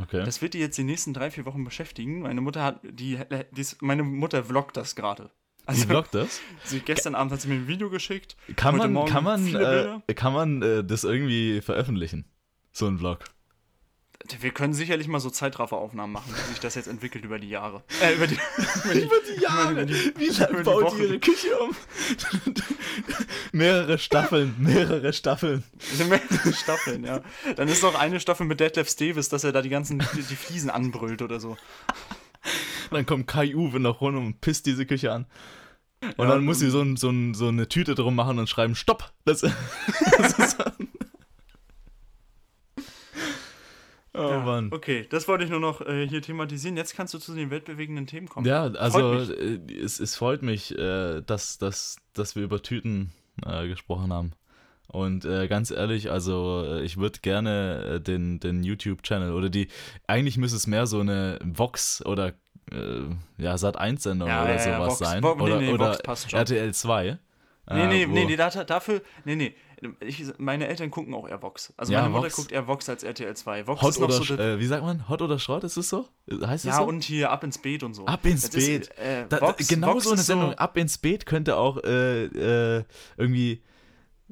Okay. 0.01 0.23
Das 0.25 0.41
wird 0.41 0.53
die 0.53 0.59
jetzt 0.59 0.77
die 0.77 0.83
nächsten 0.83 1.13
drei, 1.13 1.29
vier 1.29 1.45
Wochen 1.45 1.63
beschäftigen. 1.63 2.21
Meine 2.21 2.41
Mutter 2.41 2.63
hat, 2.63 2.79
die, 2.83 3.19
die 3.51 3.61
ist, 3.61 3.81
meine 3.81 4.03
Mutter 4.03 4.43
vloggt 4.43 4.75
das 4.75 4.95
gerade. 4.95 5.29
Also, 5.65 5.87
blockt 5.87 6.13
das? 6.13 6.41
sie, 6.65 6.79
gestern 6.81 7.15
Abend 7.15 7.31
hat 7.31 7.41
sie 7.41 7.47
mir 7.47 7.55
ein 7.55 7.67
Video 7.67 7.89
geschickt. 7.89 8.35
Kann 8.55 8.75
man, 8.75 9.05
kann 9.05 9.23
man, 9.23 9.55
äh, 9.55 10.13
kann 10.13 10.33
man 10.33 10.61
äh, 10.61 10.83
das 10.83 11.03
irgendwie 11.03 11.61
veröffentlichen? 11.61 12.25
So 12.73 12.87
ein 12.87 12.97
Vlog. 12.97 13.19
Wir 14.39 14.51
können 14.51 14.73
sicherlich 14.73 15.07
mal 15.07 15.19
so 15.19 15.29
Zeitrafferaufnahmen 15.29 16.11
machen, 16.11 16.33
wie 16.33 16.49
sich 16.51 16.59
das 16.59 16.75
jetzt 16.75 16.87
entwickelt 16.87 17.25
über 17.25 17.39
die 17.39 17.49
Jahre. 17.49 17.83
Äh, 18.01 18.15
über 18.15 18.27
die, 18.27 18.35
über 18.83 18.93
die, 18.93 19.35
die 19.35 19.41
Jahre. 19.41 19.87
Wie 19.87 20.25
über 20.27 20.39
lange 20.39 20.57
die 20.57 20.63
baut 20.63 20.83
Wochen. 20.83 20.97
die 20.97 21.03
ihre 21.03 21.19
Küche 21.19 21.57
um? 21.59 21.75
mehrere 23.51 23.97
Staffeln, 23.97 24.55
mehrere 24.59 25.11
Staffeln. 25.11 25.63
Mehrere 25.97 26.53
Staffeln, 26.53 27.03
ja. 27.03 27.21
Dann 27.55 27.67
ist 27.67 27.83
noch 27.83 27.95
eine 27.99 28.19
Staffel 28.19 28.45
mit 28.45 28.59
Detlef 28.61 28.95
Davis, 28.95 29.27
dass 29.29 29.43
er 29.43 29.51
da 29.51 29.61
die 29.61 29.69
ganzen 29.69 29.99
die, 30.15 30.21
die 30.23 30.35
Fliesen 30.35 30.69
anbrüllt 30.69 31.21
oder 31.21 31.39
so. 31.39 31.57
Dann 32.91 33.05
kommt 33.05 33.27
Kai 33.27 33.55
Uwe 33.55 33.79
noch 33.79 34.01
runter 34.01 34.19
und 34.19 34.39
pisst 34.41 34.65
diese 34.65 34.85
Küche 34.85 35.11
an. 35.11 35.25
Und 36.17 36.25
Ja, 36.25 36.27
dann 36.27 36.43
muss 36.43 36.59
sie 36.59 36.69
so, 36.69 36.81
ein, 36.81 36.97
so, 36.97 37.09
ein, 37.09 37.33
so 37.33 37.47
eine 37.47 37.67
Tüte 37.69 37.95
drum 37.95 38.15
machen 38.15 38.37
und 38.39 38.49
schreiben, 38.49 38.75
Stopp! 38.75 39.11
Das, 39.25 39.39
das 39.41 40.39
ist 40.39 40.57
Oh 44.15 44.29
Ja, 44.29 44.39
Mann. 44.41 44.69
Okay, 44.71 45.07
das 45.09 45.27
wollte 45.27 45.43
ich 45.43 45.49
nur 45.49 45.59
noch 45.59 45.81
äh, 45.81 46.07
hier 46.07 46.21
thematisieren. 46.21 46.77
Jetzt 46.77 46.95
kannst 46.95 47.13
du 47.13 47.19
zu 47.19 47.33
den 47.33 47.49
weltbewegenden 47.49 48.05
Themen 48.07 48.27
kommen. 48.29 48.45
Ja, 48.45 48.63
also 48.65 49.13
äh, 49.31 49.59
es, 49.73 49.99
es 49.99 50.15
freut 50.15 50.41
mich, 50.43 50.77
äh, 50.77 51.21
dass, 51.21 51.57
dass, 51.57 51.97
dass 52.13 52.35
wir 52.35 52.43
über 52.43 52.61
Tüten 52.61 53.11
äh, 53.45 53.67
gesprochen 53.67 54.13
haben. 54.13 54.31
Und 54.87 55.25
äh, 55.25 55.47
ganz 55.47 55.71
ehrlich, 55.71 56.11
also 56.11 56.63
äh, 56.67 56.83
ich 56.83 56.97
würde 56.97 57.19
gerne 57.21 57.99
den, 58.01 58.39
den 58.39 58.63
YouTube-Channel 58.63 59.33
oder 59.33 59.49
die, 59.49 59.67
eigentlich 60.05 60.37
müsste 60.37 60.57
es 60.57 60.67
mehr 60.67 60.85
so 60.85 60.99
eine 60.99 61.39
Vox 61.43 62.05
oder 62.05 62.33
ja, 63.37 63.53
Sat1-Sendung 63.55 64.27
Ja, 64.29 64.43
oder 64.43 64.53
ja, 64.53 64.59
sowas 64.59 64.87
Vox. 64.87 64.99
sein. 64.99 65.21
Vo- 65.23 65.35
nee, 65.35 65.41
oder 65.43 65.57
nee, 65.59 65.69
oder 65.73 65.89
Vox 65.89 66.01
passt 66.01 66.31
schon. 66.31 66.39
RTL 66.39 66.73
2. 66.73 67.19
Nee, 67.71 67.87
nee, 67.87 68.05
nee, 68.05 68.25
nee, 68.25 68.35
da, 68.35 68.49
dafür, 68.49 69.01
nee, 69.25 69.35
nee. 69.35 69.53
Ich, 69.99 70.23
meine 70.37 70.67
Eltern 70.67 70.91
gucken 70.91 71.13
auch 71.13 71.27
eher 71.27 71.41
Vox. 71.41 71.73
Also 71.77 71.93
Ja, 71.93 71.99
meine 72.01 72.11
Mutter 72.11 72.23
Vox. 72.25 72.35
guckt 72.35 72.51
eher 72.51 72.67
Vox 72.67 72.87
als 72.89 73.03
RTL 73.03 73.35
2. 73.35 73.67
Vox 73.67 73.81
Hot 73.81 73.89
ist 73.91 73.99
noch 73.99 74.07
oder, 74.07 74.23
so 74.23 74.35
äh, 74.35 74.59
wie 74.59 74.65
sagt 74.65 74.83
man? 74.83 75.07
Hot 75.09 75.21
oder 75.21 75.39
Schrott, 75.39 75.63
ist 75.63 75.77
es 75.77 75.89
so? 75.89 76.07
Heißt 76.45 76.65
Ja, 76.65 76.77
so? 76.77 76.83
und 76.83 77.03
hier 77.03 77.31
ab 77.31 77.43
ins 77.43 77.57
Beet 77.57 77.83
und 77.83 77.93
so. 77.93 78.05
Ab 78.05 78.25
ins 78.25 78.43
Das 78.49 78.55
ist, 78.55 78.67
Beet. 78.67 78.97
äh, 78.97 79.25
Da, 79.29 79.41
Vox, 79.41 79.67
genau 79.67 79.93
Vox 79.95 80.03
so 80.05 80.11
eine 80.11 80.21
Sendung, 80.21 80.53
ab 80.55 80.77
ins 80.77 80.97
Beet 80.97 81.25
könnte 81.25 81.57
auch 81.57 81.77
äh, 81.83 82.25
äh, 82.77 82.83
irgendwie 83.17 83.61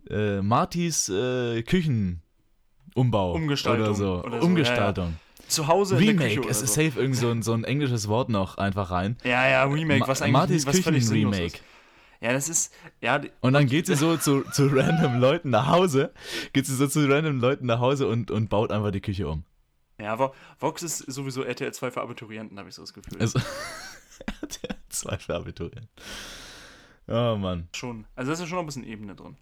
äh, 0.10 0.42
Martis 0.42 1.10
äh, 1.10 1.62
Küchenumbau 1.64 3.34
Umgestaltung 3.34 3.86
oder 3.86 3.94
so. 3.96 4.24
oder 4.24 4.40
so, 4.42 4.48
Umgestaltung. 4.48 5.16
Zu 5.48 5.68
Hause 5.68 5.98
in 5.98 6.18
der 6.18 6.28
Remake, 6.30 6.48
es 6.50 6.62
ist 6.62 6.74
so. 6.76 6.82
safe 6.82 6.98
irgendwie 7.00 7.20
so 7.20 7.30
ein, 7.30 7.42
so 7.44 7.52
ein 7.54 7.66
englisches 7.66 8.08
Wort 8.08 8.30
noch 8.30 8.58
einfach 8.58 8.90
rein. 8.90 9.18
Ja, 9.26 9.48
ja, 9.50 9.64
Remake, 9.66 10.08
was 10.08 10.22
eigentlich 10.22 10.32
Martis 10.34 10.66
was 10.66 10.78
sinnlos 10.78 11.10
Küchen-Remake. 11.10 11.46
ist. 11.58 11.62
Ja, 12.22 12.34
das 12.34 12.50
ist, 12.50 12.72
ja, 13.02 13.20
Und 13.42 13.54
dann 13.54 13.66
geht 13.66 13.88
sie 13.88 13.96
so 13.96 14.16
zu, 14.16 14.44
zu 14.52 14.68
random 14.72 15.20
Leuten 15.20 15.50
nach 15.50 15.68
Hause, 15.68 16.14
geht 16.54 16.68
sie 16.68 16.76
so 16.76 16.86
zu 16.88 17.06
random 17.12 17.40
Leuten 17.40 17.66
nach 17.66 17.80
Hause 17.80 18.08
und, 18.08 18.30
und 18.30 18.48
baut 18.50 18.72
einfach 18.72 18.92
die 18.92 19.02
Küche 19.02 19.28
um. 19.28 19.44
ja, 20.00 20.14
Vo- 20.16 20.32
Vox 20.60 20.84
ist 20.84 21.00
sowieso 21.00 21.42
RTL 21.44 21.74
2 21.74 21.90
für 21.92 22.02
Abiturienten, 22.02 22.60
habe 22.60 22.70
ich 22.70 22.76
so 22.76 22.84
das 22.84 22.94
Gefühl. 22.94 23.20
Also, 23.20 23.40
der 24.64 24.76
zwei 24.90 25.18
für 25.18 25.34
Abiturienten. 25.36 25.90
Oh 27.08 27.36
Mann. 27.38 27.68
schon. 27.76 28.06
Also 28.16 28.30
da 28.30 28.34
ist 28.34 28.40
ja 28.42 28.46
schon 28.46 28.58
noch 28.58 28.64
ein 28.64 28.68
bisschen 28.68 28.86
Ebene 28.86 29.16
drin. 29.16 29.36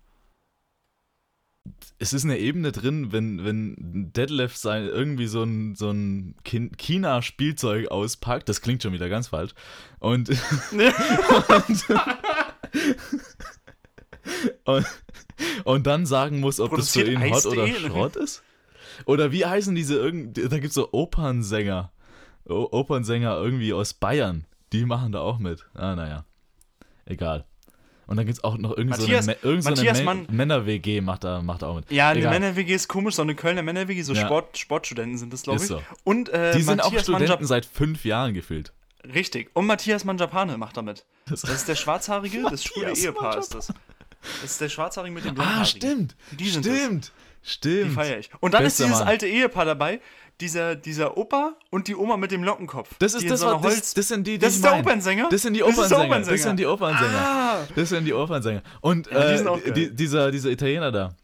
es 1.99 2.13
ist 2.13 2.23
eine 2.23 2.37
Ebene 2.39 2.71
drin, 2.71 3.11
wenn, 3.11 3.43
wenn 3.43 4.11
Detlef 4.13 4.55
sein 4.55 4.85
irgendwie 4.85 5.27
so 5.27 5.43
ein, 5.43 5.75
so 5.75 5.91
ein 5.91 6.35
China-Spielzeug 6.43 7.89
auspackt, 7.91 8.47
das 8.47 8.61
klingt 8.61 8.81
schon 8.83 8.93
wieder 8.93 9.09
ganz 9.09 9.27
falsch. 9.27 9.51
Und, 9.99 10.29
und, 10.71 11.85
und 15.63 15.87
dann 15.87 16.05
sagen 16.05 16.39
muss, 16.39 16.59
ob 16.59 16.75
das 16.75 16.91
für 16.91 17.03
ihn 17.03 17.19
Hot 17.31 17.45
oder 17.45 17.63
Eis.de? 17.63 17.89
Schrott 17.89 18.15
ist. 18.15 18.43
Oder 19.05 19.31
wie 19.31 19.45
heißen 19.45 19.75
diese 19.75 19.95
irgendwie, 19.95 20.41
da 20.47 20.55
gibt 20.57 20.67
es 20.69 20.73
so 20.73 20.89
Opernsänger. 20.91 21.91
O 22.47 22.67
Opernsänger 22.71 23.37
irgendwie 23.37 23.73
aus 23.73 23.93
Bayern. 23.93 24.45
Die 24.73 24.85
machen 24.85 25.11
da 25.11 25.19
auch 25.21 25.39
mit. 25.39 25.65
Ah, 25.73 25.95
naja. 25.95 26.25
Egal. 27.05 27.45
Und 28.07 28.17
dann 28.17 28.25
gibt 28.25 28.39
es 28.39 28.43
auch 28.43 28.57
noch 28.57 28.71
irgendeine 28.71 29.03
Matthias- 29.03 29.25
so 29.25 29.31
eine, 29.31 29.39
irgend 29.43 29.63
so 29.63 29.69
Matthias 29.69 29.97
eine 29.97 30.05
Mann- 30.05 30.27
Männer-WG 30.31 31.01
macht 31.01 31.23
da, 31.23 31.41
macht 31.43 31.63
auch 31.63 31.75
mit. 31.75 31.91
Ja, 31.91 32.09
eine 32.09 32.19
Egal. 32.19 32.33
Männer-WG 32.39 32.73
ist 32.73 32.87
komisch, 32.87 33.15
so 33.15 33.21
eine 33.21 33.35
Kölner 33.35 33.61
Männer-WG, 33.61 34.01
so 34.01 34.13
Ja. 34.13 34.25
Sport, 34.25 34.57
Sportstudenten 34.57 35.17
sind 35.19 35.31
das, 35.31 35.43
glaube 35.43 35.59
ich. 35.61 35.67
so. 35.67 35.81
Und 36.03 36.29
äh, 36.29 36.53
Die 36.55 36.61
sind 36.63 36.81
auch 36.81 36.85
Matthias 36.85 37.03
Studenten 37.03 37.29
Manjap 37.29 37.45
seit 37.47 37.65
fünf 37.67 38.05
Jahren 38.05 38.33
gefühlt. 38.33 38.73
Richtig. 39.05 39.49
Und 39.53 39.65
Matthias 39.65 40.03
Manjapane 40.05 40.57
macht 40.57 40.77
damit. 40.77 41.05
Das- 41.27 41.41
Das 41.41 41.51
ist 41.51 41.67
der 41.67 41.75
Schwarzhaarige, 41.75 42.43
das 42.49 42.63
schwule 42.63 42.91
Ehepaar 42.93 43.37
ist 43.37 43.53
das. 43.55 43.67
Das 44.41 44.51
ist 44.51 44.59
der 44.61 44.69
Schwarzhaarige 44.69 45.13
mit 45.13 45.23
dem 45.25 45.35
Blondhaarigen. 45.35 45.61
Ah, 45.61 45.65
stimmt. 45.65 46.15
Die 46.31 46.49
sind 46.49 46.65
stimmt. 46.65 47.11
Die 47.45 47.49
Stimmt. 47.49 47.93
feiere 47.93 48.19
ich. 48.19 48.29
Und 48.41 48.53
dann 48.53 48.63
Bester 48.63 48.83
ist 48.83 48.87
dieses 48.89 48.99
Mann. 48.99 49.07
alte 49.07 49.25
Ehepaar 49.27 49.63
dabei, 49.63 50.01
dieser, 50.41 50.75
dieser 50.75 51.15
Opa 51.17 51.55
und 51.69 51.87
die 51.87 51.95
Oma 51.95 52.17
mit 52.17 52.31
dem 52.31 52.43
Lockenkopf. 52.43 52.89
Das 52.99 53.13
ist 53.13 53.23
die 53.23 53.27
das, 53.29 53.39
so 53.39 53.61
Holz 53.61 53.75
das, 53.79 53.93
das 53.93 54.07
sind 54.09 54.27
die, 54.27 54.31
die 54.33 54.39
Das 54.39 54.55
ist 54.55 54.63
der. 54.63 54.77
Opernsänger? 54.77 55.29
Das 55.31 55.41
sind 55.43 55.53
die 55.53 55.59
Das 55.61 55.69
Opernsänger. 55.69 56.19
Das 56.19 56.41
sind 56.43 56.57
die 56.57 56.65
Opernsänger. 56.65 57.17
Ah, 57.17 57.67
Das 57.75 57.89
sind 57.89 58.03
die 58.05 58.13
Opernsänger. 58.13 58.61
Und 58.81 59.09
Ja, 59.09 59.37
die 59.53 59.69
äh, 59.69 59.71
die, 59.71 59.95
dieser, 59.95 60.31
dieser 60.31 60.49
Italiener 60.49 60.91
da, 60.91 61.15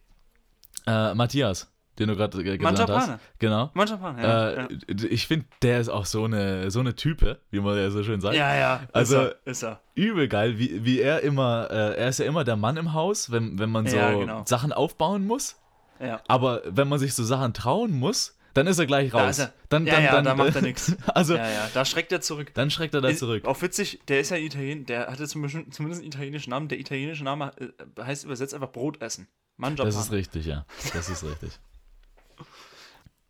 äh, 0.87 1.13
Matthias, 1.15 1.67
den 1.99 2.07
du 2.09 2.15
gerade 2.15 2.43
ge- 2.43 2.57
genannt 2.57 2.79
hast. 2.89 3.11
Genau. 3.39 3.71
Manjapane, 3.73 4.21
ja. 4.21 4.49
äh, 4.51 4.61
ja. 4.61 4.67
Ich 5.09 5.27
finde, 5.27 5.45
der 5.61 5.79
ist 5.79 5.89
auch 5.89 6.05
so 6.05 6.25
eine, 6.25 6.69
so 6.71 6.79
eine 6.79 6.95
Type, 6.95 7.39
wie 7.51 7.59
man 7.59 7.77
ja 7.77 7.89
so 7.89 8.03
schön 8.03 8.21
sagt. 8.21 8.35
Ja, 8.35 8.55
ja. 8.55 8.81
Also- 8.93 9.21
ist 9.21 9.31
er. 9.45 9.51
Ist 9.51 9.63
er. 9.63 9.81
Übel 9.95 10.27
geil, 10.27 10.59
wie, 10.59 10.83
wie 10.83 10.99
er 10.99 11.21
immer, 11.21 11.69
äh, 11.71 11.95
er 11.97 12.09
ist 12.09 12.19
ja 12.19 12.25
immer 12.25 12.43
der 12.43 12.57
Mann 12.57 12.75
im 12.77 12.93
Haus, 12.93 13.31
wenn, 13.31 13.57
wenn 13.59 13.69
man 13.69 13.87
so 13.87 13.95
Ja, 13.95 14.11
genau. 14.13 14.43
Sachen 14.45 14.73
aufbauen 14.73 15.25
muss. 15.25 15.55
Ja. 15.99 16.19
Aber 16.27 16.61
wenn 16.65 16.89
man 16.89 16.99
sich 16.99 17.13
so 17.13 17.23
Sachen 17.23 17.53
trauen 17.53 17.91
muss, 17.93 18.37
dann 18.53 18.67
ist 18.67 18.79
er 18.79 18.85
gleich 18.85 19.13
raus. 19.13 19.37
Da 19.37 19.43
er. 19.43 19.53
Dann, 19.69 19.85
ja, 19.85 19.93
dann, 19.93 20.03
ja, 20.03 20.11
dann, 20.11 20.23
da 20.25 20.35
macht 20.35 20.55
er 20.55 20.61
nichts. 20.61 20.95
Also, 21.07 21.35
Ja, 21.35 21.49
ja, 21.49 21.69
da 21.73 21.83
schreckt 21.85 22.11
er 22.11 22.19
zurück. 22.21 22.53
dann 22.53 22.69
schreckt 22.71 22.93
er 22.93 23.01
da 23.01 23.13
zurück. 23.15 23.45
Auch 23.45 23.61
witzig, 23.61 23.99
der 24.09 24.19
ist 24.21 24.31
ja 24.31 24.37
Italien, 24.37 24.85
der 24.85 25.07
hatte 25.07 25.27
zumindest 25.27 25.71
einen 25.81 26.03
italienischen 26.03 26.49
Namen. 26.51 26.67
Der 26.67 26.79
italienische 26.79 27.23
Name 27.23 27.51
äh, 27.59 28.01
heißt 28.01 28.25
übersetzt 28.25 28.53
einfach 28.53 28.71
Brot 28.71 29.01
essen. 29.01 29.27
Mangiapane. 29.57 29.89
Das 29.93 30.01
ist 30.05 30.11
richtig, 30.11 30.45
ja. 30.45 30.65
Das 30.93 31.07
ist 31.09 31.23
richtig. 31.23 31.51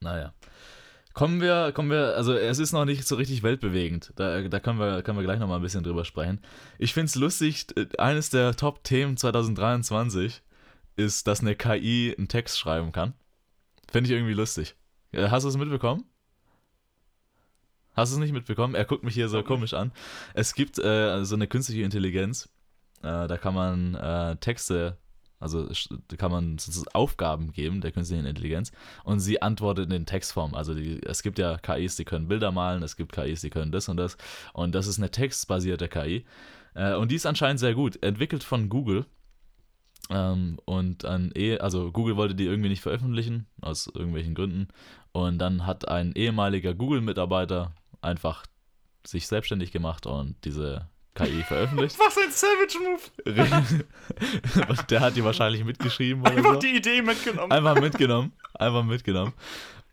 Naja. 0.06 0.34
Kommen 1.14 1.41
wir, 1.41 1.72
kommen 1.74 1.89
wir, 1.89 2.16
also 2.16 2.34
es 2.34 2.60
ist 2.60 2.74
noch 2.74 2.86
nicht 2.86 3.08
so 3.08 3.16
richtig 3.16 3.41
weltbewegend. 3.41 4.14
Da, 4.18 4.41
da 4.41 4.60
können, 4.60 4.80
wir, 4.80 5.01
können 5.01 5.18
wir 5.18 5.24
gleich 5.24 5.39
nochmal 5.39 5.58
ein 5.60 5.64
bisschen 5.64 5.84
drüber 5.84 6.06
sprechen. 6.06 6.41
Ich 6.78 6.93
finde 6.93 7.08
es 7.08 7.16
lustig, 7.16 7.66
eines 7.97 8.30
der 8.30 8.56
Top-Themen 8.56 9.18
2023 9.18 10.43
ist, 10.95 11.26
dass 11.26 11.39
eine 11.39 11.56
KI 11.56 12.14
einen 12.16 12.28
Text 12.28 12.60
schreiben 12.60 12.91
kann. 12.91 13.14
Finde 13.91 14.10
ich 14.10 14.16
irgendwie 14.16 14.34
lustig. 14.34 14.76
Äh, 15.12 15.30
hast 15.30 15.43
du 15.43 15.49
es 15.49 15.58
mitbekommen? 15.58 16.03
Hast 17.93 18.12
du 18.12 18.18
es 18.18 18.20
nicht 18.20 18.34
mitbekommen? 18.34 18.76
Er 18.76 18.86
guckt 18.86 19.03
mich 19.03 19.16
hier 19.16 19.30
so 19.30 19.41
komisch 19.41 19.74
an. 19.74 19.91
Es 20.36 20.53
gibt 20.53 20.78
äh, 20.78 21.24
so 21.24 21.36
eine 21.36 21.47
künstliche 21.47 21.82
Intelligenz. 21.82 22.49
Äh, 23.01 23.28
da 23.28 23.38
kann 23.38 23.56
man 23.56 23.95
äh, 23.95 24.36
Texte 24.36 24.97
also 25.40 25.70
kann 26.18 26.32
man 26.32 26.58
Aufgaben 26.94 27.52
geben 27.52 27.82
der 27.82 27.92
künstlichen 27.92 28.26
Intelligenz 28.26 28.72
und 29.04 29.20
sie 29.20 29.42
antwortet 29.42 29.92
in 29.92 30.06
Textform. 30.06 30.54
Also 30.56 30.74
die, 30.74 31.02
es 31.04 31.24
gibt 31.24 31.40
ja 31.40 31.58
KIs, 31.58 31.96
die 31.96 32.06
können 32.06 32.28
Bilder 32.28 32.52
malen, 32.52 32.84
es 32.84 32.96
gibt 32.96 33.12
KIs, 33.12 33.42
die 33.42 33.50
können 33.50 33.72
das 33.72 33.90
und 33.90 33.98
das. 33.98 34.18
Und 34.54 34.74
das 34.76 34.88
ist 34.88 34.98
eine 34.98 35.12
textbasierte 35.12 35.88
KI. 35.88 36.26
Äh, 36.74 36.96
und 36.96 37.12
die 37.12 37.16
ist 37.16 37.26
anscheinend 37.26 37.60
sehr 37.60 37.76
gut. 37.76 38.02
Entwickelt 38.02 38.44
von 38.44 38.70
Google. 38.70 39.06
Ähm, 40.10 40.60
und 40.66 41.06
an 41.06 41.32
e 41.36 41.58
also 41.58 41.92
Google 41.92 42.16
wollte 42.16 42.36
die 42.36 42.46
irgendwie 42.46 42.70
nicht 42.70 42.82
veröffentlichen, 42.82 43.48
aus 43.62 43.88
irgendwelchen 43.88 44.36
Gründen. 44.36 44.68
Und 45.12 45.40
dann 45.40 45.66
hat 45.66 45.88
ein 45.88 46.14
ehemaliger 46.14 46.74
Google-Mitarbeiter 46.74 47.74
einfach 48.02 48.46
sich 49.06 49.28
selbstständig 49.28 49.72
gemacht 49.72 50.06
und 50.06 50.36
diese 50.46 50.90
KI 51.16 51.43
veröffentlicht. 51.43 51.97
Was 51.97 52.18
ein 52.18 52.30
Savage-Move! 52.30 53.01
Der 54.89 54.99
hat 54.99 55.16
die 55.16 55.24
wahrscheinlich 55.24 55.63
mitgeschrieben. 55.63 56.26
Einfach 56.26 56.55
so. 56.55 56.59
die 56.59 56.76
Idee 56.76 57.01
mitgenommen. 57.01 57.51
Einfach 57.51 57.80
mitgenommen. 57.80 58.34
Einfach 58.53 58.84
mitgenommen. 58.84 59.34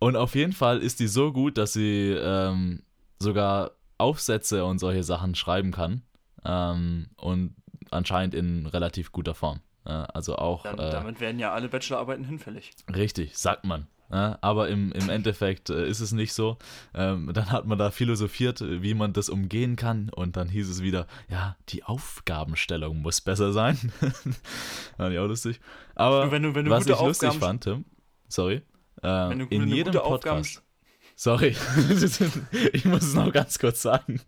Und 0.00 0.16
auf 0.16 0.34
jeden 0.34 0.52
Fall 0.52 0.80
ist 0.80 0.98
die 0.98 1.06
so 1.06 1.32
gut, 1.32 1.56
dass 1.58 1.74
sie 1.74 2.10
ähm, 2.10 2.82
sogar 3.20 3.70
Aufsätze 3.98 4.64
und 4.64 4.80
solche 4.80 5.04
Sachen 5.04 5.36
schreiben 5.36 5.70
kann. 5.70 6.02
Ähm, 6.44 7.10
und 7.16 7.54
anscheinend 7.92 8.34
in 8.34 8.66
relativ 8.66 9.12
guter 9.12 9.34
Form. 9.34 9.60
Ja, 9.86 10.04
also 10.06 10.36
auch. 10.36 10.64
Dann, 10.64 10.78
äh, 10.78 10.90
damit 10.90 11.20
werden 11.20 11.38
ja 11.38 11.52
alle 11.52 11.68
Bachelorarbeiten 11.68 12.24
hinfällig. 12.24 12.72
Richtig, 12.92 13.38
sagt 13.38 13.64
man. 13.64 13.86
Ja, 14.12 14.38
aber 14.42 14.68
im, 14.68 14.92
im 14.92 15.08
Endeffekt 15.08 15.70
äh, 15.70 15.88
ist 15.88 16.00
es 16.00 16.12
nicht 16.12 16.34
so. 16.34 16.58
Ähm, 16.94 17.30
dann 17.32 17.50
hat 17.50 17.64
man 17.66 17.78
da 17.78 17.90
philosophiert, 17.90 18.62
wie 18.62 18.92
man 18.92 19.14
das 19.14 19.30
umgehen 19.30 19.74
kann. 19.74 20.10
Und 20.10 20.36
dann 20.36 20.50
hieß 20.50 20.68
es 20.68 20.82
wieder, 20.82 21.06
ja, 21.30 21.56
die 21.70 21.82
Aufgabenstellung 21.82 23.00
muss 23.00 23.22
besser 23.22 23.54
sein. 23.54 23.76
Fand 24.96 25.14
ich 25.14 25.18
auch 25.18 25.26
lustig. 25.26 25.60
Aber 25.94 26.30
wenn 26.30 26.42
du, 26.42 26.54
wenn 26.54 26.66
du 26.66 26.70
was 26.70 26.86
ich 26.86 26.92
Aufgaben 26.92 27.08
lustig 27.08 27.32
fand, 27.34 27.64
Tim, 27.64 27.84
sorry, 28.28 28.60
äh, 29.02 29.32
in 29.32 29.66
jedem 29.68 29.94
Podcast. 29.94 30.58
Aufgaben 30.58 30.72
sorry, 31.16 31.56
ich 32.72 32.84
muss 32.84 33.02
es 33.02 33.14
noch 33.14 33.32
ganz 33.32 33.58
kurz 33.58 33.80
sagen. 33.82 34.20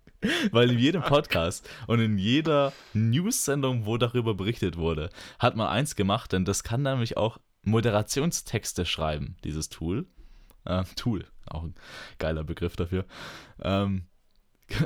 Weil 0.53 0.71
in 0.71 0.79
jedem 0.79 1.03
Podcast 1.03 1.69
und 1.87 2.01
in 2.01 2.17
jeder 2.17 2.73
News-Sendung, 2.95 3.85
wo 3.85 3.99
darüber 3.99 4.35
berichtet 4.35 4.79
wurde, 4.79 5.11
hat 5.39 5.55
man 5.55 5.69
eins 5.69 5.97
gemacht, 5.97 6.33
denn 6.33 6.47
das 6.47 6.63
kann 6.63 6.83
nämlich 6.83 7.19
auch 7.19 7.39
Moderationstexte 7.65 8.87
schreiben, 8.87 9.37
dieses 9.45 9.69
Tool. 9.69 10.07
Äh, 10.65 10.85
Tool, 10.97 11.27
auch 11.47 11.65
ein 11.65 11.75
geiler 12.19 12.45
Begriff 12.45 12.77
dafür. 12.77 13.05
Ähm, 13.63 14.07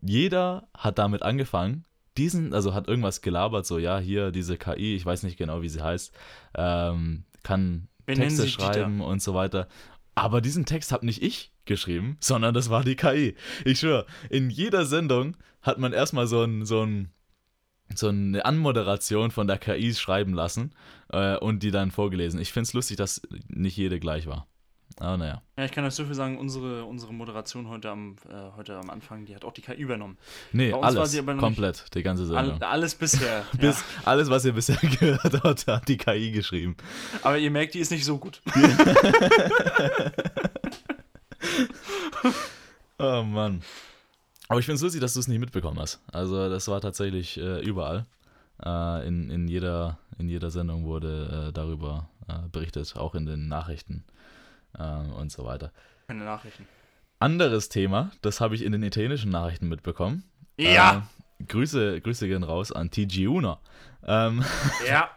jeder 0.00 0.68
hat 0.76 0.98
damit 0.98 1.22
angefangen, 1.22 1.84
diesen, 2.16 2.52
also 2.54 2.74
hat 2.74 2.88
irgendwas 2.88 3.22
gelabert, 3.22 3.66
so, 3.66 3.78
ja, 3.78 3.98
hier 3.98 4.30
diese 4.30 4.56
KI, 4.56 4.94
ich 4.94 5.04
weiß 5.04 5.22
nicht 5.24 5.36
genau, 5.36 5.62
wie 5.62 5.68
sie 5.68 5.82
heißt, 5.82 6.12
ähm, 6.54 7.24
kann 7.42 7.88
Wir 8.06 8.14
Texte 8.14 8.48
schreiben 8.48 9.00
und 9.00 9.22
so 9.22 9.34
weiter. 9.34 9.68
Aber 10.14 10.40
diesen 10.40 10.64
Text 10.64 10.92
habe 10.92 11.06
nicht 11.06 11.22
ich 11.22 11.52
geschrieben, 11.64 12.16
sondern 12.20 12.54
das 12.54 12.70
war 12.70 12.84
die 12.84 12.94
KI. 12.94 13.34
Ich 13.64 13.80
schwöre, 13.80 14.06
in 14.30 14.50
jeder 14.50 14.84
Sendung 14.84 15.36
hat 15.60 15.78
man 15.78 15.92
erstmal 15.92 16.26
so 16.26 16.42
ein, 16.42 16.64
so 16.64 16.82
ein 16.82 17.10
so 17.98 18.08
eine 18.08 18.44
Anmoderation 18.44 19.30
von 19.30 19.46
der 19.46 19.58
KI 19.58 19.94
schreiben 19.94 20.34
lassen 20.34 20.74
äh, 21.12 21.36
und 21.36 21.62
die 21.62 21.70
dann 21.70 21.90
vorgelesen. 21.90 22.40
Ich 22.40 22.52
finde 22.52 22.68
es 22.68 22.72
lustig, 22.72 22.96
dass 22.96 23.22
nicht 23.48 23.76
jede 23.76 24.00
gleich 24.00 24.26
war. 24.26 24.46
Aber 25.00 25.16
naja. 25.16 25.42
Ja, 25.58 25.64
ich 25.64 25.72
kann 25.72 25.84
euch 25.84 25.94
so 25.94 26.04
viel 26.04 26.14
sagen, 26.14 26.38
unsere, 26.38 26.84
unsere 26.84 27.12
Moderation 27.12 27.68
heute 27.68 27.90
am, 27.90 28.14
äh, 28.28 28.34
heute 28.56 28.76
am 28.76 28.90
Anfang, 28.90 29.24
die 29.24 29.34
hat 29.34 29.44
auch 29.44 29.50
die 29.52 29.62
KI 29.62 29.74
übernommen. 29.74 30.16
Nee, 30.52 30.72
alles, 30.72 31.20
komplett, 31.38 31.92
die 31.94 32.04
ganze 32.04 32.26
Sendung. 32.26 32.62
All, 32.62 32.68
alles 32.68 32.94
bisher. 32.94 33.44
Bis, 33.58 33.80
ja. 33.80 33.84
Alles, 34.04 34.30
was 34.30 34.44
ihr 34.44 34.52
bisher 34.52 34.76
gehört 35.00 35.42
habt, 35.42 35.66
hat 35.66 35.88
die 35.88 35.96
KI 35.96 36.30
geschrieben. 36.30 36.76
Aber 37.22 37.38
ihr 37.38 37.50
merkt, 37.50 37.74
die 37.74 37.80
ist 37.80 37.90
nicht 37.90 38.04
so 38.04 38.18
gut. 38.18 38.40
oh 42.98 43.22
Mann. 43.22 43.62
Aber 44.48 44.60
ich 44.60 44.66
finde 44.66 44.76
es 44.76 44.82
lustig, 44.82 45.00
dass 45.00 45.14
du 45.14 45.20
es 45.20 45.28
nicht 45.28 45.40
mitbekommen 45.40 45.78
hast. 45.78 46.00
Also 46.12 46.48
das 46.48 46.68
war 46.68 46.80
tatsächlich 46.80 47.38
äh, 47.38 47.60
überall. 47.60 48.06
Äh, 48.64 49.06
in, 49.08 49.30
in, 49.30 49.48
jeder, 49.48 49.98
in 50.18 50.28
jeder 50.28 50.50
Sendung 50.50 50.84
wurde 50.84 51.48
äh, 51.48 51.52
darüber 51.52 52.08
äh, 52.28 52.48
berichtet, 52.50 52.94
auch 52.96 53.14
in 53.14 53.26
den 53.26 53.48
Nachrichten 53.48 54.04
äh, 54.78 54.82
und 54.84 55.32
so 55.32 55.44
weiter. 55.44 55.72
Keine 56.08 56.24
Nachrichten. 56.24 56.66
Anderes 57.18 57.68
Thema, 57.68 58.10
das 58.22 58.40
habe 58.40 58.54
ich 58.54 58.62
in 58.62 58.72
den 58.72 58.82
italienischen 58.82 59.30
Nachrichten 59.30 59.68
mitbekommen. 59.68 60.24
Ja. 60.58 61.08
Äh, 61.40 61.44
Grüße, 61.46 62.00
Grüße 62.00 62.28
gehen 62.28 62.42
raus 62.42 62.70
an 62.70 62.90
TG 62.90 63.26
Una. 63.26 63.60
Ähm, 64.06 64.44
ja. 64.88 65.10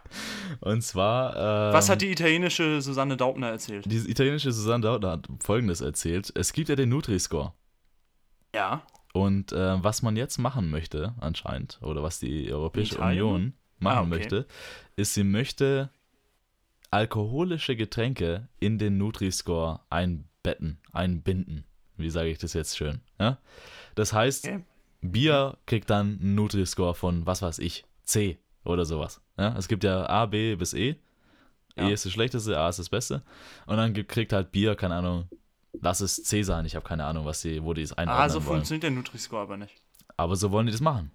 Und 0.60 0.82
zwar. 0.82 1.36
Ähm, 1.36 1.74
Was 1.74 1.88
hat 1.88 2.02
die 2.02 2.10
italienische 2.10 2.80
Susanne 2.80 3.16
Daubner 3.16 3.50
erzählt? 3.50 3.84
Die 3.86 4.10
italienische 4.10 4.52
Susanne 4.52 4.82
Daubner 4.82 5.12
hat 5.12 5.28
folgendes 5.40 5.80
erzählt: 5.80 6.32
Es 6.34 6.52
gibt 6.52 6.68
ja 6.70 6.76
den 6.76 6.88
Nutri-Score. 6.88 7.52
Ja. 8.54 8.82
Und 9.18 9.52
äh, 9.52 9.82
was 9.82 10.02
man 10.02 10.16
jetzt 10.16 10.38
machen 10.38 10.70
möchte, 10.70 11.14
anscheinend, 11.20 11.78
oder 11.82 12.02
was 12.02 12.20
die 12.20 12.52
Europäische 12.52 12.94
Italien? 12.94 13.22
Union 13.22 13.52
machen 13.78 13.96
ah, 13.96 14.00
okay. 14.00 14.08
möchte, 14.08 14.46
ist, 14.96 15.14
sie 15.14 15.24
möchte 15.24 15.90
alkoholische 16.90 17.76
Getränke 17.76 18.48
in 18.60 18.78
den 18.78 18.98
Nutri-Score 18.98 19.80
einbetten, 19.90 20.78
einbinden. 20.92 21.64
Wie 21.96 22.10
sage 22.10 22.28
ich 22.28 22.38
das 22.38 22.52
jetzt 22.52 22.76
schön? 22.76 23.00
Ja? 23.18 23.38
Das 23.94 24.12
heißt, 24.12 24.46
okay. 24.46 24.64
Bier 25.00 25.58
kriegt 25.66 25.90
dann 25.90 26.18
einen 26.20 26.34
Nutri-Score 26.34 26.94
von, 26.94 27.26
was 27.26 27.42
weiß 27.42 27.58
ich, 27.58 27.84
C 28.04 28.38
oder 28.64 28.84
sowas. 28.84 29.20
Ja? 29.36 29.56
Es 29.56 29.68
gibt 29.68 29.84
ja 29.84 30.06
A, 30.08 30.26
B 30.26 30.54
bis 30.56 30.74
E. 30.74 30.96
Ja. 31.76 31.88
E 31.88 31.92
ist 31.92 32.04
das 32.04 32.12
Schlechteste, 32.12 32.58
A 32.58 32.68
ist 32.68 32.78
das 32.78 32.88
Beste. 32.88 33.22
Und 33.66 33.76
dann 33.76 33.92
kriegt 33.92 34.32
halt 34.32 34.50
Bier, 34.52 34.74
keine 34.74 34.96
Ahnung, 34.96 35.28
Lass 35.80 36.00
es 36.00 36.16
C 36.16 36.42
sein, 36.42 36.64
ich 36.64 36.74
habe 36.74 36.86
keine 36.86 37.04
Ahnung, 37.04 37.24
was 37.24 37.42
die, 37.42 37.62
wo 37.62 37.74
die 37.74 37.82
es 37.82 37.92
einordnen 37.92 38.24
Ah, 38.24 38.28
so 38.28 38.44
wollen. 38.44 38.56
funktioniert 38.56 38.84
der 38.84 38.90
Nutri-Score 38.90 39.42
aber 39.42 39.56
nicht. 39.56 39.74
Aber 40.16 40.36
so 40.36 40.50
wollen 40.50 40.66
die 40.66 40.72
das 40.72 40.80
machen. 40.80 41.12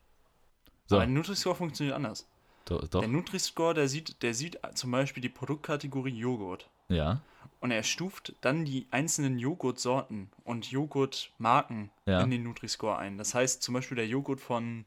So. 0.86 0.95
Aber 0.95 1.05
der 1.05 1.14
Nutri-Score 1.14 1.55
funktioniert 1.55 1.95
anders. 1.95 2.28
Do, 2.66 2.80
doch. 2.80 3.01
Der 3.01 3.09
Nutri-Score, 3.09 3.74
der 3.74 3.88
sieht, 3.88 4.22
der 4.24 4.34
sieht 4.34 4.59
zum 4.74 4.91
Beispiel 4.91 5.22
die 5.22 5.30
Produktkategorie 5.30 6.14
Joghurt. 6.14 6.70
Ja. 6.88 7.22
Und 7.59 7.72
er 7.72 7.84
stuft 7.84 8.36
dann 8.41 8.66
die 8.66 8.88
einzelnen 8.91 9.39
Joghurtsorten 9.39 10.30
und 10.43 10.70
Joghurtmarken 10.70 11.91
ja. 12.05 12.22
in 12.22 12.32
den 12.32 12.43
Nutri-Score 12.43 12.97
ein. 12.97 13.18
Das 13.18 13.34
heißt 13.34 13.61
zum 13.61 13.74
Beispiel 13.74 13.95
der 13.95 14.07
Joghurt 14.07 14.41
von 14.41 14.86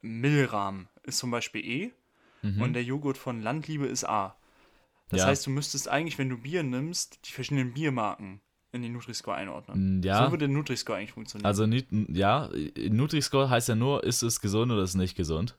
Milram 0.00 0.88
ist 1.02 1.18
zum 1.18 1.30
Beispiel 1.30 1.64
E 1.64 1.92
mhm. 2.42 2.62
und 2.62 2.72
der 2.72 2.84
Joghurt 2.84 3.18
von 3.18 3.42
Landliebe 3.42 3.86
ist 3.86 4.04
A. 4.04 4.36
Das 5.08 5.20
ja. 5.20 5.26
heißt, 5.26 5.46
du 5.46 5.50
müsstest 5.50 5.88
eigentlich, 5.88 6.18
wenn 6.18 6.28
du 6.28 6.36
Bier 6.38 6.62
nimmst, 6.62 7.26
die 7.26 7.32
verschiedenen 7.32 7.72
Biermarken 7.72 8.40
in 8.78 8.82
den 8.82 8.92
Nutri-Score 8.92 9.36
einordnen. 9.36 10.00
Mm, 10.00 10.02
ja. 10.02 10.24
So 10.24 10.32
würde 10.32 10.46
der 10.46 10.56
Nutri-Score 10.56 10.98
eigentlich 10.98 11.12
funktionieren. 11.12 11.46
Also, 11.46 11.64
ja, 11.64 12.48
Nutri-Score 12.76 13.50
heißt 13.50 13.68
ja 13.68 13.74
nur, 13.74 14.04
ist 14.04 14.22
es 14.22 14.40
gesund 14.40 14.72
oder 14.72 14.82
ist 14.82 14.90
es 14.90 14.96
nicht 14.96 15.16
gesund. 15.16 15.56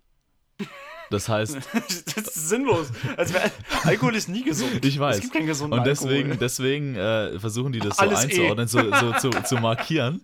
Das 1.10 1.28
heißt. 1.28 1.56
das 1.74 2.06
ist 2.06 2.50
sinnlos. 2.50 2.92
Also, 3.18 3.36
Alkohol 3.84 4.16
ist 4.16 4.30
nie 4.30 4.44
gesund. 4.44 4.84
Ich 4.86 5.00
weiß. 5.00 5.18
Es 5.18 5.22
gibt 5.22 5.34
keinen 5.34 5.48
gesunden 5.48 5.80
Und 5.80 5.86
deswegen, 5.86 6.38
deswegen 6.40 6.96
äh, 6.96 7.40
versuchen 7.40 7.72
die 7.72 7.80
das 7.80 7.98
so 7.98 8.04
Alles 8.04 8.20
eh. 8.20 8.24
einzuordnen, 8.24 8.66
eh. 8.66 8.70
so, 8.70 8.96
so 8.96 9.12
zu, 9.32 9.44
zu 9.44 9.56
markieren. 9.56 10.22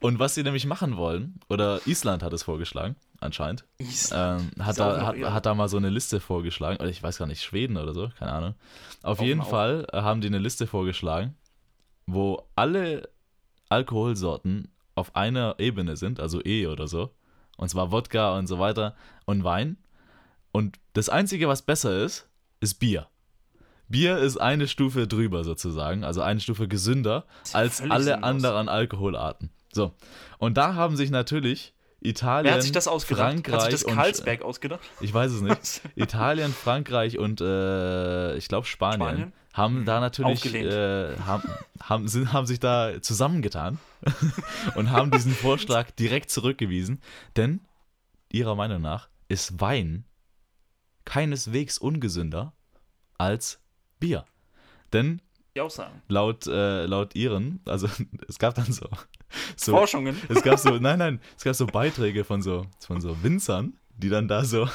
Und 0.00 0.18
was 0.18 0.34
sie 0.34 0.42
nämlich 0.42 0.66
machen 0.66 0.96
wollen, 0.96 1.40
oder 1.48 1.80
Island 1.86 2.22
hat 2.22 2.32
es 2.32 2.44
vorgeschlagen, 2.44 2.96
anscheinend. 3.20 3.64
Island. 3.78 4.52
Ähm, 4.56 4.64
hat, 4.64 4.78
da, 4.78 5.06
hat, 5.06 5.16
hat 5.18 5.46
da 5.46 5.54
mal 5.54 5.68
so 5.68 5.76
eine 5.76 5.90
Liste 5.90 6.20
vorgeschlagen. 6.20 6.78
Oder 6.78 6.90
ich 6.90 7.02
weiß 7.02 7.18
gar 7.18 7.26
nicht, 7.26 7.42
Schweden 7.42 7.76
oder 7.76 7.94
so, 7.94 8.10
keine 8.18 8.32
Ahnung. 8.32 8.54
Auf 9.02 9.20
jeden 9.20 9.42
Fall 9.42 9.86
haben 9.92 10.20
die 10.20 10.28
eine 10.28 10.38
Liste 10.38 10.66
vorgeschlagen 10.66 11.34
wo 12.08 12.48
alle 12.56 13.10
Alkoholsorten 13.68 14.68
auf 14.94 15.14
einer 15.14 15.56
Ebene 15.58 15.96
sind, 15.96 16.20
also 16.20 16.42
E 16.42 16.66
oder 16.66 16.88
so. 16.88 17.10
Und 17.58 17.68
zwar 17.68 17.92
Wodka 17.92 18.36
und 18.38 18.46
so 18.46 18.58
weiter 18.58 18.96
und 19.26 19.44
Wein. 19.44 19.76
Und 20.50 20.78
das 20.94 21.10
Einzige, 21.10 21.48
was 21.48 21.60
besser 21.60 22.02
ist, 22.02 22.26
ist 22.60 22.76
Bier. 22.76 23.08
Bier 23.88 24.18
ist 24.18 24.38
eine 24.38 24.68
Stufe 24.68 25.06
drüber 25.06 25.44
sozusagen, 25.44 26.02
also 26.02 26.22
eine 26.22 26.40
Stufe 26.40 26.66
gesünder 26.66 27.26
als 27.52 27.82
alle 27.82 28.04
sinnlos. 28.04 28.24
anderen 28.24 28.68
Alkoholarten. 28.68 29.50
So. 29.72 29.92
Und 30.38 30.56
da 30.56 30.74
haben 30.74 30.96
sich 30.96 31.10
natürlich 31.10 31.74
Italien, 32.00 32.44
Wer 32.44 32.54
hat 32.54 32.62
sich 32.62 32.72
das 32.72 32.86
ausgedacht? 32.86 33.32
Frankreich 33.32 33.54
hat 33.54 33.62
sich 33.62 33.70
das 33.72 33.84
und 33.84 33.94
Karlsberg 33.94 34.42
ausgedacht? 34.42 34.80
ich 35.00 35.12
weiß 35.12 35.32
es 35.32 35.40
nicht. 35.40 35.80
Italien, 35.96 36.52
Frankreich 36.52 37.18
und 37.18 37.40
äh, 37.40 38.36
ich 38.36 38.48
glaube 38.48 38.66
Spanien, 38.66 39.00
Spanien? 39.00 39.32
haben 39.52 39.84
da 39.84 39.98
natürlich 40.00 40.54
äh, 40.54 41.16
haben, 41.18 41.42
haben, 41.80 42.06
sind, 42.06 42.32
haben 42.32 42.46
sich 42.46 42.60
da 42.60 43.02
zusammengetan 43.02 43.78
und 44.76 44.90
haben 44.90 45.10
diesen 45.10 45.32
Vorschlag 45.32 45.90
direkt 45.92 46.30
zurückgewiesen, 46.30 47.02
denn 47.36 47.60
ihrer 48.30 48.54
Meinung 48.54 48.80
nach 48.80 49.08
ist 49.28 49.60
Wein 49.60 50.04
keineswegs 51.04 51.78
ungesünder 51.78 52.52
als 53.16 53.60
Bier. 53.98 54.24
Denn 54.92 55.20
laut, 56.08 56.46
äh, 56.46 56.86
laut 56.86 57.16
ihren, 57.16 57.60
also 57.66 57.88
es 58.28 58.38
gab 58.38 58.54
dann 58.54 58.72
so, 58.72 58.88
so 59.56 59.72
Forschungen. 59.72 60.16
es 60.28 60.42
gab 60.42 60.58
so, 60.58 60.70
nein, 60.78 60.98
nein, 60.98 61.20
es 61.36 61.44
gab 61.44 61.54
so 61.54 61.66
Beiträge 61.66 62.24
von 62.24 62.42
so, 62.42 62.66
von 62.86 63.00
so 63.00 63.22
Winzern, 63.22 63.74
die 63.96 64.08
dann 64.08 64.28
da 64.28 64.44
so, 64.44 64.68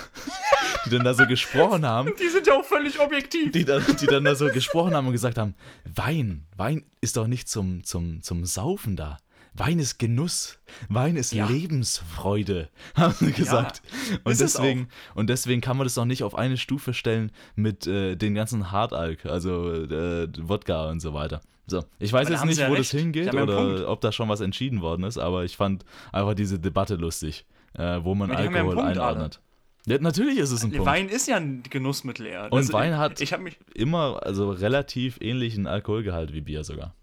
die 0.86 0.90
dann 0.90 1.04
da 1.04 1.14
so 1.14 1.26
gesprochen 1.26 1.86
haben, 1.86 2.12
Die 2.20 2.28
sind 2.28 2.46
ja 2.46 2.54
auch 2.56 2.66
völlig 2.66 3.00
objektiv. 3.00 3.52
die 3.52 3.66
dann, 3.66 3.84
die 4.02 4.06
dann 4.06 4.24
da 4.24 4.36
so 4.36 4.50
gesprochen 4.50 4.94
haben 4.94 5.08
und 5.08 5.14
gesagt 5.14 5.38
haben, 5.38 5.56
Wein, 5.96 6.46
Wein 6.58 6.84
ist 7.02 7.18
doch 7.18 7.28
nicht 7.28 7.48
zum, 7.48 7.84
zum, 7.84 8.22
zum 8.22 8.46
Saufen 8.46 8.96
da. 8.96 9.18
Wein 9.56 9.78
ist 9.80 10.00
Genuss, 10.00 10.60
Wein 10.90 11.16
ist 11.16 11.32
Ja. 11.34 11.48
Lebensfreude, 11.48 12.70
haben 12.96 13.14
sie 13.20 13.32
gesagt. 13.32 13.82
und, 14.24 14.32
ist 14.32 14.42
es 14.42 14.54
deswegen, 14.54 14.88
und 15.16 15.30
deswegen 15.30 15.62
kann 15.62 15.78
man 15.78 15.86
das 15.86 15.94
doch 15.94 16.06
nicht 16.06 16.24
auf 16.24 16.36
eine 16.36 16.58
Stufe 16.58 16.94
stellen 16.94 17.32
mit 17.56 17.86
äh, 17.88 18.16
den 18.16 18.34
ganzen 18.34 18.72
Hardalk, 18.72 19.26
also 19.26 19.72
äh, 19.74 20.28
Wodka 20.40 20.90
und 20.90 21.00
so 21.02 21.14
weiter. 21.14 21.42
So, 21.68 21.84
ich 22.00 22.12
weiß 22.12 22.28
Aber 22.28 22.36
jetzt 22.36 22.46
nicht, 22.46 22.58
ja 22.60 22.68
wo 22.68 22.74
recht. 22.74 22.92
das 22.94 23.00
hingeht 23.00 23.34
ja 23.34 23.42
oder 23.44 23.88
ob 23.90 24.02
da 24.02 24.12
schon 24.12 24.28
was 24.28 24.42
entschieden 24.42 24.82
worden 24.82 25.04
ist, 25.04 25.18
aber 25.18 25.44
ich 25.46 25.56
fand 25.56 25.86
einfach 26.12 26.34
diese 26.34 26.60
Debatte 26.60 26.96
lustig, 26.96 27.46
äh, 27.78 28.00
wo 28.04 28.16
man 28.16 28.30
ja 28.32 28.38
Alkohol 28.38 28.76
Punkt, 28.76 28.80
alle. 28.80 28.90
einordnet. 29.04 29.40
Ja, 29.86 29.98
natürlich 30.00 30.38
ist 30.40 30.52
es 30.52 30.64
ein 30.64 30.72
Punkt. 30.72 30.86
Wein 30.86 31.10
ist 31.10 31.28
ja 31.28 31.36
ein 31.38 31.62
Genussmittel 31.70 32.26
eher. 32.26 32.52
Und 32.52 32.72
Wein 32.74 32.98
hat- 32.98 33.20
Ich 33.22 33.34
habe 33.34 33.44
mich. 33.44 33.58
Immer, 33.76 34.22
also 34.24 34.50
relativ 34.52 35.18
ähnlichen 35.22 35.68
Alkoholgehalt 35.68 36.34
wie 36.34 36.42
Bier 36.42 36.64
sogar. 36.64 36.96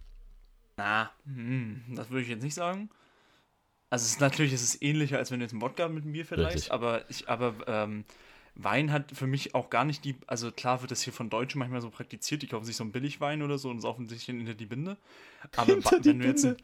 Na, 0.80 1.10
hm, 1.26 1.82
das 1.94 2.08
würde 2.08 2.22
ich 2.22 2.28
jetzt 2.30 2.42
nicht 2.42 2.54
sagen. 2.54 2.88
Also 3.90 4.04
es 4.04 4.12
ist 4.12 4.20
natürlich, 4.20 4.54
es 4.54 4.62
ist 4.62 4.82
ähnlicher, 4.82 5.18
als 5.18 5.30
wenn 5.30 5.40
du 5.40 5.44
jetzt 5.44 5.52
einen 5.52 5.60
Wodka 5.60 5.88
mit 5.88 6.04
einem 6.04 6.12
Bier 6.12 6.24
vergleichst, 6.24 6.56
Richtig. 6.56 6.72
aber 6.72 7.10
ich, 7.10 7.28
aber 7.28 7.54
ähm, 7.66 8.06
Wein 8.54 8.90
hat 8.90 9.10
für 9.12 9.26
mich 9.26 9.54
auch 9.54 9.68
gar 9.68 9.84
nicht 9.84 10.06
die, 10.06 10.16
also 10.26 10.50
klar 10.50 10.80
wird 10.80 10.90
das 10.90 11.02
hier 11.02 11.12
von 11.12 11.28
Deutschen 11.28 11.58
manchmal 11.58 11.82
so 11.82 11.90
praktiziert, 11.90 12.40
die 12.40 12.46
kaufen 12.46 12.64
sich 12.64 12.76
so 12.76 12.84
einen 12.84 12.92
Billigwein 12.92 13.42
oder 13.42 13.58
so 13.58 13.68
und 13.68 13.80
saufen 13.80 14.08
sich 14.08 14.24
den 14.24 14.38
hinter 14.38 14.54
die 14.54 14.64
Binde. 14.64 14.96
Aber 15.54 15.66
Hinter 15.66 16.02
wenn 16.02 16.20
du, 16.20 16.26
jetzt, 16.26 16.42
Binde. 16.44 16.56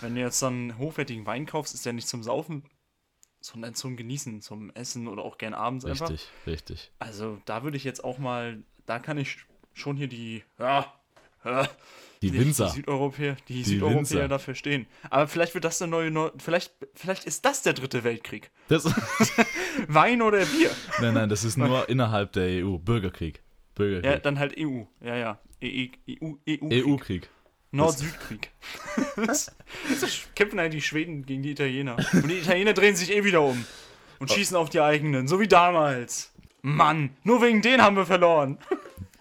wenn 0.00 0.14
du 0.14 0.20
jetzt 0.22 0.40
dann 0.40 0.54
einen 0.54 0.78
hochwertigen 0.78 1.26
Wein 1.26 1.44
kaufst, 1.44 1.74
ist 1.74 1.84
der 1.84 1.92
nicht 1.92 2.08
zum 2.08 2.22
Saufen, 2.22 2.62
sondern 3.40 3.74
zum 3.74 3.98
Genießen, 3.98 4.40
zum 4.40 4.70
Essen 4.70 5.08
oder 5.08 5.24
auch 5.24 5.36
gern 5.36 5.52
abends 5.52 5.84
einfach. 5.84 6.08
Richtig, 6.08 6.30
richtig. 6.46 6.90
Also 7.00 7.38
da 7.44 7.64
würde 7.64 7.76
ich 7.76 7.84
jetzt 7.84 8.02
auch 8.02 8.16
mal, 8.16 8.62
da 8.86 8.98
kann 8.98 9.18
ich 9.18 9.44
schon 9.74 9.98
hier 9.98 10.08
die, 10.08 10.42
ja, 10.58 10.97
Die 12.20 12.32
Winzer. 12.32 12.66
die 12.66 12.72
Südeuropäer, 12.76 13.36
die, 13.48 13.54
Die 13.54 13.62
Südeuropäer 13.64 13.98
Winzer. 13.98 14.28
da 14.28 14.38
verstehen. 14.38 14.86
Aber 15.08 15.28
vielleicht 15.28 15.54
wird 15.54 15.64
das 15.64 15.78
der 15.78 15.86
neue, 15.86 16.10
Neu 16.10 16.30
vielleicht, 16.38 16.72
vielleicht 16.94 17.24
ist 17.24 17.44
das 17.44 17.62
der 17.62 17.74
dritte 17.74 18.02
Weltkrieg. 18.02 18.50
Das, 18.66 18.84
Wein 19.88 20.20
oder 20.22 20.44
Bier? 20.44 20.70
nein, 21.00 21.14
nein, 21.14 21.28
das 21.28 21.44
ist 21.44 21.56
nur 21.56 21.88
innerhalb 21.88 22.32
der 22.32 22.64
EU. 22.66 22.78
Bürgerkrieg. 22.78 23.36
Ja, 23.36 23.42
Bürgerkrieg. 23.76 24.22
dann 24.24 24.38
halt 24.40 24.56
EU. 24.58 24.82
Ja, 25.00 25.16
ja. 25.16 25.38
E 25.60 25.90
EU, 26.20 26.32
EU, 26.48 26.68
EU-Krieg. 26.72 27.28
Nord-Süd-Krieg. 27.70 28.50
Kämpfen 30.34 30.58
halt 30.58 30.72
die 30.72 30.80
Schweden 30.80 31.24
gegen 31.26 31.42
die 31.42 31.50
Italiener. 31.50 31.96
Und 32.14 32.28
die 32.28 32.38
Italiener 32.38 32.72
drehen 32.72 32.96
sich 32.96 33.12
eh 33.14 33.24
wieder 33.24 33.42
um 33.42 33.64
und 34.18 34.30
schießen 34.32 34.56
auf 34.56 34.70
die 34.70 34.80
eigenen, 34.80 35.28
so 35.28 35.38
wie 35.38 35.48
damals. 35.48 36.32
Mann, 36.62 37.10
nur 37.24 37.42
wegen 37.42 37.62
denen 37.62 37.82
haben 37.82 37.96
wir 37.96 38.06
verloren. 38.06 38.58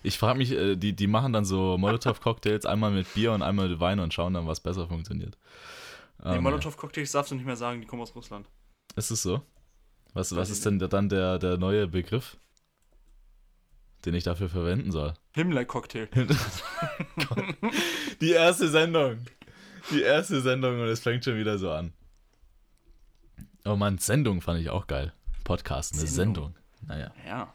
Ich 0.07 0.17
frage 0.17 0.37
mich, 0.37 0.51
äh, 0.51 0.75
die, 0.77 0.93
die 0.95 1.07
machen 1.07 1.33
dann 1.33 1.43
so 1.45 1.77
Molotow-Cocktails 1.77 2.65
einmal 2.65 2.91
mit 2.91 3.13
Bier 3.13 3.33
und 3.33 3.41
einmal 3.41 3.67
mit 3.67 3.79
Wein 3.81 3.99
und 3.99 4.13
schauen 4.13 4.33
dann, 4.33 4.47
was 4.47 4.59
besser 4.61 4.87
funktioniert. 4.87 5.37
Nee, 6.23 6.37
Ähm, 6.37 6.43
Molotow-Cocktails 6.43 7.11
darfst 7.11 7.31
du 7.31 7.35
nicht 7.35 7.45
mehr 7.45 7.57
sagen, 7.57 7.81
die 7.81 7.87
kommen 7.87 8.01
aus 8.01 8.15
Russland. 8.15 8.47
Ist 8.95 9.11
es 9.11 9.21
so? 9.21 9.41
Was, 10.13 10.35
was 10.35 10.49
ist 10.49 10.65
denn 10.65 10.79
dann 10.79 11.09
der, 11.09 11.37
der 11.37 11.57
neue 11.57 11.87
Begriff, 11.87 12.37
den 14.05 14.13
ich 14.15 14.23
dafür 14.23 14.49
verwenden 14.49 14.91
soll? 14.91 15.13
Himmler-Cocktail. 15.35 16.07
Die 18.21 18.31
erste 18.31 18.67
Sendung. 18.69 19.17
Die 19.91 20.01
erste 20.01 20.41
Sendung 20.41 20.79
und 20.81 20.87
es 20.87 21.01
fängt 21.01 21.23
schon 21.23 21.37
wieder 21.37 21.57
so 21.57 21.69
an. 21.71 21.93
Oh 23.65 23.75
Mann, 23.75 23.97
Sendung 23.97 24.41
fand 24.41 24.59
ich 24.61 24.69
auch 24.69 24.87
geil. 24.87 25.13
Podcast, 25.43 25.93
eine 25.93 26.07
Sendung. 26.07 26.55
Sendung. 26.55 26.55
Naja. 26.87 27.13
Ja. 27.25 27.53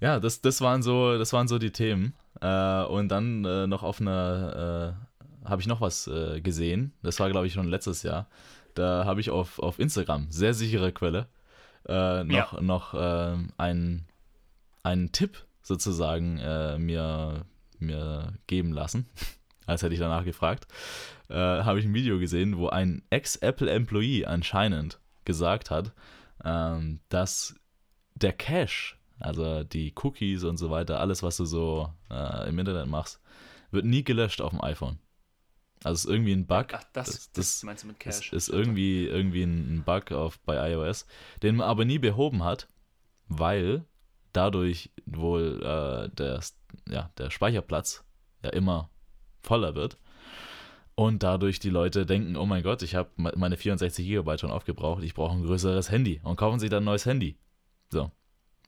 Ja, 0.00 0.20
das, 0.20 0.40
das, 0.40 0.60
waren 0.60 0.82
so, 0.82 1.16
das 1.18 1.32
waren 1.32 1.48
so 1.48 1.58
die 1.58 1.70
Themen. 1.72 2.14
Äh, 2.40 2.82
und 2.84 3.08
dann 3.08 3.44
äh, 3.44 3.66
noch 3.66 3.82
auf 3.82 4.00
einer, 4.00 4.96
äh, 5.44 5.48
habe 5.48 5.62
ich 5.62 5.66
noch 5.68 5.80
was 5.80 6.06
äh, 6.06 6.40
gesehen. 6.40 6.92
Das 7.02 7.18
war, 7.20 7.30
glaube 7.30 7.46
ich, 7.46 7.52
schon 7.54 7.66
letztes 7.68 8.02
Jahr. 8.02 8.28
Da 8.74 9.04
habe 9.06 9.20
ich 9.20 9.30
auf, 9.30 9.58
auf 9.58 9.78
Instagram, 9.78 10.26
sehr 10.30 10.52
sichere 10.52 10.92
Quelle, 10.92 11.28
äh, 11.88 12.24
noch, 12.24 12.52
Ja. 12.52 12.60
noch 12.60 12.92
äh, 12.94 13.36
einen, 13.56 14.06
einen 14.82 15.12
Tipp 15.12 15.44
sozusagen 15.62 16.38
äh, 16.38 16.78
mir, 16.78 17.46
mir 17.78 18.34
geben 18.46 18.72
lassen. 18.72 19.08
Als 19.66 19.82
hätte 19.82 19.94
ich 19.94 20.00
danach 20.00 20.24
gefragt. 20.24 20.66
Äh, 21.28 21.34
habe 21.34 21.80
ich 21.80 21.86
ein 21.86 21.94
Video 21.94 22.18
gesehen, 22.18 22.56
wo 22.58 22.68
ein 22.68 23.02
Ex-Apple-Employee 23.10 24.26
anscheinend 24.26 25.00
gesagt 25.24 25.70
hat, 25.70 25.92
ähm, 26.44 27.00
dass 27.08 27.54
der 28.14 28.32
Cache, 28.32 28.94
also 29.18 29.64
die 29.64 29.94
Cookies 30.02 30.44
und 30.44 30.56
so 30.56 30.70
weiter, 30.70 31.00
alles, 31.00 31.22
was 31.22 31.36
du 31.36 31.44
so 31.44 31.90
äh, 32.10 32.48
im 32.48 32.58
Internet 32.58 32.86
machst, 32.86 33.20
wird 33.70 33.84
nie 33.84 34.04
gelöscht 34.04 34.40
auf 34.40 34.50
dem 34.50 34.62
iPhone. 34.62 34.98
Also 35.84 35.94
es 35.94 36.04
ist 36.04 36.10
irgendwie 36.10 36.32
ein 36.32 36.46
Bug. 36.46 36.68
Ach, 36.72 36.84
das, 36.92 37.10
das, 37.10 37.32
das, 37.32 37.62
meinst 37.62 37.84
du 37.84 37.88
mit 37.88 38.04
das 38.04 38.20
Cash? 38.20 38.32
ist 38.32 38.48
irgendwie, 38.48 39.06
irgendwie 39.06 39.42
ein 39.42 39.76
ein 39.76 39.84
Bug 39.84 40.12
auf, 40.12 40.38
bei 40.40 40.72
iOS, 40.72 41.06
den 41.42 41.56
man 41.56 41.68
aber 41.68 41.84
nie 41.84 41.98
behoben 41.98 42.44
hat, 42.44 42.68
weil 43.28 43.84
dadurch 44.32 44.90
wohl 45.06 45.62
äh, 45.62 46.14
der, 46.14 46.40
ja, 46.88 47.10
der 47.18 47.30
Speicherplatz 47.30 48.04
ja 48.42 48.50
immer 48.50 48.90
voller 49.42 49.74
wird. 49.74 49.98
Und 50.94 51.22
dadurch 51.22 51.58
die 51.58 51.70
Leute 51.70 52.06
denken, 52.06 52.36
oh 52.36 52.46
mein 52.46 52.62
Gott, 52.62 52.82
ich 52.82 52.94
habe 52.94 53.10
meine 53.16 53.58
64 53.58 54.06
GB 54.06 54.38
schon 54.38 54.50
aufgebraucht, 54.50 55.02
ich 55.02 55.12
brauche 55.12 55.36
ein 55.36 55.44
größeres 55.44 55.90
Handy 55.90 56.20
und 56.24 56.36
kaufen 56.36 56.58
sich 56.58 56.70
dann 56.70 56.82
ein 56.82 56.86
neues 56.86 57.04
Handy. 57.04 57.36
So. 57.90 58.10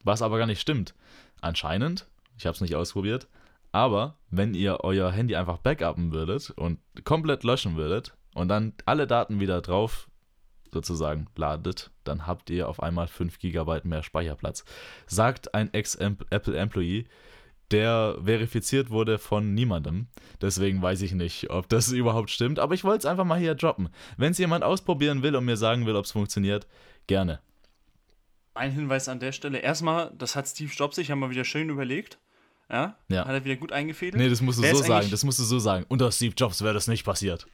Was 0.05 0.22
aber 0.22 0.38
gar 0.38 0.46
nicht 0.46 0.61
stimmt. 0.61 0.94
Anscheinend, 1.40 2.07
ich 2.36 2.46
habe 2.46 2.55
es 2.55 2.61
nicht 2.61 2.74
ausprobiert, 2.74 3.28
aber 3.72 4.16
wenn 4.30 4.55
ihr 4.55 4.80
euer 4.82 5.11
Handy 5.11 5.36
einfach 5.36 5.59
backuppen 5.59 6.12
würdet 6.12 6.51
und 6.51 6.78
komplett 7.05 7.44
löschen 7.44 7.76
würdet 7.76 8.14
und 8.34 8.49
dann 8.49 8.72
alle 8.86 9.07
Daten 9.07 9.40
wieder 9.40 9.61
drauf 9.61 10.09
sozusagen 10.72 11.26
ladet, 11.36 11.90
dann 12.05 12.26
habt 12.26 12.51
ihr 12.51 12.68
auf 12.68 12.82
einmal 12.82 13.09
5 13.09 13.38
GB 13.38 13.80
mehr 13.84 14.03
Speicherplatz. 14.03 14.64
Sagt 15.07 15.55
ein 15.55 15.72
Ex-Apple-Employee, 15.72 17.07
der 17.70 18.18
verifiziert 18.24 18.90
wurde 18.90 19.18
von 19.18 19.55
niemandem. 19.55 20.09
Deswegen 20.40 20.80
weiß 20.80 21.03
ich 21.03 21.12
nicht, 21.12 21.51
ob 21.51 21.68
das 21.68 21.92
überhaupt 21.92 22.30
stimmt, 22.30 22.59
aber 22.59 22.74
ich 22.74 22.84
wollte 22.84 22.99
es 22.99 23.07
einfach 23.07 23.24
mal 23.24 23.38
hier 23.38 23.55
droppen. 23.55 23.90
Wenn 24.16 24.32
es 24.32 24.38
jemand 24.38 24.64
ausprobieren 24.64 25.22
will 25.22 25.36
und 25.36 25.44
mir 25.44 25.57
sagen 25.57 25.86
will, 25.86 25.96
ob 25.96 26.05
es 26.05 26.12
funktioniert, 26.12 26.66
gerne. 27.07 27.40
Ein 28.59 28.72
Hinweis 28.72 29.09
an 29.09 29.20
der 29.20 29.32
Stelle. 29.32 29.59
Erstmal, 29.59 30.12
das 30.18 30.34
hat 30.34 30.48
Steve 30.48 30.72
Jobs 30.74 30.96
sich 30.96 31.09
ja 31.09 31.16
mal 31.16 31.30
wieder 31.30 31.44
schön 31.44 31.68
überlegt. 31.70 32.18
Ja? 32.68 32.96
Ja. 33.09 33.24
Hat 33.24 33.32
er 33.32 33.44
wieder 33.44 33.56
gut 33.56 33.72
eingefädelt. 33.72 34.20
Nee, 34.20 34.28
das 34.28 34.40
musst 34.40 34.59
du 34.59 34.62
Wer 34.62 34.74
so 34.74 34.82
sagen, 34.82 35.11
das 35.11 35.24
musst 35.24 35.38
du 35.38 35.44
so 35.44 35.59
sagen. 35.59 35.86
Unter 35.88 36.11
Steve 36.12 36.34
Jobs 36.36 36.62
wäre 36.62 36.74
das 36.74 36.88
nicht 36.88 37.04
passiert. 37.04 37.46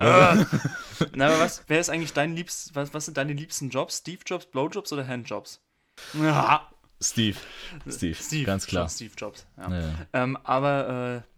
Ah. 0.00 0.46
Na, 1.14 1.26
aber 1.26 1.40
was, 1.40 1.64
wer 1.66 1.80
ist 1.80 1.90
eigentlich 1.90 2.12
dein 2.12 2.34
liebst, 2.34 2.74
was, 2.74 2.94
was 2.94 3.04
sind 3.04 3.16
deine 3.16 3.34
liebsten 3.34 3.68
Jobs? 3.68 3.98
Steve 3.98 4.20
Jobs, 4.24 4.46
Blowjobs 4.46 4.92
oder 4.92 5.06
Handjobs? 5.06 5.60
Ja, 6.14 6.70
Steve. 7.02 7.36
Steve, 7.88 8.14
Steve, 8.14 8.44
ganz 8.44 8.66
klar. 8.66 8.88
Steve 8.88 9.12
Jobs. 9.16 9.46
Ja. 9.58 9.70
Ja, 9.70 9.80
ja. 9.80 9.94
Ähm, 10.12 10.38
aber 10.44 11.24
äh, 11.26 11.31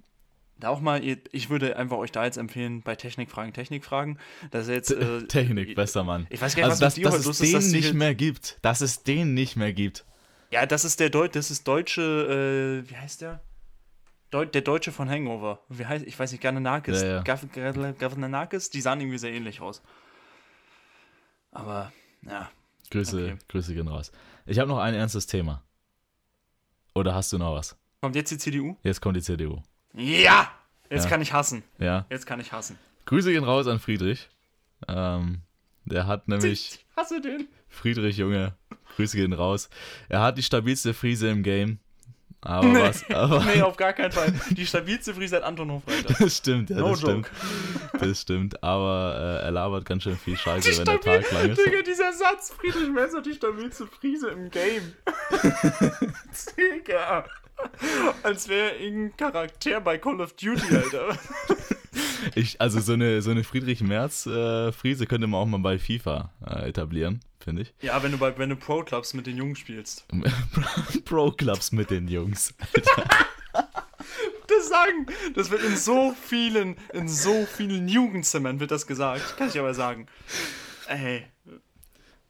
da 0.65 0.71
auch 0.71 0.81
mal, 0.81 1.03
ich 1.05 1.51
würde 1.51 1.77
einfach 1.77 1.97
euch 1.99 2.11
da 2.13 2.25
jetzt 2.25 2.37
empfehlen, 2.37 2.83
bei 2.83 2.97
Technikfragen, 2.97 3.53
Technikfragen, 3.53 4.19
dass 4.51 4.69
ihr 4.69 4.75
jetzt. 4.75 4.91
Äh, 4.91 5.23
Technik, 5.29 5.75
bester 5.77 6.03
Mann. 6.05 6.27
Ich 6.31 6.41
weiß 6.43 6.57
gar 6.57 6.65
nicht, 6.65 6.71
Also, 6.73 6.81
dass, 6.81 6.93
was 6.93 6.95
dir 6.95 7.05
dass 7.05 7.15
heute 7.15 7.31
es 7.31 7.41
ist, 7.41 7.43
den 7.43 7.53
dass 7.53 7.65
nicht 7.71 7.85
hier- 7.87 7.95
mehr 7.95 8.15
gibt. 8.15 8.59
Dass 8.63 8.81
es 8.81 9.03
den 9.03 9.35
nicht 9.35 9.57
mehr 9.57 9.73
gibt. 9.73 10.05
Ja, 10.51 10.67
das 10.67 10.85
ist 10.85 11.01
der 11.01 11.11
Deut 11.11 11.35
das 11.37 11.51
ist 11.51 11.67
deutsche, 11.67 12.83
äh, 12.85 12.91
wie 12.91 12.97
heißt 12.97 13.23
der? 13.23 13.41
Deu 14.31 14.47
der 14.47 14.63
Deutsche 14.63 14.91
von 14.93 15.09
Hangover. 15.09 15.61
Wie 15.69 15.87
heißt, 15.87 16.05
ich 16.07 16.19
weiß 16.19 16.33
nicht, 16.33 16.41
Gananakis. 16.43 17.03
Ja, 17.03 17.09
ja. 17.09 17.23
Gav- 17.23 17.47
Gav- 17.53 17.99
Gavnanakis, 17.99 18.71
die 18.71 18.81
sahen 18.81 19.01
irgendwie 19.01 19.19
sehr 19.19 19.33
ähnlich 19.33 19.61
aus. 19.61 19.83
Aber, 21.53 21.93
ja. 22.23 22.51
Grüße, 22.91 23.17
Okay. 23.25 23.37
Grüße 23.49 23.75
gehen 23.75 23.89
raus. 23.89 24.13
Ich 24.47 24.59
habe 24.59 24.69
noch 24.69 24.79
ein 24.79 24.95
ernstes 24.95 25.27
Thema. 25.27 25.63
Oder 26.95 27.15
hast 27.15 27.33
du 27.33 27.39
noch 27.39 27.55
was? 27.55 27.77
Kommt 28.01 28.17
jetzt 28.17 28.31
die 28.31 28.39
CDU? 28.39 28.77
Jetzt 28.83 29.01
kommt 29.01 29.17
die 29.17 29.23
CDU. 29.23 29.63
Ja! 29.95 30.51
Jetzt 30.91 31.05
Ja. 31.05 31.11
kann 31.11 31.23
ich 31.23 31.33
hassen. 31.33 31.63
Ja. 31.79 32.05
Jetzt 32.11 32.27
kann 32.27 32.41
ich 32.41 32.53
hassen. 32.53 32.79
Grüße 33.07 33.33
gehen 33.33 33.45
raus 33.45 33.67
an 33.67 33.79
Friedrich. 33.79 34.29
Ähm, 34.89 35.41
Der 35.87 36.07
hat 36.07 36.29
nämlich. 36.29 36.75
Ich 36.75 36.87
hasse 36.97 37.21
den. 37.21 37.49
Friedrich, 37.69 38.17
Junge, 38.17 38.55
Grüße 38.97 39.17
gehen 39.17 39.33
raus. 39.33 39.69
Er 40.09 40.21
hat 40.23 40.39
die 40.39 40.43
stabilste 40.43 40.95
Frise 40.95 41.29
im 41.29 41.43
Game. 41.43 41.79
Aber 42.41 42.67
Nee. 42.69 42.81
was. 42.81 43.11
Aber, 43.11 43.43
Nee, 43.45 43.63
auf 43.63 43.77
gar 43.77 43.93
keinen 43.95 44.13
Fall. 44.13 44.33
Die 44.51 44.67
stabilste 44.67 45.15
Frise 45.15 45.37
hat 45.37 45.43
Anton 45.45 45.71
Hofreiter. 45.73 46.15
das 46.19 46.37
stimmt, 46.39 46.69
ja, 46.71 46.77
No 46.77 46.91
das 46.91 47.01
joke. 47.01 47.25
stimmt. 47.25 48.03
Das 48.03 48.21
stimmt. 48.21 48.63
Aber 48.63 49.41
äh, 49.41 49.45
er 49.47 49.51
labert 49.51 49.85
ganz 49.87 50.03
schön 50.03 50.17
viel 50.19 50.37
Scheiße, 50.37 50.71
Die 50.71 50.79
wenn 50.79 50.85
der 50.85 51.01
Tag 51.01 51.33
lang 51.33 51.51
ist. 51.51 51.59
Digga, 51.67 51.83
dieser 51.83 52.13
Satz, 52.13 52.51
Friedrich 52.51 52.91
hat 53.15 53.25
die 53.27 53.33
stabilste 53.35 53.87
Frise 53.87 54.29
im 54.29 54.51
Game. 54.51 54.93
Digga. 56.57 57.25
Als 58.23 58.49
wäre 58.49 58.77
irgendein 58.77 59.17
Charakter 59.17 59.81
bei 59.81 59.99
Call 59.99 60.21
of 60.21 60.35
Duty, 60.35 60.77
Alter. 60.77 61.19
Ich, 62.35 62.61
also 62.61 62.81
so 62.81 62.95
eine, 62.95 63.23
so 63.23 63.31
eine 63.31 63.45
Friedrich 63.45 63.81
Merz-Frise 63.83 65.07
könnte 65.07 65.27
man 65.27 65.41
auch 65.41 65.47
mal 65.47 65.61
bei 65.61 65.79
FIFA 65.79 66.33
äh, 66.45 66.69
etablieren, 66.69 67.21
finde 67.39 67.63
ich. 67.63 67.75
Ja, 67.83 68.03
wenn 68.03 68.13
du 68.13 68.19
bei 68.19 68.37
wenn 68.39 68.49
du 68.49 68.57
Pro 68.57 68.83
Clubs 68.83 69.15
mit 69.15 69.27
den 69.27 69.37
Jungs 69.37 69.59
spielst. 69.59 70.07
Pro-Clubs 71.05 71.73
mit 71.73 71.91
den 71.91 72.09
Jungs. 72.09 72.55
Das 74.47 74.69
sagen, 74.69 75.07
das 75.35 75.51
wird 75.51 75.63
in 75.63 75.77
so 75.77 76.15
vielen, 76.21 76.77
in 76.93 77.09
so 77.09 77.47
vielen 77.47 77.89
Jugendzimmern 77.89 78.59
wird 78.59 78.71
das 78.71 78.87
gesagt. 78.87 79.37
Kann 79.37 79.49
ich 79.49 79.59
aber 79.59 79.75
sagen. 79.75 80.07
Ey. 80.89 81.27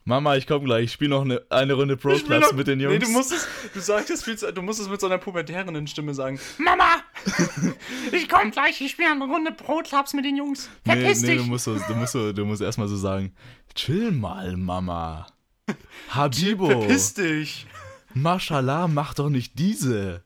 Mama, 0.07 0.35
ich 0.35 0.45
komme 0.45 0.65
gleich, 0.65 0.85
ich 0.85 0.91
spiele 0.91 1.09
noch 1.09 1.23
eine, 1.23 1.41
eine 1.49 1.73
Runde 1.73 1.97
Pro-Clubs 1.97 2.49
doch- 2.49 2.53
mit 2.55 2.67
den 2.67 2.79
Jungs. 2.79 2.93
Nee, 2.93 2.99
du 2.99 3.09
musst 3.09 3.31
es, 3.31 3.47
du 3.73 3.79
sagst 3.79 4.11
es 4.11 4.23
viel 4.23 4.37
zu, 4.37 4.53
du 4.53 4.61
musst 4.61 4.79
es 4.79 4.87
mit 4.87 5.01
so 5.01 5.07
einer 5.07 5.17
pubertären 5.17 5.87
Stimme 5.87 6.13
sagen. 6.13 6.39
Mama! 6.59 7.01
Ich 8.11 8.29
komm 8.29 8.51
gleich, 8.51 8.79
ich 8.81 8.91
spiele 8.91 9.09
eine 9.11 9.25
Runde 9.25 9.51
Pro 9.51 9.79
Clubs 9.79 10.13
mit 10.13 10.25
den 10.25 10.37
Jungs. 10.37 10.69
Nee, 10.85 10.93
Verpiss 10.93 11.21
nee, 11.21 11.29
dich! 11.29 11.37
du 11.41 11.47
musst, 11.47 11.65
du 11.65 11.73
musst, 11.95 12.13
du 12.13 12.45
musst 12.45 12.61
erstmal 12.61 12.87
so 12.87 12.95
sagen, 12.95 13.33
chill 13.73 14.11
mal, 14.11 14.55
Mama. 14.55 15.25
Habibo, 16.09 16.67
Verpiss 16.67 17.15
dich! 17.15 17.65
Mashallah, 18.13 18.87
mach 18.87 19.15
doch 19.15 19.29
nicht 19.29 19.57
diese. 19.57 20.21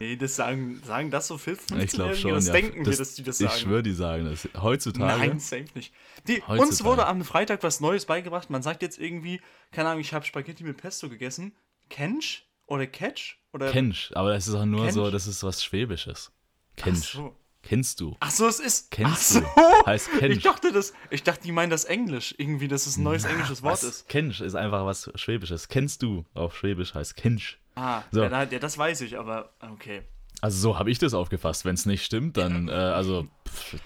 Nee, 0.00 0.16
das 0.16 0.34
sagen, 0.36 0.82
sagen 0.84 1.10
das 1.12 1.28
so 1.28 1.38
15 1.38 1.80
Ich 1.80 1.92
glaube 1.92 2.16
schon, 2.16 2.32
Das 2.32 2.48
ja. 2.48 2.52
denken 2.54 2.84
wir, 2.84 2.96
dass 2.96 3.14
die 3.14 3.22
das 3.22 3.38
sagen. 3.38 3.52
Ich 3.54 3.60
schwöre, 3.62 3.82
die 3.84 3.92
sagen 3.94 4.24
das. 4.24 4.48
Heutzutage, 4.60 5.28
Nein, 5.28 5.38
safe 5.38 5.64
nicht. 5.74 5.94
Die, 6.28 6.42
uns 6.46 6.82
wurde 6.84 7.06
am 7.06 7.24
Freitag 7.24 7.62
was 7.62 7.80
Neues 7.80 8.06
beigebracht. 8.06 8.50
Man 8.50 8.62
sagt 8.62 8.82
jetzt 8.82 8.98
irgendwie, 8.98 9.40
keine 9.72 9.88
Ahnung, 9.90 10.00
ich 10.00 10.12
habe 10.12 10.24
Spaghetti 10.24 10.64
mit 10.64 10.76
Pesto 10.76 11.08
gegessen. 11.08 11.54
Kensch 11.88 12.46
oder 12.66 12.86
Catch? 12.86 13.38
Oder 13.52 13.70
Kensch, 13.70 14.10
aber 14.14 14.32
das 14.32 14.48
ist 14.48 14.54
auch 14.54 14.64
nur 14.64 14.82
Kensch? 14.82 14.94
so, 14.94 15.10
das 15.10 15.26
ist 15.26 15.42
was 15.44 15.62
Schwäbisches. 15.64 16.32
Kensch, 16.76 17.12
so. 17.12 17.34
kennst 17.62 18.00
du. 18.00 18.16
Ach 18.20 18.30
so, 18.30 18.46
es 18.48 18.60
ist. 18.60 18.90
Kennst 18.90 19.36
Ach 19.36 19.40
du. 19.40 19.46
so. 19.60 19.86
Heißt 19.86 20.10
Kensch. 20.18 20.36
Ich 20.36 20.42
dachte, 20.42 20.72
das, 20.72 20.92
ich 21.10 21.22
dachte, 21.22 21.42
die 21.44 21.52
meinen 21.52 21.70
das 21.70 21.84
Englisch. 21.84 22.34
Irgendwie, 22.36 22.68
dass 22.68 22.86
es 22.86 22.96
ein 22.96 23.02
neues 23.04 23.24
englisches 23.24 23.62
Wort 23.62 23.74
Was? 23.74 23.82
ist. 23.84 24.08
Kensch 24.08 24.40
ist 24.40 24.54
einfach 24.54 24.84
was 24.84 25.10
Schwäbisches. 25.14 25.68
Kennst 25.68 26.02
du 26.02 26.24
auf 26.34 26.56
Schwäbisch 26.56 26.92
heißt 26.94 27.16
Kensch. 27.16 27.58
Ah, 27.76 28.02
So. 28.10 28.24
ja, 28.24 28.44
das 28.46 28.76
weiß 28.78 29.02
ich, 29.02 29.18
aber 29.18 29.52
okay. 29.60 30.02
Also 30.46 30.60
so 30.60 30.78
habe 30.78 30.92
ich 30.92 31.00
das 31.00 31.12
aufgefasst. 31.12 31.64
Wenn 31.64 31.74
es 31.74 31.86
nicht 31.86 32.04
stimmt, 32.04 32.36
dann, 32.36 32.68
äh, 32.68 32.70
also, 32.70 33.26
pff, 33.48 33.80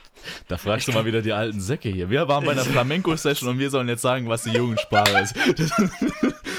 da 0.47 0.59
fragst 0.59 0.87
du 0.89 0.93
mal 0.93 1.07
wieder 1.07 1.23
die 1.23 1.33
alten 1.33 1.59
Säcke 1.59 1.89
hier. 1.89 2.11
Wir 2.11 2.29
waren 2.29 2.45
bei 2.45 2.53
einer 2.53 2.67
Flamenco-Session 2.67 3.49
und 3.49 3.59
wir 3.59 3.71
sollen 3.71 3.89
jetzt 3.89 4.03
sagen, 4.03 4.29
was 4.29 4.43
die 4.43 4.51
Jugendsprache 4.51 5.21
ist. 5.21 5.35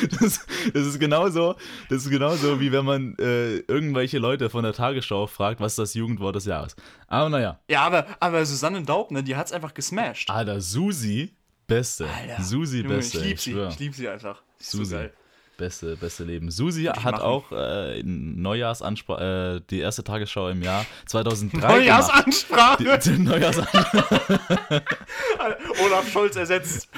Das, 0.10 0.20
das, 0.20 0.48
das 0.74 0.88
ist 0.88 1.00
genauso, 1.00 1.54
das 1.88 2.06
ist 2.06 2.10
genauso, 2.10 2.60
wie 2.60 2.72
wenn 2.72 2.84
man 2.84 3.16
äh, 3.20 3.58
irgendwelche 3.58 4.18
Leute 4.18 4.50
von 4.50 4.64
der 4.64 4.74
Tagesschau 4.74 5.28
fragt, 5.28 5.62
was 5.62 5.76
das 5.76 5.94
Jugendwort 5.94 6.36
des 6.36 6.46
Jahres. 6.46 6.76
Aber 7.06 7.30
naja, 7.30 7.60
Ja, 7.70 7.84
aber, 7.84 8.08
aber 8.20 8.44
Susanne 8.48 8.82
Daub, 8.82 9.12
ne, 9.12 9.22
die 9.22 9.36
hat's 9.36 9.52
einfach 9.52 9.76
gesmashed. 9.76 10.32
Alter, 10.32 10.60
Susi, 10.60 11.36
beste. 11.68 12.08
Alter. 12.10 12.42
Susi, 12.42 12.80
Junge, 12.82 12.96
beste. 12.96 13.20
ich 13.20 13.24
lieb 13.24 13.40
sie. 13.40 13.60
Ich 13.70 13.78
lieb 13.78 13.94
sie 13.94 14.10
einfach. 14.10 14.42
Susi. 14.58 14.86
So 14.86 14.96
geil. 14.96 15.14
Beste, 15.62 15.96
beste 15.96 16.24
Leben. 16.24 16.50
Susi 16.50 16.86
hat 16.86 17.04
machen. 17.04 17.22
auch 17.22 17.52
äh, 17.52 18.02
Neujahrsansprache, 18.04 19.60
äh, 19.62 19.68
die 19.70 19.80
erste 19.80 20.04
Tagesschau 20.04 20.50
im 20.50 20.64
Jahr 20.64 20.88
2003 21.06 21.60
gemacht. 21.60 21.78
Neujahrsansprache! 21.78 22.84
Die, 22.84 23.10
die 23.12 23.20
Neujahrsansprache. 23.22 24.84
Olaf 25.86 26.12
Scholz 26.12 26.36
ersetzt. 26.36 26.90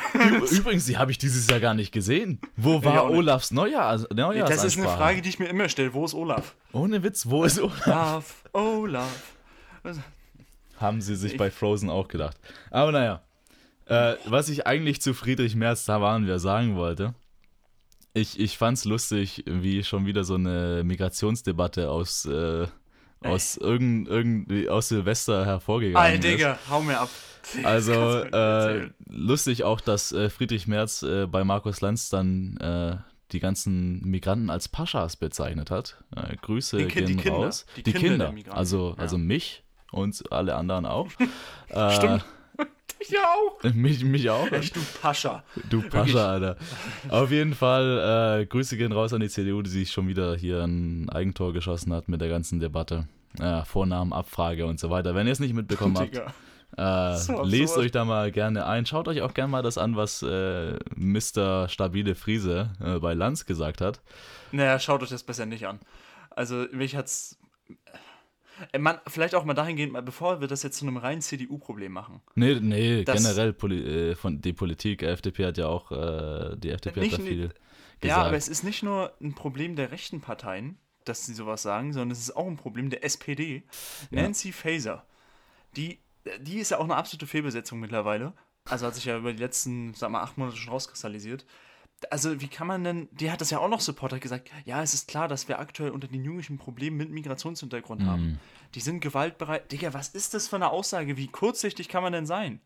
Übrigens, 0.49 0.85
die 0.85 0.97
habe 0.97 1.11
ich 1.11 1.17
dieses 1.17 1.45
Jahr 1.49 1.59
gar 1.59 1.73
nicht 1.73 1.91
gesehen. 1.91 2.39
Wo 2.55 2.75
Ja, 2.75 2.85
war 2.85 3.07
nicht. 3.09 3.17
Olafs 3.17 3.51
Neujahr, 3.51 3.97
Neujahrsansprache? 4.13 4.55
Das 4.55 4.63
ist 4.63 4.77
eine 4.77 4.87
Frage, 4.87 5.21
die 5.21 5.27
ich 5.27 5.39
mir 5.39 5.47
immer 5.47 5.67
stelle. 5.67 5.93
Wo 5.93 6.05
ist 6.05 6.13
Olaf? 6.13 6.55
Ohne 6.71 7.03
Witz, 7.03 7.25
wo 7.25 7.43
ist 7.43 7.59
Olaf? 7.59 7.85
Olaf, 8.53 9.05
Olaf. 9.83 10.03
Haben 10.79 11.01
sie 11.01 11.17
sich 11.17 11.35
bei 11.35 11.51
Frozen 11.51 11.89
auch 11.89 12.07
gedacht. 12.07 12.37
Aber 12.71 12.93
naja, 12.93 13.21
äh, 13.87 14.15
was 14.25 14.47
ich 14.47 14.65
eigentlich 14.65 15.01
zu 15.01 15.13
Friedrich 15.13 15.55
Merz, 15.57 15.83
da 15.83 15.99
waren 15.99 16.25
wir, 16.25 16.39
sagen 16.39 16.77
wollte. 16.77 17.13
Ich, 18.13 18.39
ich 18.39 18.57
fand's 18.57 18.85
lustig, 18.85 19.43
wie 19.47 19.83
schon 19.83 20.05
wieder 20.05 20.23
so 20.23 20.35
eine 20.35 20.83
Migrationsdebatte 20.83 21.89
aus, 21.89 22.25
äh, 22.25 22.67
aus, 23.21 23.57
irgend, 23.57 24.07
irgendwie 24.07 24.69
aus 24.69 24.89
Silvester 24.89 25.45
hervorgegangen 25.45 25.97
Alter, 26.13 26.27
ist. 26.27 26.33
Digga, 26.37 26.59
hau 26.69 26.81
mir 26.81 26.99
ab. 26.99 27.09
Also 27.63 27.91
äh, 28.23 28.89
lustig 29.09 29.63
auch, 29.63 29.81
dass 29.81 30.11
äh, 30.11 30.29
Friedrich 30.29 30.67
Merz 30.67 31.01
äh, 31.03 31.25
bei 31.25 31.43
Markus 31.43 31.81
Lanz 31.81 32.09
dann 32.09 32.57
äh, 32.57 32.97
die 33.31 33.39
ganzen 33.39 34.01
Migranten 34.01 34.51
als 34.51 34.67
Paschas 34.69 35.15
bezeichnet 35.15 35.71
hat. 35.71 35.97
Grüße 36.43 36.77
Die 36.77 36.85
Ki- 36.85 36.99
die 37.05 37.15
gehen 37.15 37.17
Kinder. 37.23 37.37
raus. 37.39 37.65
Die 37.77 37.83
Die, 37.83 37.93
Kinder 37.93 38.31
Kinder, 38.31 38.55
also, 38.55 38.93
ja. 38.95 39.01
also 39.01 39.17
mich 39.17 39.63
und 39.91 40.31
alle 40.31 40.55
anderen 40.55 40.85
auch. 40.85 41.07
Stimmt. 41.95 42.23
Ja 43.09 43.21
auch. 43.21 43.63
Mich, 43.73 44.03
mich 44.03 44.29
auch. 44.29 44.51
Echt, 44.51 44.75
du 44.75 44.79
Pascha. 45.01 45.43
Du 45.69 45.81
Pascha, 45.81 46.31
Alter. 46.31 46.57
Auf 47.09 47.31
jeden 47.31 47.53
Fall, 47.53 48.41
äh, 48.41 48.45
Grüße 48.45 48.77
gehen 48.77 48.91
raus 48.91 49.13
an 49.13 49.21
die 49.21 49.29
CDU, 49.29 49.61
die 49.61 49.69
sich 49.69 49.91
schon 49.91 50.07
wieder 50.07 50.35
hier 50.35 50.63
ein 50.63 51.09
Eigentor 51.09 51.53
geschossen 51.53 51.93
hat 51.93 52.07
mit 52.07 52.21
der 52.21 52.29
ganzen 52.29 52.59
Debatte. 52.59 53.07
Ja, 53.39 53.65
Vornamen, 53.65 54.13
Abfrage 54.13 54.65
und 54.65 54.79
so 54.79 54.89
weiter. 54.89 55.15
Wenn 55.15 55.27
ihr 55.27 55.33
es 55.33 55.39
nicht 55.39 55.53
mitbekommen 55.53 55.97
habt, 55.97 56.21
äh, 56.77 57.17
So 57.17 57.43
lest 57.43 57.77
euch 57.77 57.91
da 57.91 58.05
mal 58.05 58.31
gerne 58.31 58.65
ein. 58.65 58.85
Schaut 58.85 59.07
euch 59.07 59.21
auch 59.21 59.33
gerne 59.33 59.51
mal 59.51 59.61
das 59.61 59.77
an, 59.77 59.95
was 59.95 60.21
äh, 60.23 60.77
Mr. 60.95 61.67
Stabile 61.69 62.15
Friese 62.15 62.71
äh, 62.83 62.99
bei 62.99 63.13
Lanz 63.13 63.45
gesagt 63.45 63.81
hat. 63.81 64.01
Naja, 64.51 64.79
schaut 64.79 65.03
euch 65.03 65.09
das 65.09 65.23
besser 65.23 65.45
nicht 65.45 65.67
an. 65.67 65.79
Also, 66.31 66.65
mich 66.71 66.95
hat's. 66.95 67.37
Äh, 68.71 68.79
Man, 68.79 68.99
vielleicht 69.07 69.35
auch 69.35 69.43
mal 69.45 69.53
dahingehend, 69.53 69.93
bevor 70.05 70.41
wir 70.41 70.47
das 70.47 70.63
jetzt 70.63 70.77
zu 70.77 70.85
einem 70.85 70.97
reinen 70.97 71.21
CDU-Problem 71.21 71.91
machen. 71.91 72.21
Nee, 72.35 72.59
nee, 72.59 73.03
generell 73.03 73.53
Poli 73.53 74.11
äh, 74.11 74.15
von 74.15 74.41
die 74.41 74.53
Politik. 74.53 75.03
FDP 75.03 75.45
hat 75.45 75.57
ja 75.57 75.67
auch, 75.67 75.91
äh, 75.91 76.55
die 76.57 76.69
FDP 76.69 77.01
Nicht 77.01 77.13
hat 77.13 77.19
da 77.19 77.23
viel 77.23 77.37
gesagt. 77.37 77.59
Ja, 78.03 78.17
aber 78.17 78.37
es 78.37 78.47
ist 78.47 78.63
nicht 78.63 78.83
nur 78.83 79.13
ein 79.21 79.33
Problem 79.33 79.75
der 79.75 79.91
rechten 79.91 80.21
Parteien, 80.21 80.77
dass 81.05 81.25
sie 81.25 81.33
sowas 81.33 81.61
sagen, 81.61 81.93
sondern 81.93 82.11
es 82.11 82.19
ist 82.19 82.35
auch 82.35 82.47
ein 82.47 82.57
Problem 82.57 82.89
der 82.89 83.03
SPD. 83.03 83.63
Ja. 84.11 84.21
Nancy 84.21 84.51
Faeser, 84.51 85.05
die, 85.75 85.99
die 86.41 86.59
ist 86.59 86.71
ja 86.71 86.79
auch 86.79 86.83
eine 86.83 86.95
absolute 86.95 87.27
Fehlbesetzung 87.27 87.79
mittlerweile. 87.79 88.33
Also 88.65 88.85
hat 88.85 88.95
sich 88.95 89.05
ja 89.05 89.17
über 89.17 89.33
die 89.33 89.39
letzten, 89.39 89.93
sag 89.93 90.09
mal, 90.09 90.21
acht 90.21 90.37
Monate 90.37 90.57
schon 90.57 90.71
rauskristallisiert. 90.71 91.45
Also, 92.11 92.41
wie 92.41 92.47
kann 92.47 92.67
man 92.67 92.83
denn, 92.83 93.07
die 93.11 93.31
hat 93.31 93.41
das 93.41 93.49
ja 93.49 93.59
auch 93.59 93.69
noch 93.69 93.79
supportet, 93.79 94.17
hat 94.17 94.21
gesagt, 94.21 94.51
ja, 94.65 94.81
es 94.81 94.93
ist 94.93 95.07
klar, 95.07 95.27
dass 95.27 95.47
wir 95.47 95.59
aktuell 95.59 95.91
unter 95.91 96.07
den 96.07 96.23
Jugendlichen 96.23 96.57
Probleme 96.57 96.97
mit 96.97 97.09
Migrationshintergrund 97.11 98.01
Mhm. 98.01 98.07
haben. 98.07 98.39
Die 98.75 98.79
sind 98.79 98.99
gewaltbereit. 99.01 99.71
Digga, 99.71 99.93
was 99.93 100.09
ist 100.09 100.33
das 100.33 100.47
für 100.47 100.55
eine 100.57 100.69
Aussage? 100.71 101.17
Wie 101.17 101.27
kurzsichtig 101.27 101.89
kann 101.89 102.03
man 102.03 102.13
denn 102.13 102.25
sein? 102.25 102.59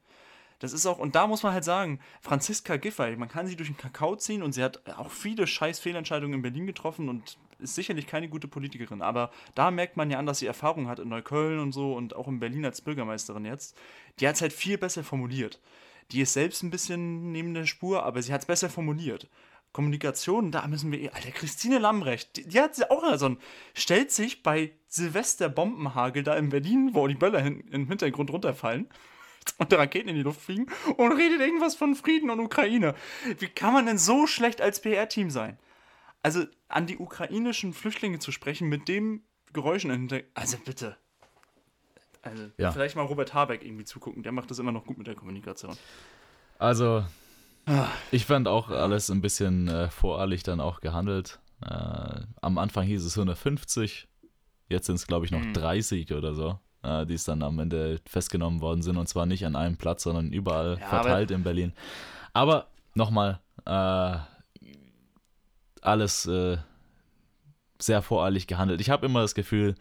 Das 0.60 0.74
ist 0.74 0.88
auch, 0.88 0.98
und 0.98 1.14
da 1.14 1.28
muss 1.28 1.44
man 1.44 1.54
halt 1.54 1.64
sagen, 1.64 2.00
Franziska 2.22 2.78
Giffey, 2.78 3.16
man 3.16 3.30
kann 3.30 3.46
sie 3.46 3.56
durch 3.56 3.70
den 3.70 3.78
Kakao 3.78 4.16
ziehen 4.16 4.42
und 4.42 4.54
sie 4.54 4.64
hat 4.64 4.82
auch 4.98 5.12
viele 5.12 5.46
scheiß 5.46 5.80
Fehlentscheidungen 5.80 6.34
in 6.36 6.42
Berlin 6.42 6.66
getroffen 6.66 7.10
und 7.10 7.38
ist 7.60 7.76
sicherlich 7.76 8.08
keine 8.08 8.28
gute 8.28 8.48
Politikerin. 8.48 9.04
Aber 9.04 9.30
da 9.54 9.70
merkt 9.70 9.98
man 9.98 10.10
ja 10.10 10.18
an, 10.18 10.26
dass 10.26 10.40
sie 10.40 10.48
Erfahrung 10.48 10.88
hat 10.88 10.98
in 10.98 11.10
Neukölln 11.10 11.60
und 11.60 11.74
so 11.74 11.94
und 11.94 12.16
auch 12.16 12.28
in 12.28 12.40
Berlin 12.40 12.66
als 12.66 12.82
Bürgermeisterin 12.82 13.46
jetzt. 13.46 13.78
Die 14.20 14.28
hat 14.28 14.36
es 14.36 14.42
halt 14.42 14.54
viel 14.54 14.80
besser 14.80 15.04
formuliert. 15.04 15.60
Die 16.12 16.22
ist 16.22 16.34
selbst 16.34 16.64
ein 16.64 16.70
bisschen 16.70 17.32
neben 17.32 17.54
der 17.54 17.66
Spur, 17.66 18.04
aber 18.04 18.22
sie 18.22 18.34
hat 18.34 18.42
es 18.42 18.48
besser 18.48 18.70
formuliert. 18.70 19.28
Kommunikation, 19.74 20.52
da 20.52 20.66
müssen 20.68 20.92
wir. 20.92 21.14
Alter, 21.14 21.32
Christine 21.32 21.78
Lambrecht, 21.78 22.36
die, 22.38 22.48
die 22.48 22.60
hat 22.60 22.76
sie 22.76 22.90
auch 22.90 23.16
so 23.18 23.30
ein. 23.30 23.38
Stellt 23.74 24.12
sich 24.12 24.42
bei 24.42 24.72
Silvester 24.88 25.50
Bombenhagel 25.50 26.24
da 26.24 26.36
in 26.36 26.50
Berlin, 26.50 26.92
wo 26.94 27.08
die 27.08 27.16
Böller 27.16 27.42
hin, 27.42 27.64
im 27.72 27.88
Hintergrund 27.88 28.32
runterfallen 28.32 28.90
und 29.58 29.74
Raketen 29.74 30.10
in 30.10 30.16
die 30.16 30.24
Luft 30.24 30.42
fliegen 30.42 30.68
und 30.96 31.12
redet 31.12 31.42
irgendwas 31.42 31.76
von 31.76 31.96
Frieden 31.96 32.30
und 32.30 32.40
Ukraine. 32.40 32.96
Wie 33.38 33.48
kann 33.48 33.74
man 33.74 33.86
denn 33.86 33.98
so 33.98 34.26
schlecht 34.26 34.62
als 34.62 34.82
PR-Team 34.82 35.30
sein? 35.30 35.60
Also 36.24 36.46
an 36.70 36.88
die 36.88 36.98
ukrainischen 36.98 37.74
Flüchtlinge 37.74 38.20
zu 38.20 38.32
sprechen 38.32 38.68
mit 38.70 38.88
dem 38.88 39.22
Geräuschen 39.54 39.90
dahinter. 39.90 40.22
Also 40.34 40.58
bitte. 40.58 40.98
Also 42.22 42.44
Ja. 42.58 42.72
vielleicht 42.72 42.96
mal 42.96 43.04
Robert 43.06 43.34
Habeck 43.34 43.64
irgendwie 43.64 43.86
zugucken, 43.86 44.24
der 44.24 44.32
macht 44.32 44.50
das 44.52 44.60
immer 44.60 44.72
noch 44.72 44.86
gut 44.86 44.98
mit 44.98 45.08
der 45.08 45.16
Kommunikation. 45.16 45.76
Also, 46.60 47.04
Ah. 47.66 47.88
ich 48.12 48.26
fand 48.26 48.48
auch 48.48 48.70
alles 48.70 49.10
ein 49.10 49.22
bisschen 49.22 49.68
äh, 49.68 49.90
voreilig 49.90 50.44
dann 50.44 50.60
auch 50.62 50.80
gehandelt. 50.82 51.40
Äh, 51.62 52.22
am 52.42 52.58
Anfang 52.58 52.86
hieß 52.86 53.04
es 53.04 53.18
150, 53.18 54.08
jetzt 54.70 54.86
sind 54.88 54.96
es, 54.96 55.08
glaube 55.08 55.26
ich, 55.26 55.32
noch 55.32 55.44
Mhm. 55.46 55.54
30 55.54 56.14
oder 56.14 56.34
so. 56.34 56.60
äh, 56.84 57.06
die 57.08 57.16
es 57.16 57.26
dann 57.26 57.42
am 57.42 57.58
Ende 57.60 58.00
festgenommen 58.08 58.62
worden 58.62 58.82
sind. 58.84 58.96
Und 58.98 59.08
zwar 59.10 59.26
nicht 59.26 59.46
an 59.46 59.56
einem 59.56 59.76
Platz, 59.78 60.04
sondern 60.04 60.32
überall 60.32 60.78
Ja, 60.80 60.88
verteilt 60.88 61.32
in 61.32 61.44
Berlin. 61.44 61.74
Aber 62.34 62.68
nochmal, 62.94 63.42
äh, 63.66 64.18
alles 65.82 66.26
äh, 66.28 66.58
sehr 67.80 68.02
voreilig 68.02 68.48
gehandelt. 68.48 68.80
Ich 68.80 68.90
habe 68.90 69.06
immer 69.08 69.22
das 69.22 69.36
Gefühl, 69.36 69.76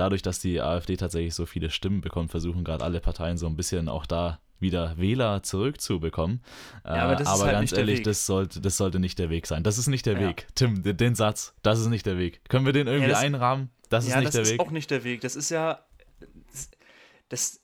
dadurch, 0.00 0.22
dass 0.22 0.40
die 0.40 0.60
AfD 0.60 0.96
tatsächlich 0.96 1.34
so 1.34 1.46
viele 1.46 1.70
Stimmen 1.70 2.00
bekommt, 2.00 2.30
versuchen 2.30 2.64
gerade 2.64 2.82
alle 2.84 3.00
Parteien 3.00 3.36
so 3.38 3.46
ein 3.46 3.56
bisschen 3.56 3.88
auch 3.88 4.06
da 4.06 4.40
wieder 4.58 4.96
Wähler 4.98 5.42
zurückzubekommen. 5.42 6.42
Äh, 6.84 6.88
Ja, 6.96 7.04
aber 7.04 7.16
das 7.16 7.32
ist 7.34 7.42
halt 7.42 7.52
ganz 7.52 7.72
ehrlich, 7.72 8.02
das 8.02 8.26
sollte, 8.26 8.60
das 8.60 8.76
sollte 8.76 8.98
nicht 8.98 9.18
der 9.18 9.30
Weg 9.30 9.46
sein. 9.46 9.62
Das 9.62 9.78
ist 9.78 9.86
nicht 9.86 10.04
der 10.06 10.14
Ja. 10.20 10.28
Weg. 10.28 10.46
Tim, 10.54 10.82
den, 10.82 10.96
den 10.96 11.14
Satz, 11.14 11.54
das 11.62 11.78
ist 11.80 11.86
nicht 11.86 12.04
der 12.06 12.18
Weg. 12.18 12.40
Können 12.48 12.66
wir 12.66 12.72
den 12.72 12.86
irgendwie 12.86 13.10
das- 13.10 13.20
einrahmen? 13.20 13.70
Das 13.88 14.04
ist 14.04 14.10
ja, 14.10 14.16
nicht 14.18 14.26
das 14.28 14.32
der 14.34 14.42
ist 14.42 14.50
Weg. 14.52 14.60
auch 14.60 14.70
nicht 14.70 14.90
der 14.90 15.02
Weg. 15.04 15.20
Das 15.22 15.34
ist 15.36 15.50
ja. 15.50 15.80
Das, 16.52 16.70
das. 17.28 17.60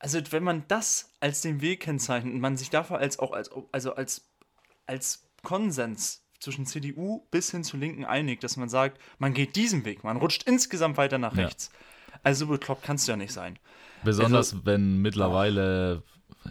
Also, 0.00 0.18
wenn 0.30 0.42
man 0.42 0.64
das 0.66 1.10
als 1.20 1.42
den 1.42 1.60
Weg 1.60 1.80
kennzeichnet 1.80 2.32
und 2.34 2.40
man 2.40 2.56
sich 2.56 2.70
dafür 2.70 2.98
als 2.98 3.18
auch 3.20 3.32
als, 3.32 3.50
also 3.70 3.94
als, 3.94 4.24
als 4.86 5.22
Konsens 5.44 6.24
zwischen 6.42 6.66
CDU 6.66 7.22
bis 7.30 7.50
hin 7.50 7.62
zur 7.64 7.78
Linken 7.80 8.04
einigt, 8.04 8.42
dass 8.42 8.56
man 8.56 8.68
sagt, 8.68 9.00
man 9.18 9.32
geht 9.32 9.54
diesen 9.56 9.84
Weg, 9.84 10.02
man 10.04 10.16
rutscht 10.16 10.42
insgesamt 10.44 10.96
weiter 10.96 11.18
nach 11.18 11.36
Ja. 11.36 11.44
rechts. 11.44 11.70
Also 12.22 12.46
bekloppt 12.48 12.82
kannst 12.82 13.06
du 13.06 13.12
ja 13.12 13.16
nicht 13.16 13.32
sein. 13.32 13.58
Besonders 14.04 14.52
Also- 14.52 14.66
wenn 14.66 14.98
mittlerweile, 14.98 16.02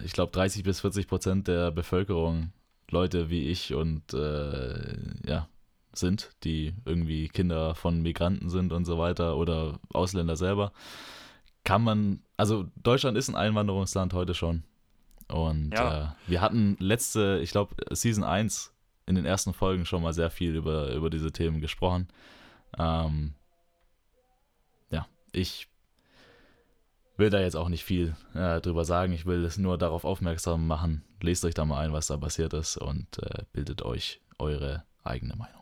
ich 0.03 0.13
glaube, 0.13 0.31
30 0.31 0.63
bis 0.63 0.79
40 0.81 1.07
Prozent 1.07 1.47
der 1.47 1.71
Bevölkerung 1.71 2.53
Leute 2.89 3.29
wie 3.29 3.47
ich 3.49 3.73
und 3.73 4.13
äh, 4.13 4.97
ja, 5.27 5.47
sind, 5.93 6.31
die 6.43 6.73
irgendwie 6.85 7.27
Kinder 7.27 7.75
von 7.75 8.01
Migranten 8.01 8.49
sind 8.49 8.71
und 8.73 8.85
so 8.85 8.97
weiter 8.97 9.35
oder 9.37 9.79
Ausländer 9.93 10.35
selber, 10.37 10.71
kann 11.63 11.83
man, 11.83 12.21
also 12.37 12.65
Deutschland 12.81 13.17
ist 13.17 13.29
ein 13.29 13.35
Einwanderungsland 13.35 14.13
heute 14.13 14.33
schon. 14.33 14.63
Und 15.27 15.71
Ja. 15.73 16.15
äh, 16.27 16.29
wir 16.31 16.41
hatten 16.41 16.75
letzte, 16.79 17.39
ich 17.43 17.51
glaube, 17.51 17.75
Season 17.93 18.23
1 18.23 18.70
in 19.05 19.15
den 19.15 19.25
ersten 19.25 19.53
Folgen 19.53 19.85
schon 19.85 20.01
mal 20.01 20.13
sehr 20.13 20.29
viel 20.29 20.55
über, 20.55 20.93
über 20.93 21.09
diese 21.09 21.31
Themen 21.31 21.61
gesprochen. 21.61 22.07
Ähm, 22.77 23.33
ja, 24.89 25.07
ich 25.31 25.67
will 27.17 27.29
da 27.29 27.39
jetzt 27.39 27.55
auch 27.55 27.69
nicht 27.69 27.83
viel 27.83 28.15
äh, 28.33 28.61
drüber 28.61 28.85
sagen. 28.85 29.13
Ich 29.13 29.25
will 29.25 29.43
es 29.45 29.57
nur 29.57 29.77
darauf 29.77 30.05
aufmerksam 30.05 30.67
machen. 30.67 31.03
Lest 31.21 31.45
euch 31.45 31.53
da 31.53 31.65
mal 31.65 31.79
ein, 31.79 31.93
was 31.93 32.07
da 32.07 32.17
passiert 32.17 32.53
ist 32.53 32.77
und 32.77 33.19
äh, 33.19 33.43
bildet 33.53 33.81
euch 33.83 34.21
eure 34.39 34.83
eigene 35.03 35.35
Meinung. 35.35 35.61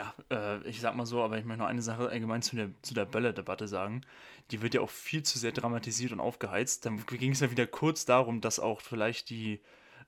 Ja, 0.00 0.14
äh, 0.30 0.68
ich 0.68 0.80
sag 0.80 0.94
mal 0.94 1.06
so, 1.06 1.22
aber 1.22 1.38
ich 1.38 1.44
möchte 1.44 1.62
noch 1.62 1.68
eine 1.68 1.82
Sache 1.82 2.08
allgemein 2.08 2.42
zu 2.42 2.54
der, 2.54 2.70
zu 2.82 2.92
der 2.94 3.06
Bälle-Debatte 3.06 3.66
sagen. 3.66 4.02
Die 4.50 4.62
wird 4.62 4.74
ja 4.74 4.82
auch 4.82 4.90
viel 4.90 5.22
zu 5.22 5.38
sehr 5.38 5.52
dramatisiert 5.52 6.12
und 6.12 6.20
aufgeheizt. 6.20 6.84
Dann 6.84 7.04
ging 7.06 7.32
es 7.32 7.40
ja 7.40 7.50
wieder 7.50 7.66
kurz 7.66 8.04
darum, 8.04 8.40
dass 8.40 8.60
auch 8.60 8.80
vielleicht 8.80 9.30
die, 9.30 9.60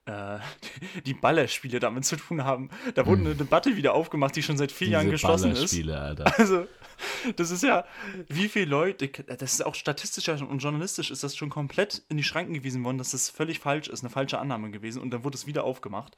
äh, 0.09 0.39
die 1.07 1.15
Ballerspiele 1.15 1.79
damit 1.79 2.05
zu 2.05 2.17
tun 2.17 2.45
haben. 2.45 2.71
Da 2.95 3.07
wurde 3.07 3.23
eine 3.23 3.35
Debatte 3.35 3.77
wieder 3.77 3.95
aufgemacht, 3.95 4.35
die 4.37 4.43
schon 4.43 4.57
seit 4.57 4.73
vier 4.73 4.89
Jahren 4.89 5.11
geschlossen 5.11 5.53
ist. 5.53 5.59
Ballerspiele, 5.59 6.01
Alter. 6.01 6.25
Also, 6.39 6.67
das 7.37 7.51
ist 7.51 7.63
ja, 7.63 7.85
wie 8.29 8.49
viele 8.49 8.67
Leute, 8.67 9.09
das 9.09 9.53
ist 9.53 9.65
auch 9.65 9.75
statistisch 9.75 10.29
und 10.29 10.59
journalistisch 10.59 11.11
ist 11.11 11.23
das 11.23 11.37
schon 11.37 11.51
komplett 11.51 12.03
in 12.09 12.17
die 12.17 12.23
Schranken 12.25 12.55
gewiesen 12.55 12.85
worden, 12.85 12.99
dass 12.99 13.11
das 13.13 13.29
völlig 13.29 13.61
falsch 13.61 13.89
ist, 13.89 14.03
eine 14.03 14.11
falsche 14.11 14.39
Annahme 14.39 14.71
gewesen 14.71 15.01
und 15.03 15.11
dann 15.11 15.25
wurde 15.25 15.37
es 15.37 15.47
wieder 15.47 15.65
aufgemacht. 15.65 16.17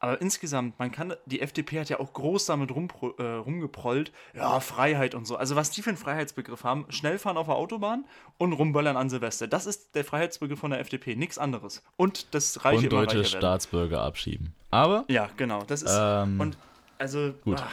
Aber 0.00 0.20
insgesamt, 0.20 0.78
man 0.78 0.92
kann, 0.92 1.14
die 1.24 1.40
FDP 1.40 1.80
hat 1.80 1.88
ja 1.88 1.98
auch 1.98 2.12
groß 2.12 2.46
damit 2.46 2.70
rumpro, 2.70 3.14
äh, 3.16 3.22
rumgeprollt, 3.36 4.12
ja, 4.34 4.60
Freiheit 4.60 5.14
und 5.14 5.26
so. 5.26 5.36
Also 5.36 5.56
was 5.56 5.70
die 5.70 5.80
für 5.82 5.90
einen 5.90 5.96
Freiheitsbegriff 5.96 6.62
haben, 6.64 6.84
schnell 6.90 7.18
fahren 7.18 7.36
auf 7.38 7.46
der 7.46 7.56
Autobahn 7.56 8.04
und 8.36 8.52
rumböllern 8.52 8.96
an 8.96 9.08
Silvester. 9.08 9.46
Das 9.46 9.64
ist 9.66 9.94
der 9.94 10.04
Freiheitsbegriff 10.04 10.58
von 10.58 10.72
der 10.72 10.80
FDP, 10.80 11.16
nichts 11.16 11.38
anderes. 11.38 11.82
Und 11.96 12.34
das 12.34 12.64
Reiche 12.64 12.84
Und 12.84 12.92
deutsche. 12.92 13.24
Staatsbürger 13.24 14.02
abschieben. 14.02 14.54
Aber, 14.70 15.04
Ja, 15.08 15.30
genau, 15.36 15.62
das 15.64 15.82
ist, 15.82 15.96
ähm, 15.98 16.40
und, 16.40 16.58
also, 16.98 17.32
gut. 17.44 17.60
ah, 17.60 17.68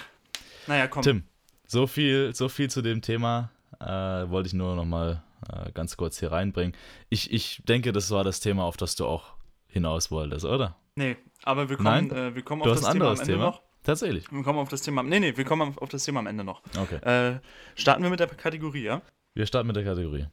naja, 0.67 0.87
komm. 0.87 1.01
Tim, 1.01 1.23
so 1.67 1.87
viel, 1.87 2.33
so 2.35 2.47
viel 2.47 2.69
zu 2.69 2.81
dem 2.81 3.01
Thema. 3.01 3.49
Äh, 3.79 3.85
wollte 4.29 4.47
ich 4.47 4.53
nur 4.53 4.75
noch 4.75 4.85
mal 4.85 5.23
äh, 5.51 5.71
ganz 5.71 5.97
kurz 5.97 6.19
hier 6.19 6.31
reinbringen. 6.31 6.75
Ich, 7.09 7.31
ich 7.33 7.61
denke, 7.67 7.91
das 7.91 8.11
war 8.11 8.23
das 8.23 8.39
Thema, 8.39 8.63
auf 8.63 8.77
das 8.77 8.95
du 8.95 9.05
auch 9.07 9.33
hinaus 9.67 10.11
wolltest, 10.11 10.45
oder? 10.45 10.75
Nee, 10.95 11.17
aber 11.43 11.69
wir 11.69 11.77
kommen, 11.77 12.07
Nein? 12.07 12.11
äh, 12.11 12.35
wir 12.35 12.41
kommen 12.43 12.61
auf 12.61 12.67
das 12.69 12.91
Thema 12.91 13.05
am 13.05 13.11
Ende 13.13 13.25
Thema? 13.25 13.43
noch. 13.45 13.61
Tatsächlich. 13.83 14.31
Wir 14.31 14.43
kommen 14.43 14.59
auf 14.59 14.69
das 14.69 14.81
Thema. 14.83 15.01
Nee, 15.03 15.19
nee, 15.19 15.35
wir 15.35 15.45
kommen 15.45 15.73
auf 15.77 15.89
das 15.89 16.03
Thema 16.03 16.19
am 16.19 16.27
Ende 16.27 16.43
noch. 16.43 16.61
Okay. 16.79 16.97
Äh, 16.97 17.39
starten 17.75 18.03
wir 18.03 18.09
mit 18.09 18.19
der 18.19 18.27
Kategorie, 18.27 18.83
ja? 18.83 19.01
Wir 19.33 19.45
starten 19.45 19.67
mit 19.67 19.75
der 19.75 19.83
Kategorie. 19.83 20.27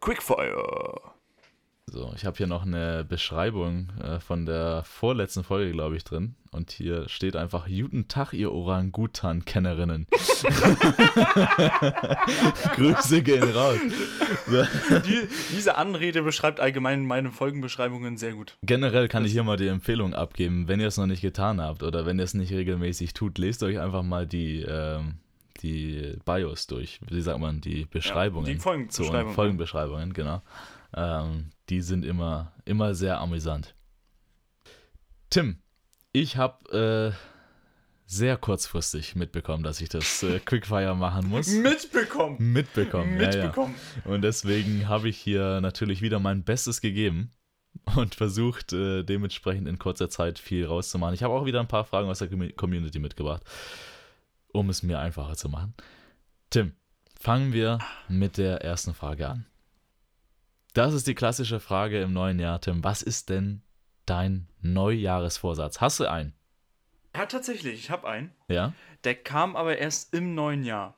Quickfire. 0.00 1.17
So, 1.90 2.12
ich 2.14 2.26
habe 2.26 2.36
hier 2.36 2.46
noch 2.46 2.66
eine 2.66 3.02
Beschreibung 3.08 3.88
äh, 4.02 4.20
von 4.20 4.44
der 4.44 4.82
vorletzten 4.84 5.42
Folge, 5.42 5.72
glaube 5.72 5.96
ich, 5.96 6.04
drin. 6.04 6.34
Und 6.50 6.70
hier 6.70 7.08
steht 7.08 7.34
einfach: 7.34 7.66
Guten 7.66 8.08
Tag, 8.08 8.34
ihr 8.34 8.52
Orangutan-Kennerinnen. 8.52 10.06
Grüße 12.74 13.22
gehen 13.22 13.50
raus. 13.50 13.78
Die, 15.06 15.28
diese 15.50 15.78
Anrede 15.78 16.22
beschreibt 16.22 16.60
allgemein 16.60 17.06
meine 17.06 17.30
Folgenbeschreibungen 17.30 18.18
sehr 18.18 18.34
gut. 18.34 18.58
Generell 18.62 19.08
kann 19.08 19.24
ich 19.24 19.32
hier 19.32 19.44
mal 19.44 19.56
die 19.56 19.68
Empfehlung 19.68 20.12
abgeben, 20.12 20.68
wenn 20.68 20.80
ihr 20.80 20.88
es 20.88 20.98
noch 20.98 21.06
nicht 21.06 21.22
getan 21.22 21.60
habt 21.60 21.82
oder 21.82 22.04
wenn 22.04 22.18
ihr 22.18 22.24
es 22.24 22.34
nicht 22.34 22.52
regelmäßig 22.52 23.14
tut, 23.14 23.38
lest 23.38 23.62
euch 23.62 23.78
einfach 23.80 24.02
mal 24.02 24.26
die, 24.26 24.60
ähm, 24.60 25.14
die 25.62 26.16
Bios 26.26 26.66
durch. 26.66 27.00
Wie 27.08 27.22
sagt 27.22 27.40
man, 27.40 27.62
die 27.62 27.86
Beschreibungen. 27.86 28.44
die 28.46 28.56
Folgenbeschreibungen. 28.56 29.34
Folgenbeschreibungen, 29.34 30.12
genau. 30.12 30.42
Ähm, 30.94 31.46
die 31.68 31.80
sind 31.80 32.04
immer, 32.04 32.52
immer 32.64 32.94
sehr 32.94 33.20
amüsant. 33.20 33.74
Tim, 35.30 35.58
ich 36.12 36.36
habe 36.36 37.14
äh, 37.14 37.38
sehr 38.06 38.38
kurzfristig 38.38 39.14
mitbekommen, 39.16 39.62
dass 39.62 39.80
ich 39.82 39.90
das 39.90 40.22
äh, 40.22 40.40
Quickfire 40.40 40.96
machen 40.96 41.28
muss. 41.28 41.48
Mitbekommen. 41.48 42.36
Mitbekommen, 42.38 43.20
ja, 43.20 43.22
ja. 43.22 43.44
Mitbekommen. 43.44 43.74
Und 44.04 44.22
deswegen 44.22 44.88
habe 44.88 45.08
ich 45.10 45.18
hier 45.18 45.60
natürlich 45.60 46.00
wieder 46.00 46.18
mein 46.18 46.44
Bestes 46.44 46.80
gegeben 46.80 47.30
und 47.96 48.14
versucht, 48.14 48.72
äh, 48.72 49.02
dementsprechend 49.02 49.68
in 49.68 49.78
kurzer 49.78 50.08
Zeit 50.08 50.38
viel 50.38 50.64
rauszumachen. 50.64 51.14
Ich 51.14 51.22
habe 51.22 51.34
auch 51.34 51.44
wieder 51.44 51.60
ein 51.60 51.68
paar 51.68 51.84
Fragen 51.84 52.08
aus 52.08 52.20
der 52.20 52.30
Commu- 52.30 52.54
Community 52.54 52.98
mitgebracht, 52.98 53.42
um 54.52 54.70
es 54.70 54.82
mir 54.82 54.98
einfacher 54.98 55.36
zu 55.36 55.50
machen. 55.50 55.74
Tim, 56.48 56.72
fangen 57.20 57.52
wir 57.52 57.78
mit 58.08 58.38
der 58.38 58.62
ersten 58.64 58.94
Frage 58.94 59.28
an. 59.28 59.44
Das 60.74 60.94
ist 60.94 61.06
die 61.06 61.14
klassische 61.14 61.60
Frage 61.60 62.00
im 62.02 62.12
neuen 62.12 62.38
Jahr, 62.38 62.60
Tim. 62.60 62.84
Was 62.84 63.02
ist 63.02 63.30
denn 63.30 63.62
dein 64.06 64.48
Neujahresvorsatz? 64.60 65.80
Hast 65.80 66.00
du 66.00 66.06
einen? 66.06 66.34
Ja, 67.16 67.26
tatsächlich, 67.26 67.74
ich 67.74 67.90
habe 67.90 68.08
einen. 68.08 68.32
Ja? 68.48 68.72
Der 69.04 69.14
kam 69.14 69.56
aber 69.56 69.78
erst 69.78 70.14
im 70.14 70.34
neuen 70.34 70.62
Jahr. 70.62 70.94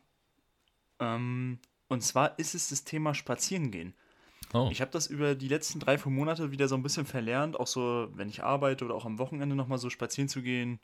Ähm, 0.99 1.59
und 1.89 2.03
zwar 2.03 2.39
ist 2.39 2.55
es 2.55 2.69
das 2.69 2.85
Thema 2.85 3.15
Spazierengehen. 3.15 3.95
Oh, 4.53 4.69
Ich 4.71 4.81
habe 4.81 4.91
das 4.91 5.07
über 5.07 5.35
die 5.35 5.49
letzten 5.49 5.79
drei, 5.79 5.97
vier 5.97 6.11
Monate 6.11 6.51
wieder 6.51 6.69
so 6.69 6.75
ein 6.75 6.83
bisschen 6.83 7.07
verlernt, 7.07 7.59
auch 7.59 7.67
so, 7.69 8.09
wenn 8.15 8.29
ich 8.29 8.43
arbeite 8.43 8.85
oder 8.85 8.95
auch 8.95 9.07
am 9.07 9.19
Wochenende 9.19 9.55
nochmal 9.55 9.79
so 9.79 9.91
spazieren 9.91 10.29
zu 10.29 10.43
gehen, 10.43 10.81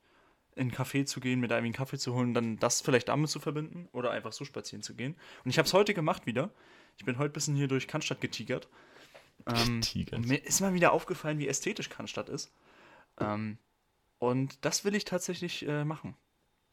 in 0.55 0.63
einen 0.63 0.73
Café 0.73 1.05
zu 1.05 1.21
gehen, 1.21 1.43
irgendwie 1.43 1.57
einen 1.57 1.73
Kaffee 1.73 1.99
zu 1.99 2.15
holen, 2.15 2.33
dann 2.33 2.59
das 2.59 2.81
vielleicht 2.81 3.09
damit 3.09 3.29
zu 3.29 3.41
verbinden 3.41 3.89
oder 3.93 4.11
einfach 4.11 4.33
so 4.33 4.45
spazieren 4.45 4.83
zu 4.83 4.95
gehen. 4.95 5.17
Und 5.45 5.51
ich 5.51 5.59
habe 5.59 5.67
es 5.67 5.75
heute 5.75 5.95
gemacht 5.95 6.27
wieder. 6.27 6.51
Ich 6.97 7.05
bin 7.05 7.19
heute 7.19 7.31
ein 7.31 7.35
bisschen 7.35 7.57
hier 7.57 7.69
durch 7.69 7.89
Cannstatt 7.89 8.21
getigert. 8.21 8.69
Ähm, 9.47 9.81
Getigert. 9.81 10.15
und 10.21 10.29
mir 10.29 10.45
ist 10.45 10.61
mal 10.61 10.75
wieder 10.75 10.93
aufgefallen, 10.93 11.39
wie 11.39 11.49
ästhetisch 11.49 11.89
Cannstatt 11.89 12.29
ist. 12.29 12.53
Ähm, 13.19 13.59
und 14.19 14.65
das 14.65 14.85
will 14.85 14.95
ich 14.95 15.05
tatsächlich 15.05 15.67
äh, 15.67 15.85
machen. 15.85 16.17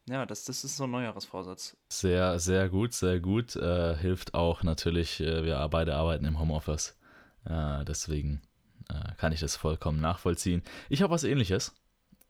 Ja, 0.09 0.25
das, 0.25 0.43
das 0.43 0.63
ist 0.63 0.75
so 0.75 0.83
ein 0.83 0.91
Neujahresvorsatz. 0.91 1.77
Sehr, 1.89 2.37
sehr 2.39 2.69
gut, 2.69 2.93
sehr 2.93 3.19
gut. 3.19 3.55
Äh, 3.55 3.95
hilft 3.95 4.33
auch 4.33 4.63
natürlich, 4.63 5.21
äh, 5.21 5.43
wir 5.43 5.65
beide 5.69 5.95
arbeiten 5.95 6.25
im 6.25 6.39
Homeoffice. 6.39 6.97
Äh, 7.45 7.85
deswegen 7.85 8.41
äh, 8.89 9.15
kann 9.17 9.31
ich 9.31 9.39
das 9.39 9.55
vollkommen 9.55 10.01
nachvollziehen. 10.01 10.61
Ich 10.89 11.01
habe 11.01 11.13
was 11.13 11.23
ähnliches. 11.23 11.73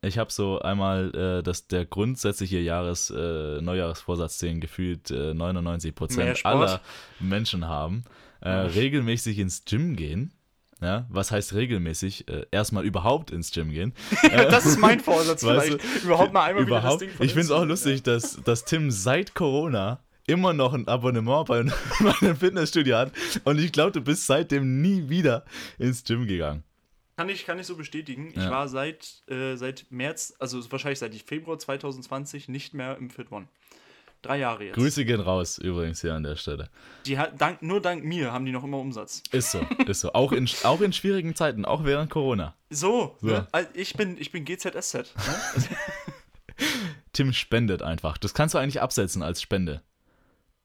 Ich 0.04 0.18
habe 0.18 0.32
so 0.32 0.58
einmal, 0.60 1.14
äh, 1.14 1.42
dass 1.42 1.66
der 1.66 1.84
grundsätzliche 1.86 2.58
Jahres, 2.58 3.10
äh, 3.10 3.60
Neujahresvorsatz, 3.60 4.38
den 4.38 4.60
gefühlt 4.60 5.10
äh, 5.10 5.32
99% 5.32 6.16
Mehr 6.16 6.34
Sport. 6.34 6.54
aller 6.54 6.80
Menschen 7.20 7.66
haben, 7.66 8.04
äh, 8.40 8.50
regelmäßig 8.50 9.38
ins 9.38 9.64
Gym 9.64 9.96
gehen. 9.96 10.32
Ja, 10.82 11.06
was 11.08 11.30
heißt 11.30 11.54
regelmäßig? 11.54 12.28
Äh, 12.28 12.46
erstmal 12.50 12.84
überhaupt 12.84 13.30
ins 13.30 13.52
Gym 13.52 13.70
gehen. 13.70 13.94
das 14.32 14.66
ist 14.66 14.78
mein 14.78 15.00
Vorsatz 15.00 15.42
Weißt 15.44 15.66
vielleicht. 15.66 16.04
überhaupt 16.04 16.32
mal 16.32 16.44
einmal 16.44 16.64
Überhaupt. 16.64 17.00
wieder 17.00 17.10
das 17.10 17.18
Ding 17.18 17.26
ich 17.26 17.32
finde 17.32 17.46
es 17.46 17.50
auch 17.50 17.64
lustig, 17.64 18.02
dass, 18.02 18.38
dass 18.44 18.64
Tim 18.64 18.90
seit 18.90 19.34
Corona 19.34 20.00
immer 20.26 20.52
noch 20.52 20.74
ein 20.74 20.86
Abonnement 20.88 21.46
bei, 21.46 21.62
bei 22.02 22.14
einem 22.20 22.36
Fitnessstudio 22.36 22.96
hat 22.96 23.12
und 23.44 23.58
ich 23.60 23.72
glaube, 23.72 23.92
du 23.92 24.00
bist 24.02 24.26
seitdem 24.26 24.82
nie 24.82 25.08
wieder 25.08 25.44
ins 25.78 26.04
Gym 26.04 26.26
gegangen. 26.26 26.64
Kann 27.16 27.28
ich, 27.28 27.46
kann 27.46 27.58
ich 27.58 27.66
so 27.66 27.76
bestätigen. 27.76 28.28
Ich 28.30 28.36
Ja. 28.36 28.50
war 28.50 28.68
seit, 28.68 29.22
äh, 29.28 29.56
seit 29.56 29.86
März, 29.90 30.34
also 30.38 30.70
wahrscheinlich 30.72 30.98
seit 30.98 31.14
Februar 31.14 31.58
2020 31.58 32.48
nicht 32.48 32.74
mehr 32.74 32.96
im 32.96 33.10
Fit 33.10 33.30
One. 33.30 33.46
Drei 34.22 34.38
Jahre 34.38 34.64
jetzt. 34.64 34.74
Grüße 34.76 35.04
gehen 35.04 35.20
raus 35.20 35.58
übrigens 35.58 36.00
hier 36.00 36.14
an 36.14 36.22
der 36.22 36.36
Stelle. 36.36 36.70
Die 37.04 37.18
hat, 37.18 37.38
dank, 37.40 37.60
nur 37.60 37.82
dank 37.82 38.04
mir 38.04 38.32
haben 38.32 38.46
die 38.46 38.52
noch 38.52 38.64
immer 38.64 38.78
Umsatz. 38.78 39.22
Ist 39.32 39.50
so, 39.50 39.60
ist 39.86 40.00
so. 40.00 40.14
Auch 40.14 40.32
in, 40.32 40.48
auch 40.62 40.80
in 40.80 40.94
schwierigen 40.94 41.34
Zeiten, 41.34 41.64
auch 41.66 41.84
während 41.84 42.10
Corona. 42.10 42.54
So, 42.70 43.18
So. 43.20 43.26
Ne? 43.26 43.46
Also 43.52 43.68
Ich, 43.74 43.92
bin, 43.94 44.16
ich 44.18 44.32
bin 44.32 44.44
GZSZ. 44.46 44.94
Ne? 44.94 45.04
Also, 45.54 45.68
Tim 47.12 47.32
spendet 47.32 47.82
einfach. 47.82 48.16
Das 48.18 48.34
kannst 48.34 48.54
du 48.54 48.58
eigentlich 48.58 48.80
absetzen 48.80 49.22
als 49.22 49.40
Spende. 49.42 49.82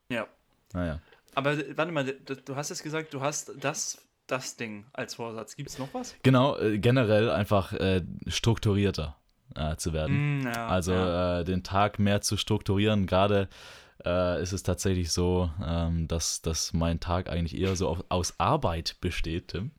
ja. 0.10 0.28
Naja. 0.74 1.00
Aber 1.36 1.58
warte 1.78 1.91
mal, 1.91 2.04
du 2.06 2.56
hast 2.56 2.70
jetzt 2.70 2.84
gesagt, 2.84 3.14
du 3.14 3.22
hast 3.22 3.52
das, 3.60 4.00
das 4.32 4.55
Ding 4.55 4.86
als 4.93 5.15
Vorsatz. 5.15 5.55
Gibt 5.55 5.69
es 5.69 5.80
noch 5.80 5.93
was? 5.93 6.15
Genau, 6.23 6.57
äh, 6.57 6.80
generell 6.80 7.30
einfach 7.30 7.73
äh, 7.73 8.03
strukturierter 8.27 9.17
äh, 9.55 9.75
zu 9.75 9.93
werden. 9.93 10.41
Mm, 10.41 10.45
ja, 10.45 10.67
Also 10.67 10.93
ja. 10.93 11.39
äh, 11.39 11.43
den 11.43 11.63
Tag 11.63 11.99
mehr 11.99 12.21
zu 12.21 12.38
strukturieren. 12.38 13.07
Gerade 13.07 13.49
äh, 14.05 14.41
ist 14.41 14.53
es 14.53 14.63
tatsächlich 14.63 15.11
so, 15.11 15.49
ähm, 15.65 16.07
dass, 16.07 16.41
dass 16.41 16.73
mein 16.73 16.99
Tag 16.99 17.30
eigentlich 17.30 17.59
eher 17.59 17.75
so 17.75 17.88
auf, 17.88 18.03
aus 18.09 18.36
Arbeit 18.39 18.97
besteht, 19.01 19.49
Tim. 19.49 19.71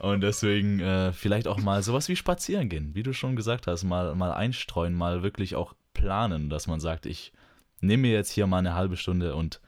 Und 0.00 0.20
deswegen 0.20 0.80
äh, 0.80 1.12
vielleicht 1.12 1.48
auch 1.48 1.58
mal 1.58 1.82
sowas 1.82 2.08
wie 2.08 2.16
spazieren 2.16 2.68
gehen, 2.68 2.94
wie 2.94 3.02
du 3.02 3.12
schon 3.12 3.36
gesagt 3.36 3.66
hast, 3.66 3.84
mal, 3.84 4.14
mal 4.14 4.32
einstreuen, 4.32 4.94
mal 4.94 5.22
wirklich 5.22 5.54
auch 5.54 5.74
planen, 5.94 6.50
dass 6.50 6.66
man 6.66 6.80
sagt, 6.80 7.06
ich 7.06 7.32
nehme 7.80 8.02
mir 8.02 8.12
jetzt 8.12 8.30
hier 8.30 8.46
mal 8.46 8.58
eine 8.58 8.74
halbe 8.74 8.96
Stunde 8.96 9.34
und 9.34 9.60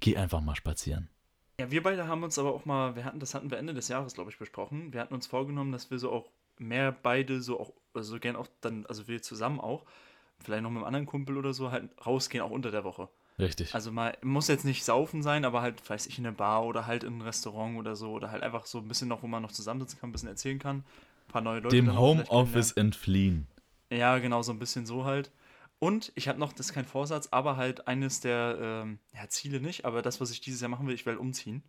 gehe 0.00 0.18
einfach 0.18 0.40
mal 0.40 0.56
spazieren. 0.56 1.08
Ja, 1.60 1.70
wir 1.70 1.82
beide 1.82 2.08
haben 2.08 2.22
uns 2.22 2.38
aber 2.38 2.52
auch 2.52 2.64
mal, 2.64 2.96
wir 2.96 3.04
hatten, 3.04 3.20
das 3.20 3.34
hatten 3.34 3.50
wir 3.50 3.58
Ende 3.58 3.74
des 3.74 3.88
Jahres, 3.88 4.14
glaube 4.14 4.30
ich, 4.30 4.38
besprochen. 4.38 4.92
Wir 4.92 5.00
hatten 5.00 5.14
uns 5.14 5.26
vorgenommen, 5.26 5.70
dass 5.70 5.90
wir 5.90 5.98
so 5.98 6.10
auch 6.10 6.28
mehr 6.58 6.92
beide 6.92 7.40
so 7.40 7.60
auch, 7.60 7.72
also 7.94 8.18
gern 8.18 8.36
auch 8.36 8.48
dann, 8.60 8.86
also 8.86 9.06
wir 9.06 9.22
zusammen 9.22 9.60
auch, 9.60 9.84
vielleicht 10.42 10.62
noch 10.62 10.70
mit 10.70 10.78
einem 10.78 10.86
anderen 10.86 11.06
Kumpel 11.06 11.36
oder 11.36 11.52
so, 11.52 11.70
halt 11.70 11.88
rausgehen, 12.04 12.42
auch 12.42 12.50
unter 12.50 12.70
der 12.70 12.84
Woche. 12.84 13.08
Richtig. 13.38 13.74
Also 13.74 13.90
mal, 13.90 14.16
muss 14.22 14.48
jetzt 14.48 14.64
nicht 14.64 14.84
saufen 14.84 15.22
sein, 15.22 15.44
aber 15.44 15.60
halt, 15.60 15.88
weiß 15.88 16.06
ich, 16.06 16.18
in 16.18 16.26
eine 16.26 16.34
Bar 16.34 16.64
oder 16.64 16.86
halt 16.86 17.04
in 17.04 17.18
ein 17.18 17.22
Restaurant 17.22 17.76
oder 17.78 17.96
so, 17.96 18.12
oder 18.12 18.30
halt 18.30 18.42
einfach 18.42 18.66
so 18.66 18.78
ein 18.78 18.88
bisschen 18.88 19.08
noch, 19.08 19.22
wo 19.22 19.26
man 19.26 19.42
noch 19.42 19.52
zusammensitzen 19.52 20.00
kann, 20.00 20.10
ein 20.10 20.12
bisschen 20.12 20.28
erzählen 20.28 20.58
kann. 20.58 20.78
Ein 21.28 21.32
paar 21.32 21.42
neue 21.42 21.60
Leute. 21.60 21.74
Dem 21.74 21.96
Homeoffice 21.96 22.72
entfliehen. 22.72 23.46
Ja, 23.90 24.18
genau, 24.18 24.42
so 24.42 24.52
ein 24.52 24.58
bisschen 24.58 24.86
so 24.86 25.04
halt. 25.04 25.30
Und 25.84 26.12
ich 26.14 26.28
habe 26.28 26.38
noch, 26.38 26.52
das 26.54 26.66
ist 26.68 26.72
kein 26.72 26.86
Vorsatz, 26.86 27.28
aber 27.30 27.56
halt 27.58 27.86
eines 27.88 28.20
der, 28.20 28.56
ähm, 28.58 28.98
ja, 29.14 29.28
Ziele 29.28 29.60
nicht, 29.60 29.84
aber 29.84 30.00
das, 30.00 30.18
was 30.20 30.30
ich 30.30 30.40
dieses 30.40 30.62
Jahr 30.62 30.70
machen 30.70 30.86
will, 30.86 30.94
ich 30.94 31.04
will 31.04 31.16
umziehen. 31.16 31.62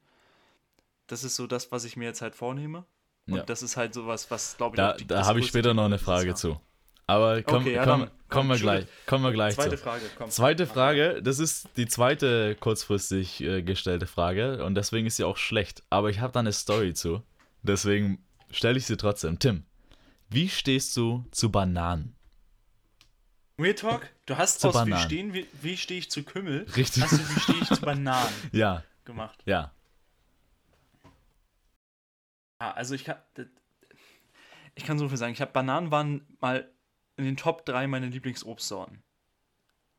Das 1.08 1.24
ist 1.26 1.36
so 1.36 1.48
das, 1.48 1.72
was 1.74 1.84
ich 1.84 1.98
mir 1.98 2.06
jetzt 2.06 2.22
halt 2.22 2.34
vornehme. 2.34 2.86
Und 3.28 3.36
Ja. 3.38 3.44
das 3.44 3.62
ist 3.62 3.76
halt 3.76 3.94
sowas, 3.94 4.32
was, 4.32 4.56
glaube 4.56 4.76
ich, 4.76 4.78
Da, 4.78 4.94
da 4.94 5.26
habe 5.26 5.40
ich 5.42 5.48
später 5.48 5.74
noch 5.74 5.84
eine 5.86 5.98
Frage 5.98 6.34
zu. 6.36 6.60
Aber 7.08 7.42
komm, 7.44 7.64
Okay, 7.64 7.74
ja, 7.74 7.84
komm, 7.84 8.02
dann- 8.02 8.10
komm, 8.10 8.30
kommen 8.30 8.50
wir 8.52 8.58
gleich, 8.58 8.86
kommen 9.06 9.24
wir 9.26 9.32
gleich 9.34 9.56
Zweite 9.56 9.72
zu. 9.72 9.84
Frage, 9.84 10.06
komm. 10.18 10.30
Zweite 10.30 10.66
Frage, 10.66 11.22
das 11.22 11.40
ist 11.40 11.68
die 11.76 11.86
zweite 11.88 12.56
kurzfristig 12.56 13.42
äh, 13.42 13.62
gestellte 13.64 14.08
Frage 14.08 14.64
und 14.64 14.76
deswegen 14.76 15.06
ist 15.08 15.18
sie 15.18 15.24
auch 15.26 15.38
schlecht. 15.38 15.84
Aber 15.90 16.10
ich 16.10 16.20
habe 16.22 16.32
da 16.34 16.40
eine 16.40 16.54
Story 16.54 16.94
zu. 16.94 17.22
Deswegen 17.64 18.24
stelle 18.50 18.78
ich 18.80 18.86
sie 18.86 18.96
trotzdem. 18.98 19.40
Tim, 19.40 19.66
wie 20.30 20.48
stehst 20.50 20.96
du 20.98 21.26
zu 21.32 21.52
Bananen? 21.52 22.16
Real 23.60 23.74
Talk, 23.74 24.10
du 24.26 24.38
hast 24.38 24.60
Zu 24.60 24.70
aus 24.70 24.86
wie 24.86 24.98
stehen, 24.98 25.34
wie, 25.34 25.48
wie 25.62 25.78
stehe 25.78 26.00
ich 26.00 26.12
zu 26.12 26.24
Kümmel, 26.24 26.66
Richtig. 26.76 27.04
hast 27.04 27.14
du 27.14 27.18
wie 27.36 27.40
stehe 27.40 27.60
ich 27.62 27.70
zu 27.70 27.80
Bananen 27.82 28.34
Ja, 28.52 28.84
gemacht. 29.06 29.42
ja. 29.46 29.72
Ja, 32.62 32.72
also 32.72 32.96
ich 32.96 33.04
kann, 33.06 33.18
ich 34.76 34.86
kann 34.86 34.98
so 34.98 35.08
viel 35.08 35.18
sagen. 35.18 35.34
Ich 35.34 35.42
habe 35.42 35.52
Bananen 35.52 35.92
waren 35.92 36.26
mal 36.42 36.70
in 37.18 37.26
den 37.26 37.38
Top 37.38 37.66
3 37.66 37.88
meiner 37.88 38.08
Lieblingsobstsorten. 38.08 39.04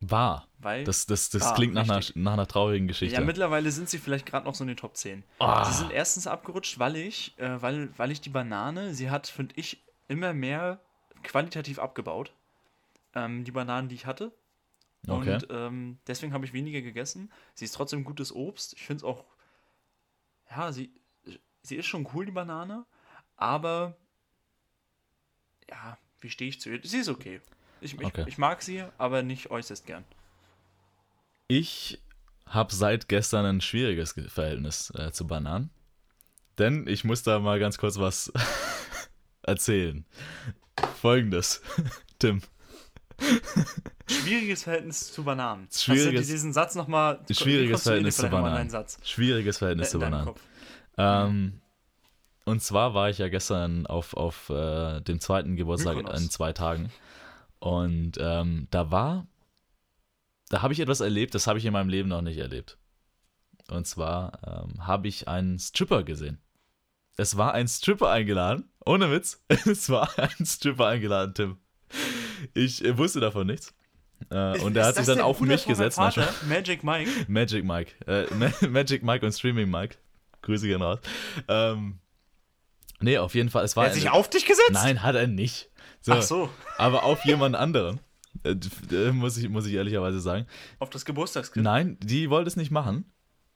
Wahr. 0.00 0.46
Weil, 0.58 0.84
Das, 0.84 1.06
das, 1.06 1.30
das 1.30 1.42
Ah, 1.42 1.54
klingt 1.54 1.72
nach 1.74 1.88
einer, 1.88 2.02
nach 2.14 2.32
einer 2.34 2.46
traurigen 2.46 2.88
Geschichte. 2.88 3.14
ja, 3.14 3.20
mittlerweile 3.22 3.70
sind 3.70 3.88
sie 3.88 3.98
vielleicht 3.98 4.26
gerade 4.26 4.44
noch 4.46 4.54
so 4.54 4.64
in 4.64 4.68
den 4.68 4.76
Top 4.76 4.96
10. 4.96 5.24
Ah. 5.38 5.64
Sie 5.64 5.78
sind 5.78 5.90
erstens 5.92 6.26
abgerutscht, 6.26 6.78
weil 6.78 6.96
ich, 6.96 7.38
äh, 7.38 7.60
weil, 7.62 7.88
weil 7.98 8.10
ich 8.10 8.20
die 8.20 8.28
Banane, 8.30 8.94
sie 8.94 9.08
hat, 9.10 9.26
finde 9.26 9.54
ich, 9.56 9.82
immer 10.08 10.34
mehr 10.34 10.80
qualitativ 11.22 11.78
abgebaut. 11.78 12.32
Ähm, 13.16 13.42
die 13.44 13.50
Bananen, 13.50 13.88
die 13.88 13.94
ich 13.96 14.04
hatte. 14.06 14.30
Okay. 15.08 15.34
Und 15.34 15.46
ähm, 15.50 15.98
deswegen 16.06 16.32
habe 16.34 16.44
ich 16.44 16.52
weniger 16.52 16.82
gegessen. 16.82 17.32
Sie 17.54 17.64
ist 17.64 17.72
trotzdem 17.72 18.04
gutes 18.04 18.30
Obst. 18.34 18.74
Ich 18.74 18.84
finde 18.86 18.98
es 18.98 19.04
auch, 19.04 19.24
ja, 20.50 20.70
sie, 20.72 20.90
sie 21.62 21.76
ist 21.76 21.86
schon 21.86 22.06
cool, 22.12 22.26
die 22.26 22.32
Banane. 22.32 22.84
Aber, 23.36 23.96
ja, 25.70 25.96
wie 26.20 26.30
stehe 26.30 26.48
ich 26.50 26.60
zu 26.60 26.70
ihr? 26.70 26.80
Sie 26.82 26.98
ist 26.98 27.08
okay. 27.08 27.40
Ich, 27.80 27.94
ich, 27.94 28.04
Okay. 28.04 28.24
ich 28.26 28.36
mag 28.38 28.62
sie, 28.62 28.84
aber 28.98 29.22
nicht 29.22 29.50
äußerst 29.50 29.86
gern. 29.86 30.04
Ich 31.48 32.02
habe 32.46 32.74
seit 32.74 33.08
gestern 33.08 33.44
ein 33.46 33.60
schwieriges 33.60 34.14
Ge- 34.14 34.28
Verhältnis 34.28 34.90
äh, 34.96 35.12
zu 35.12 35.26
Bananen. 35.26 35.70
Denn 36.58 36.86
ich 36.88 37.04
muss 37.04 37.22
da 37.22 37.38
mal 37.38 37.58
ganz 37.60 37.78
kurz 37.78 37.98
was 37.98 38.32
erzählen. 39.42 40.04
Folgendes, 41.00 41.62
Tim. 42.18 42.40
Schwieriges 44.08 44.62
Verhältnis 44.64 45.12
zu 45.12 45.24
Bananen. 45.24 45.68
Schwieriges- 45.70 46.20
Hast 46.20 46.28
du 46.28 46.32
diesen 46.32 46.52
Satz 46.52 46.74
nochmal. 46.74 47.20
Schwieriges 47.30 47.82
Verhältnis 47.82 48.16
zu 48.16 48.28
Bananen. 48.28 48.70
Schwieriges 49.02 49.58
Verhältnis 49.58 49.88
Äh, 49.88 49.90
zu 49.90 49.98
Bananen. 49.98 50.34
Ähm, 50.98 51.60
und 52.44 52.62
zwar 52.62 52.94
war 52.94 53.10
ich 53.10 53.18
ja 53.18 53.28
gestern 53.28 53.86
auf, 53.86 54.14
auf 54.14 54.48
äh, 54.50 55.00
dem 55.00 55.20
zweiten 55.20 55.56
Geburtstag 55.56 55.96
Mykonos. 55.96 56.20
in 56.20 56.30
zwei 56.30 56.52
Tagen. 56.52 56.90
Und 57.58 58.12
ähm, 58.20 58.68
da 58.70 58.90
war, 58.92 59.26
da 60.50 60.62
habe 60.62 60.72
ich 60.72 60.80
etwas 60.80 61.00
erlebt, 61.00 61.34
das 61.34 61.46
habe 61.48 61.58
ich 61.58 61.64
in 61.64 61.72
meinem 61.72 61.88
Leben 61.88 62.08
noch 62.08 62.22
nicht 62.22 62.38
erlebt. 62.38 62.78
Und 63.68 63.86
zwar 63.86 64.38
ähm, 64.46 64.86
habe 64.86 65.08
ich 65.08 65.26
einen 65.26 65.58
Stripper 65.58 66.04
gesehen. 66.04 66.38
Es 67.16 67.36
war 67.36 67.52
ein 67.54 67.66
Stripper 67.66 68.10
eingeladen, 68.10 68.68
ohne 68.84 69.10
Witz. 69.10 69.42
Es 69.48 69.88
war 69.90 70.08
ein 70.18 70.46
Stripper 70.46 70.86
eingeladen, 70.86 71.34
Tim. 71.34 71.56
Ich 72.54 72.84
äh, 72.84 72.96
wusste 72.98 73.20
davon 73.20 73.46
nichts. 73.46 73.74
Äh, 74.30 74.58
und 74.60 74.76
er 74.76 74.86
hat 74.86 74.94
sich 74.96 75.06
dann 75.06 75.20
auf 75.20 75.40
mich 75.40 75.66
gesetzt. 75.66 75.96
Vater? 75.96 76.32
Magic 76.48 76.82
Mike. 76.82 77.10
Magic 77.28 77.64
Mike. 77.64 77.92
Äh, 78.06 78.26
Ma- 78.34 78.52
Magic 78.68 79.02
Mike 79.02 79.24
und 79.24 79.32
Streaming 79.32 79.70
Mike. 79.70 79.96
Grüße 80.42 80.66
gehen 80.66 80.80
raus. 80.82 81.00
Ähm, 81.48 81.98
nee, 83.00 83.18
auf 83.18 83.34
jeden 83.34 83.50
Fall. 83.50 83.64
Es 83.64 83.76
war 83.76 83.84
Er 83.84 83.88
hat 83.90 83.94
sich 83.94 84.08
auf 84.10 84.30
dich 84.30 84.46
gesetzt? 84.46 84.70
Nein, 84.72 85.02
hat 85.02 85.14
er 85.16 85.26
nicht. 85.26 85.70
So, 86.00 86.12
Ach 86.12 86.22
so, 86.22 86.50
Aber 86.78 87.02
auf 87.02 87.24
jemand 87.24 87.56
anderen. 87.56 88.00
Äh, 88.44 89.10
muss, 89.12 89.36
ich, 89.38 89.48
muss 89.48 89.66
ich 89.66 89.74
ehrlicherweise 89.74 90.20
sagen. 90.20 90.46
auf 90.78 90.90
das 90.90 91.04
Geburtstagskind. 91.04 91.64
Nein, 91.64 91.96
die 92.02 92.30
wollte 92.30 92.48
es 92.48 92.56
nicht 92.56 92.70
machen. 92.70 93.04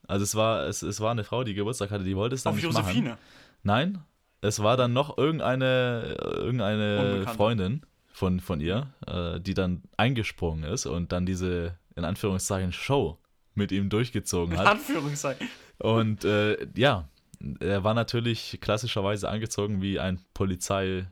Also 0.08 0.24
es 0.24 0.34
war, 0.34 0.66
es, 0.66 0.82
es 0.82 1.00
war 1.00 1.10
eine 1.12 1.22
Frau, 1.22 1.44
die 1.44 1.54
Geburtstag 1.54 1.90
hatte, 1.90 2.02
die 2.04 2.16
wollte 2.16 2.34
es 2.34 2.42
dann 2.42 2.50
auf 2.50 2.56
nicht 2.56 2.64
Josephine. 2.64 3.10
machen. 3.10 3.20
Nein, 3.62 3.98
es 4.40 4.62
war 4.62 4.76
dann 4.76 4.92
noch 4.92 5.16
irgendeine, 5.16 6.16
irgendeine. 6.20 7.26
Freundin 7.36 7.86
von, 8.12 8.40
von 8.40 8.60
ihr, 8.60 8.92
äh, 9.06 9.40
die 9.40 9.54
dann 9.54 9.82
eingesprungen 9.96 10.64
ist 10.64 10.86
und 10.86 11.12
dann 11.12 11.26
diese, 11.26 11.78
in 11.96 12.04
Anführungszeichen, 12.04 12.72
Show 12.72 13.18
mit 13.54 13.72
ihm 13.72 13.88
durchgezogen 13.88 14.54
In 14.54 14.58
hat. 14.58 14.66
Anführungszeichen. 14.66 15.48
Und 15.78 16.24
äh, 16.24 16.66
ja, 16.76 17.08
er 17.60 17.84
war 17.84 17.94
natürlich 17.94 18.58
klassischerweise 18.60 19.28
angezogen 19.28 19.80
wie 19.80 19.98
ein 19.98 20.20
Polizeibeamter, 20.34 21.08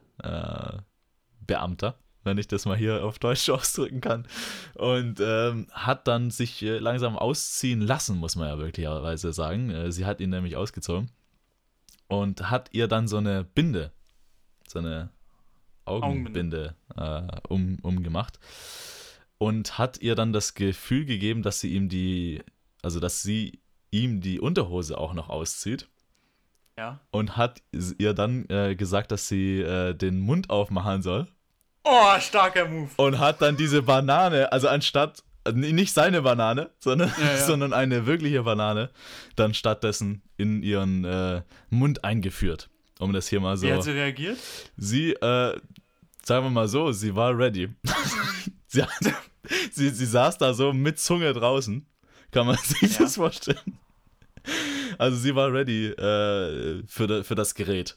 äh, 1.88 1.92
wenn 2.24 2.38
ich 2.38 2.48
das 2.48 2.66
mal 2.66 2.76
hier 2.76 3.04
auf 3.04 3.18
Deutsch 3.18 3.48
ausdrücken 3.50 4.00
kann. 4.00 4.26
Und 4.74 5.20
ähm, 5.20 5.68
hat 5.72 6.06
dann 6.06 6.30
sich 6.30 6.62
äh, 6.62 6.78
langsam 6.78 7.16
ausziehen 7.16 7.80
lassen, 7.80 8.18
muss 8.18 8.36
man 8.36 8.48
ja 8.48 8.58
wirklicherweise 8.58 9.32
sagen. 9.32 9.70
Äh, 9.70 9.92
sie 9.92 10.04
hat 10.04 10.20
ihn 10.20 10.30
nämlich 10.30 10.56
ausgezogen 10.56 11.10
und 12.08 12.50
hat 12.50 12.68
ihr 12.72 12.88
dann 12.88 13.08
so 13.08 13.16
eine 13.18 13.44
Binde, 13.44 13.92
so 14.66 14.78
eine 14.80 15.10
Augenbinde 15.90 16.74
äh, 16.96 17.22
um, 17.48 17.78
umgemacht 17.82 18.38
und 19.38 19.78
hat 19.78 19.98
ihr 20.00 20.14
dann 20.14 20.32
das 20.32 20.54
Gefühl 20.54 21.04
gegeben, 21.04 21.42
dass 21.42 21.60
sie 21.60 21.74
ihm 21.74 21.88
die, 21.88 22.42
also 22.82 23.00
dass 23.00 23.22
sie 23.22 23.60
ihm 23.90 24.20
die 24.20 24.40
Unterhose 24.40 24.98
auch 24.98 25.14
noch 25.14 25.28
auszieht 25.28 25.88
Ja. 26.78 27.00
und 27.10 27.36
hat 27.36 27.62
ihr 27.98 28.14
dann 28.14 28.46
äh, 28.50 28.74
gesagt, 28.76 29.10
dass 29.12 29.28
sie 29.28 29.60
äh, 29.60 29.94
den 29.94 30.20
Mund 30.20 30.50
aufmachen 30.50 31.02
soll 31.02 31.26
Oh, 31.84 32.18
starker 32.20 32.68
Move. 32.68 32.90
und 32.96 33.18
hat 33.18 33.40
dann 33.40 33.56
diese 33.56 33.82
Banane, 33.82 34.52
also 34.52 34.68
anstatt 34.68 35.22
nicht 35.54 35.94
seine 35.94 36.20
Banane, 36.20 36.68
sondern, 36.80 37.10
Ja, 37.18 37.24
ja. 37.32 37.36
sondern 37.46 37.72
eine 37.72 38.04
wirkliche 38.04 38.42
Banane, 38.42 38.90
dann 39.36 39.54
stattdessen 39.54 40.20
in 40.36 40.62
ihren 40.62 41.04
äh, 41.06 41.40
Mund 41.70 42.04
eingeführt. 42.04 42.68
Um 42.98 43.12
das 43.12 43.28
hier 43.28 43.40
mal 43.40 43.56
so. 43.56 43.66
Wie 43.66 43.72
hat 43.72 43.82
sie 43.84 43.92
reagiert? 43.92 44.38
Sie, 44.76 45.12
äh, 45.12 45.60
sagen 46.24 46.44
wir 46.46 46.50
mal 46.50 46.68
so, 46.68 46.90
sie 46.92 47.14
war 47.14 47.36
ready. 47.36 47.68
sie, 48.66 48.82
hat, 48.82 48.90
sie, 49.72 49.88
sie 49.90 50.06
saß 50.06 50.38
da 50.38 50.52
so 50.54 50.72
mit 50.72 50.98
Zunge 50.98 51.32
draußen. 51.32 51.86
Kann 52.30 52.46
man 52.46 52.56
sich 52.62 52.92
Ja. 52.92 52.98
das 53.04 53.16
vorstellen? 53.16 53.78
Also 54.98 55.16
sie 55.16 55.34
war 55.34 55.52
ready 55.52 55.86
äh, 55.88 56.82
für, 56.86 57.22
für 57.24 57.34
das 57.34 57.54
Gerät. 57.54 57.96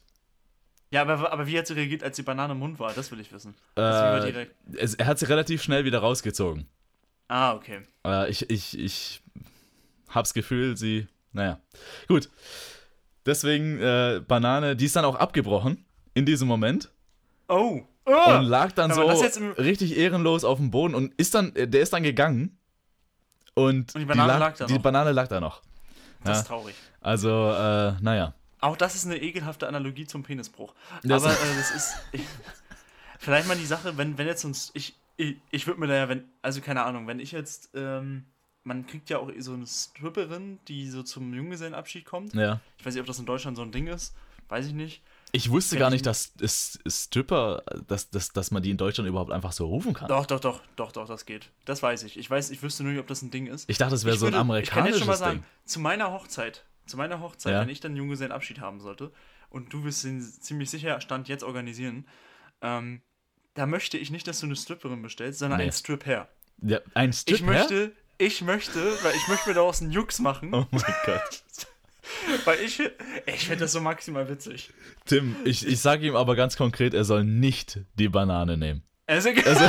Ja, 0.91 1.03
aber, 1.03 1.31
aber 1.31 1.47
wie 1.47 1.57
hat 1.57 1.67
sie 1.67 1.73
reagiert, 1.73 2.03
als 2.03 2.17
die 2.17 2.21
Banane 2.21 2.51
im 2.53 2.59
Mund 2.59 2.77
war? 2.79 2.93
Das 2.93 3.11
will 3.11 3.19
ich 3.21 3.31
wissen. 3.31 3.55
Äh, 3.77 4.45
es, 4.77 4.95
er 4.95 5.05
hat 5.07 5.19
sie 5.19 5.25
relativ 5.27 5.63
schnell 5.63 5.85
wieder 5.85 5.99
rausgezogen. 5.99 6.67
Ah, 7.29 7.53
okay. 7.53 7.79
Äh, 8.05 8.29
ich, 8.29 8.49
ich, 8.49 8.77
ich 8.77 9.21
hab's 10.09 10.33
Gefühl, 10.33 10.75
sie. 10.75 11.07
Naja. 11.31 11.61
Gut. 12.09 12.29
Deswegen 13.26 13.80
äh, 13.80 14.22
Banane, 14.28 14.76
die 14.76 14.86
ist 14.86 14.95
dann 14.95 15.05
auch 15.05 15.15
abgebrochen 15.15 15.86
in 16.13 16.26
diesem 16.26 16.47
Moment. 16.47 16.89
Oh. 17.47 17.82
Und 18.05 18.43
lag 18.45 18.72
dann 18.72 18.91
so 18.93 19.01
richtig 19.05 19.95
ehrenlos 19.97 20.43
auf 20.43 20.57
dem 20.57 20.72
Boden 20.72 20.95
und 20.95 21.13
ist 21.15 21.36
dann, 21.36 21.55
äh, 21.55 21.67
der 21.67 21.82
ist 21.82 21.93
dann 21.93 22.03
gegangen. 22.03 22.57
Und, 23.53 23.93
Und 23.93 23.99
die 24.01 24.05
Banane 24.05 24.39
lag 24.39 24.57
da 24.57 24.65
die 24.65 24.74
noch. 24.74 24.82
Banane 24.82 25.11
lag 25.11 25.28
da 25.28 25.39
noch. 25.39 25.61
Das 26.24 26.38
Ja. 26.38 26.41
ist 26.41 26.47
traurig. 26.47 26.76
Also, 26.99 27.30
äh, 27.30 27.93
naja. 28.01 28.34
Auch 28.59 28.78
das 28.78 28.95
ist 28.95 29.05
eine 29.05 29.17
ekelhafte 29.22 29.67
Analogie 29.67 30.05
zum 30.07 30.24
Penisbruch. 30.24 30.74
Das- 31.03 31.24
Aber 31.24 31.34
äh, 31.34 31.55
das 31.57 31.72
ist. 31.72 31.93
vielleicht 33.19 33.47
mal 33.47 33.57
die 33.57 33.65
Sache, 33.65 33.97
wenn, 33.97 34.17
wenn 34.17 34.28
jetzt 34.28 34.45
uns. 34.45 34.72
Ich, 34.74 34.95
ich, 35.17 35.38
ich 35.51 35.67
würde 35.67 35.80
mir 35.80 35.88
da 35.88 35.95
ja, 35.95 36.09
wenn. 36.09 36.24
Also 36.41 36.61
keine 36.61 36.84
Ahnung, 36.84 37.07
wenn 37.07 37.19
ich 37.19 37.32
jetzt. 37.32 37.69
Ähm, 37.76 38.26
man 38.64 38.86
kriegt 38.86 39.09
ja 39.09 39.18
auch 39.20 39.30
so 39.39 39.53
eine 39.53 39.66
Stripperin, 39.68 40.59
die 40.68 40.89
so 40.89 41.03
zum 41.03 41.34
Junggesellenabschied 41.34 42.05
kommt. 42.05 42.34
Ja. 42.34 42.59
Ich 42.78 42.86
weiß 42.86 42.93
nicht, 42.93 43.01
ob 43.01 43.07
das 43.07 43.20
in 43.20 43.26
Deutschland 43.26 43.57
so 43.57 43.64
ein 43.64 43.72
Ding 43.72 43.88
ist. 43.88 44.14
Weiß 44.49 44.68
ich 44.68 44.74
nicht. 44.74 45.01
Ich 45.34 45.49
wusste 45.49 45.78
gar 45.78 45.88
ich- 45.88 45.93
nicht, 45.93 46.05
dass 46.05 46.34
es 46.41 46.78
Stripper, 46.86 47.64
dass, 47.88 48.09
dass, 48.09 48.34
dass 48.34 48.51
man 48.51 48.62
die 48.62 48.70
in 48.70 48.78
Deutschland 48.78 49.07
überhaupt 49.07 49.32
einfach 49.32 49.53
so 49.53 49.66
rufen 49.66 49.93
kann. 49.93 50.09
Doch, 50.09 50.26
doch, 50.26 50.41
doch, 50.41 50.62
doch, 50.76 50.91
doch, 50.91 51.07
das 51.07 51.26
geht. 51.26 51.49
Das 51.66 51.82
weiß 51.82 52.03
ich. 52.03 52.18
Ich 52.20 52.30
weiß, 52.30 52.49
ich 52.51 52.62
wüsste 52.62 52.84
nur 52.84 52.91
nicht, 52.91 52.99
ob 53.01 53.07
das 53.07 53.22
ein 53.22 53.32
Ding 53.32 53.47
ist. 53.47 53.70
Ich 53.70 53.78
dachte, 53.78 53.95
es 53.95 54.03
wäre 54.03 54.18
so 54.18 54.26
ein 54.26 54.34
würde- 54.34 54.62
Ich 54.62 54.70
kann 54.70 54.86
jetzt 54.86 54.97
amerikanisches 54.97 54.99
schon 54.99 55.07
mal 55.07 55.18
sagen, 55.18 55.38
Ding. 55.39 55.45
zu 55.66 55.80
meiner 55.80 56.12
Hochzeit, 56.12 56.66
zu 56.86 56.97
meiner 56.97 57.22
Hochzeit, 57.22 57.53
Ja. 57.53 57.62
wenn 57.62 57.70
ich 57.70 57.80
dann 57.80 57.95
Junggesellenabschied 57.95 58.59
haben 58.59 58.82
sollte 58.82 59.12
und 59.49 59.72
du 59.72 59.86
wirst 59.86 60.03
den 60.03 60.22
ziemlich 60.22 60.70
sicher 60.70 60.99
Stand 60.99 61.30
jetzt 61.30 61.43
organisieren, 61.43 62.05
ähm, 62.62 63.01
da 63.53 63.66
möchte 63.66 63.97
ich 63.97 64.12
nicht, 64.12 64.28
dass 64.28 64.41
du 64.41 64.47
eine 64.47 64.55
Stripperin 64.57 65.01
bestellst, 65.01 65.39
sondern 65.39 65.57
Nee. 65.59 65.64
einen 65.64 65.72
Stripper. 65.72 66.28
Ja, 66.62 66.80
ein 66.93 67.14
Strip 67.14 67.36
Ich 67.38 67.41
möchte, 67.41 67.93
ich 68.22 68.41
möchte, 68.41 68.80
weil 69.03 69.13
ich 69.15 69.28
möchte 69.28 69.49
mir 69.49 69.55
daraus 69.55 69.82
einen 69.82 69.91
Jux 69.91 70.19
machen, 70.19 70.53
Oh 70.53 70.65
mein 70.72 70.84
Gott. 71.05 71.43
weil 72.45 72.59
ich, 72.61 72.80
ich 73.26 73.45
finde 73.45 73.57
das 73.65 73.72
so 73.72 73.82
maximal 73.82 74.28
witzig. 74.30 74.72
Tim, 75.05 75.36
ich, 75.45 75.65
ich 75.65 75.80
sage 75.80 76.05
ihm 76.05 76.15
aber 76.15 76.36
ganz 76.36 76.55
konkret, 76.57 76.93
er 76.93 77.03
soll 77.03 77.24
nicht 77.24 77.80
die 77.95 78.09
Banane 78.09 78.57
nehmen. 78.57 78.84
Also, 79.07 79.30
Also, 79.30 79.63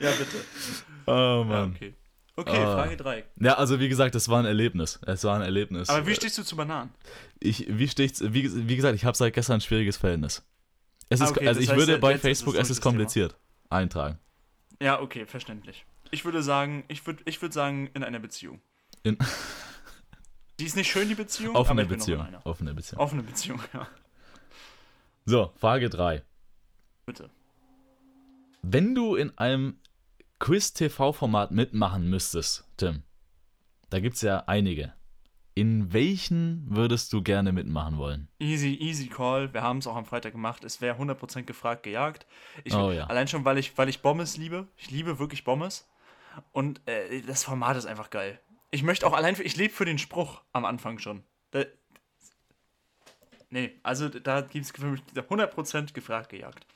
ja, 0.00 0.10
bitte. 0.10 0.36
oh 1.06 1.10
Ja, 1.12 1.44
Mann. 1.44 1.72
okay. 1.74 1.94
Okay, 2.34 2.56
Ah. 2.56 2.74
Frage 2.74 2.96
3. 2.96 3.24
Ja, 3.40 3.54
also 3.58 3.78
wie 3.78 3.88
gesagt, 3.90 4.14
es 4.14 4.28
war 4.28 4.38
ein 4.40 4.46
Erlebnis. 4.46 4.98
Es 5.06 5.22
war 5.24 5.36
ein 5.36 5.42
Erlebnis. 5.42 5.90
Aber 5.90 6.06
wie 6.06 6.14
stehst 6.14 6.38
du 6.38 6.42
zu 6.42 6.56
Bananen? 6.56 6.90
ich, 7.40 7.66
wie 7.68 7.86
steht's? 7.88 8.22
Wie, 8.24 8.68
wie 8.68 8.76
gesagt, 8.76 8.94
ich 8.96 9.04
habe 9.04 9.16
seit 9.16 9.34
gestern 9.34 9.54
ein 9.56 9.60
schwieriges 9.60 9.98
Verhältnis. 9.98 10.42
Es 11.10 11.20
Ah, 11.20 11.24
ist, 11.26 11.30
okay, 11.32 11.46
also 11.46 11.60
ich 11.60 11.68
heißt, 11.68 11.78
würde 11.78 11.92
jetzt 11.92 12.00
bei 12.00 12.14
es 12.14 12.20
Facebook, 12.22 12.54
es 12.54 12.62
ist 12.62 12.70
das 12.70 12.76
Thema. 12.78 12.84
kompliziert, 12.90 13.36
eintragen. 13.68 14.18
Ja, 14.82 15.00
okay, 15.00 15.26
verständlich. 15.26 15.86
Ich 16.10 16.24
würde 16.24 16.42
sagen, 16.42 16.84
ich 16.88 17.06
würde 17.06 17.22
ich 17.24 17.40
würd 17.40 17.52
sagen, 17.52 17.88
in 17.94 18.02
einer 18.02 18.18
Beziehung. 18.18 18.60
In, 19.04 19.16
Die 20.58 20.64
ist 20.64 20.74
nicht 20.74 20.90
schön, 20.90 21.08
die 21.08 21.14
Beziehung, 21.14 21.54
offene 21.54 21.86
Beziehung. 21.86 22.26
Offene 22.44 22.74
Beziehung. 22.74 23.00
Offene 23.00 23.22
Beziehung, 23.22 23.60
ja. 23.72 23.86
So, 25.24 25.52
Frage 25.56 25.88
3. 25.88 26.22
Bitte. 27.06 27.30
Wenn 28.62 28.94
du 28.94 29.14
in 29.14 29.36
einem 29.38 29.78
Quiz-TV-Format 30.40 31.52
mitmachen 31.52 32.10
müsstest, 32.10 32.64
Tim, 32.76 33.04
da 33.90 34.00
gibt 34.00 34.16
es 34.16 34.22
ja 34.22 34.44
einige. 34.48 34.94
In 35.54 35.92
welchen 35.92 36.64
würdest 36.68 37.12
du 37.12 37.22
gerne 37.22 37.52
mitmachen 37.52 37.98
wollen? 37.98 38.28
Easy, 38.38 38.74
easy 38.80 39.08
call. 39.08 39.52
Wir 39.52 39.62
haben 39.62 39.78
es 39.78 39.86
auch 39.86 39.96
am 39.96 40.06
Freitag 40.06 40.32
gemacht. 40.32 40.64
Es 40.64 40.80
wäre 40.80 40.98
100% 40.98 41.42
gefragt, 41.42 41.82
gejagt. 41.82 42.26
Ich, 42.64 42.74
Oh 42.74 42.90
ja. 42.90 43.04
Allein 43.04 43.28
schon, 43.28 43.44
weil 43.44 43.58
ich, 43.58 43.76
weil 43.76 43.88
ich 43.90 44.00
Bommes 44.00 44.38
liebe. 44.38 44.66
Ich 44.76 44.90
liebe 44.90 45.18
wirklich 45.18 45.44
Bommes. 45.44 45.88
Und 46.52 46.80
äh, 46.88 47.20
das 47.22 47.44
Format 47.44 47.76
ist 47.76 47.84
einfach 47.84 48.08
geil. 48.08 48.40
Ich 48.70 48.82
möchte 48.82 49.06
auch 49.06 49.12
allein, 49.12 49.36
für, 49.36 49.42
ich 49.42 49.56
lebe 49.56 49.74
für 49.74 49.84
den 49.84 49.98
Spruch 49.98 50.40
am 50.52 50.64
Anfang 50.64 50.98
schon. 50.98 51.22
Da, 51.50 51.64
nee, 53.50 53.72
also 53.82 54.08
da 54.08 54.40
gibt 54.40 54.64
es 54.64 54.70
für 54.70 54.86
mich 54.86 55.02
100% 55.14 55.92
gefragt, 55.92 56.30
gejagt. 56.30 56.66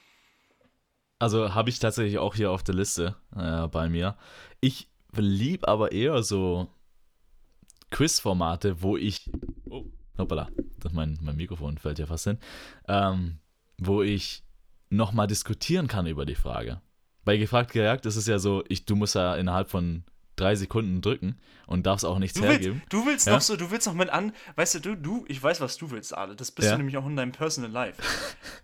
Also 1.19 1.55
habe 1.55 1.71
ich 1.71 1.79
tatsächlich 1.79 2.19
auch 2.19 2.35
hier 2.35 2.51
auf 2.51 2.63
der 2.63 2.75
Liste 2.75 3.17
äh, 3.35 3.67
bei 3.69 3.89
mir. 3.89 4.19
Ich 4.61 4.89
lieb 5.17 5.67
aber 5.67 5.93
eher 5.93 6.23
so 6.23 6.69
Quiz-Formate, 7.91 8.83
wo 8.83 8.97
ich. 8.97 9.31
Oh, 9.69 9.85
hoppala, 10.19 10.49
das 10.81 10.93
mein, 10.93 11.19
mein 11.23 11.37
Mikrofon 11.37 11.79
fällt 11.79 11.99
ja 11.99 12.07
fast 12.07 12.25
hin. 12.25 12.39
Ähm, 12.89 13.39
wo 13.79 14.03
ich 14.03 14.43
nochmal 14.91 15.27
diskutieren 15.27 15.89
kann 15.89 16.07
über 16.07 16.25
die 16.27 16.35
Frage. 16.35 16.81
Bei 17.25 17.37
gefragt 17.37 17.73
gejagt 17.73 18.07
ist 18.07 18.17
es 18.17 18.27
ja 18.27 18.39
so, 18.39 18.63
ich, 18.69 18.85
du 18.87 18.95
musst 18.97 19.15
ja 19.17 19.35
innerhalb 19.37 19.69
von 19.69 20.05
drei 20.37 20.55
Sekunden 20.55 21.01
drücken 21.01 21.39
und 21.67 21.87
darfst 21.87 22.05
auch 22.05 22.19
nichts 22.19 22.39
Du 22.39 22.43
willst, 22.45 22.53
hergeben. 22.63 22.83
du 22.91 23.05
willst 23.07 23.27
Ja? 23.27 23.35
noch 23.35 23.41
so, 23.41 23.57
du 23.57 23.71
willst 23.71 23.87
noch 23.87 23.95
mit 23.95 24.11
an, 24.11 24.33
weißt 24.55 24.77
du, 24.77 24.81
du, 24.81 24.95
du, 24.97 25.25
ich 25.29 25.43
weiß, 25.43 25.61
was 25.61 25.77
du 25.77 25.91
willst, 25.91 26.17
Ale. 26.17 26.37
Das 26.37 26.53
bist 26.53 26.67
Ja. 26.67 26.73
du 26.73 26.79
nämlich 26.79 26.97
auch 26.99 27.07
in 27.07 27.17
deinem 27.17 27.33
Personal 27.33 27.71
Life. 27.71 28.01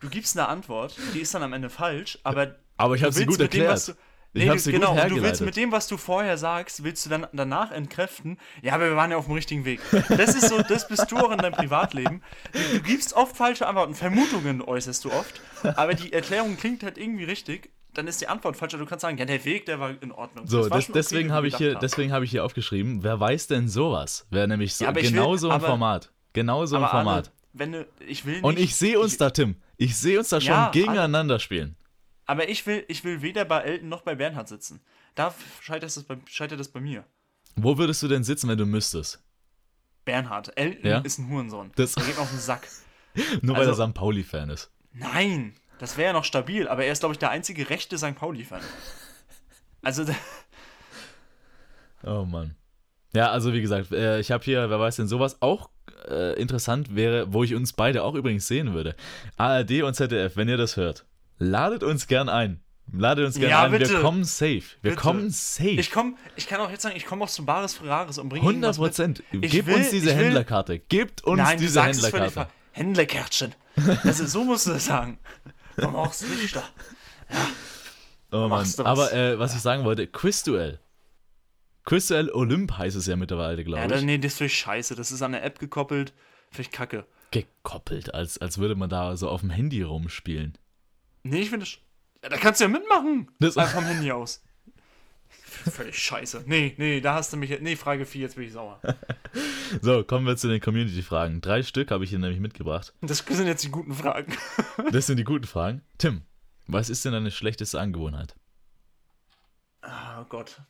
Du 0.01 0.09
gibst 0.09 0.39
eine 0.39 0.49
Antwort, 0.49 0.95
die 1.15 1.21
ist 1.21 1.35
dann 1.35 1.43
am 1.43 1.53
Ende 1.53 1.71
falsch, 1.71 2.19
aber 2.23 2.55
Aber 2.77 2.95
ich 2.95 3.03
habe 3.03 3.13
sie 3.13 3.27
gut 3.27 3.39
dem, 3.39 3.43
erklärt. 3.45 3.89
du- 3.89 3.95
Ich 4.35 4.45
Nee, 4.45 4.49
hab 4.49 4.59
sie 4.59 4.73
gut 4.73 4.81
genau, 4.81 4.93
und 4.93 5.11
du 5.11 5.23
willst 5.23 5.43
mit 5.43 5.57
dem, 5.57 5.73
was 5.73 5.87
du 5.89 5.99
vorher 5.99 6.39
sagst, 6.39 6.85
willst 6.85 7.05
du 7.05 7.11
dann 7.11 7.27
danach 7.35 7.71
entkräften, 7.71 8.39
ja, 8.63 8.73
aber 8.75 8.89
wir 8.89 8.97
waren 8.97 9.11
ja 9.11 9.19
auf 9.19 9.27
dem 9.27 9.35
richtigen 9.35 9.67
Weg. 9.67 9.81
Das 10.09 10.35
ist 10.35 10.49
so, 10.49 10.63
das 10.63 10.89
bist 10.89 11.11
du 11.13 11.19
auch 11.19 11.31
in 11.33 11.39
deinem 11.39 11.53
Privatleben. 11.53 12.23
Du, 12.53 12.59
du 12.79 12.83
gibst 12.83 13.13
oft 13.13 13.37
falsche 13.37 13.67
Antworten, 13.67 13.95
Vermutungen 13.95 14.63
äußerst 14.63 15.05
du 15.05 15.13
oft, 15.13 15.41
aber 15.77 15.93
die 15.93 16.15
Erklärung 16.15 16.57
klingt 16.57 16.83
halt 16.83 16.97
irgendwie 16.97 17.25
richtig, 17.25 17.71
dann 17.93 18.07
ist 18.07 18.23
die 18.23 18.29
Antwort 18.29 18.57
falsch, 18.57 18.73
aber 18.73 18.85
du 18.85 18.89
kannst 18.89 19.03
sagen, 19.03 19.19
ja, 19.19 19.27
der 19.27 19.45
Weg, 19.45 19.67
der 19.67 19.79
war 19.81 19.91
in 20.03 20.13
Ordnung. 20.13 20.47
So, 20.47 20.61
Das 20.61 20.69
das, 20.71 20.85
okay, 20.85 20.93
deswegen 20.95 21.33
habe 21.33 21.47
ich, 21.49 21.57
hier- 21.59 21.75
deswegen 21.75 22.11
habe 22.13 22.25
ich 22.25 22.31
hier 22.31 22.43
aufgeschrieben, 22.43 23.03
wer 23.03 23.21
weiß 23.21 23.49
denn 23.49 23.69
sowas? 23.69 24.27
Wäre 24.31 24.49
nämlich 24.49 24.75
so, 24.75 24.87
Ja, 24.87 24.91
ich 24.93 24.97
will- 24.97 25.11
genau 25.11 25.37
so 25.37 25.49
ein 25.51 25.57
aber- 25.57 25.67
Format. 25.67 26.11
Genau 26.33 26.65
so 26.65 26.77
ein 26.77 26.89
Format. 26.89 27.27
Ale, 27.27 27.35
wenn 27.53 27.73
du, 27.73 27.87
ich 28.07 28.25
will 28.25 28.37
nicht, 28.37 28.45
Und 28.45 28.59
ich 28.59 28.75
sehe 28.77 28.99
uns 28.99 29.19
da, 29.19 29.29
Tim. 29.29 29.57
Ich 29.77 29.95
sehe 29.99 30.19
uns 30.19 30.31
da 30.31 30.41
schon 30.41 30.53
Ja, 30.53 30.71
gegeneinander 30.71 31.39
spielen. 31.39 31.77
Aber 32.27 32.49
ich 32.49 32.67
will, 32.67 32.85
ich 32.89 33.05
will 33.05 33.21
weder 33.23 33.45
bei 33.45 33.61
Elton 33.63 33.89
noch 33.89 34.03
bei 34.03 34.15
Bernhard 34.15 34.49
sitzen. 34.49 34.81
Da 35.15 35.35
scheitert 35.61 35.91
es 35.91 36.03
bei, 36.05 36.17
scheitert 36.27 36.61
es 36.61 36.69
bei 36.69 36.81
mir. 36.81 37.05
Wo 37.57 37.77
würdest 37.79 38.03
du 38.03 38.09
denn 38.09 38.25
sitzen, 38.25 38.49
wenn 38.49 38.59
du 38.59 38.65
müsstest? 38.67 39.23
Bernhard, 40.05 40.57
Elton 40.57 40.87
Ja? 40.89 40.99
ist 41.01 41.19
ein 41.19 41.29
Hurensohn. 41.29 41.71
Das- 41.77 41.93
Der 41.95 42.05
geht 42.05 42.19
auf 42.19 42.31
den 42.31 42.39
Sack. 42.39 42.67
Nur 43.43 43.57
weil 43.57 43.65
er 43.65 43.69
Also- 43.71 43.87
St. 43.87 43.95
Pauli-Fan 43.95 44.51
ist. 44.51 44.71
Nein, 44.93 45.55
das 45.79 45.97
wäre 45.97 46.09
ja 46.09 46.13
noch 46.13 46.25
stabil, 46.25 46.69
aber 46.69 46.85
er 46.85 46.93
ist, 46.93 47.01
glaube 47.01 47.13
ich, 47.15 47.19
der 47.19 47.31
einzige 47.31 47.69
rechte 47.71 47.99
St. 47.99 48.15
Pauli-Fan. 48.15 48.61
Also, 49.83 50.05
Oh 52.05 52.25
Mann. 52.25 52.57
Ja, 53.15 53.31
also 53.31 53.53
wie 53.53 53.61
gesagt, 53.61 53.93
äh, 53.93 54.19
ich 54.21 54.31
habe 54.33 54.43
hier, 54.45 54.71
wer 54.71 54.81
weiß 54.81 54.97
denn 54.97 55.07
sowas, 55.07 55.37
auch 55.41 55.69
äh, 56.09 56.41
interessant 56.41 56.95
wäre, 56.97 57.33
wo 57.33 57.45
ich 57.45 57.55
uns 57.55 57.73
beide 57.75 58.03
auch 58.03 58.15
übrigens 58.15 58.49
sehen 58.49 58.73
würde. 58.75 58.97
ARD 59.37 59.83
und 59.83 59.95
ZDF, 59.95 60.37
wenn 60.37 60.49
ihr 60.49 60.57
das 60.57 60.77
hört, 60.77 61.05
ladet 61.43 61.83
uns 61.83 62.07
gern 62.07 62.29
ein. 62.29 62.61
Ladet 62.93 63.25
uns 63.27 63.37
gern 63.37 63.51
Ja, 63.51 63.63
ein. 63.65 63.73
Wir 63.73 63.79
bitte. 63.79 64.01
kommen 64.01 64.25
safe. 64.25 64.63
Wir 64.83 64.91
Bitte. 64.91 64.97
kommen 64.97 65.31
safe. 65.31 65.71
ich 65.71 65.91
komme, 65.91 66.15
ich 66.37 66.47
kann 66.47 66.61
auch 66.61 66.71
jetzt 66.71 66.83
sagen, 66.83 66.97
ich 66.97 67.07
komme 67.07 67.25
auch 67.25 67.31
zum 67.31 67.47
Bares 67.47 67.75
Ferraris 67.75 68.19
und 68.19 68.29
bringe 68.29 68.43
100 68.47 68.77
irgendwas 68.77 68.79
mit. 68.79 69.23
Prozent. 69.23 69.67
Will- 69.67 69.75
uns 69.75 69.91
diese 69.91 70.13
Händlerkarte. 70.15 70.79
Gebt 70.79 71.25
uns 71.25 71.39
Nein, 71.39 71.59
diese 71.59 71.83
Händlerkarte. 71.83 72.49
Händlerkärtchen. 72.73 73.55
Also, 74.05 74.27
so 74.27 74.45
musst 74.45 74.67
du 74.67 74.73
das 74.73 74.85
sagen. 74.87 75.19
Du 75.77 75.89
machst 75.89 76.25
Lichter. 76.29 76.63
Oh 78.31 78.49
Mann. 78.49 78.67
Aber 78.79 79.13
äh, 79.13 79.39
was 79.39 79.55
ich 79.55 79.61
sagen 79.61 79.85
wollte, 79.85 80.07
Quizduell. 80.07 80.79
Quizduell 81.85 82.31
Olymp 82.31 82.77
heißt 82.79 82.97
es 82.97 83.07
ja 83.07 83.17
mittlerweile, 83.17 83.65
glaube 83.65 83.79
Ja, 83.81 83.87
ich. 83.87 83.93
dann, 83.93 84.05
nee, 84.05 84.19
das 84.19 84.35
finde 84.35 84.53
ich 84.53 84.59
scheiße. 84.59 84.95
Das 84.95 85.11
ist 85.11 85.23
an 85.23 85.35
eine 85.35 85.43
App 85.43 85.59
gekoppelt. 85.59 86.13
Finde 86.51 86.63
ich 86.69 86.71
kacke. 86.71 87.07
Gekoppelt, 87.31 88.15
als, 88.15 88.39
als 88.39 88.59
würde 88.59 88.75
man 88.75 88.91
da 88.91 89.17
so 89.17 89.29
auf 89.29 89.41
dem 89.41 89.51
Handy 89.51 89.83
rumspielen. 89.83 90.57
Nee, 91.23 91.41
ich 91.43 91.51
finde 91.51 91.67
das. 91.67 91.79
Ja, 92.23 92.29
da 92.31 92.37
kannst 92.37 92.61
du 92.61 92.65
ja 92.65 92.69
mitmachen. 92.69 93.31
Das- 93.41 93.57
Einfach 93.57 93.75
vom 93.75 93.85
Handy 93.85 94.11
aus. 94.13 94.43
Völlig 95.71 95.97
scheiße. 95.99 96.45
Nee, 96.47 96.75
nee, 96.79 97.01
da 97.01 97.15
hast 97.15 97.33
du 97.33 97.37
mich. 97.37 97.61
Nee, 97.61 97.77
Frage 97.77 98.05
4, 98.07 98.23
jetzt 98.23 98.35
bin 98.37 98.45
ich 98.45 98.53
sauer. 98.53 98.81
So, 99.81 100.05
kommen 100.05 100.27
wir 100.27 100.37
zu 100.37 100.49
den 100.49 100.61
Community-Fragen. 100.61 101.41
Drei 101.41 101.63
Stück 101.63 101.91
habe 101.91 102.05
ich 102.05 102.11
hier 102.11 102.19
nämlich 102.19 102.41
mitgebracht. 102.41 102.93
Das 103.01 103.19
sind 103.27 103.47
jetzt 103.47 103.65
die 103.65 103.71
guten 103.71 103.95
Fragen. 103.95 104.37
Das 104.93 105.07
sind 105.07 105.17
die 105.17 105.25
guten 105.25 105.47
Fragen. 105.47 105.81
Tim, 105.97 106.23
was 106.67 106.91
ist 106.91 107.05
denn 107.07 107.13
deine 107.13 107.31
schlechteste 107.31 107.81
Angewohnheit? 107.81 108.35
Oh 109.83 110.25
Gott. 110.29 110.61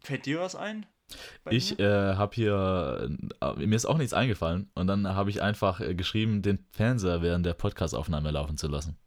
Fällt 0.00 0.26
dir 0.26 0.40
was 0.40 0.54
ein? 0.54 0.84
Ich 1.50 1.78
äh, 1.78 2.14
habe 2.14 2.34
hier, 2.34 3.08
äh, 3.40 3.66
mir 3.66 3.76
ist 3.76 3.86
auch 3.86 3.98
nichts 3.98 4.12
eingefallen 4.12 4.70
und 4.74 4.86
dann 4.86 5.08
habe 5.08 5.30
ich 5.30 5.40
einfach 5.40 5.80
äh, 5.80 5.94
geschrieben, 5.94 6.42
den 6.42 6.66
Fernseher 6.70 7.22
während 7.22 7.46
der 7.46 7.54
Podcastaufnahme 7.54 8.30
laufen 8.30 8.56
zu 8.56 8.68
lassen. 8.68 8.98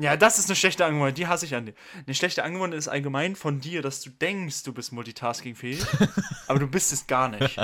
Ja, 0.00 0.16
das 0.16 0.38
ist 0.38 0.50
eine 0.50 0.56
schlechte 0.56 0.84
Angewohnheit. 0.84 1.16
Die 1.16 1.26
hasse 1.26 1.46
ich 1.46 1.54
an 1.54 1.66
dir. 1.66 1.74
Eine 2.06 2.14
schlechte 2.14 2.44
Angewohnheit 2.44 2.78
ist 2.78 2.88
allgemein 2.88 3.34
von 3.34 3.60
dir, 3.60 3.80
dass 3.80 4.02
du 4.02 4.10
denkst, 4.10 4.62
du 4.64 4.74
bist 4.74 4.92
multitaskingfähig, 4.92 5.82
aber 6.48 6.58
du 6.58 6.66
bist 6.66 6.92
es 6.92 7.06
gar 7.06 7.28
nicht. 7.28 7.58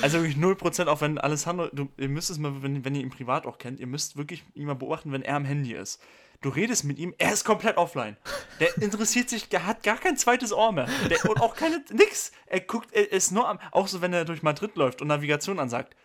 Also 0.00 0.18
wirklich 0.18 0.36
0%, 0.36 0.86
auch 0.86 1.00
wenn 1.02 1.18
Alessandro, 1.18 1.68
du, 1.72 1.88
ihr 1.98 2.08
müsst 2.08 2.30
es 2.30 2.38
mal, 2.38 2.62
wenn, 2.62 2.84
wenn 2.84 2.94
ihr 2.94 3.02
ihn 3.02 3.10
privat 3.10 3.46
auch 3.46 3.58
kennt, 3.58 3.80
ihr 3.80 3.86
müsst 3.86 4.16
wirklich 4.16 4.44
ihn 4.54 4.66
mal 4.66 4.74
beobachten, 4.74 5.12
wenn 5.12 5.22
er 5.22 5.36
am 5.36 5.44
Handy 5.44 5.74
ist. 5.74 6.00
Du 6.42 6.50
redest 6.50 6.84
mit 6.84 6.98
ihm, 6.98 7.14
er 7.18 7.32
ist 7.32 7.44
komplett 7.44 7.76
offline. 7.76 8.16
Der 8.60 8.76
interessiert 8.82 9.30
sich, 9.30 9.48
der 9.48 9.66
hat 9.66 9.82
gar 9.82 9.96
kein 9.96 10.16
zweites 10.16 10.52
Ohr 10.52 10.72
mehr. 10.72 10.88
Der, 11.08 11.24
und 11.30 11.40
auch 11.40 11.56
keine, 11.56 11.82
nix. 11.90 12.32
Er 12.46 12.60
guckt, 12.60 12.92
er 12.92 13.10
ist 13.10 13.32
nur 13.32 13.48
am, 13.48 13.58
auch 13.70 13.88
so, 13.88 14.02
wenn 14.02 14.12
er 14.12 14.24
durch 14.24 14.42
Madrid 14.42 14.76
läuft 14.76 15.00
und 15.00 15.08
Navigation 15.08 15.58
ansagt. 15.58 15.96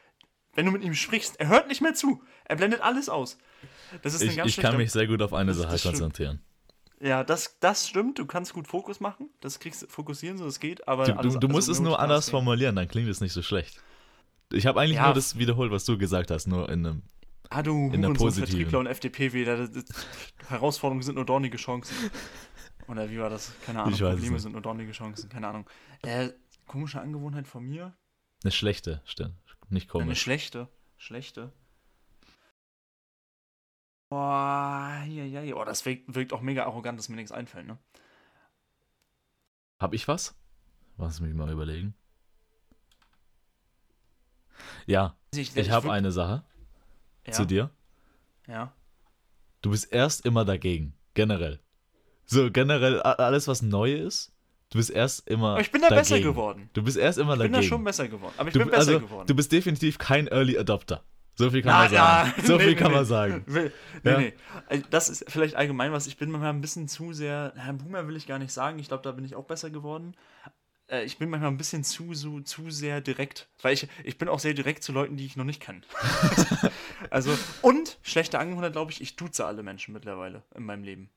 Wenn 0.53 0.65
du 0.65 0.71
mit 0.71 0.83
ihm 0.83 0.95
sprichst, 0.95 1.39
er 1.39 1.49
hört 1.49 1.67
nicht 1.67 1.81
mehr 1.81 1.93
zu. 1.93 2.23
Er 2.45 2.55
blendet 2.55 2.81
alles 2.81 3.09
aus. 3.09 3.37
Das 4.01 4.13
ist 4.13 4.21
eine 4.21 4.31
ich, 4.31 4.37
ganz 4.37 4.49
ich 4.49 4.57
kann 4.57 4.77
mich 4.77 4.91
sehr 4.91 5.07
gut 5.07 5.21
auf 5.21 5.33
eine 5.33 5.53
Sache 5.53 5.77
konzentrieren. 5.77 6.41
Ja, 6.99 7.23
das, 7.23 7.59
das 7.59 7.87
stimmt. 7.87 8.17
Du 8.17 8.25
kannst 8.25 8.53
gut 8.53 8.67
Fokus 8.67 8.99
machen. 8.99 9.29
Das 9.39 9.59
kriegst 9.59 9.85
fokussieren, 9.91 10.37
so 10.37 10.47
es 10.47 10.59
geht. 10.59 10.87
Aber 10.87 11.05
du, 11.05 11.13
alles, 11.13 11.33
du, 11.33 11.39
du 11.41 11.47
musst 11.47 11.69
es 11.69 11.79
nur 11.79 11.99
anders 11.99 12.29
formulieren, 12.29 12.75
dann 12.75 12.87
klingt 12.87 13.07
es 13.07 13.21
nicht 13.21 13.33
so 13.33 13.43
schlecht. 13.43 13.79
Ich 14.51 14.65
habe 14.65 14.79
eigentlich 14.79 14.97
ja. 14.97 15.05
nur 15.05 15.13
das 15.13 15.37
wiederholt, 15.37 15.71
was 15.71 15.85
du 15.85 15.97
gesagt 15.97 16.31
hast, 16.31 16.47
nur 16.47 16.69
in 16.69 16.85
einem. 16.85 17.03
Ah, 17.49 17.63
du 17.63 17.91
in 17.91 18.01
der 18.01 18.13
Vertriebler 18.15 18.79
und 18.79 18.87
FDP-Wähler. 18.87 19.69
Herausforderungen 20.47 21.01
sind 21.01 21.15
nur 21.15 21.25
dornige 21.25 21.57
Chancen. 21.57 21.95
Oder 22.87 23.09
wie 23.09 23.19
war 23.19 23.29
das? 23.29 23.53
Keine 23.65 23.83
Ahnung. 23.83 23.97
Probleme 23.97 24.39
sind 24.39 24.53
nur 24.53 24.61
dornige 24.61 24.91
Chancen. 24.91 25.29
Keine 25.29 25.47
Ahnung. 25.47 25.69
Äh, 26.03 26.29
komische 26.65 27.01
Angewohnheit 27.01 27.47
von 27.47 27.63
mir. 27.65 27.95
Eine 28.43 28.51
schlechte, 28.51 29.01
stimmt. 29.05 29.35
Nicht 29.69 29.89
komisch. 29.89 30.05
Eine 30.05 30.15
schlechte. 30.15 30.69
Schlechte. 30.97 31.51
Boah, 34.09 35.03
ja, 35.07 35.23
ja, 35.25 35.41
ja. 35.41 35.55
Oh, 35.55 35.65
das 35.65 35.85
wirkt, 35.85 36.15
wirkt, 36.15 36.31
auch 36.31 36.41
mega 36.41 36.65
arrogant, 36.65 36.97
dass 36.97 37.09
mir 37.09 37.17
nichts 37.17 37.31
einfällt, 37.31 37.67
ne? 37.67 37.77
Hab 39.79 39.93
ich 39.93 40.07
was? 40.07 40.35
Lass 40.97 41.19
mich 41.19 41.33
mal 41.33 41.51
überlegen. 41.51 41.93
Ja, 44.85 45.17
ich, 45.33 45.39
ich, 45.39 45.57
ich 45.57 45.71
habe 45.71 45.91
eine 45.91 46.11
Sache 46.11 46.43
ja. 47.27 47.33
zu 47.33 47.45
dir. 47.45 47.69
Ja. 48.47 48.73
Du 49.61 49.71
bist 49.71 49.91
erst 49.91 50.25
immer 50.25 50.45
dagegen, 50.45 50.93
generell. 51.13 51.59
So, 52.25 52.51
generell 52.51 53.01
alles, 53.01 53.47
was 53.47 53.61
neu 53.61 53.93
ist, 53.93 54.33
du 54.69 54.77
bist 54.77 54.89
erst 54.89 55.27
immer. 55.29 55.51
Aber 55.51 55.61
ich 55.61 55.71
bin 55.71 55.81
da 55.81 55.89
dagegen. 55.89 56.01
besser 56.01 56.19
geworden. 56.21 56.69
Du 56.73 56.83
bist 56.83 56.97
erst 56.97 57.17
immer 57.17 57.33
ich 57.33 57.39
dagegen. 57.39 57.53
Ich 57.55 57.59
bin 57.59 57.69
da 57.69 57.75
schon 57.75 57.83
besser 57.83 58.07
geworden. 58.07 58.33
Aber 58.37 58.49
ich 58.49 58.53
du, 58.53 58.59
bin 58.59 58.69
besser 58.69 58.79
also, 58.79 58.99
geworden. 58.99 59.27
Du 59.27 59.35
bist 59.35 59.51
definitiv 59.51 59.97
kein 59.97 60.27
Early 60.27 60.57
Adopter. 60.57 61.03
So 61.35 61.51
viel 61.51 61.61
kann 61.61 61.71
na, 61.71 61.79
man 61.81 61.89
sagen. 61.89 62.33
Ja. 62.35 62.43
So 62.43 62.57
nee, 62.57 62.63
viel 62.63 62.75
kann 62.75 62.91
nee, 62.91 62.97
man 62.97 63.05
sagen. 63.05 63.45
Nee, 63.47 63.71
ja? 64.03 64.17
nee. 64.17 64.33
Also, 64.67 64.83
das 64.89 65.09
ist 65.09 65.25
vielleicht 65.27 65.55
allgemein 65.55 65.91
was. 65.91 66.07
Ich 66.07 66.17
bin 66.17 66.31
manchmal 66.31 66.51
ein 66.51 66.61
bisschen 66.61 66.87
zu 66.87 67.13
sehr. 67.13 67.53
Herr 67.55 67.73
Boomer 67.73 68.07
will 68.07 68.15
ich 68.15 68.25
gar 68.25 68.39
nicht 68.39 68.51
sagen. 68.51 68.79
Ich 68.79 68.87
glaube, 68.87 69.03
da 69.03 69.11
bin 69.11 69.23
ich 69.23 69.35
auch 69.35 69.45
besser 69.45 69.69
geworden. 69.69 70.15
Äh, 70.87 71.03
ich 71.03 71.17
bin 71.17 71.29
manchmal 71.29 71.51
ein 71.51 71.57
bisschen 71.57 71.83
zu, 71.83 72.13
so, 72.13 72.39
zu 72.39 72.69
sehr 72.69 73.01
direkt. 73.01 73.47
Weil 73.61 73.73
ich, 73.73 73.87
ich 74.03 74.17
bin 74.17 74.29
auch 74.29 74.39
sehr 74.39 74.53
direkt 74.53 74.83
zu 74.83 74.91
Leuten, 74.91 75.17
die 75.17 75.25
ich 75.25 75.35
noch 75.35 75.45
nicht 75.45 75.61
kenne. 75.61 75.81
also, 77.09 77.37
und 77.61 77.97
schlechte 78.01 78.39
Angewohnheit, 78.39 78.73
glaube 78.73 78.91
ich, 78.91 79.01
ich 79.01 79.15
duze 79.15 79.45
alle 79.45 79.63
Menschen 79.63 79.93
mittlerweile 79.93 80.43
in 80.55 80.63
meinem 80.63 80.83
Leben. 80.83 81.09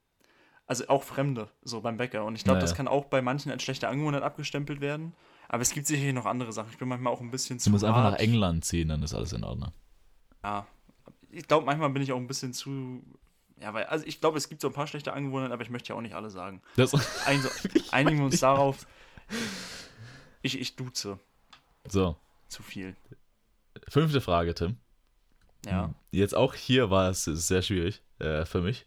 Also 0.67 0.87
auch 0.89 1.03
Fremde, 1.03 1.49
so 1.63 1.81
beim 1.81 1.97
Bäcker. 1.97 2.25
Und 2.25 2.37
ich 2.37 2.45
glaube, 2.45 2.59
naja. 2.59 2.67
das 2.67 2.77
kann 2.77 2.87
auch 2.87 3.07
bei 3.07 3.23
manchen 3.23 3.51
als 3.51 3.63
schlechte 3.63 3.89
Angewohnheit 3.89 4.23
abgestempelt 4.23 4.81
werden. 4.81 5.15
Aber 5.49 5.63
es 5.63 5.73
gibt 5.73 5.89
sicherlich 5.89 6.15
noch 6.15 6.27
andere 6.27 6.53
Sachen. 6.53 6.71
Ich 6.71 6.79
bin 6.79 6.87
manchmal 6.87 7.13
auch 7.13 7.21
ein 7.21 7.33
bisschen 7.33 7.59
zu. 7.59 7.71
Du 7.71 7.73
musst 7.73 7.85
einfach 7.85 8.05
nach 8.05 8.19
England 8.19 8.65
ziehen, 8.65 8.89
dann 8.89 9.03
ist 9.03 9.13
alles 9.13 9.33
in 9.33 9.43
Ordnung. 9.43 9.73
Ja. 10.45 10.67
Ich 11.33 11.49
glaube, 11.49 11.67
manchmal 11.67 11.91
bin 11.91 12.03
ich 12.03 12.13
auch 12.13 12.17
ein 12.17 12.29
bisschen 12.29 12.53
zu. 12.53 13.03
Ja, 13.61 13.75
weil, 13.75 13.85
also 13.85 14.07
ich 14.07 14.21
glaube, 14.21 14.39
es 14.39 14.49
gibt 14.49 14.61
so 14.61 14.69
ein 14.69 14.73
paar 14.73 14.87
schlechte 14.87 15.13
Angewohnheiten, 15.13 15.53
aber 15.53 15.63
ich 15.63 15.71
möchte 15.71 15.89
ja 15.89 15.97
auch 15.97 16.01
nicht 16.01 16.15
alle 16.15 16.31
sagen. 16.31 16.63
Das 16.77 16.93
einigen 17.91 18.19
wir 18.19 18.25
uns 18.27 18.39
darauf. 18.39 18.87
Ich, 20.43 20.59
ich 20.59 20.75
duze. 20.75 21.19
So. 21.87 22.17
Zu 22.49 22.63
viel. 22.63 22.97
Fünfte 23.89 24.23
Frage, 24.23 24.55
Tim. 24.55 24.79
Ja. 25.67 25.95
Jetzt 26.11 26.35
auch 26.35 26.55
hier 26.55 26.91
war 26.91 27.11
es 27.11 27.25
sehr 27.25 27.61
schwierig 27.63 28.03
äh, 28.19 28.45
für 28.47 28.63
mich. 28.63 28.87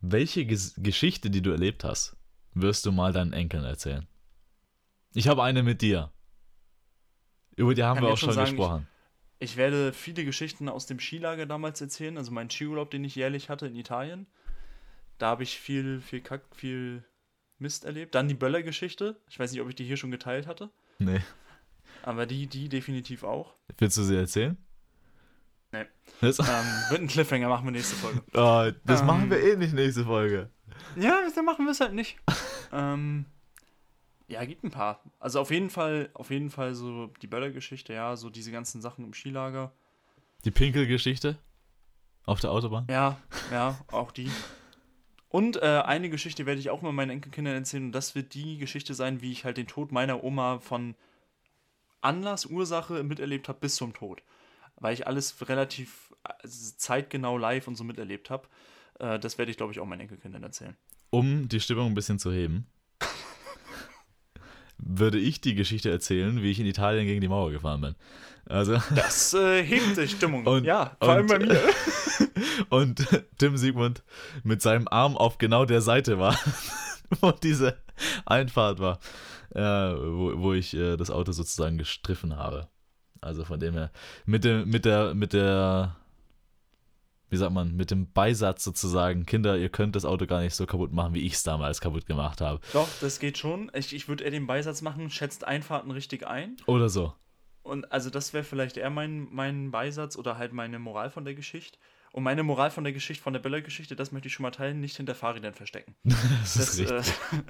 Welche 0.00 0.44
Ges 0.44 0.74
Geschichte, 0.76 1.30
die 1.30 1.42
du 1.42 1.50
erlebt 1.50 1.84
hast, 1.84 2.16
wirst 2.54 2.84
du 2.84 2.92
mal 2.92 3.12
deinen 3.12 3.32
Enkeln 3.32 3.64
erzählen? 3.64 4.06
Ich 5.14 5.28
habe 5.28 5.42
eine 5.42 5.62
mit 5.62 5.80
dir. 5.80 6.10
Über 7.56 7.74
die 7.74 7.82
haben 7.82 8.00
wir 8.00 8.08
auch 8.08 8.18
schon 8.18 8.32
sagen, 8.32 8.50
gesprochen. 8.50 8.88
Ich, 9.38 9.52
ich, 9.52 9.56
werde 9.56 9.92
viele 9.92 10.24
Geschichten 10.24 10.68
aus 10.68 10.86
dem 10.86 10.98
Skilager 10.98 11.46
damals 11.46 11.80
erzählen, 11.80 12.16
also 12.16 12.32
meinen 12.32 12.50
Skiurlaub, 12.50 12.90
den 12.90 13.04
ich 13.04 13.14
jährlich 13.14 13.48
hatte 13.48 13.66
in 13.66 13.76
Italien. 13.76 14.26
Da 15.18 15.28
habe 15.28 15.42
ich 15.42 15.58
viel, 15.58 16.00
viel 16.00 16.20
Kack, 16.20 16.42
viel 16.54 17.04
Mist 17.62 17.84
erlebt. 17.84 18.14
Dann 18.14 18.28
die 18.28 18.34
Böller-Geschichte. 18.34 19.16
Ich 19.28 19.38
weiß 19.38 19.52
nicht, 19.52 19.62
ob 19.62 19.68
ich 19.68 19.74
die 19.74 19.84
hier 19.84 19.96
schon 19.96 20.10
geteilt 20.10 20.46
hatte. 20.46 20.70
Nee. 20.98 21.20
Aber 22.02 22.26
die, 22.26 22.46
die 22.46 22.68
definitiv 22.68 23.22
auch. 23.22 23.54
Willst 23.78 23.96
du 23.96 24.02
sie 24.02 24.16
erzählen? 24.16 24.56
Nee. 25.72 25.86
Das 26.20 26.38
ähm, 26.38 26.46
wird 26.90 27.00
ein 27.00 27.06
Cliffhanger, 27.06 27.48
machen 27.48 27.64
wir 27.64 27.72
nächste 27.72 27.96
Folge. 27.96 28.22
Oh, 28.34 28.70
das 28.84 29.00
ähm, 29.00 29.06
machen 29.06 29.30
wir 29.30 29.42
eh 29.42 29.56
nicht 29.56 29.72
nächste 29.72 30.04
Folge. 30.04 30.50
Ja, 30.96 31.22
dann 31.34 31.44
machen 31.44 31.64
wir 31.64 31.72
es 31.72 31.80
halt 31.80 31.94
nicht. 31.94 32.18
ähm, 32.72 33.24
ja, 34.28 34.44
gibt 34.44 34.64
ein 34.64 34.70
paar. 34.70 35.02
Also 35.18 35.40
auf 35.40 35.50
jeden 35.50 35.70
Fall, 35.70 36.10
auf 36.14 36.30
jeden 36.30 36.50
Fall 36.50 36.74
so 36.74 37.08
die 37.22 37.26
Böller-Geschichte, 37.26 37.92
ja, 37.92 38.16
so 38.16 38.30
diese 38.30 38.50
ganzen 38.50 38.82
Sachen 38.82 39.04
im 39.04 39.14
Skilager. 39.14 39.72
Die 40.44 40.50
Pinkel-Geschichte? 40.50 41.38
Auf 42.24 42.40
der 42.40 42.50
Autobahn? 42.50 42.86
Ja, 42.90 43.18
ja, 43.50 43.78
auch 43.90 44.12
die. 44.12 44.30
Und 45.32 45.56
äh, 45.56 45.82
eine 45.86 46.10
Geschichte 46.10 46.44
werde 46.44 46.60
ich 46.60 46.68
auch 46.68 46.82
mal 46.82 46.92
meinen 46.92 47.08
Enkelkindern 47.08 47.54
erzählen 47.54 47.86
und 47.86 47.92
das 47.92 48.14
wird 48.14 48.34
die 48.34 48.58
Geschichte 48.58 48.92
sein, 48.92 49.22
wie 49.22 49.32
ich 49.32 49.46
halt 49.46 49.56
den 49.56 49.66
Tod 49.66 49.90
meiner 49.90 50.22
Oma 50.22 50.58
von 50.58 50.94
Anlass, 52.02 52.44
Ursache 52.44 53.02
miterlebt 53.02 53.48
habe 53.48 53.58
bis 53.58 53.76
zum 53.76 53.94
Tod. 53.94 54.22
Weil 54.76 54.92
ich 54.92 55.06
alles 55.06 55.48
relativ 55.48 56.12
äh, 56.24 56.46
zeitgenau 56.46 57.38
live 57.38 57.66
und 57.66 57.76
so 57.76 57.84
miterlebt 57.84 58.28
habe. 58.28 58.46
Äh, 58.98 59.18
das 59.18 59.38
werde 59.38 59.50
ich, 59.50 59.56
glaube 59.56 59.72
ich, 59.72 59.80
auch 59.80 59.86
meinen 59.86 60.00
Enkelkindern 60.00 60.42
erzählen. 60.42 60.76
Um 61.08 61.48
die 61.48 61.60
Stimmung 61.60 61.86
ein 61.86 61.94
bisschen 61.94 62.18
zu 62.18 62.30
heben, 62.30 62.66
würde 64.76 65.18
ich 65.18 65.40
die 65.40 65.54
Geschichte 65.54 65.90
erzählen, 65.90 66.42
wie 66.42 66.50
ich 66.50 66.60
in 66.60 66.66
Italien 66.66 67.06
gegen 67.06 67.22
die 67.22 67.28
Mauer 67.28 67.52
gefahren 67.52 67.80
bin. 67.80 67.94
Also, 68.44 68.82
das 68.94 69.32
äh, 69.32 69.62
hebt 69.62 69.96
die 69.96 70.08
Stimmung. 70.08 70.46
Und, 70.46 70.64
ja, 70.64 70.94
vor 71.00 71.08
allem 71.08 71.26
bei 71.26 71.38
mir. 71.38 71.58
und 72.68 73.06
Tim 73.38 73.56
Siegmund 73.56 74.02
mit 74.42 74.62
seinem 74.62 74.88
Arm 74.88 75.16
auf 75.16 75.38
genau 75.38 75.64
der 75.64 75.80
Seite 75.80 76.18
war, 76.18 76.38
wo 77.20 77.32
diese 77.32 77.78
Einfahrt 78.26 78.78
war, 78.78 78.98
äh, 79.54 79.60
wo, 79.60 80.38
wo 80.40 80.52
ich 80.52 80.74
äh, 80.74 80.96
das 80.96 81.10
Auto 81.10 81.32
sozusagen 81.32 81.78
gestriffen 81.78 82.36
habe. 82.36 82.68
Also 83.20 83.44
von 83.44 83.60
dem 83.60 83.74
her, 83.74 83.92
mit, 84.26 84.44
dem, 84.44 84.68
mit, 84.68 84.84
der, 84.84 85.14
mit 85.14 85.32
der 85.32 85.96
wie 87.32 87.38
sagt 87.38 87.52
man, 87.52 87.74
mit 87.74 87.90
dem 87.90 88.12
Beisatz 88.12 88.62
sozusagen, 88.62 89.24
Kinder, 89.24 89.56
ihr 89.56 89.70
könnt 89.70 89.96
das 89.96 90.04
Auto 90.04 90.26
gar 90.26 90.42
nicht 90.42 90.54
so 90.54 90.66
kaputt 90.66 90.92
machen, 90.92 91.14
wie 91.14 91.22
ich 91.22 91.32
es 91.32 91.42
damals 91.42 91.80
kaputt 91.80 92.04
gemacht 92.04 92.42
habe. 92.42 92.60
Doch, 92.74 92.88
das 93.00 93.20
geht 93.20 93.38
schon. 93.38 93.70
Ich, 93.74 93.94
ich 93.94 94.06
würde 94.06 94.22
eher 94.22 94.30
den 94.30 94.46
Beisatz 94.46 94.82
machen, 94.82 95.08
schätzt 95.08 95.42
Einfahrten 95.42 95.90
richtig 95.90 96.26
ein. 96.26 96.58
Oder 96.66 96.90
so. 96.90 97.14
Und 97.62 97.90
also 97.90 98.10
das 98.10 98.34
wäre 98.34 98.44
vielleicht 98.44 98.76
eher 98.76 98.90
mein, 98.90 99.28
mein 99.32 99.70
Beisatz 99.70 100.16
oder 100.16 100.36
halt 100.36 100.52
meine 100.52 100.78
Moral 100.78 101.08
von 101.08 101.24
der 101.24 101.34
Geschichte. 101.34 101.78
Und 102.12 102.22
meine 102.24 102.42
Moral 102.42 102.70
von 102.70 102.84
der 102.84 102.92
Geschichte, 102.92 103.22
von 103.22 103.32
der 103.32 103.40
Böller-Geschichte, 103.40 103.96
das 103.96 104.12
möchte 104.12 104.28
ich 104.28 104.34
schon 104.34 104.42
mal 104.42 104.50
teilen, 104.50 104.80
nicht 104.80 104.96
hinter 104.96 105.14
Fahrrädern 105.14 105.54
verstecken. 105.54 105.94
das, 106.04 106.18
das, 106.54 106.68
ist 106.68 106.78
richtig. 106.78 107.14
Äh, 107.32 107.42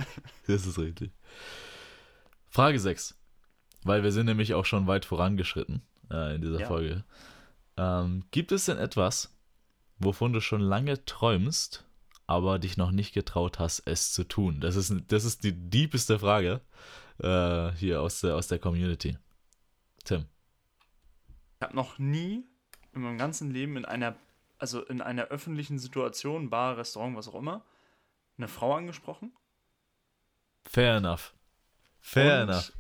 das 0.47 0.67
ist 0.67 0.79
richtig. 0.79 1.11
Frage 2.49 2.79
6. 2.79 3.19
Weil 3.85 4.05
wir 4.05 4.13
sind 4.13 4.27
nämlich 4.27 4.55
auch 4.55 4.65
schon 4.65 4.87
weit 4.87 5.05
vorangeschritten 5.05 5.83
äh, 6.11 6.37
in 6.37 6.43
dieser 6.43 6.61
ja. 6.61 6.67
Folge. 6.69 7.05
Ähm, 7.77 8.25
gibt 8.31 8.53
es 8.53 8.67
denn 8.67 8.79
etwas, 8.79 9.37
wovon 9.99 10.33
du 10.33 10.41
schon 10.41 10.61
lange 10.61 11.05
träumst, 11.05 11.85
aber 12.29 12.61
dich 12.61 12.77
noch 12.77 12.93
nicht 12.93 13.13
getraut 13.13 13.59
hast, 13.59 13.83
es 13.87 14.13
zu 14.13 14.23
tun? 14.23 14.61
Das 14.61 14.77
ist, 14.77 14.95
das 15.09 15.25
ist 15.25 15.43
die 15.43 15.53
diebeste 15.53 16.21
Frage 16.21 16.61
äh, 17.19 17.73
hier 17.73 18.01
aus 18.01 18.21
der, 18.21 18.37
aus 18.37 18.47
der 18.47 18.59
Community. 18.59 19.19
Tim. 20.05 20.27
Ich 21.59 21.65
habe 21.65 21.75
noch 21.75 21.99
nie 21.99 22.45
in 22.93 23.03
meinem 23.03 23.19
ganzen 23.19 23.51
Leben 23.51 23.77
in 23.77 23.85
einer, 23.85 24.17
also 24.63 24.81
in 24.85 25.03
einer 25.03 25.25
öffentlichen 25.25 25.81
Situation, 25.81 26.49
Bar, 26.49 26.79
Restaurant, 26.79 27.17
was 27.17 27.27
auch 27.27 27.35
immer, 27.35 27.65
eine 28.39 28.47
Frau 28.47 28.75
angesprochen. 28.75 29.37
Fair 30.65 30.97
enough. 30.99 31.35
Fair 32.01 32.45
und, 32.45 32.49
enough. 32.49 32.73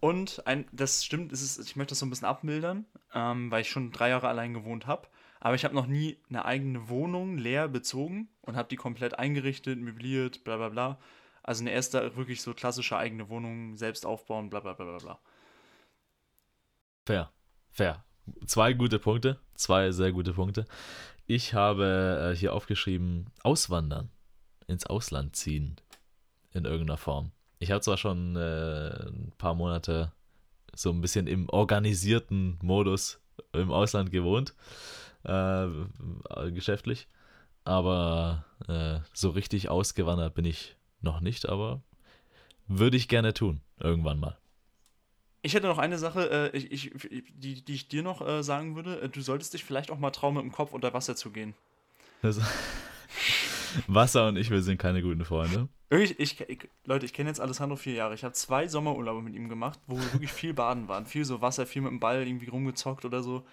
Und 0.00 0.46
ein, 0.46 0.66
das 0.72 1.04
stimmt, 1.04 1.32
ist, 1.32 1.58
ich 1.58 1.76
möchte 1.76 1.92
das 1.92 2.00
so 2.00 2.06
ein 2.06 2.10
bisschen 2.10 2.26
abmildern, 2.26 2.84
ähm, 3.14 3.48
weil 3.52 3.60
ich 3.60 3.70
schon 3.70 3.92
drei 3.92 4.08
Jahre 4.08 4.26
allein 4.26 4.54
gewohnt 4.54 4.88
habe. 4.88 5.06
Aber 5.38 5.54
ich 5.54 5.64
habe 5.64 5.74
noch 5.74 5.86
nie 5.86 6.18
eine 6.28 6.44
eigene 6.44 6.88
Wohnung 6.88 7.38
leer 7.38 7.68
bezogen 7.68 8.28
und 8.40 8.56
habe 8.56 8.68
die 8.68 8.76
komplett 8.76 9.16
eingerichtet, 9.16 9.78
möbliert, 9.78 10.42
bla 10.42 10.56
bla 10.56 10.68
bla. 10.68 10.98
Also 11.44 11.62
eine 11.62 11.70
erste 11.70 12.16
wirklich 12.16 12.42
so 12.42 12.54
klassische 12.54 12.96
eigene 12.96 13.28
Wohnung 13.28 13.76
selbst 13.76 14.04
aufbauen, 14.04 14.50
bla 14.50 14.58
bla 14.58 14.72
bla 14.72 14.84
bla 14.84 14.98
bla. 14.98 15.18
Fair, 17.06 17.30
fair. 17.70 18.04
Zwei 18.46 18.72
gute 18.72 18.98
Punkte, 18.98 19.38
zwei 19.54 19.90
sehr 19.92 20.12
gute 20.12 20.32
Punkte. 20.32 20.64
Ich 21.26 21.54
habe 21.54 22.32
äh, 22.32 22.36
hier 22.36 22.52
aufgeschrieben, 22.52 23.26
auswandern, 23.42 24.10
ins 24.66 24.86
Ausland 24.86 25.36
ziehen, 25.36 25.76
in 26.52 26.64
irgendeiner 26.64 26.98
Form. 26.98 27.32
Ich 27.58 27.70
habe 27.70 27.80
zwar 27.80 27.96
schon 27.96 28.36
äh, 28.36 29.08
ein 29.08 29.32
paar 29.38 29.54
Monate 29.54 30.12
so 30.74 30.90
ein 30.90 31.00
bisschen 31.00 31.26
im 31.26 31.48
organisierten 31.48 32.58
Modus 32.62 33.20
im 33.52 33.70
Ausland 33.70 34.10
gewohnt, 34.10 34.54
äh, 35.24 35.68
geschäftlich. 36.50 37.06
aber 37.64 38.44
äh, 38.68 39.00
so 39.12 39.30
richtig 39.30 39.68
ausgewandert 39.68 40.34
bin 40.34 40.44
ich 40.44 40.76
noch 41.00 41.20
nicht, 41.20 41.48
aber 41.48 41.82
würde 42.68 42.96
ich 42.96 43.08
gerne 43.08 43.34
tun, 43.34 43.60
irgendwann 43.78 44.20
mal. 44.20 44.36
Ich 45.44 45.54
hätte 45.54 45.66
noch 45.66 45.78
eine 45.78 45.98
Sache, 45.98 46.50
äh, 46.54 46.56
ich, 46.56 46.72
ich, 46.72 46.90
die, 47.34 47.64
die 47.64 47.74
ich 47.74 47.88
dir 47.88 48.02
noch 48.02 48.26
äh, 48.26 48.42
sagen 48.42 48.76
würde. 48.76 49.02
Äh, 49.02 49.08
du 49.08 49.20
solltest 49.20 49.52
dich 49.52 49.62
vielleicht 49.62 49.90
auch 49.90 49.98
mal 49.98 50.10
trauen, 50.10 50.34
mit 50.34 50.42
dem 50.42 50.52
Kopf 50.52 50.72
unter 50.72 50.94
Wasser 50.94 51.16
zu 51.16 51.30
gehen. 51.30 51.54
Das, 52.22 52.40
Wasser 53.86 54.28
und 54.28 54.36
ich, 54.36 54.50
wir 54.50 54.62
sind 54.62 54.78
keine 54.78 55.02
guten 55.02 55.24
Freunde. 55.24 55.68
Wirklich, 55.90 56.18
ich, 56.18 56.40
ich, 56.48 56.68
Leute, 56.84 57.04
ich 57.04 57.12
kenne 57.12 57.28
jetzt 57.28 57.40
Alessandro 57.40 57.76
vier 57.76 57.92
Jahre. 57.92 58.14
Ich 58.14 58.24
habe 58.24 58.32
zwei 58.32 58.68
Sommerurlaube 58.68 59.20
mit 59.20 59.34
ihm 59.34 59.48
gemacht, 59.48 59.78
wo 59.86 59.96
wir 59.96 60.12
wirklich 60.14 60.32
viel 60.32 60.54
baden 60.54 60.88
waren. 60.88 61.04
Viel 61.04 61.26
so 61.26 61.42
Wasser, 61.42 61.66
viel 61.66 61.82
mit 61.82 61.90
dem 61.90 62.00
Ball 62.00 62.26
irgendwie 62.26 62.48
rumgezockt 62.48 63.04
oder 63.04 63.22
so 63.22 63.44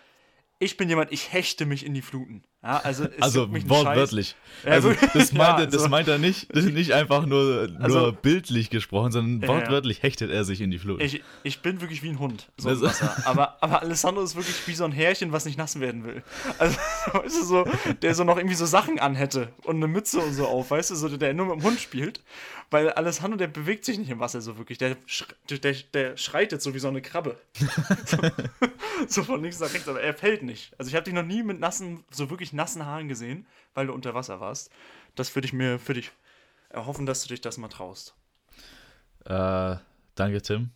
ich 0.62 0.78
bin 0.78 0.88
jemand, 0.88 1.12
ich 1.12 1.34
hechte 1.34 1.66
mich 1.66 1.84
in 1.86 1.96
die 1.96 2.04
Fluten. 2.04 2.44
Ja, 2.64 2.78
also 2.78 3.08
also 3.20 3.52
wortwörtlich. 3.52 4.36
Ja, 4.64 4.74
also 4.74 4.94
das 5.14 5.34
meint, 5.34 5.60
er, 5.60 5.66
das 5.66 5.78
also 5.78 5.90
meint 5.90 6.08
er 6.08 6.20
nicht, 6.20 6.54
nicht 6.56 6.94
einfach 6.94 7.26
nur, 7.26 7.68
nur 7.68 7.82
also, 7.82 8.12
bildlich 8.12 8.70
gesprochen, 8.70 9.12
sondern 9.12 9.50
wortwörtlich 9.50 10.04
hechtet 10.04 10.30
er 10.30 10.44
sich 10.44 10.62
in 10.62 10.70
die 10.70 10.78
Fluten. 10.78 11.02
Ich, 11.04 11.24
ich 11.42 11.62
bin 11.62 11.82
wirklich 11.82 12.04
wie 12.04 12.10
ein 12.10 12.20
Hund, 12.20 12.50
so 12.58 12.70
also, 12.70 12.88
aber, 13.26 13.58
aber 13.62 13.82
Alessandro 13.82 14.22
ist 14.22 14.36
wirklich 14.36 14.68
wie 14.68 14.76
so 14.76 14.84
ein 14.84 14.92
Härchen, 14.92 15.32
was 15.32 15.46
nicht 15.46 15.58
nass 15.58 15.80
werden 15.80 16.04
will. 16.04 16.22
Also, 16.60 16.78
weißt 17.14 17.42
du, 17.42 17.44
so, 17.46 17.66
der 18.04 18.14
so 18.14 18.24
noch 18.24 18.38
irgendwie 18.38 18.56
so 18.56 18.68
Sachen 18.68 19.00
anhätte 19.00 19.48
und 19.64 19.78
eine 19.78 19.88
Mütze 19.88 20.20
und 20.20 20.34
so 20.34 20.46
auf, 20.46 20.70
weißt 20.70 20.92
du, 20.92 20.96
so, 20.96 21.10
der 21.18 21.34
nur 21.34 21.48
mit 21.48 21.56
dem 21.56 21.64
Hund 21.64 21.80
spielt. 21.80 22.22
Weil 22.72 22.90
Alessandro, 22.92 23.38
der 23.38 23.48
bewegt 23.48 23.84
sich 23.84 23.98
nicht 23.98 24.10
im 24.10 24.22
Wasser 24.22 24.40
so 24.40 24.58
wirklich. 24.58 24.78
Der, 24.78 24.96
der, 25.50 25.76
der 25.94 26.16
schreitet 26.16 26.62
so 26.62 26.74
wie 26.74 26.80
so 26.80 26.88
eine 26.88 27.02
Krabbe. 27.02 27.38
so, 28.06 28.18
so, 29.10 29.24
von 29.24 29.42
links 29.42 29.60
nach 29.60 29.74
rechts, 29.74 29.90
aber 29.90 30.02
er 30.02 30.14
fällt 30.14 30.42
nicht. 30.42 30.72
Also 30.78 30.88
ich 30.88 30.96
habe 30.96 31.04
dich 31.04 31.14
noch 31.14 31.26
nie 31.26 31.44
mit 31.44 31.60
nassen, 31.60 32.06
so 32.12 32.30
wirklich 32.30 32.51
nassen 32.54 32.86
Haaren 32.86 33.08
gesehen, 33.08 33.46
weil 33.74 33.88
du 33.88 33.94
unter 33.94 34.14
Wasser 34.14 34.40
warst. 34.40 34.72
Das 35.16 35.36
würde 35.36 35.46
ich 35.46 35.54
mir 35.54 35.80
für 35.80 35.94
dich 35.94 36.12
erhoffen, 36.70 37.06
dass 37.06 37.24
du 37.24 37.30
dich 37.30 37.42
das 37.42 37.58
mal 37.58 37.68
traust. 37.68 38.16
Äh, 39.26 39.76
danke, 40.16 40.42
Tim. 40.42 40.72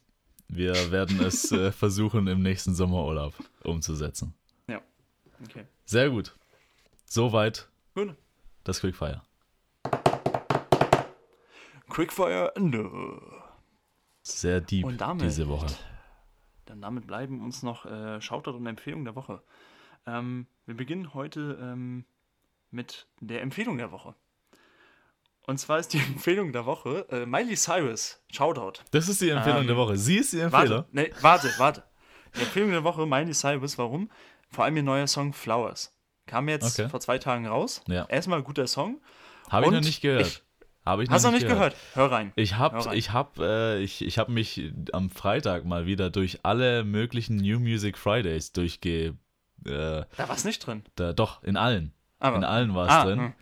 Wir 0.48 0.74
werden 0.92 1.20
es 1.22 1.52
äh, 1.52 1.72
versuchen, 1.72 2.28
im 2.28 2.42
nächsten 2.42 2.76
Sommerurlaub 2.76 3.34
umzusetzen. 3.64 4.34
Ja. 4.68 4.82
Okay. 5.44 5.66
Sehr 5.86 6.10
gut. 6.10 6.36
Soweit 7.06 7.70
gut. 7.94 8.16
das 8.64 8.82
Quickfire. 8.82 9.22
Quickfire 11.90 12.52
Ende. 12.56 13.22
Sehr 14.22 14.60
deep 14.60 14.86
und 14.86 15.00
damit, 15.00 15.24
diese 15.24 15.48
Woche. 15.48 15.68
Dann 16.66 16.82
damit 16.82 17.06
bleiben 17.06 17.44
uns 17.44 17.62
noch 17.62 17.86
äh, 17.86 18.20
Shoutout 18.20 18.56
und 18.56 18.66
Empfehlung 18.66 19.06
der 19.06 19.16
Woche. 19.16 19.42
Ähm, 20.08 20.48
wir 20.66 20.76
beginnen 20.76 21.14
heute 21.14 21.58
ähm, 21.62 22.06
mit 22.72 23.08
der 23.20 23.42
Empfehlung 23.42 23.78
der 23.78 23.92
Woche. 23.92 24.16
Und 25.48 25.60
zwar 25.60 25.80
ist 25.80 25.94
die 25.94 25.98
Empfehlung 26.14 26.52
der 26.52 26.66
Woche 26.66 27.06
äh, 27.10 27.26
Miley 27.26 27.56
Cyrus. 27.56 28.22
Shoutout. 28.32 28.82
Das 28.92 29.08
ist 29.08 29.22
die 29.22 29.30
Empfehlung 29.30 29.62
ähm, 29.62 29.68
der 29.68 29.78
Woche. 29.78 29.98
Sie 29.98 30.18
ist 30.18 30.34
die 30.34 30.40
Empfehlung. 30.40 30.70
Warte, 30.70 30.88
nee, 30.92 31.12
warte, 31.22 31.50
warte. 31.58 31.84
Die 32.36 32.42
Empfehlung 32.42 32.72
der 32.72 32.84
Woche 32.84 33.06
Miley 33.06 33.34
Cyrus. 33.34 33.78
Warum? 33.78 34.10
Vor 34.50 34.66
allem 34.66 34.78
ihr 34.78 34.84
neuer 34.84 35.08
Song 35.08 35.34
Flowers. 35.34 35.92
Kam 36.26 36.50
jetzt 36.50 36.80
okay. 36.80 36.90
vor 36.90 37.00
zwei 37.00 37.18
Tagen 37.18 37.46
raus. 37.46 37.82
Ja. 37.88 38.06
Erstmal 38.06 38.42
guter 38.42 38.68
Song. 38.68 39.00
Habe 39.50 39.68
ich 39.68 39.72
noch 39.72 39.82
nicht 39.82 40.02
gehört. 40.02 40.26
Ich, 40.26 40.44
habe 40.86 41.04
ich 41.04 41.10
noch 41.10 41.16
Hast 41.16 41.26
du 41.26 41.28
noch 41.30 41.34
nicht 41.34 41.48
gehört. 41.48 41.76
gehört? 41.76 41.96
Hör 41.96 42.12
rein. 42.12 42.32
Ich 42.36 42.58
habe 42.58 42.96
ich 42.96 43.12
hab, 43.12 43.38
äh, 43.40 43.80
ich, 43.80 44.04
ich 44.04 44.18
hab 44.18 44.30
mich 44.30 44.72
am 44.92 45.10
Freitag 45.10 45.66
mal 45.66 45.86
wieder 45.86 46.10
durch 46.10 46.40
alle 46.44 46.84
möglichen 46.84 47.38
New 47.38 47.60
Music 47.60 47.98
Fridays 47.98 48.54
durchge. 48.54 49.16
Äh, 49.66 50.04
da 50.18 50.28
war 50.28 50.36
es 50.36 50.44
nicht 50.44 50.66
drin. 50.66 50.84
Da, 50.96 51.14
doch, 51.14 51.44
in 51.44 51.58
allen. 51.58 51.94
Aber, 52.20 52.38
in 52.38 52.44
allen 52.44 52.74
war 52.74 52.86
es 52.86 52.92
ah, 52.92 53.04
drin. 53.06 53.20
Hm. 53.20 53.34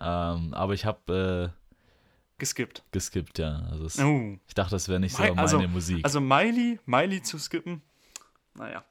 Ähm, 0.00 0.54
aber 0.54 0.74
ich 0.74 0.84
habe. 0.84 1.52
Äh, 1.54 2.38
geskippt. 2.38 2.84
Geskippt, 2.92 3.38
ja. 3.38 3.62
Also 3.70 3.86
es, 3.86 3.98
uh. 3.98 4.38
Ich 4.46 4.54
dachte, 4.54 4.70
das 4.72 4.88
wäre 4.88 5.00
nicht 5.00 5.14
so 5.14 5.22
meine 5.22 5.40
also, 5.40 5.60
Musik. 5.60 6.04
Also 6.04 6.20
Miley, 6.20 6.80
Miley 6.86 7.22
zu 7.22 7.38
skippen, 7.38 7.82
naja. 8.54 8.84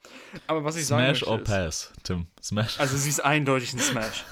Aber 0.48 0.64
was 0.64 0.76
ich 0.76 0.86
Smash 0.86 0.98
sagen 0.98 1.08
möchte, 1.12 1.28
or 1.28 1.38
Pass, 1.40 1.94
Tim. 2.04 2.28
Smash. 2.42 2.80
Also 2.80 2.98
sie 2.98 3.10
ist 3.10 3.20
eindeutig 3.20 3.74
ein 3.74 3.80
Smash. 3.80 4.26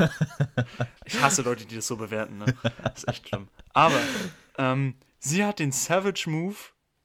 ich 1.06 1.22
hasse 1.22 1.44
Leute, 1.44 1.66
die 1.66 1.76
das 1.76 1.88
so 1.88 1.98
bewerten. 1.98 2.40
Ne? 2.40 2.46
Das 2.84 3.00
ist 3.00 3.08
echt 3.08 3.28
schlimm. 3.28 3.48
Aber 3.74 4.00
ähm, 4.58 4.96
sie 5.20 5.46
hat 5.46 5.60
den 5.60 5.72
Savage 5.72 6.30
Move 6.30 6.56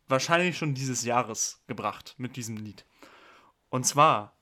wahrscheinlich 0.09 0.57
schon 0.57 0.75
dieses 0.75 1.05
Jahres 1.05 1.63
gebracht 1.67 2.15
mit 2.17 2.37
diesem 2.37 2.57
Lied. 2.57 2.87
Und 3.69 3.85
zwar, 3.85 4.34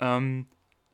ähm, 0.00 0.46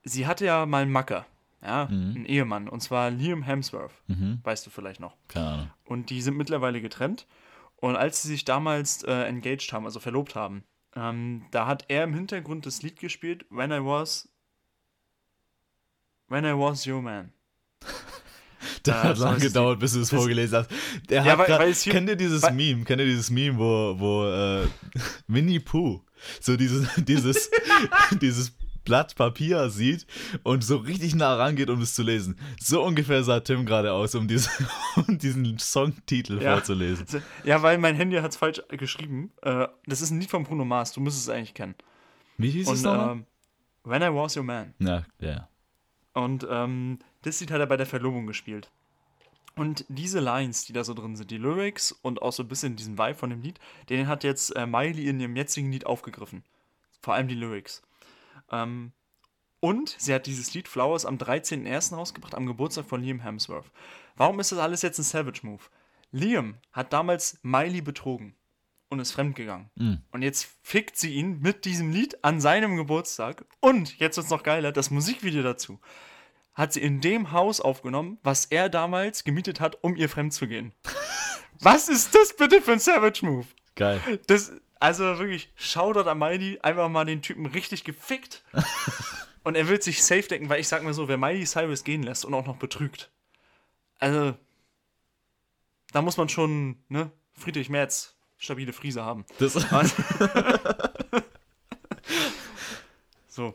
sie 0.04 0.26
hatte 0.26 0.44
ja 0.44 0.66
mal 0.66 0.82
einen 0.82 0.92
Macker, 0.92 1.26
ja, 1.62 1.86
mhm. 1.90 2.14
einen 2.16 2.26
Ehemann, 2.26 2.68
und 2.68 2.80
zwar 2.80 3.10
Liam 3.10 3.42
Hemsworth, 3.42 3.92
mhm. 4.06 4.40
weißt 4.42 4.66
du 4.66 4.70
vielleicht 4.70 5.00
noch. 5.00 5.16
Keine 5.28 5.46
Ahnung. 5.46 5.70
Und 5.84 6.10
die 6.10 6.22
sind 6.22 6.36
mittlerweile 6.36 6.80
getrennt. 6.80 7.26
Und 7.76 7.96
als 7.96 8.22
sie 8.22 8.28
sich 8.28 8.44
damals 8.44 9.02
äh, 9.04 9.22
engaged 9.24 9.72
haben, 9.72 9.86
also 9.86 10.00
verlobt 10.00 10.34
haben, 10.34 10.64
ähm, 10.94 11.46
da 11.50 11.66
hat 11.66 11.84
er 11.88 12.04
im 12.04 12.14
Hintergrund 12.14 12.66
das 12.66 12.82
Lied 12.82 12.98
gespielt, 12.98 13.46
When 13.50 13.70
I 13.70 13.82
Was 13.82 14.28
When 16.28 16.44
I 16.44 16.52
Was 16.52 16.86
Your 16.86 17.02
Man. 17.02 17.32
Das 18.82 19.04
äh, 19.04 19.08
hat 19.08 19.18
lange 19.18 19.40
gedauert, 19.40 19.78
bis 19.78 19.94
du 19.94 20.00
es 20.00 20.10
vorgelesen 20.10 20.58
hast. 20.58 20.70
Der 21.08 21.22
ja, 21.22 21.32
hat 21.32 21.38
weil, 21.38 21.46
grad, 21.46 21.82
kennt 21.82 22.08
ihr 22.10 22.16
dieses 22.16 22.42
weil, 22.42 22.52
Meme? 22.52 22.84
Kennt 22.84 23.00
ihr 23.00 23.06
dieses 23.06 23.30
Meme, 23.30 23.58
wo, 23.58 23.98
wo 23.98 24.26
äh, 24.26 24.66
Winnie 25.28 25.60
Pooh 25.60 26.02
so 26.40 26.56
dieses, 26.56 26.86
dieses, 26.96 27.50
dieses 28.20 28.52
Blatt 28.84 29.14
Papier 29.14 29.70
sieht 29.70 30.06
und 30.42 30.64
so 30.64 30.76
richtig 30.76 31.14
nah 31.14 31.34
rangeht, 31.34 31.70
um 31.70 31.80
es 31.80 31.94
zu 31.94 32.02
lesen. 32.02 32.38
So 32.60 32.82
ungefähr 32.82 33.22
sah 33.22 33.40
Tim 33.40 33.66
gerade 33.66 33.92
aus, 33.92 34.14
um, 34.14 34.28
diese, 34.28 34.50
um 35.08 35.18
diesen 35.18 35.58
Songtitel 35.58 36.42
ja. 36.42 36.54
vorzulesen. 36.54 37.22
Ja, 37.44 37.62
weil 37.62 37.78
mein 37.78 37.94
Handy 37.94 38.16
hat 38.16 38.30
es 38.30 38.36
falsch 38.36 38.62
geschrieben. 38.68 39.32
Äh, 39.42 39.68
das 39.86 40.00
ist 40.00 40.10
ein 40.10 40.20
Lied 40.20 40.30
von 40.30 40.44
Bruno 40.44 40.64
Mars, 40.64 40.92
du 40.92 41.00
müsstest 41.00 41.28
es 41.28 41.34
eigentlich 41.34 41.54
kennen. 41.54 41.74
Wie 42.38 42.50
hieß 42.50 42.68
und, 42.68 42.74
es 42.74 42.82
nochmal? 42.82 43.12
Ähm, 43.12 43.26
When 43.84 44.02
I 44.02 44.14
Was 44.14 44.36
Your 44.36 44.44
Man. 44.44 44.74
Ja, 44.78 45.04
ja. 45.18 45.48
Und 46.12 46.46
ähm, 46.50 46.98
das 47.22 47.40
Lied 47.40 47.50
hat 47.50 47.60
er 47.60 47.66
bei 47.66 47.76
der 47.76 47.86
Verlobung 47.86 48.26
gespielt. 48.26 48.70
Und 49.56 49.84
diese 49.88 50.20
Lines, 50.20 50.64
die 50.64 50.72
da 50.72 50.84
so 50.84 50.94
drin 50.94 51.16
sind, 51.16 51.30
die 51.30 51.38
Lyrics 51.38 51.92
und 51.92 52.22
auch 52.22 52.32
so 52.32 52.42
ein 52.42 52.48
bisschen 52.48 52.76
diesen 52.76 52.98
Vibe 52.98 53.14
von 53.14 53.30
dem 53.30 53.42
Lied, 53.42 53.58
den 53.88 54.06
hat 54.06 54.24
jetzt 54.24 54.54
äh, 54.56 54.66
Miley 54.66 55.08
in 55.08 55.20
ihrem 55.20 55.36
jetzigen 55.36 55.70
Lied 55.70 55.86
aufgegriffen. 55.86 56.44
Vor 57.02 57.14
allem 57.14 57.28
die 57.28 57.34
Lyrics. 57.34 57.82
Ähm, 58.50 58.92
und 59.60 59.94
sie 59.98 60.14
hat 60.14 60.26
dieses 60.26 60.54
Lied 60.54 60.68
Flowers 60.68 61.04
am 61.04 61.16
13.01. 61.16 61.94
rausgebracht, 61.94 62.34
am 62.34 62.46
Geburtstag 62.46 62.86
von 62.86 63.02
Liam 63.02 63.20
Hemsworth. 63.20 63.70
Warum 64.16 64.40
ist 64.40 64.52
das 64.52 64.58
alles 64.58 64.82
jetzt 64.82 64.98
ein 64.98 65.04
Savage 65.04 65.40
Move? 65.42 65.62
Liam 66.12 66.56
hat 66.72 66.92
damals 66.92 67.38
Miley 67.42 67.82
betrogen 67.82 68.34
und 68.88 69.00
ist 69.00 69.12
fremdgegangen. 69.12 69.70
Mhm. 69.74 70.02
Und 70.12 70.22
jetzt 70.22 70.48
fickt 70.62 70.96
sie 70.96 71.14
ihn 71.14 71.40
mit 71.40 71.64
diesem 71.64 71.92
Lied 71.92 72.24
an 72.24 72.40
seinem 72.40 72.76
Geburtstag. 72.76 73.44
Und 73.60 73.98
jetzt 73.98 74.16
wird 74.16 74.24
es 74.24 74.30
noch 74.30 74.42
geiler, 74.42 74.72
das 74.72 74.90
Musikvideo 74.90 75.42
dazu 75.42 75.78
hat 76.54 76.72
sie 76.72 76.82
in 76.82 77.00
dem 77.00 77.32
Haus 77.32 77.60
aufgenommen, 77.60 78.18
was 78.22 78.44
er 78.46 78.68
damals 78.68 79.24
gemietet 79.24 79.60
hat, 79.60 79.82
um 79.82 79.96
ihr 79.96 80.08
fremd 80.08 80.32
zu 80.32 80.46
gehen. 80.46 80.72
was 81.60 81.88
ist 81.88 82.14
das 82.14 82.36
bitte 82.36 82.60
für 82.60 82.72
ein 82.72 82.78
Savage 82.78 83.24
Move? 83.24 83.46
Geil. 83.76 84.00
Das, 84.26 84.52
also 84.80 85.18
wirklich, 85.18 85.52
Shoutout 85.56 86.08
an 86.08 86.18
Miley, 86.18 86.58
einfach 86.62 86.88
mal 86.88 87.04
den 87.04 87.20
Typen 87.22 87.44
richtig 87.46 87.84
gefickt. 87.84 88.42
und 89.44 89.54
er 89.54 89.68
wird 89.68 89.82
sich 89.82 90.02
safe 90.02 90.26
denken, 90.26 90.48
weil 90.48 90.58
ich 90.60 90.68
sag 90.68 90.82
mal 90.82 90.94
so, 90.94 91.06
wer 91.06 91.18
Miley 91.18 91.44
Cyrus 91.44 91.84
gehen 91.84 92.02
lässt 92.02 92.24
und 92.24 92.32
auch 92.34 92.46
noch 92.46 92.56
betrügt. 92.56 93.10
Also, 93.98 94.34
da 95.92 96.00
muss 96.02 96.16
man 96.16 96.30
schon, 96.30 96.82
ne, 96.88 97.12
Friedrich 97.34 97.68
Merz, 97.68 98.16
stabile 98.38 98.72
Friese 98.72 99.04
haben. 99.04 99.26
Das 99.38 99.52
so, 103.28 103.54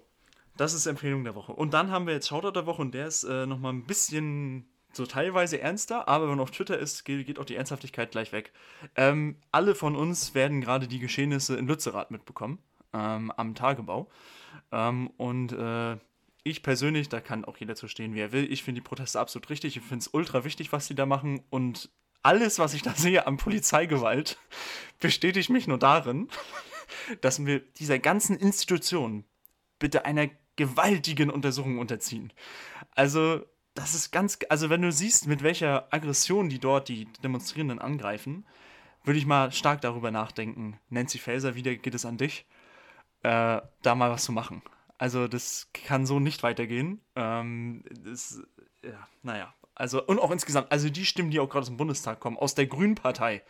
das 0.58 0.74
ist 0.74 0.86
Empfehlung 0.86 1.24
der 1.24 1.34
Woche. 1.34 1.54
Und 1.54 1.74
dann 1.74 1.90
haben 1.90 2.06
wir 2.06 2.14
jetzt 2.14 2.28
Shoutout 2.28 2.52
der 2.52 2.68
Woche 2.68 2.84
und 2.84 2.94
der 2.94 3.08
ist 3.08 3.24
äh, 3.24 3.48
nochmal 3.48 3.74
ein 3.74 3.86
bisschen 3.86 4.70
so 4.96 5.06
teilweise 5.06 5.60
ernster, 5.60 6.08
aber 6.08 6.26
wenn 6.26 6.32
man 6.32 6.40
auf 6.42 6.52
Twitter 6.52 6.78
ist, 6.78 7.06
geht, 7.06 7.40
auch 7.40 7.46
die 7.46 7.56
Ernsthaftigkeit 7.56 8.12
gleich 8.12 8.32
weg. 8.32 8.52
Ähm, 8.96 9.38
alle 9.52 9.76
von 9.76 9.96
uns 9.96 10.36
werden 10.36 10.62
gerade 10.62 10.88
die 10.88 11.00
Geschehnisse 11.00 11.58
in 11.58 11.68
Lützerath 11.68 12.12
mitbekommen, 12.12 12.60
ähm, 12.94 13.32
am 13.32 13.56
Tagebau. 13.56 14.10
Ähm, 14.72 15.12
und 15.18 15.52
äh, 15.52 15.98
ich 16.44 16.62
persönlich, 16.62 17.10
da 17.10 17.20
kann 17.20 17.44
auch 17.44 17.58
jeder 17.58 17.76
zu 17.76 17.88
stehen, 17.88 18.14
wie 18.14 18.20
er 18.20 18.32
will, 18.32 18.52
ich 18.52 18.64
finde 18.64 18.82
die 18.82 18.88
Proteste 18.88 19.20
absolut 19.20 19.50
richtig. 19.50 19.78
Ich 19.78 19.84
finde 19.84 20.04
es 20.04 20.08
ultra 20.08 20.44
wichtig, 20.44 20.72
was 20.72 20.86
sie 20.86 20.96
da 20.96 21.06
machen. 21.06 21.42
Und 21.50 21.90
alles, 22.22 22.60
was 22.60 22.74
ich 22.74 22.84
da 22.84 22.94
sehe 22.96 23.26
an 23.28 23.38
Polizeigewalt, 23.38 24.38
bestätigt 25.00 25.50
mich 25.50 25.68
nur 25.68 25.80
darin, 25.80 26.30
dass 27.22 27.44
wir 27.44 27.60
dieser 27.60 28.00
ganzen 28.00 28.38
Institution 28.38 29.26
bitte 29.80 30.06
einer 30.06 30.30
gewaltigen 30.56 31.30
Untersuchung 31.30 31.80
unterziehen. 31.80 32.32
Also, 32.92 33.44
das 33.76 33.94
ist 33.94 34.12
ganz, 34.12 34.40
also 34.50 34.70
wenn 34.70 34.82
du 34.82 34.92
siehst, 34.92 35.28
mit 35.28 35.44
welcher 35.44 35.94
Aggression 35.94 36.50
die 36.50 36.60
dort 36.60 36.88
die 36.88 37.06
Demonstrierenden 37.24 37.80
angreifen, 37.80 38.46
würde 39.04 39.20
ich 39.20 39.26
mal 39.26 39.52
stark 39.52 39.82
darüber 39.82 40.12
nachdenken. 40.12 40.80
Nancy 40.90 41.20
Faeser, 41.20 41.56
wieder 41.56 41.76
geht 41.76 41.94
es 41.94 42.06
an 42.06 42.18
dich, 42.18 42.46
äh, 43.22 43.62
da 43.82 43.96
mal 43.96 44.10
was 44.10 44.24
zu 44.24 44.32
machen. 44.32 44.64
Also 44.98 45.28
das 45.28 45.70
kann 45.74 46.06
so 46.06 46.20
nicht 46.20 46.42
weitergehen. 46.42 47.02
Ähm, 47.16 47.84
das, 48.04 48.42
ja, 48.82 49.08
naja, 49.24 49.54
Also, 49.76 50.04
und 50.04 50.20
auch 50.20 50.32
insgesamt, 50.32 50.72
also 50.72 50.90
die 50.90 51.06
Stimmen, 51.06 51.32
die 51.32 51.40
auch 51.40 51.50
gerade 51.50 51.62
aus 51.62 51.68
dem 51.68 51.78
Bundestag 51.78 52.20
kommen, 52.22 52.38
aus 52.38 52.56
der 52.56 52.68
Grünen 52.68 52.96
Partei 52.96 53.44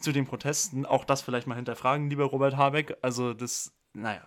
zu 0.00 0.12
den 0.12 0.26
Protesten, 0.26 0.86
auch 0.86 1.04
das 1.04 1.22
vielleicht 1.22 1.46
mal 1.46 1.54
hinterfragen, 1.54 2.10
lieber 2.10 2.24
Robert 2.24 2.56
Habeck. 2.56 2.96
Also, 3.00 3.32
das, 3.32 3.72
naja. 3.92 4.22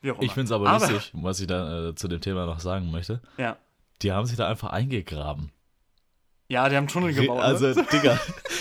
Wie 0.00 0.12
auch 0.12 0.16
immer. 0.16 0.24
Ich 0.24 0.32
finde 0.32 0.44
es 0.44 0.52
aber, 0.52 0.68
aber, 0.68 0.88
lustig, 0.88 1.12
was 1.14 1.40
ich 1.40 1.46
da 1.46 1.88
äh, 1.88 1.94
zu 1.94 2.08
dem 2.08 2.20
Thema 2.20 2.46
noch 2.46 2.60
sagen 2.60 2.90
möchte. 2.90 3.20
Ja. 3.36 3.58
Die 4.02 4.12
haben 4.12 4.26
sich 4.26 4.36
da 4.36 4.48
einfach 4.48 4.70
eingegraben. 4.70 5.50
Ja, 6.48 6.68
die 6.68 6.76
haben 6.76 6.88
Tunnel 6.88 7.12
gebaut. 7.12 7.42
Also, 7.42 7.68
ne? 7.68 7.86
Digga, 7.92 8.18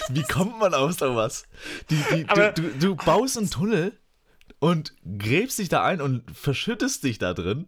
wie 0.10 0.24
kommt 0.24 0.60
man 0.60 0.74
auf 0.74 0.94
sowas? 0.94 1.48
Die, 1.90 2.04
die, 2.12 2.24
du, 2.26 2.54
du, 2.54 2.62
du 2.80 2.96
baust 2.96 3.38
einen 3.38 3.50
Tunnel 3.50 3.98
und 4.60 4.94
gräbst 5.18 5.60
dich 5.60 5.70
da 5.70 5.86
ein 5.86 6.02
und 6.02 6.30
verschüttest 6.36 7.04
dich 7.04 7.18
da 7.18 7.34
drin. 7.34 7.68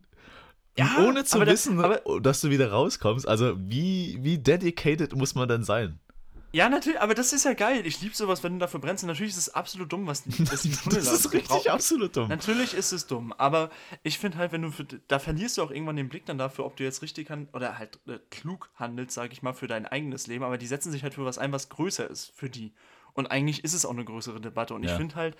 Ja, 0.77 1.05
ohne 1.05 1.23
zu 1.23 1.39
wissen, 1.45 1.77
das, 1.77 1.85
aber, 1.85 2.19
dass 2.21 2.41
du 2.41 2.49
wieder 2.49 2.71
rauskommst. 2.71 3.27
Also, 3.27 3.55
wie, 3.57 4.17
wie 4.21 4.37
dedicated 4.37 5.15
muss 5.15 5.35
man 5.35 5.47
denn 5.47 5.63
sein? 5.63 5.99
Ja, 6.51 6.67
natürlich, 6.67 6.99
aber 6.99 7.13
das 7.13 7.31
ist 7.31 7.45
ja 7.45 7.53
geil. 7.53 7.85
Ich 7.85 8.01
liebe 8.01 8.15
sowas, 8.15 8.43
wenn 8.43 8.53
du 8.53 8.59
dafür 8.59 8.80
brennst. 8.80 9.03
Und 9.03 9.09
natürlich 9.09 9.34
ist 9.34 9.38
es 9.38 9.53
absolut 9.53 9.91
dumm, 9.91 10.07
was 10.07 10.23
die, 10.23 10.31
Tunnel 10.31 10.55
Das 10.85 11.11
ist 11.11 11.31
richtig 11.31 11.69
absolut 11.69 12.15
dumm. 12.15 12.27
Natürlich 12.27 12.73
ist 12.73 12.91
es 12.91 13.05
dumm, 13.05 13.34
aber 13.34 13.69
ich 14.01 14.17
finde 14.17 14.39
halt, 14.39 14.51
wenn 14.51 14.63
du 14.63 14.71
für, 14.71 14.84
da 14.84 15.19
verlierst 15.19 15.57
du 15.57 15.63
auch 15.63 15.69
irgendwann 15.69 15.95
den 15.95 16.09
Blick 16.09 16.26
dann 16.26 16.39
dafür, 16.39 16.65
ob 16.65 16.76
du 16.76 16.84
jetzt 16.84 17.03
richtig 17.03 17.30
han 17.30 17.47
oder 17.53 17.77
halt 17.77 17.99
äh, 18.07 18.17
klug 18.31 18.71
handelst, 18.76 19.13
sage 19.13 19.34
ich 19.34 19.43
mal, 19.43 19.53
für 19.53 19.67
dein 19.67 19.85
eigenes 19.85 20.26
Leben. 20.26 20.43
Aber 20.43 20.57
die 20.57 20.67
setzen 20.67 20.91
sich 20.91 21.03
halt 21.03 21.13
für 21.13 21.26
was 21.26 21.38
ein, 21.38 21.51
was 21.51 21.69
größer 21.69 22.09
ist 22.09 22.31
für 22.35 22.49
die. 22.49 22.73
Und 23.13 23.27
eigentlich 23.27 23.63
ist 23.63 23.73
es 23.73 23.85
auch 23.85 23.91
eine 23.91 24.05
größere 24.05 24.41
Debatte. 24.41 24.73
Und 24.73 24.84
ja. 24.84 24.91
ich 24.91 24.97
finde 24.97 25.15
halt, 25.15 25.38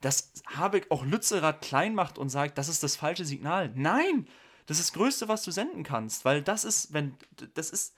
dass 0.00 0.32
Habeck 0.46 0.86
auch 0.90 1.04
Lützerath 1.04 1.62
klein 1.62 1.94
macht 1.94 2.18
und 2.18 2.30
sagt, 2.30 2.58
das 2.58 2.68
ist 2.68 2.82
das 2.82 2.96
falsche 2.96 3.24
Signal. 3.24 3.70
Nein! 3.74 4.26
Das 4.66 4.78
ist 4.78 4.88
das 4.88 4.94
Größte, 4.94 5.28
was 5.28 5.44
du 5.44 5.50
senden 5.50 5.82
kannst, 5.82 6.26
weil 6.26 6.42
das 6.42 6.64
ist, 6.64 6.92
wenn, 6.92 7.14
das 7.54 7.70
ist, 7.70 7.94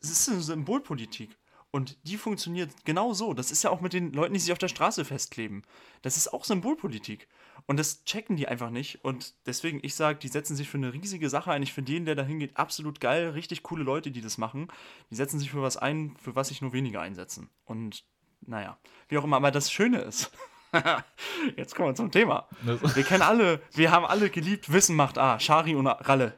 das 0.00 0.10
ist 0.10 0.28
eine 0.30 0.40
Symbolpolitik. 0.40 1.36
Und 1.74 1.98
die 2.06 2.18
funktioniert 2.18 2.70
genau 2.84 3.14
so. 3.14 3.34
Das 3.34 3.50
ist 3.50 3.64
ja 3.64 3.70
auch 3.70 3.80
mit 3.80 3.94
den 3.94 4.12
Leuten, 4.12 4.32
die 4.32 4.38
sich 4.38 4.52
auf 4.52 4.58
der 4.58 4.68
Straße 4.68 5.04
festkleben. 5.04 5.64
Das 6.02 6.16
ist 6.16 6.32
auch 6.32 6.44
Symbolpolitik. 6.44 7.26
Und 7.66 7.80
das 7.80 8.04
checken 8.04 8.36
die 8.36 8.46
einfach 8.46 8.70
nicht. 8.70 9.04
Und 9.04 9.34
deswegen, 9.46 9.80
ich 9.82 9.96
sage, 9.96 10.20
die 10.20 10.28
setzen 10.28 10.54
sich 10.54 10.68
für 10.68 10.78
eine 10.78 10.92
riesige 10.92 11.28
Sache 11.28 11.50
ein. 11.50 11.64
Ich 11.64 11.72
finde 11.72 11.90
jeden, 11.90 12.04
der 12.04 12.14
da 12.14 12.22
hingeht, 12.22 12.56
absolut 12.56 13.00
geil. 13.00 13.30
Richtig 13.30 13.64
coole 13.64 13.82
Leute, 13.82 14.12
die 14.12 14.20
das 14.20 14.38
machen. 14.38 14.68
Die 15.10 15.16
setzen 15.16 15.40
sich 15.40 15.50
für 15.50 15.62
was 15.62 15.76
ein, 15.76 16.16
für 16.22 16.36
was 16.36 16.46
sich 16.46 16.62
nur 16.62 16.72
wenige 16.72 17.00
einsetzen. 17.00 17.50
Und 17.64 18.04
naja, 18.42 18.78
wie 19.08 19.18
auch 19.18 19.24
immer. 19.24 19.38
Aber 19.38 19.50
das 19.50 19.72
Schöne 19.72 19.98
ist, 19.98 20.30
Jetzt 21.56 21.74
kommen 21.74 21.88
wir 21.88 21.94
zum 21.96 22.12
Thema. 22.12 22.46
Wir 22.62 23.02
kennen 23.02 23.22
alle, 23.22 23.60
wir 23.72 23.90
haben 23.90 24.04
alle 24.04 24.30
geliebt, 24.30 24.72
Wissen 24.72 24.94
macht 24.94 25.18
A, 25.18 25.40
Shari 25.40 25.74
und 25.74 25.88
Ralle. 25.88 26.34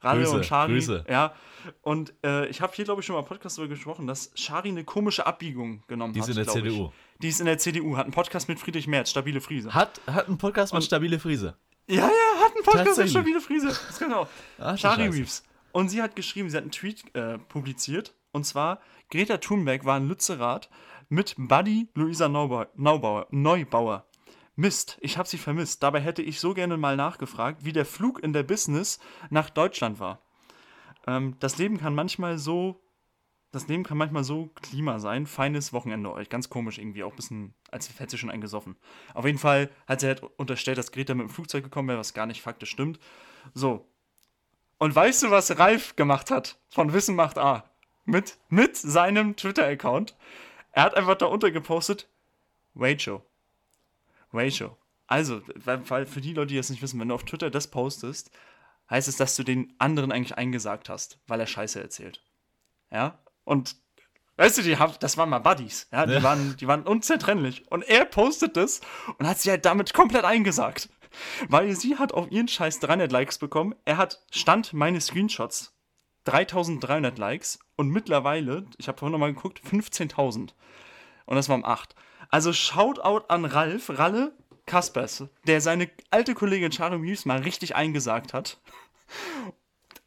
Ralle 0.00 0.22
Grüße, 0.22 0.36
und 0.36 0.46
Shari. 0.46 0.72
Grüße. 0.72 1.04
Ja. 1.08 1.34
Und 1.82 2.14
äh, 2.24 2.46
ich 2.48 2.60
habe 2.60 2.72
hier, 2.74 2.84
glaube 2.84 3.00
ich, 3.00 3.06
schon 3.06 3.14
mal 3.14 3.20
im 3.20 3.26
Podcast 3.26 3.58
darüber 3.58 3.74
gesprochen, 3.74 4.06
dass 4.06 4.30
Shari 4.34 4.68
eine 4.68 4.84
komische 4.84 5.26
Abbiegung 5.26 5.82
genommen 5.86 6.10
hat. 6.10 6.16
Die 6.16 6.20
ist 6.20 6.28
in 6.28 6.44
der 6.44 6.46
CDU. 6.46 6.86
Ich. 6.86 7.18
Die 7.20 7.28
ist 7.28 7.40
in 7.40 7.46
der 7.46 7.58
CDU, 7.58 7.96
hat 7.96 8.04
einen 8.04 8.12
Podcast 8.12 8.48
mit 8.48 8.60
Friedrich 8.60 8.86
Merz, 8.86 9.10
Stabile 9.10 9.40
Friese. 9.40 9.74
Hat, 9.74 10.00
hat 10.06 10.28
einen 10.28 10.38
Podcast 10.38 10.72
und, 10.72 10.78
mit 10.78 10.84
Stabile 10.84 11.18
Friese. 11.18 11.56
Ja, 11.88 12.02
ja, 12.02 12.44
hat 12.44 12.54
einen 12.54 12.64
Podcast 12.64 12.98
mit 12.98 13.10
Stabile 13.10 13.40
Friese. 13.40 13.68
Das 13.68 13.98
genau. 13.98 14.28
Ach, 14.58 14.76
Shari 14.76 15.12
Weaves. 15.12 15.42
Und 15.72 15.88
sie 15.88 16.02
hat 16.02 16.16
geschrieben, 16.16 16.50
sie 16.50 16.56
hat 16.56 16.62
einen 16.62 16.72
Tweet 16.72 17.14
äh, 17.14 17.38
publiziert. 17.38 18.14
Und 18.32 18.44
zwar, 18.44 18.80
Greta 19.10 19.38
Thunberg 19.38 19.84
war 19.84 19.96
in 19.96 20.08
Lützerath 20.08 20.68
mit 21.08 21.34
Buddy 21.36 21.88
Luisa 21.94 22.28
Neubauer, 22.28 22.68
Neubauer, 22.74 23.26
Neubauer. 23.30 24.06
Mist, 24.56 24.96
ich 25.02 25.18
habe 25.18 25.28
sie 25.28 25.36
vermisst. 25.36 25.82
Dabei 25.82 26.00
hätte 26.00 26.22
ich 26.22 26.40
so 26.40 26.54
gerne 26.54 26.78
mal 26.78 26.96
nachgefragt, 26.96 27.64
wie 27.64 27.72
der 27.72 27.84
Flug 27.84 28.22
in 28.22 28.32
der 28.32 28.42
Business 28.42 28.98
nach 29.28 29.50
Deutschland 29.50 30.00
war. 30.00 30.22
Ähm, 31.06 31.36
das 31.40 31.58
Leben 31.58 31.78
kann 31.78 31.94
manchmal 31.94 32.38
so, 32.38 32.80
das 33.52 33.68
Leben 33.68 33.84
kann 33.84 33.98
manchmal 33.98 34.24
so 34.24 34.46
Klima 34.62 34.98
sein. 34.98 35.26
Feines 35.26 35.74
Wochenende 35.74 36.10
euch. 36.10 36.30
Ganz 36.30 36.48
komisch 36.48 36.78
irgendwie, 36.78 37.04
auch 37.04 37.12
ein 37.12 37.16
bisschen, 37.16 37.54
als 37.70 37.90
hätte 37.98 38.12
sie 38.12 38.18
schon 38.18 38.30
einen 38.30 38.40
gesoffen. 38.40 38.76
Auf 39.12 39.26
jeden 39.26 39.38
Fall 39.38 39.70
hat 39.86 40.00
sie 40.00 40.06
halt 40.06 40.22
unterstellt, 40.22 40.78
dass 40.78 40.90
Greta 40.90 41.14
mit 41.14 41.28
dem 41.28 41.30
Flugzeug 41.30 41.62
gekommen 41.62 41.88
wäre, 41.88 41.98
was 41.98 42.14
gar 42.14 42.26
nicht 42.26 42.40
faktisch 42.40 42.70
stimmt. 42.70 42.98
So. 43.52 43.86
Und 44.78 44.94
weißt 44.94 45.22
du, 45.22 45.30
was 45.30 45.58
Ralf 45.58 45.96
gemacht 45.96 46.30
hat 46.30 46.58
von 46.70 46.94
Wissen 46.94 47.14
macht 47.14 47.36
A? 47.36 47.70
Mit, 48.06 48.38
mit 48.48 48.76
seinem 48.76 49.36
Twitter-Account. 49.36 50.16
Er 50.72 50.84
hat 50.84 50.94
einfach 50.94 51.16
darunter 51.16 51.50
gepostet, 51.50 52.08
Rachel. 52.74 53.20
Ratio. 54.32 54.76
Also, 55.06 55.40
weil 55.54 56.06
für 56.06 56.20
die 56.20 56.34
Leute, 56.34 56.48
die 56.48 56.56
das 56.56 56.70
nicht 56.70 56.82
wissen, 56.82 56.98
wenn 56.98 57.08
du 57.08 57.14
auf 57.14 57.24
Twitter 57.24 57.50
das 57.50 57.68
postest, 57.68 58.30
heißt 58.90 59.08
es, 59.08 59.16
dass 59.16 59.36
du 59.36 59.44
den 59.44 59.74
anderen 59.78 60.12
eigentlich 60.12 60.36
eingesagt 60.36 60.88
hast, 60.88 61.20
weil 61.26 61.40
er 61.40 61.46
Scheiße 61.46 61.80
erzählt. 61.80 62.22
Ja? 62.90 63.22
Und 63.44 63.76
weißt 64.36 64.58
du, 64.58 64.62
die 64.62 64.78
haben, 64.78 64.94
das 65.00 65.16
waren 65.16 65.30
mal 65.30 65.38
Buddies, 65.38 65.88
ja, 65.92 66.06
die, 66.06 66.14
ja. 66.14 66.22
Waren, 66.22 66.56
die 66.56 66.66
waren 66.66 66.82
unzertrennlich. 66.82 67.70
Und 67.70 67.82
er 67.82 68.04
postet 68.04 68.56
das 68.56 68.80
und 69.18 69.26
hat 69.26 69.38
sie 69.38 69.50
halt 69.50 69.64
damit 69.64 69.94
komplett 69.94 70.24
eingesagt. 70.24 70.88
Weil 71.48 71.74
sie 71.76 71.96
hat 71.96 72.12
auf 72.12 72.30
ihren 72.30 72.48
Scheiß 72.48 72.80
300 72.80 73.10
Likes 73.10 73.38
bekommen. 73.38 73.74
Er 73.84 73.96
hat 73.96 74.24
Stand 74.30 74.72
meine 74.72 75.00
Screenshots 75.00 75.72
3300 76.24 77.16
Likes 77.18 77.60
und 77.76 77.88
mittlerweile, 77.88 78.66
ich 78.78 78.88
habe 78.88 78.98
vorhin 78.98 79.12
nochmal 79.12 79.32
geguckt, 79.32 79.60
15.000. 79.60 80.52
Und 81.24 81.36
das 81.36 81.48
war 81.48 81.56
um 81.56 81.64
8. 81.64 81.94
Also 82.30 82.52
Shoutout 82.52 83.26
an 83.28 83.44
Ralf, 83.44 83.90
Ralle 83.98 84.32
Kaspers, 84.66 85.24
der 85.46 85.60
seine 85.60 85.90
alte 86.10 86.34
Kollegin 86.34 86.72
Sharon 86.72 87.00
Reeves 87.00 87.24
mal 87.24 87.38
richtig 87.38 87.76
eingesagt 87.76 88.34
hat. 88.34 88.58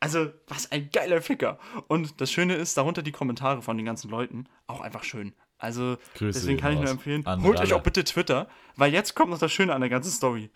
Also, 0.02 0.32
was 0.48 0.72
ein 0.72 0.90
geiler 0.92 1.22
Ficker. 1.22 1.60
Und 1.88 2.22
das 2.22 2.32
Schöne 2.32 2.56
ist, 2.56 2.78
darunter 2.78 3.02
die 3.02 3.12
Kommentare 3.12 3.62
von 3.62 3.78
den 3.78 3.86
ganzen 3.86 4.10
Leuten, 4.10 4.48
auch 4.68 4.82
einfach 4.82 5.04
schön. 5.04 5.34
Also, 5.58 5.98
Grüße 6.16 6.40
deswegen 6.40 6.60
kann 6.60 6.74
ich 6.74 6.80
nur 6.80 6.90
empfehlen, 6.90 7.26
holt 7.26 7.58
Ralle. 7.58 7.60
euch 7.60 7.74
auch 7.74 7.84
bitte 7.84 8.06
Twitter, 8.06 8.48
weil 8.78 8.94
jetzt 8.94 9.14
kommt 9.14 9.32
noch 9.32 9.40
das 9.40 9.52
Schöne 9.52 9.74
an 9.74 9.82
der 9.82 9.90
ganzen 9.90 10.12
Story. 10.12 10.50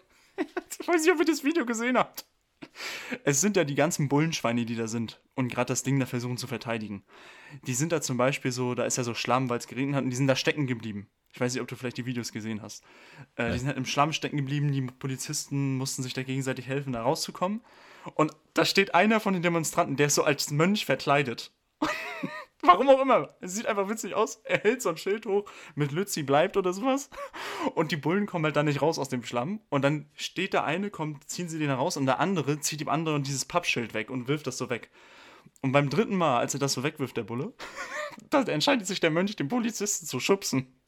ich 0.36 0.86
weiß 0.86 1.02
nicht, 1.02 1.12
ob 1.12 1.18
ihr 1.18 1.24
das 1.24 1.42
Video 1.42 1.66
gesehen 1.66 1.98
habt. 1.98 2.24
Es 3.24 3.40
sind 3.40 3.56
ja 3.56 3.64
die 3.64 3.74
ganzen 3.74 4.08
Bullenschweine, 4.08 4.64
die 4.64 4.76
da 4.76 4.86
sind 4.86 5.20
und 5.34 5.48
gerade 5.48 5.68
das 5.68 5.82
Ding 5.82 6.00
da 6.00 6.06
versuchen 6.06 6.36
zu 6.36 6.46
verteidigen. 6.46 7.04
Die 7.66 7.74
sind 7.74 7.92
da 7.92 8.00
zum 8.00 8.16
Beispiel 8.16 8.52
so, 8.52 8.74
da 8.74 8.84
ist 8.84 8.96
ja 8.96 9.04
so 9.04 9.14
Schlamm, 9.14 9.48
weil 9.48 9.58
es 9.58 9.66
geregnet 9.66 9.96
hat 9.96 10.04
und 10.04 10.10
die 10.10 10.16
sind 10.16 10.26
da 10.26 10.36
stecken 10.36 10.66
geblieben. 10.66 11.08
Ich 11.32 11.40
weiß 11.40 11.52
nicht, 11.52 11.62
ob 11.62 11.68
du 11.68 11.74
vielleicht 11.74 11.96
die 11.96 12.06
Videos 12.06 12.30
gesehen 12.30 12.62
hast. 12.62 12.84
Äh, 13.36 13.44
ja. 13.44 13.52
Die 13.52 13.58
sind 13.58 13.68
halt 13.68 13.76
im 13.76 13.86
Schlamm 13.86 14.12
stecken 14.12 14.36
geblieben, 14.36 14.70
die 14.70 14.82
Polizisten 14.82 15.76
mussten 15.76 16.02
sich 16.02 16.14
da 16.14 16.22
gegenseitig 16.22 16.68
helfen, 16.68 16.92
da 16.92 17.02
rauszukommen. 17.02 17.60
Und 18.14 18.32
da 18.54 18.64
steht 18.64 18.94
einer 18.94 19.18
von 19.18 19.32
den 19.32 19.42
Demonstranten, 19.42 19.96
der 19.96 20.06
ist 20.06 20.14
so 20.14 20.22
als 20.22 20.50
Mönch 20.50 20.84
verkleidet. 20.84 21.52
Warum 22.66 22.88
auch 22.88 23.00
immer. 23.00 23.34
Es 23.40 23.54
sieht 23.54 23.66
einfach 23.66 23.88
witzig 23.88 24.14
aus. 24.14 24.40
Er 24.44 24.58
hält 24.58 24.80
so 24.80 24.88
ein 24.88 24.96
Schild 24.96 25.26
hoch 25.26 25.44
mit 25.74 25.92
Lützi 25.92 26.22
bleibt 26.22 26.56
oder 26.56 26.72
sowas. 26.72 27.10
Und 27.74 27.92
die 27.92 27.96
Bullen 27.96 28.26
kommen 28.26 28.44
halt 28.44 28.56
dann 28.56 28.66
nicht 28.66 28.80
raus 28.80 28.98
aus 28.98 29.08
dem 29.08 29.22
Schlamm. 29.24 29.60
Und 29.68 29.82
dann 29.82 30.08
steht 30.14 30.52
der 30.54 30.64
eine, 30.64 30.90
kommt, 30.90 31.28
ziehen 31.28 31.48
sie 31.48 31.58
den 31.58 31.70
raus 31.70 31.96
und 31.96 32.06
der 32.06 32.20
andere 32.20 32.60
zieht 32.60 32.80
dem 32.80 32.88
anderen 32.88 33.22
dieses 33.22 33.44
Pappschild 33.44 33.94
weg 33.94 34.10
und 34.10 34.28
wirft 34.28 34.46
das 34.46 34.58
so 34.58 34.70
weg. 34.70 34.90
Und 35.60 35.72
beim 35.72 35.90
dritten 35.90 36.16
Mal, 36.16 36.38
als 36.38 36.54
er 36.54 36.60
das 36.60 36.72
so 36.74 36.82
wegwirft, 36.82 37.16
der 37.16 37.24
Bulle, 37.24 37.52
da 38.30 38.42
entscheidet 38.42 38.86
sich 38.86 39.00
der 39.00 39.10
Mönch, 39.10 39.36
den 39.36 39.48
Polizisten 39.48 40.06
zu 40.06 40.20
schubsen. 40.20 40.80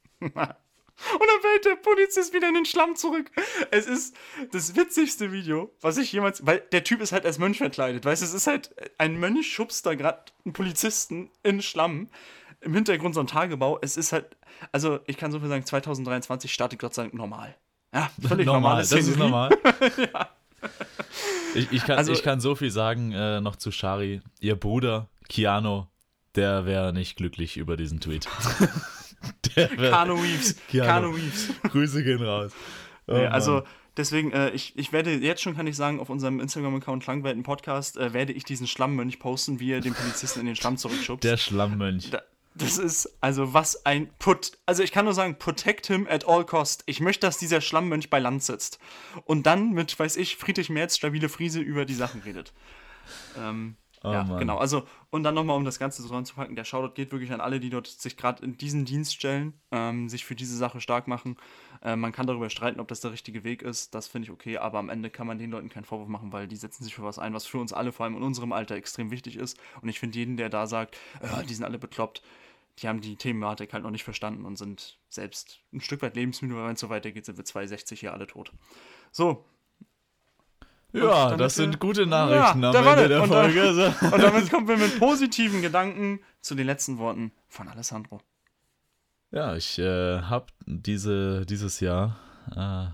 Und 1.13 1.21
dann 1.21 1.41
fällt 1.43 1.65
der 1.67 1.77
Polizist 1.77 2.33
wieder 2.33 2.49
in 2.49 2.55
den 2.55 2.65
Schlamm 2.65 2.97
zurück. 2.97 3.31
Es 3.71 3.87
ist 3.87 4.17
das 4.51 4.77
witzigste 4.77 5.31
Video, 5.31 5.71
was 5.81 5.99
ich 5.99 6.11
jemals. 6.11 6.47
Weil 6.47 6.61
der 6.73 6.85
Typ 6.85 7.01
ist 7.01 7.13
halt 7.13 7.27
als 7.27 7.39
Mönch 7.39 7.59
verkleidet. 7.59 8.05
Weißt 8.05 8.23
du, 8.23 8.27
es 8.27 8.33
ist 8.33 8.47
halt. 8.47 8.75
Ein 8.99 9.19
Mönch 9.19 9.47
schubst 9.53 9.85
da 9.85 9.95
gerade 9.95 10.25
einen 10.45 10.55
Polizisten 10.55 11.31
in 11.43 11.57
den 11.57 11.63
Schlamm. 11.63 12.09
Im 12.61 12.75
Hintergrund 12.75 13.15
so 13.15 13.21
ein 13.21 13.27
Tagebau. 13.27 13.79
Es 13.83 13.97
ist 13.97 14.13
halt. 14.13 14.37
Also, 14.73 15.01
ich 15.07 15.19
kann 15.19 15.33
so 15.33 15.39
viel 15.39 15.49
sagen, 15.49 15.67
2023 15.67 16.53
startet 16.53 16.79
Gott 16.79 16.95
sei 16.95 17.03
Dank 17.03 17.15
normal. 17.15 17.55
Ja, 17.93 18.11
völlig 18.27 18.47
normal. 18.47 18.79
Das 18.79 18.93
ist 18.93 19.19
normal. 19.19 19.51
ja. 20.13 20.31
ich, 21.55 21.71
ich, 21.73 21.85
kann, 21.85 21.99
also, 21.99 22.13
ich 22.13 22.23
kann 22.23 22.41
so 22.41 22.55
viel 22.55 22.71
sagen 22.71 23.13
äh, 23.13 23.43
noch 23.43 23.57
zu 23.57 23.71
Shari. 23.71 24.23
Ihr 24.41 24.57
Bruder, 24.57 25.09
Keanu, 25.29 25.85
der 26.35 26.65
wäre 26.65 26.95
nicht 26.95 27.17
glücklich 27.17 27.59
über 27.59 27.77
diesen 27.77 28.01
Tweet. 28.01 28.27
Kano 29.55 30.23
Weaves. 30.23 30.57
Kano 30.71 31.15
Weaves. 31.15 31.51
Grüße 31.71 32.03
gehen 32.05 32.23
raus. 32.23 32.53
Oh, 33.09 33.13
nee, 33.13 33.27
also 33.27 33.63
deswegen, 33.97 34.33
äh, 34.33 34.51
ich, 34.51 34.77
ich 34.77 34.93
werde 34.93 35.13
jetzt 35.13 35.41
schon, 35.41 35.55
kann 35.55 35.69
ich 35.69 35.77
sagen, 35.77 36.01
auf 36.01 36.11
unserem 36.11 36.41
Instagram-Account 36.41 37.05
Klangwelten 37.05 37.45
Podcast 37.45 37.97
äh, 37.97 38.13
werde 38.13 38.33
ich 38.33 38.43
diesen 38.43 38.67
Schlammmönch 38.67 39.21
posten, 39.21 39.61
wie 39.61 39.71
er 39.71 39.81
den 39.81 39.95
Polizisten 39.95 40.41
in 40.41 40.47
den 40.47 40.57
Schlamm 40.57 40.77
zurückschubst. 40.77 41.23
Der 41.23 41.37
Schlammmönch. 41.37 42.11
Da, 42.11 42.23
das 42.57 42.79
ist, 42.79 43.17
also 43.21 43.53
was 43.53 43.85
ein 43.85 44.09
Put. 44.19 44.59
Also 44.65 44.83
ich 44.83 44.91
kann 44.91 45.05
nur 45.05 45.15
sagen, 45.15 45.37
protect 45.39 45.87
him 45.87 46.07
at 46.11 46.27
all 46.27 46.45
cost. 46.45 46.83
Ich 46.87 47.01
möchte, 47.01 47.27
dass 47.27 47.39
dieser 47.39 47.61
Schlammmönch 47.61 48.09
bei 48.09 48.19
Land 48.19 48.43
sitzt. 48.43 48.79
Und 49.25 49.47
dann 49.47 49.73
mit, 49.73 49.99
weiß 49.99 50.17
ich, 50.17 50.37
Friedrich 50.37 50.71
Merz, 50.71 50.97
stabile 50.97 51.29
Friese 51.29 51.61
über 51.61 51.85
die 51.85 51.95
Sachen 51.95 52.23
redet. 52.23 52.53
Ähm, 53.39 53.77
Oh, 54.07 54.13
ja, 54.13 54.25
Mann. 54.25 54.39
genau. 54.39 54.57
Also, 54.59 54.85
und 55.11 55.25
dann 55.25 55.35
nochmal, 55.35 55.57
um 55.57 55.65
das 55.65 55.79
Ganze 55.79 56.01
so 56.03 56.15
ranzupacken, 56.15 56.55
der 56.55 56.65
Shoutout 56.65 56.95
geht 56.95 57.11
wirklich 57.11 57.33
an 57.33 57.41
alle, 57.41 57.59
die 57.59 57.71
dort 57.71 57.89
sich 57.89 58.17
gerade 58.17 58.45
in 58.45 58.57
diesen 58.57 58.85
Dienst 58.85 59.15
stellen, 59.15 59.55
ähm, 59.73 60.09
sich 60.09 60.25
für 60.25 60.37
diese 60.37 60.57
Sache 60.57 60.81
stark 60.81 61.09
machen. 61.09 61.37
Äh, 61.83 61.97
man 61.97 62.13
kann 62.13 62.27
darüber 62.27 62.49
streiten, 62.49 62.79
ob 62.79 62.87
das 62.87 63.01
der 63.01 63.11
richtige 63.11 63.43
Weg 63.43 63.63
ist. 63.63 63.95
Das 63.95 64.07
finde 64.07 64.27
ich 64.27 64.31
okay, 64.31 64.59
aber 64.59 64.79
am 64.79 64.89
Ende 64.89 65.11
kann 65.11 65.27
man 65.27 65.39
den 65.39 65.51
Leuten 65.51 65.69
keinen 65.69 65.85
Vorwurf 65.85 66.09
machen, 66.09 66.33
weil 66.33 66.47
die 66.47 66.57
setzen 66.57 66.85
sich 66.85 66.95
für 66.95 67.03
was 67.03 67.19
ein, 67.19 67.35
was 67.35 67.47
für 67.47 67.59
uns 67.59 67.73
alle, 67.73 67.91
vor 67.91 68.05
allem 68.05 68.17
in 68.17 68.23
unserem 68.23 68.53
Alter, 68.53 68.77
extrem 68.77 69.11
wichtig 69.11 69.37
ist. 69.37 69.59
Und 69.83 69.89
ich 69.89 69.99
finde 69.99 70.17
jeden, 70.17 70.37
der 70.37 70.51
da 70.51 70.69
sagt, 70.69 70.97
äh, 71.21 71.45
die 71.45 71.55
sind 71.55 71.65
alle 71.65 71.79
bekloppt, 71.79 72.23
die 72.79 72.89
haben 72.89 73.01
die 73.01 73.17
Thematik 73.17 73.73
halt 73.73 73.83
noch 73.83 73.91
nicht 73.91 74.05
verstanden 74.05 74.45
und 74.45 74.57
sind 74.57 74.99
selbst 75.09 75.61
ein 75.73 75.81
Stück 75.81 76.03
weit 76.03 76.15
lebensmüde, 76.15 76.55
weil 76.55 76.67
wenn 76.67 76.75
es 76.75 76.81
so 76.81 76.91
weitergeht, 76.91 77.25
sind 77.25 77.39
wir 77.39 77.45
260 77.45 77.99
hier 77.99 78.13
alle 78.13 78.27
tot. 78.27 78.53
So, 79.11 79.45
ja, 80.97 81.37
das 81.37 81.55
sind 81.55 81.79
gute 81.79 82.07
Nachrichten 82.07 82.63
ja, 82.63 82.71
am 82.71 82.87
Ende 82.87 83.09
der 83.09 83.23
und 83.23 83.29
Folge. 83.29 83.95
Da, 84.01 84.09
und 84.13 84.23
damit 84.23 84.51
kommen 84.51 84.69
wir 84.69 84.77
mit 84.77 84.99
positiven 84.99 85.63
Gedanken 85.63 86.21
zu 86.41 86.55
den 86.55 86.67
letzten 86.67 86.99
Worten 86.99 87.33
von 87.49 87.69
Alessandro. 87.69 88.21
Ja, 89.31 89.57
ich 89.57 89.79
äh, 89.79 90.21
habe 90.23 90.47
diese, 90.67 91.45
dieses 91.47 91.81
Jahr 91.81 92.17
äh, 92.55 92.87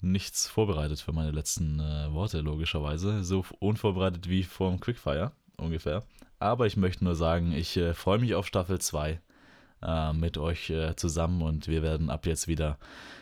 nichts 0.00 0.48
vorbereitet 0.48 1.00
für 1.00 1.12
meine 1.12 1.30
letzten 1.30 1.80
äh, 1.80 2.12
Worte, 2.12 2.40
logischerweise. 2.40 3.24
So 3.24 3.44
unvorbereitet 3.58 4.28
wie 4.28 4.42
vor 4.42 4.70
dem 4.70 4.80
Quickfire 4.80 5.32
ungefähr. 5.56 6.02
Aber 6.38 6.66
ich 6.66 6.76
möchte 6.76 7.04
nur 7.04 7.14
sagen, 7.14 7.52
ich 7.52 7.76
äh, 7.76 7.94
freue 7.94 8.18
mich 8.18 8.34
auf 8.34 8.46
Staffel 8.46 8.80
2 8.80 9.20
äh, 9.82 10.12
mit 10.12 10.38
euch 10.38 10.70
äh, 10.70 10.96
zusammen 10.96 11.42
und 11.42 11.68
wir 11.68 11.82
werden 11.82 12.10
ab 12.10 12.26
jetzt 12.26 12.48
wieder 12.48 12.78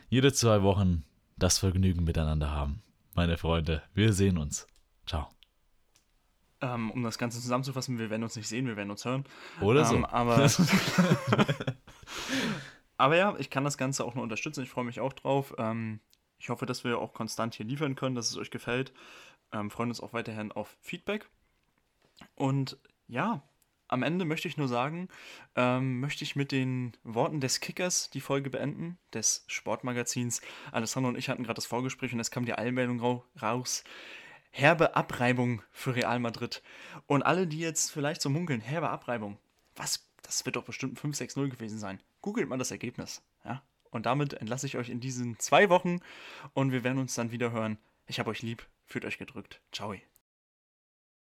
jede 0.08 0.32
zwei 0.32 0.62
Wochen 0.62 1.04
das 1.36 1.58
Vergnügen 1.58 2.04
miteinander 2.04 2.50
haben 2.50 2.82
meine 3.18 3.36
Freunde. 3.36 3.82
Wir 3.94 4.12
sehen 4.12 4.38
uns. 4.38 4.68
Ciao. 5.04 5.28
Ähm, 6.60 6.92
um 6.92 7.02
das 7.02 7.18
Ganze 7.18 7.40
zusammenzufassen, 7.40 7.98
wir 7.98 8.10
werden 8.10 8.22
uns 8.22 8.36
nicht 8.36 8.46
sehen, 8.46 8.68
wir 8.68 8.76
werden 8.76 8.92
uns 8.92 9.04
hören. 9.04 9.24
Oder 9.60 9.84
so. 9.84 9.96
Ähm, 9.96 10.04
aber, 10.04 10.48
aber 12.96 13.16
ja, 13.16 13.34
ich 13.38 13.50
kann 13.50 13.64
das 13.64 13.76
Ganze 13.76 14.04
auch 14.04 14.14
nur 14.14 14.22
unterstützen. 14.22 14.62
Ich 14.62 14.70
freue 14.70 14.84
mich 14.84 15.00
auch 15.00 15.12
drauf. 15.12 15.52
Ähm, 15.58 15.98
ich 16.38 16.48
hoffe, 16.48 16.64
dass 16.64 16.84
wir 16.84 17.00
auch 17.00 17.12
konstant 17.12 17.56
hier 17.56 17.66
liefern 17.66 17.96
können, 17.96 18.14
dass 18.14 18.30
es 18.30 18.36
euch 18.36 18.52
gefällt. 18.52 18.92
Ähm, 19.50 19.68
freuen 19.68 19.88
uns 19.88 20.00
auch 20.00 20.12
weiterhin 20.12 20.52
auf 20.52 20.76
Feedback. 20.80 21.28
Und 22.36 22.78
ja, 23.08 23.42
am 23.89 24.02
Ende 24.02 24.24
möchte 24.24 24.48
ich 24.48 24.56
nur 24.56 24.69
sagen, 24.69 25.09
ähm, 25.56 26.01
möchte 26.01 26.24
ich 26.24 26.36
mit 26.36 26.52
den 26.52 26.93
Worten 27.05 27.40
des 27.40 27.60
Kickers 27.60 28.10
die 28.10 28.20
Folge 28.20 28.51
beenden, 28.51 28.98
des 29.12 29.44
Sportmagazins. 29.47 30.40
Alessandro 30.73 31.09
und 31.10 31.19
ich 31.19 31.28
hatten 31.28 31.43
gerade 31.43 31.56
das 31.56 31.66
Vorgespräch 31.66 32.12
und 32.12 32.20
es 32.20 32.31
kam 32.31 32.44
die 32.44 32.55
Eilmeldung 32.55 33.01
raus. 33.40 33.85
Herbe 34.51 34.97
Abreibung 34.97 35.62
für 35.70 35.94
Real 35.94 36.19
Madrid. 36.20 36.62
Und 37.06 37.23
alle, 37.23 37.47
die 37.47 37.59
jetzt 37.59 37.90
vielleicht 37.90 38.23
so 38.23 38.31
munkeln, 38.31 38.60
herbe 38.60 38.90
Abreibung, 38.90 39.39
was? 39.77 40.05
Das 40.23 40.44
wird 40.44 40.56
doch 40.56 40.65
bestimmt 40.65 41.01
5-6-0 41.01 41.48
gewesen 41.48 41.78
sein. 41.78 42.01
Googelt 42.20 42.48
mal 42.48 42.59
das 42.59 42.70
Ergebnis. 42.70 43.23
Ja? 43.44 43.62
Und 43.90 44.05
damit 44.06 44.35
entlasse 44.35 44.66
ich 44.66 44.77
euch 44.77 44.90
in 44.90 45.01
diesen 45.01 45.39
zwei 45.39 45.70
Wochen 45.70 46.01
und 46.52 46.73
wir 46.73 46.85
werden 46.85 46.98
uns 46.98 47.15
dann 47.15 47.31
wieder 47.31 47.52
hören. 47.52 47.78
Ich 48.06 48.19
habe 48.19 48.31
euch 48.31 48.43
lieb, 48.43 48.66
fühlt 48.85 49.05
euch 49.05 49.19
gedrückt. 49.19 49.60
Ciao. 49.73 49.94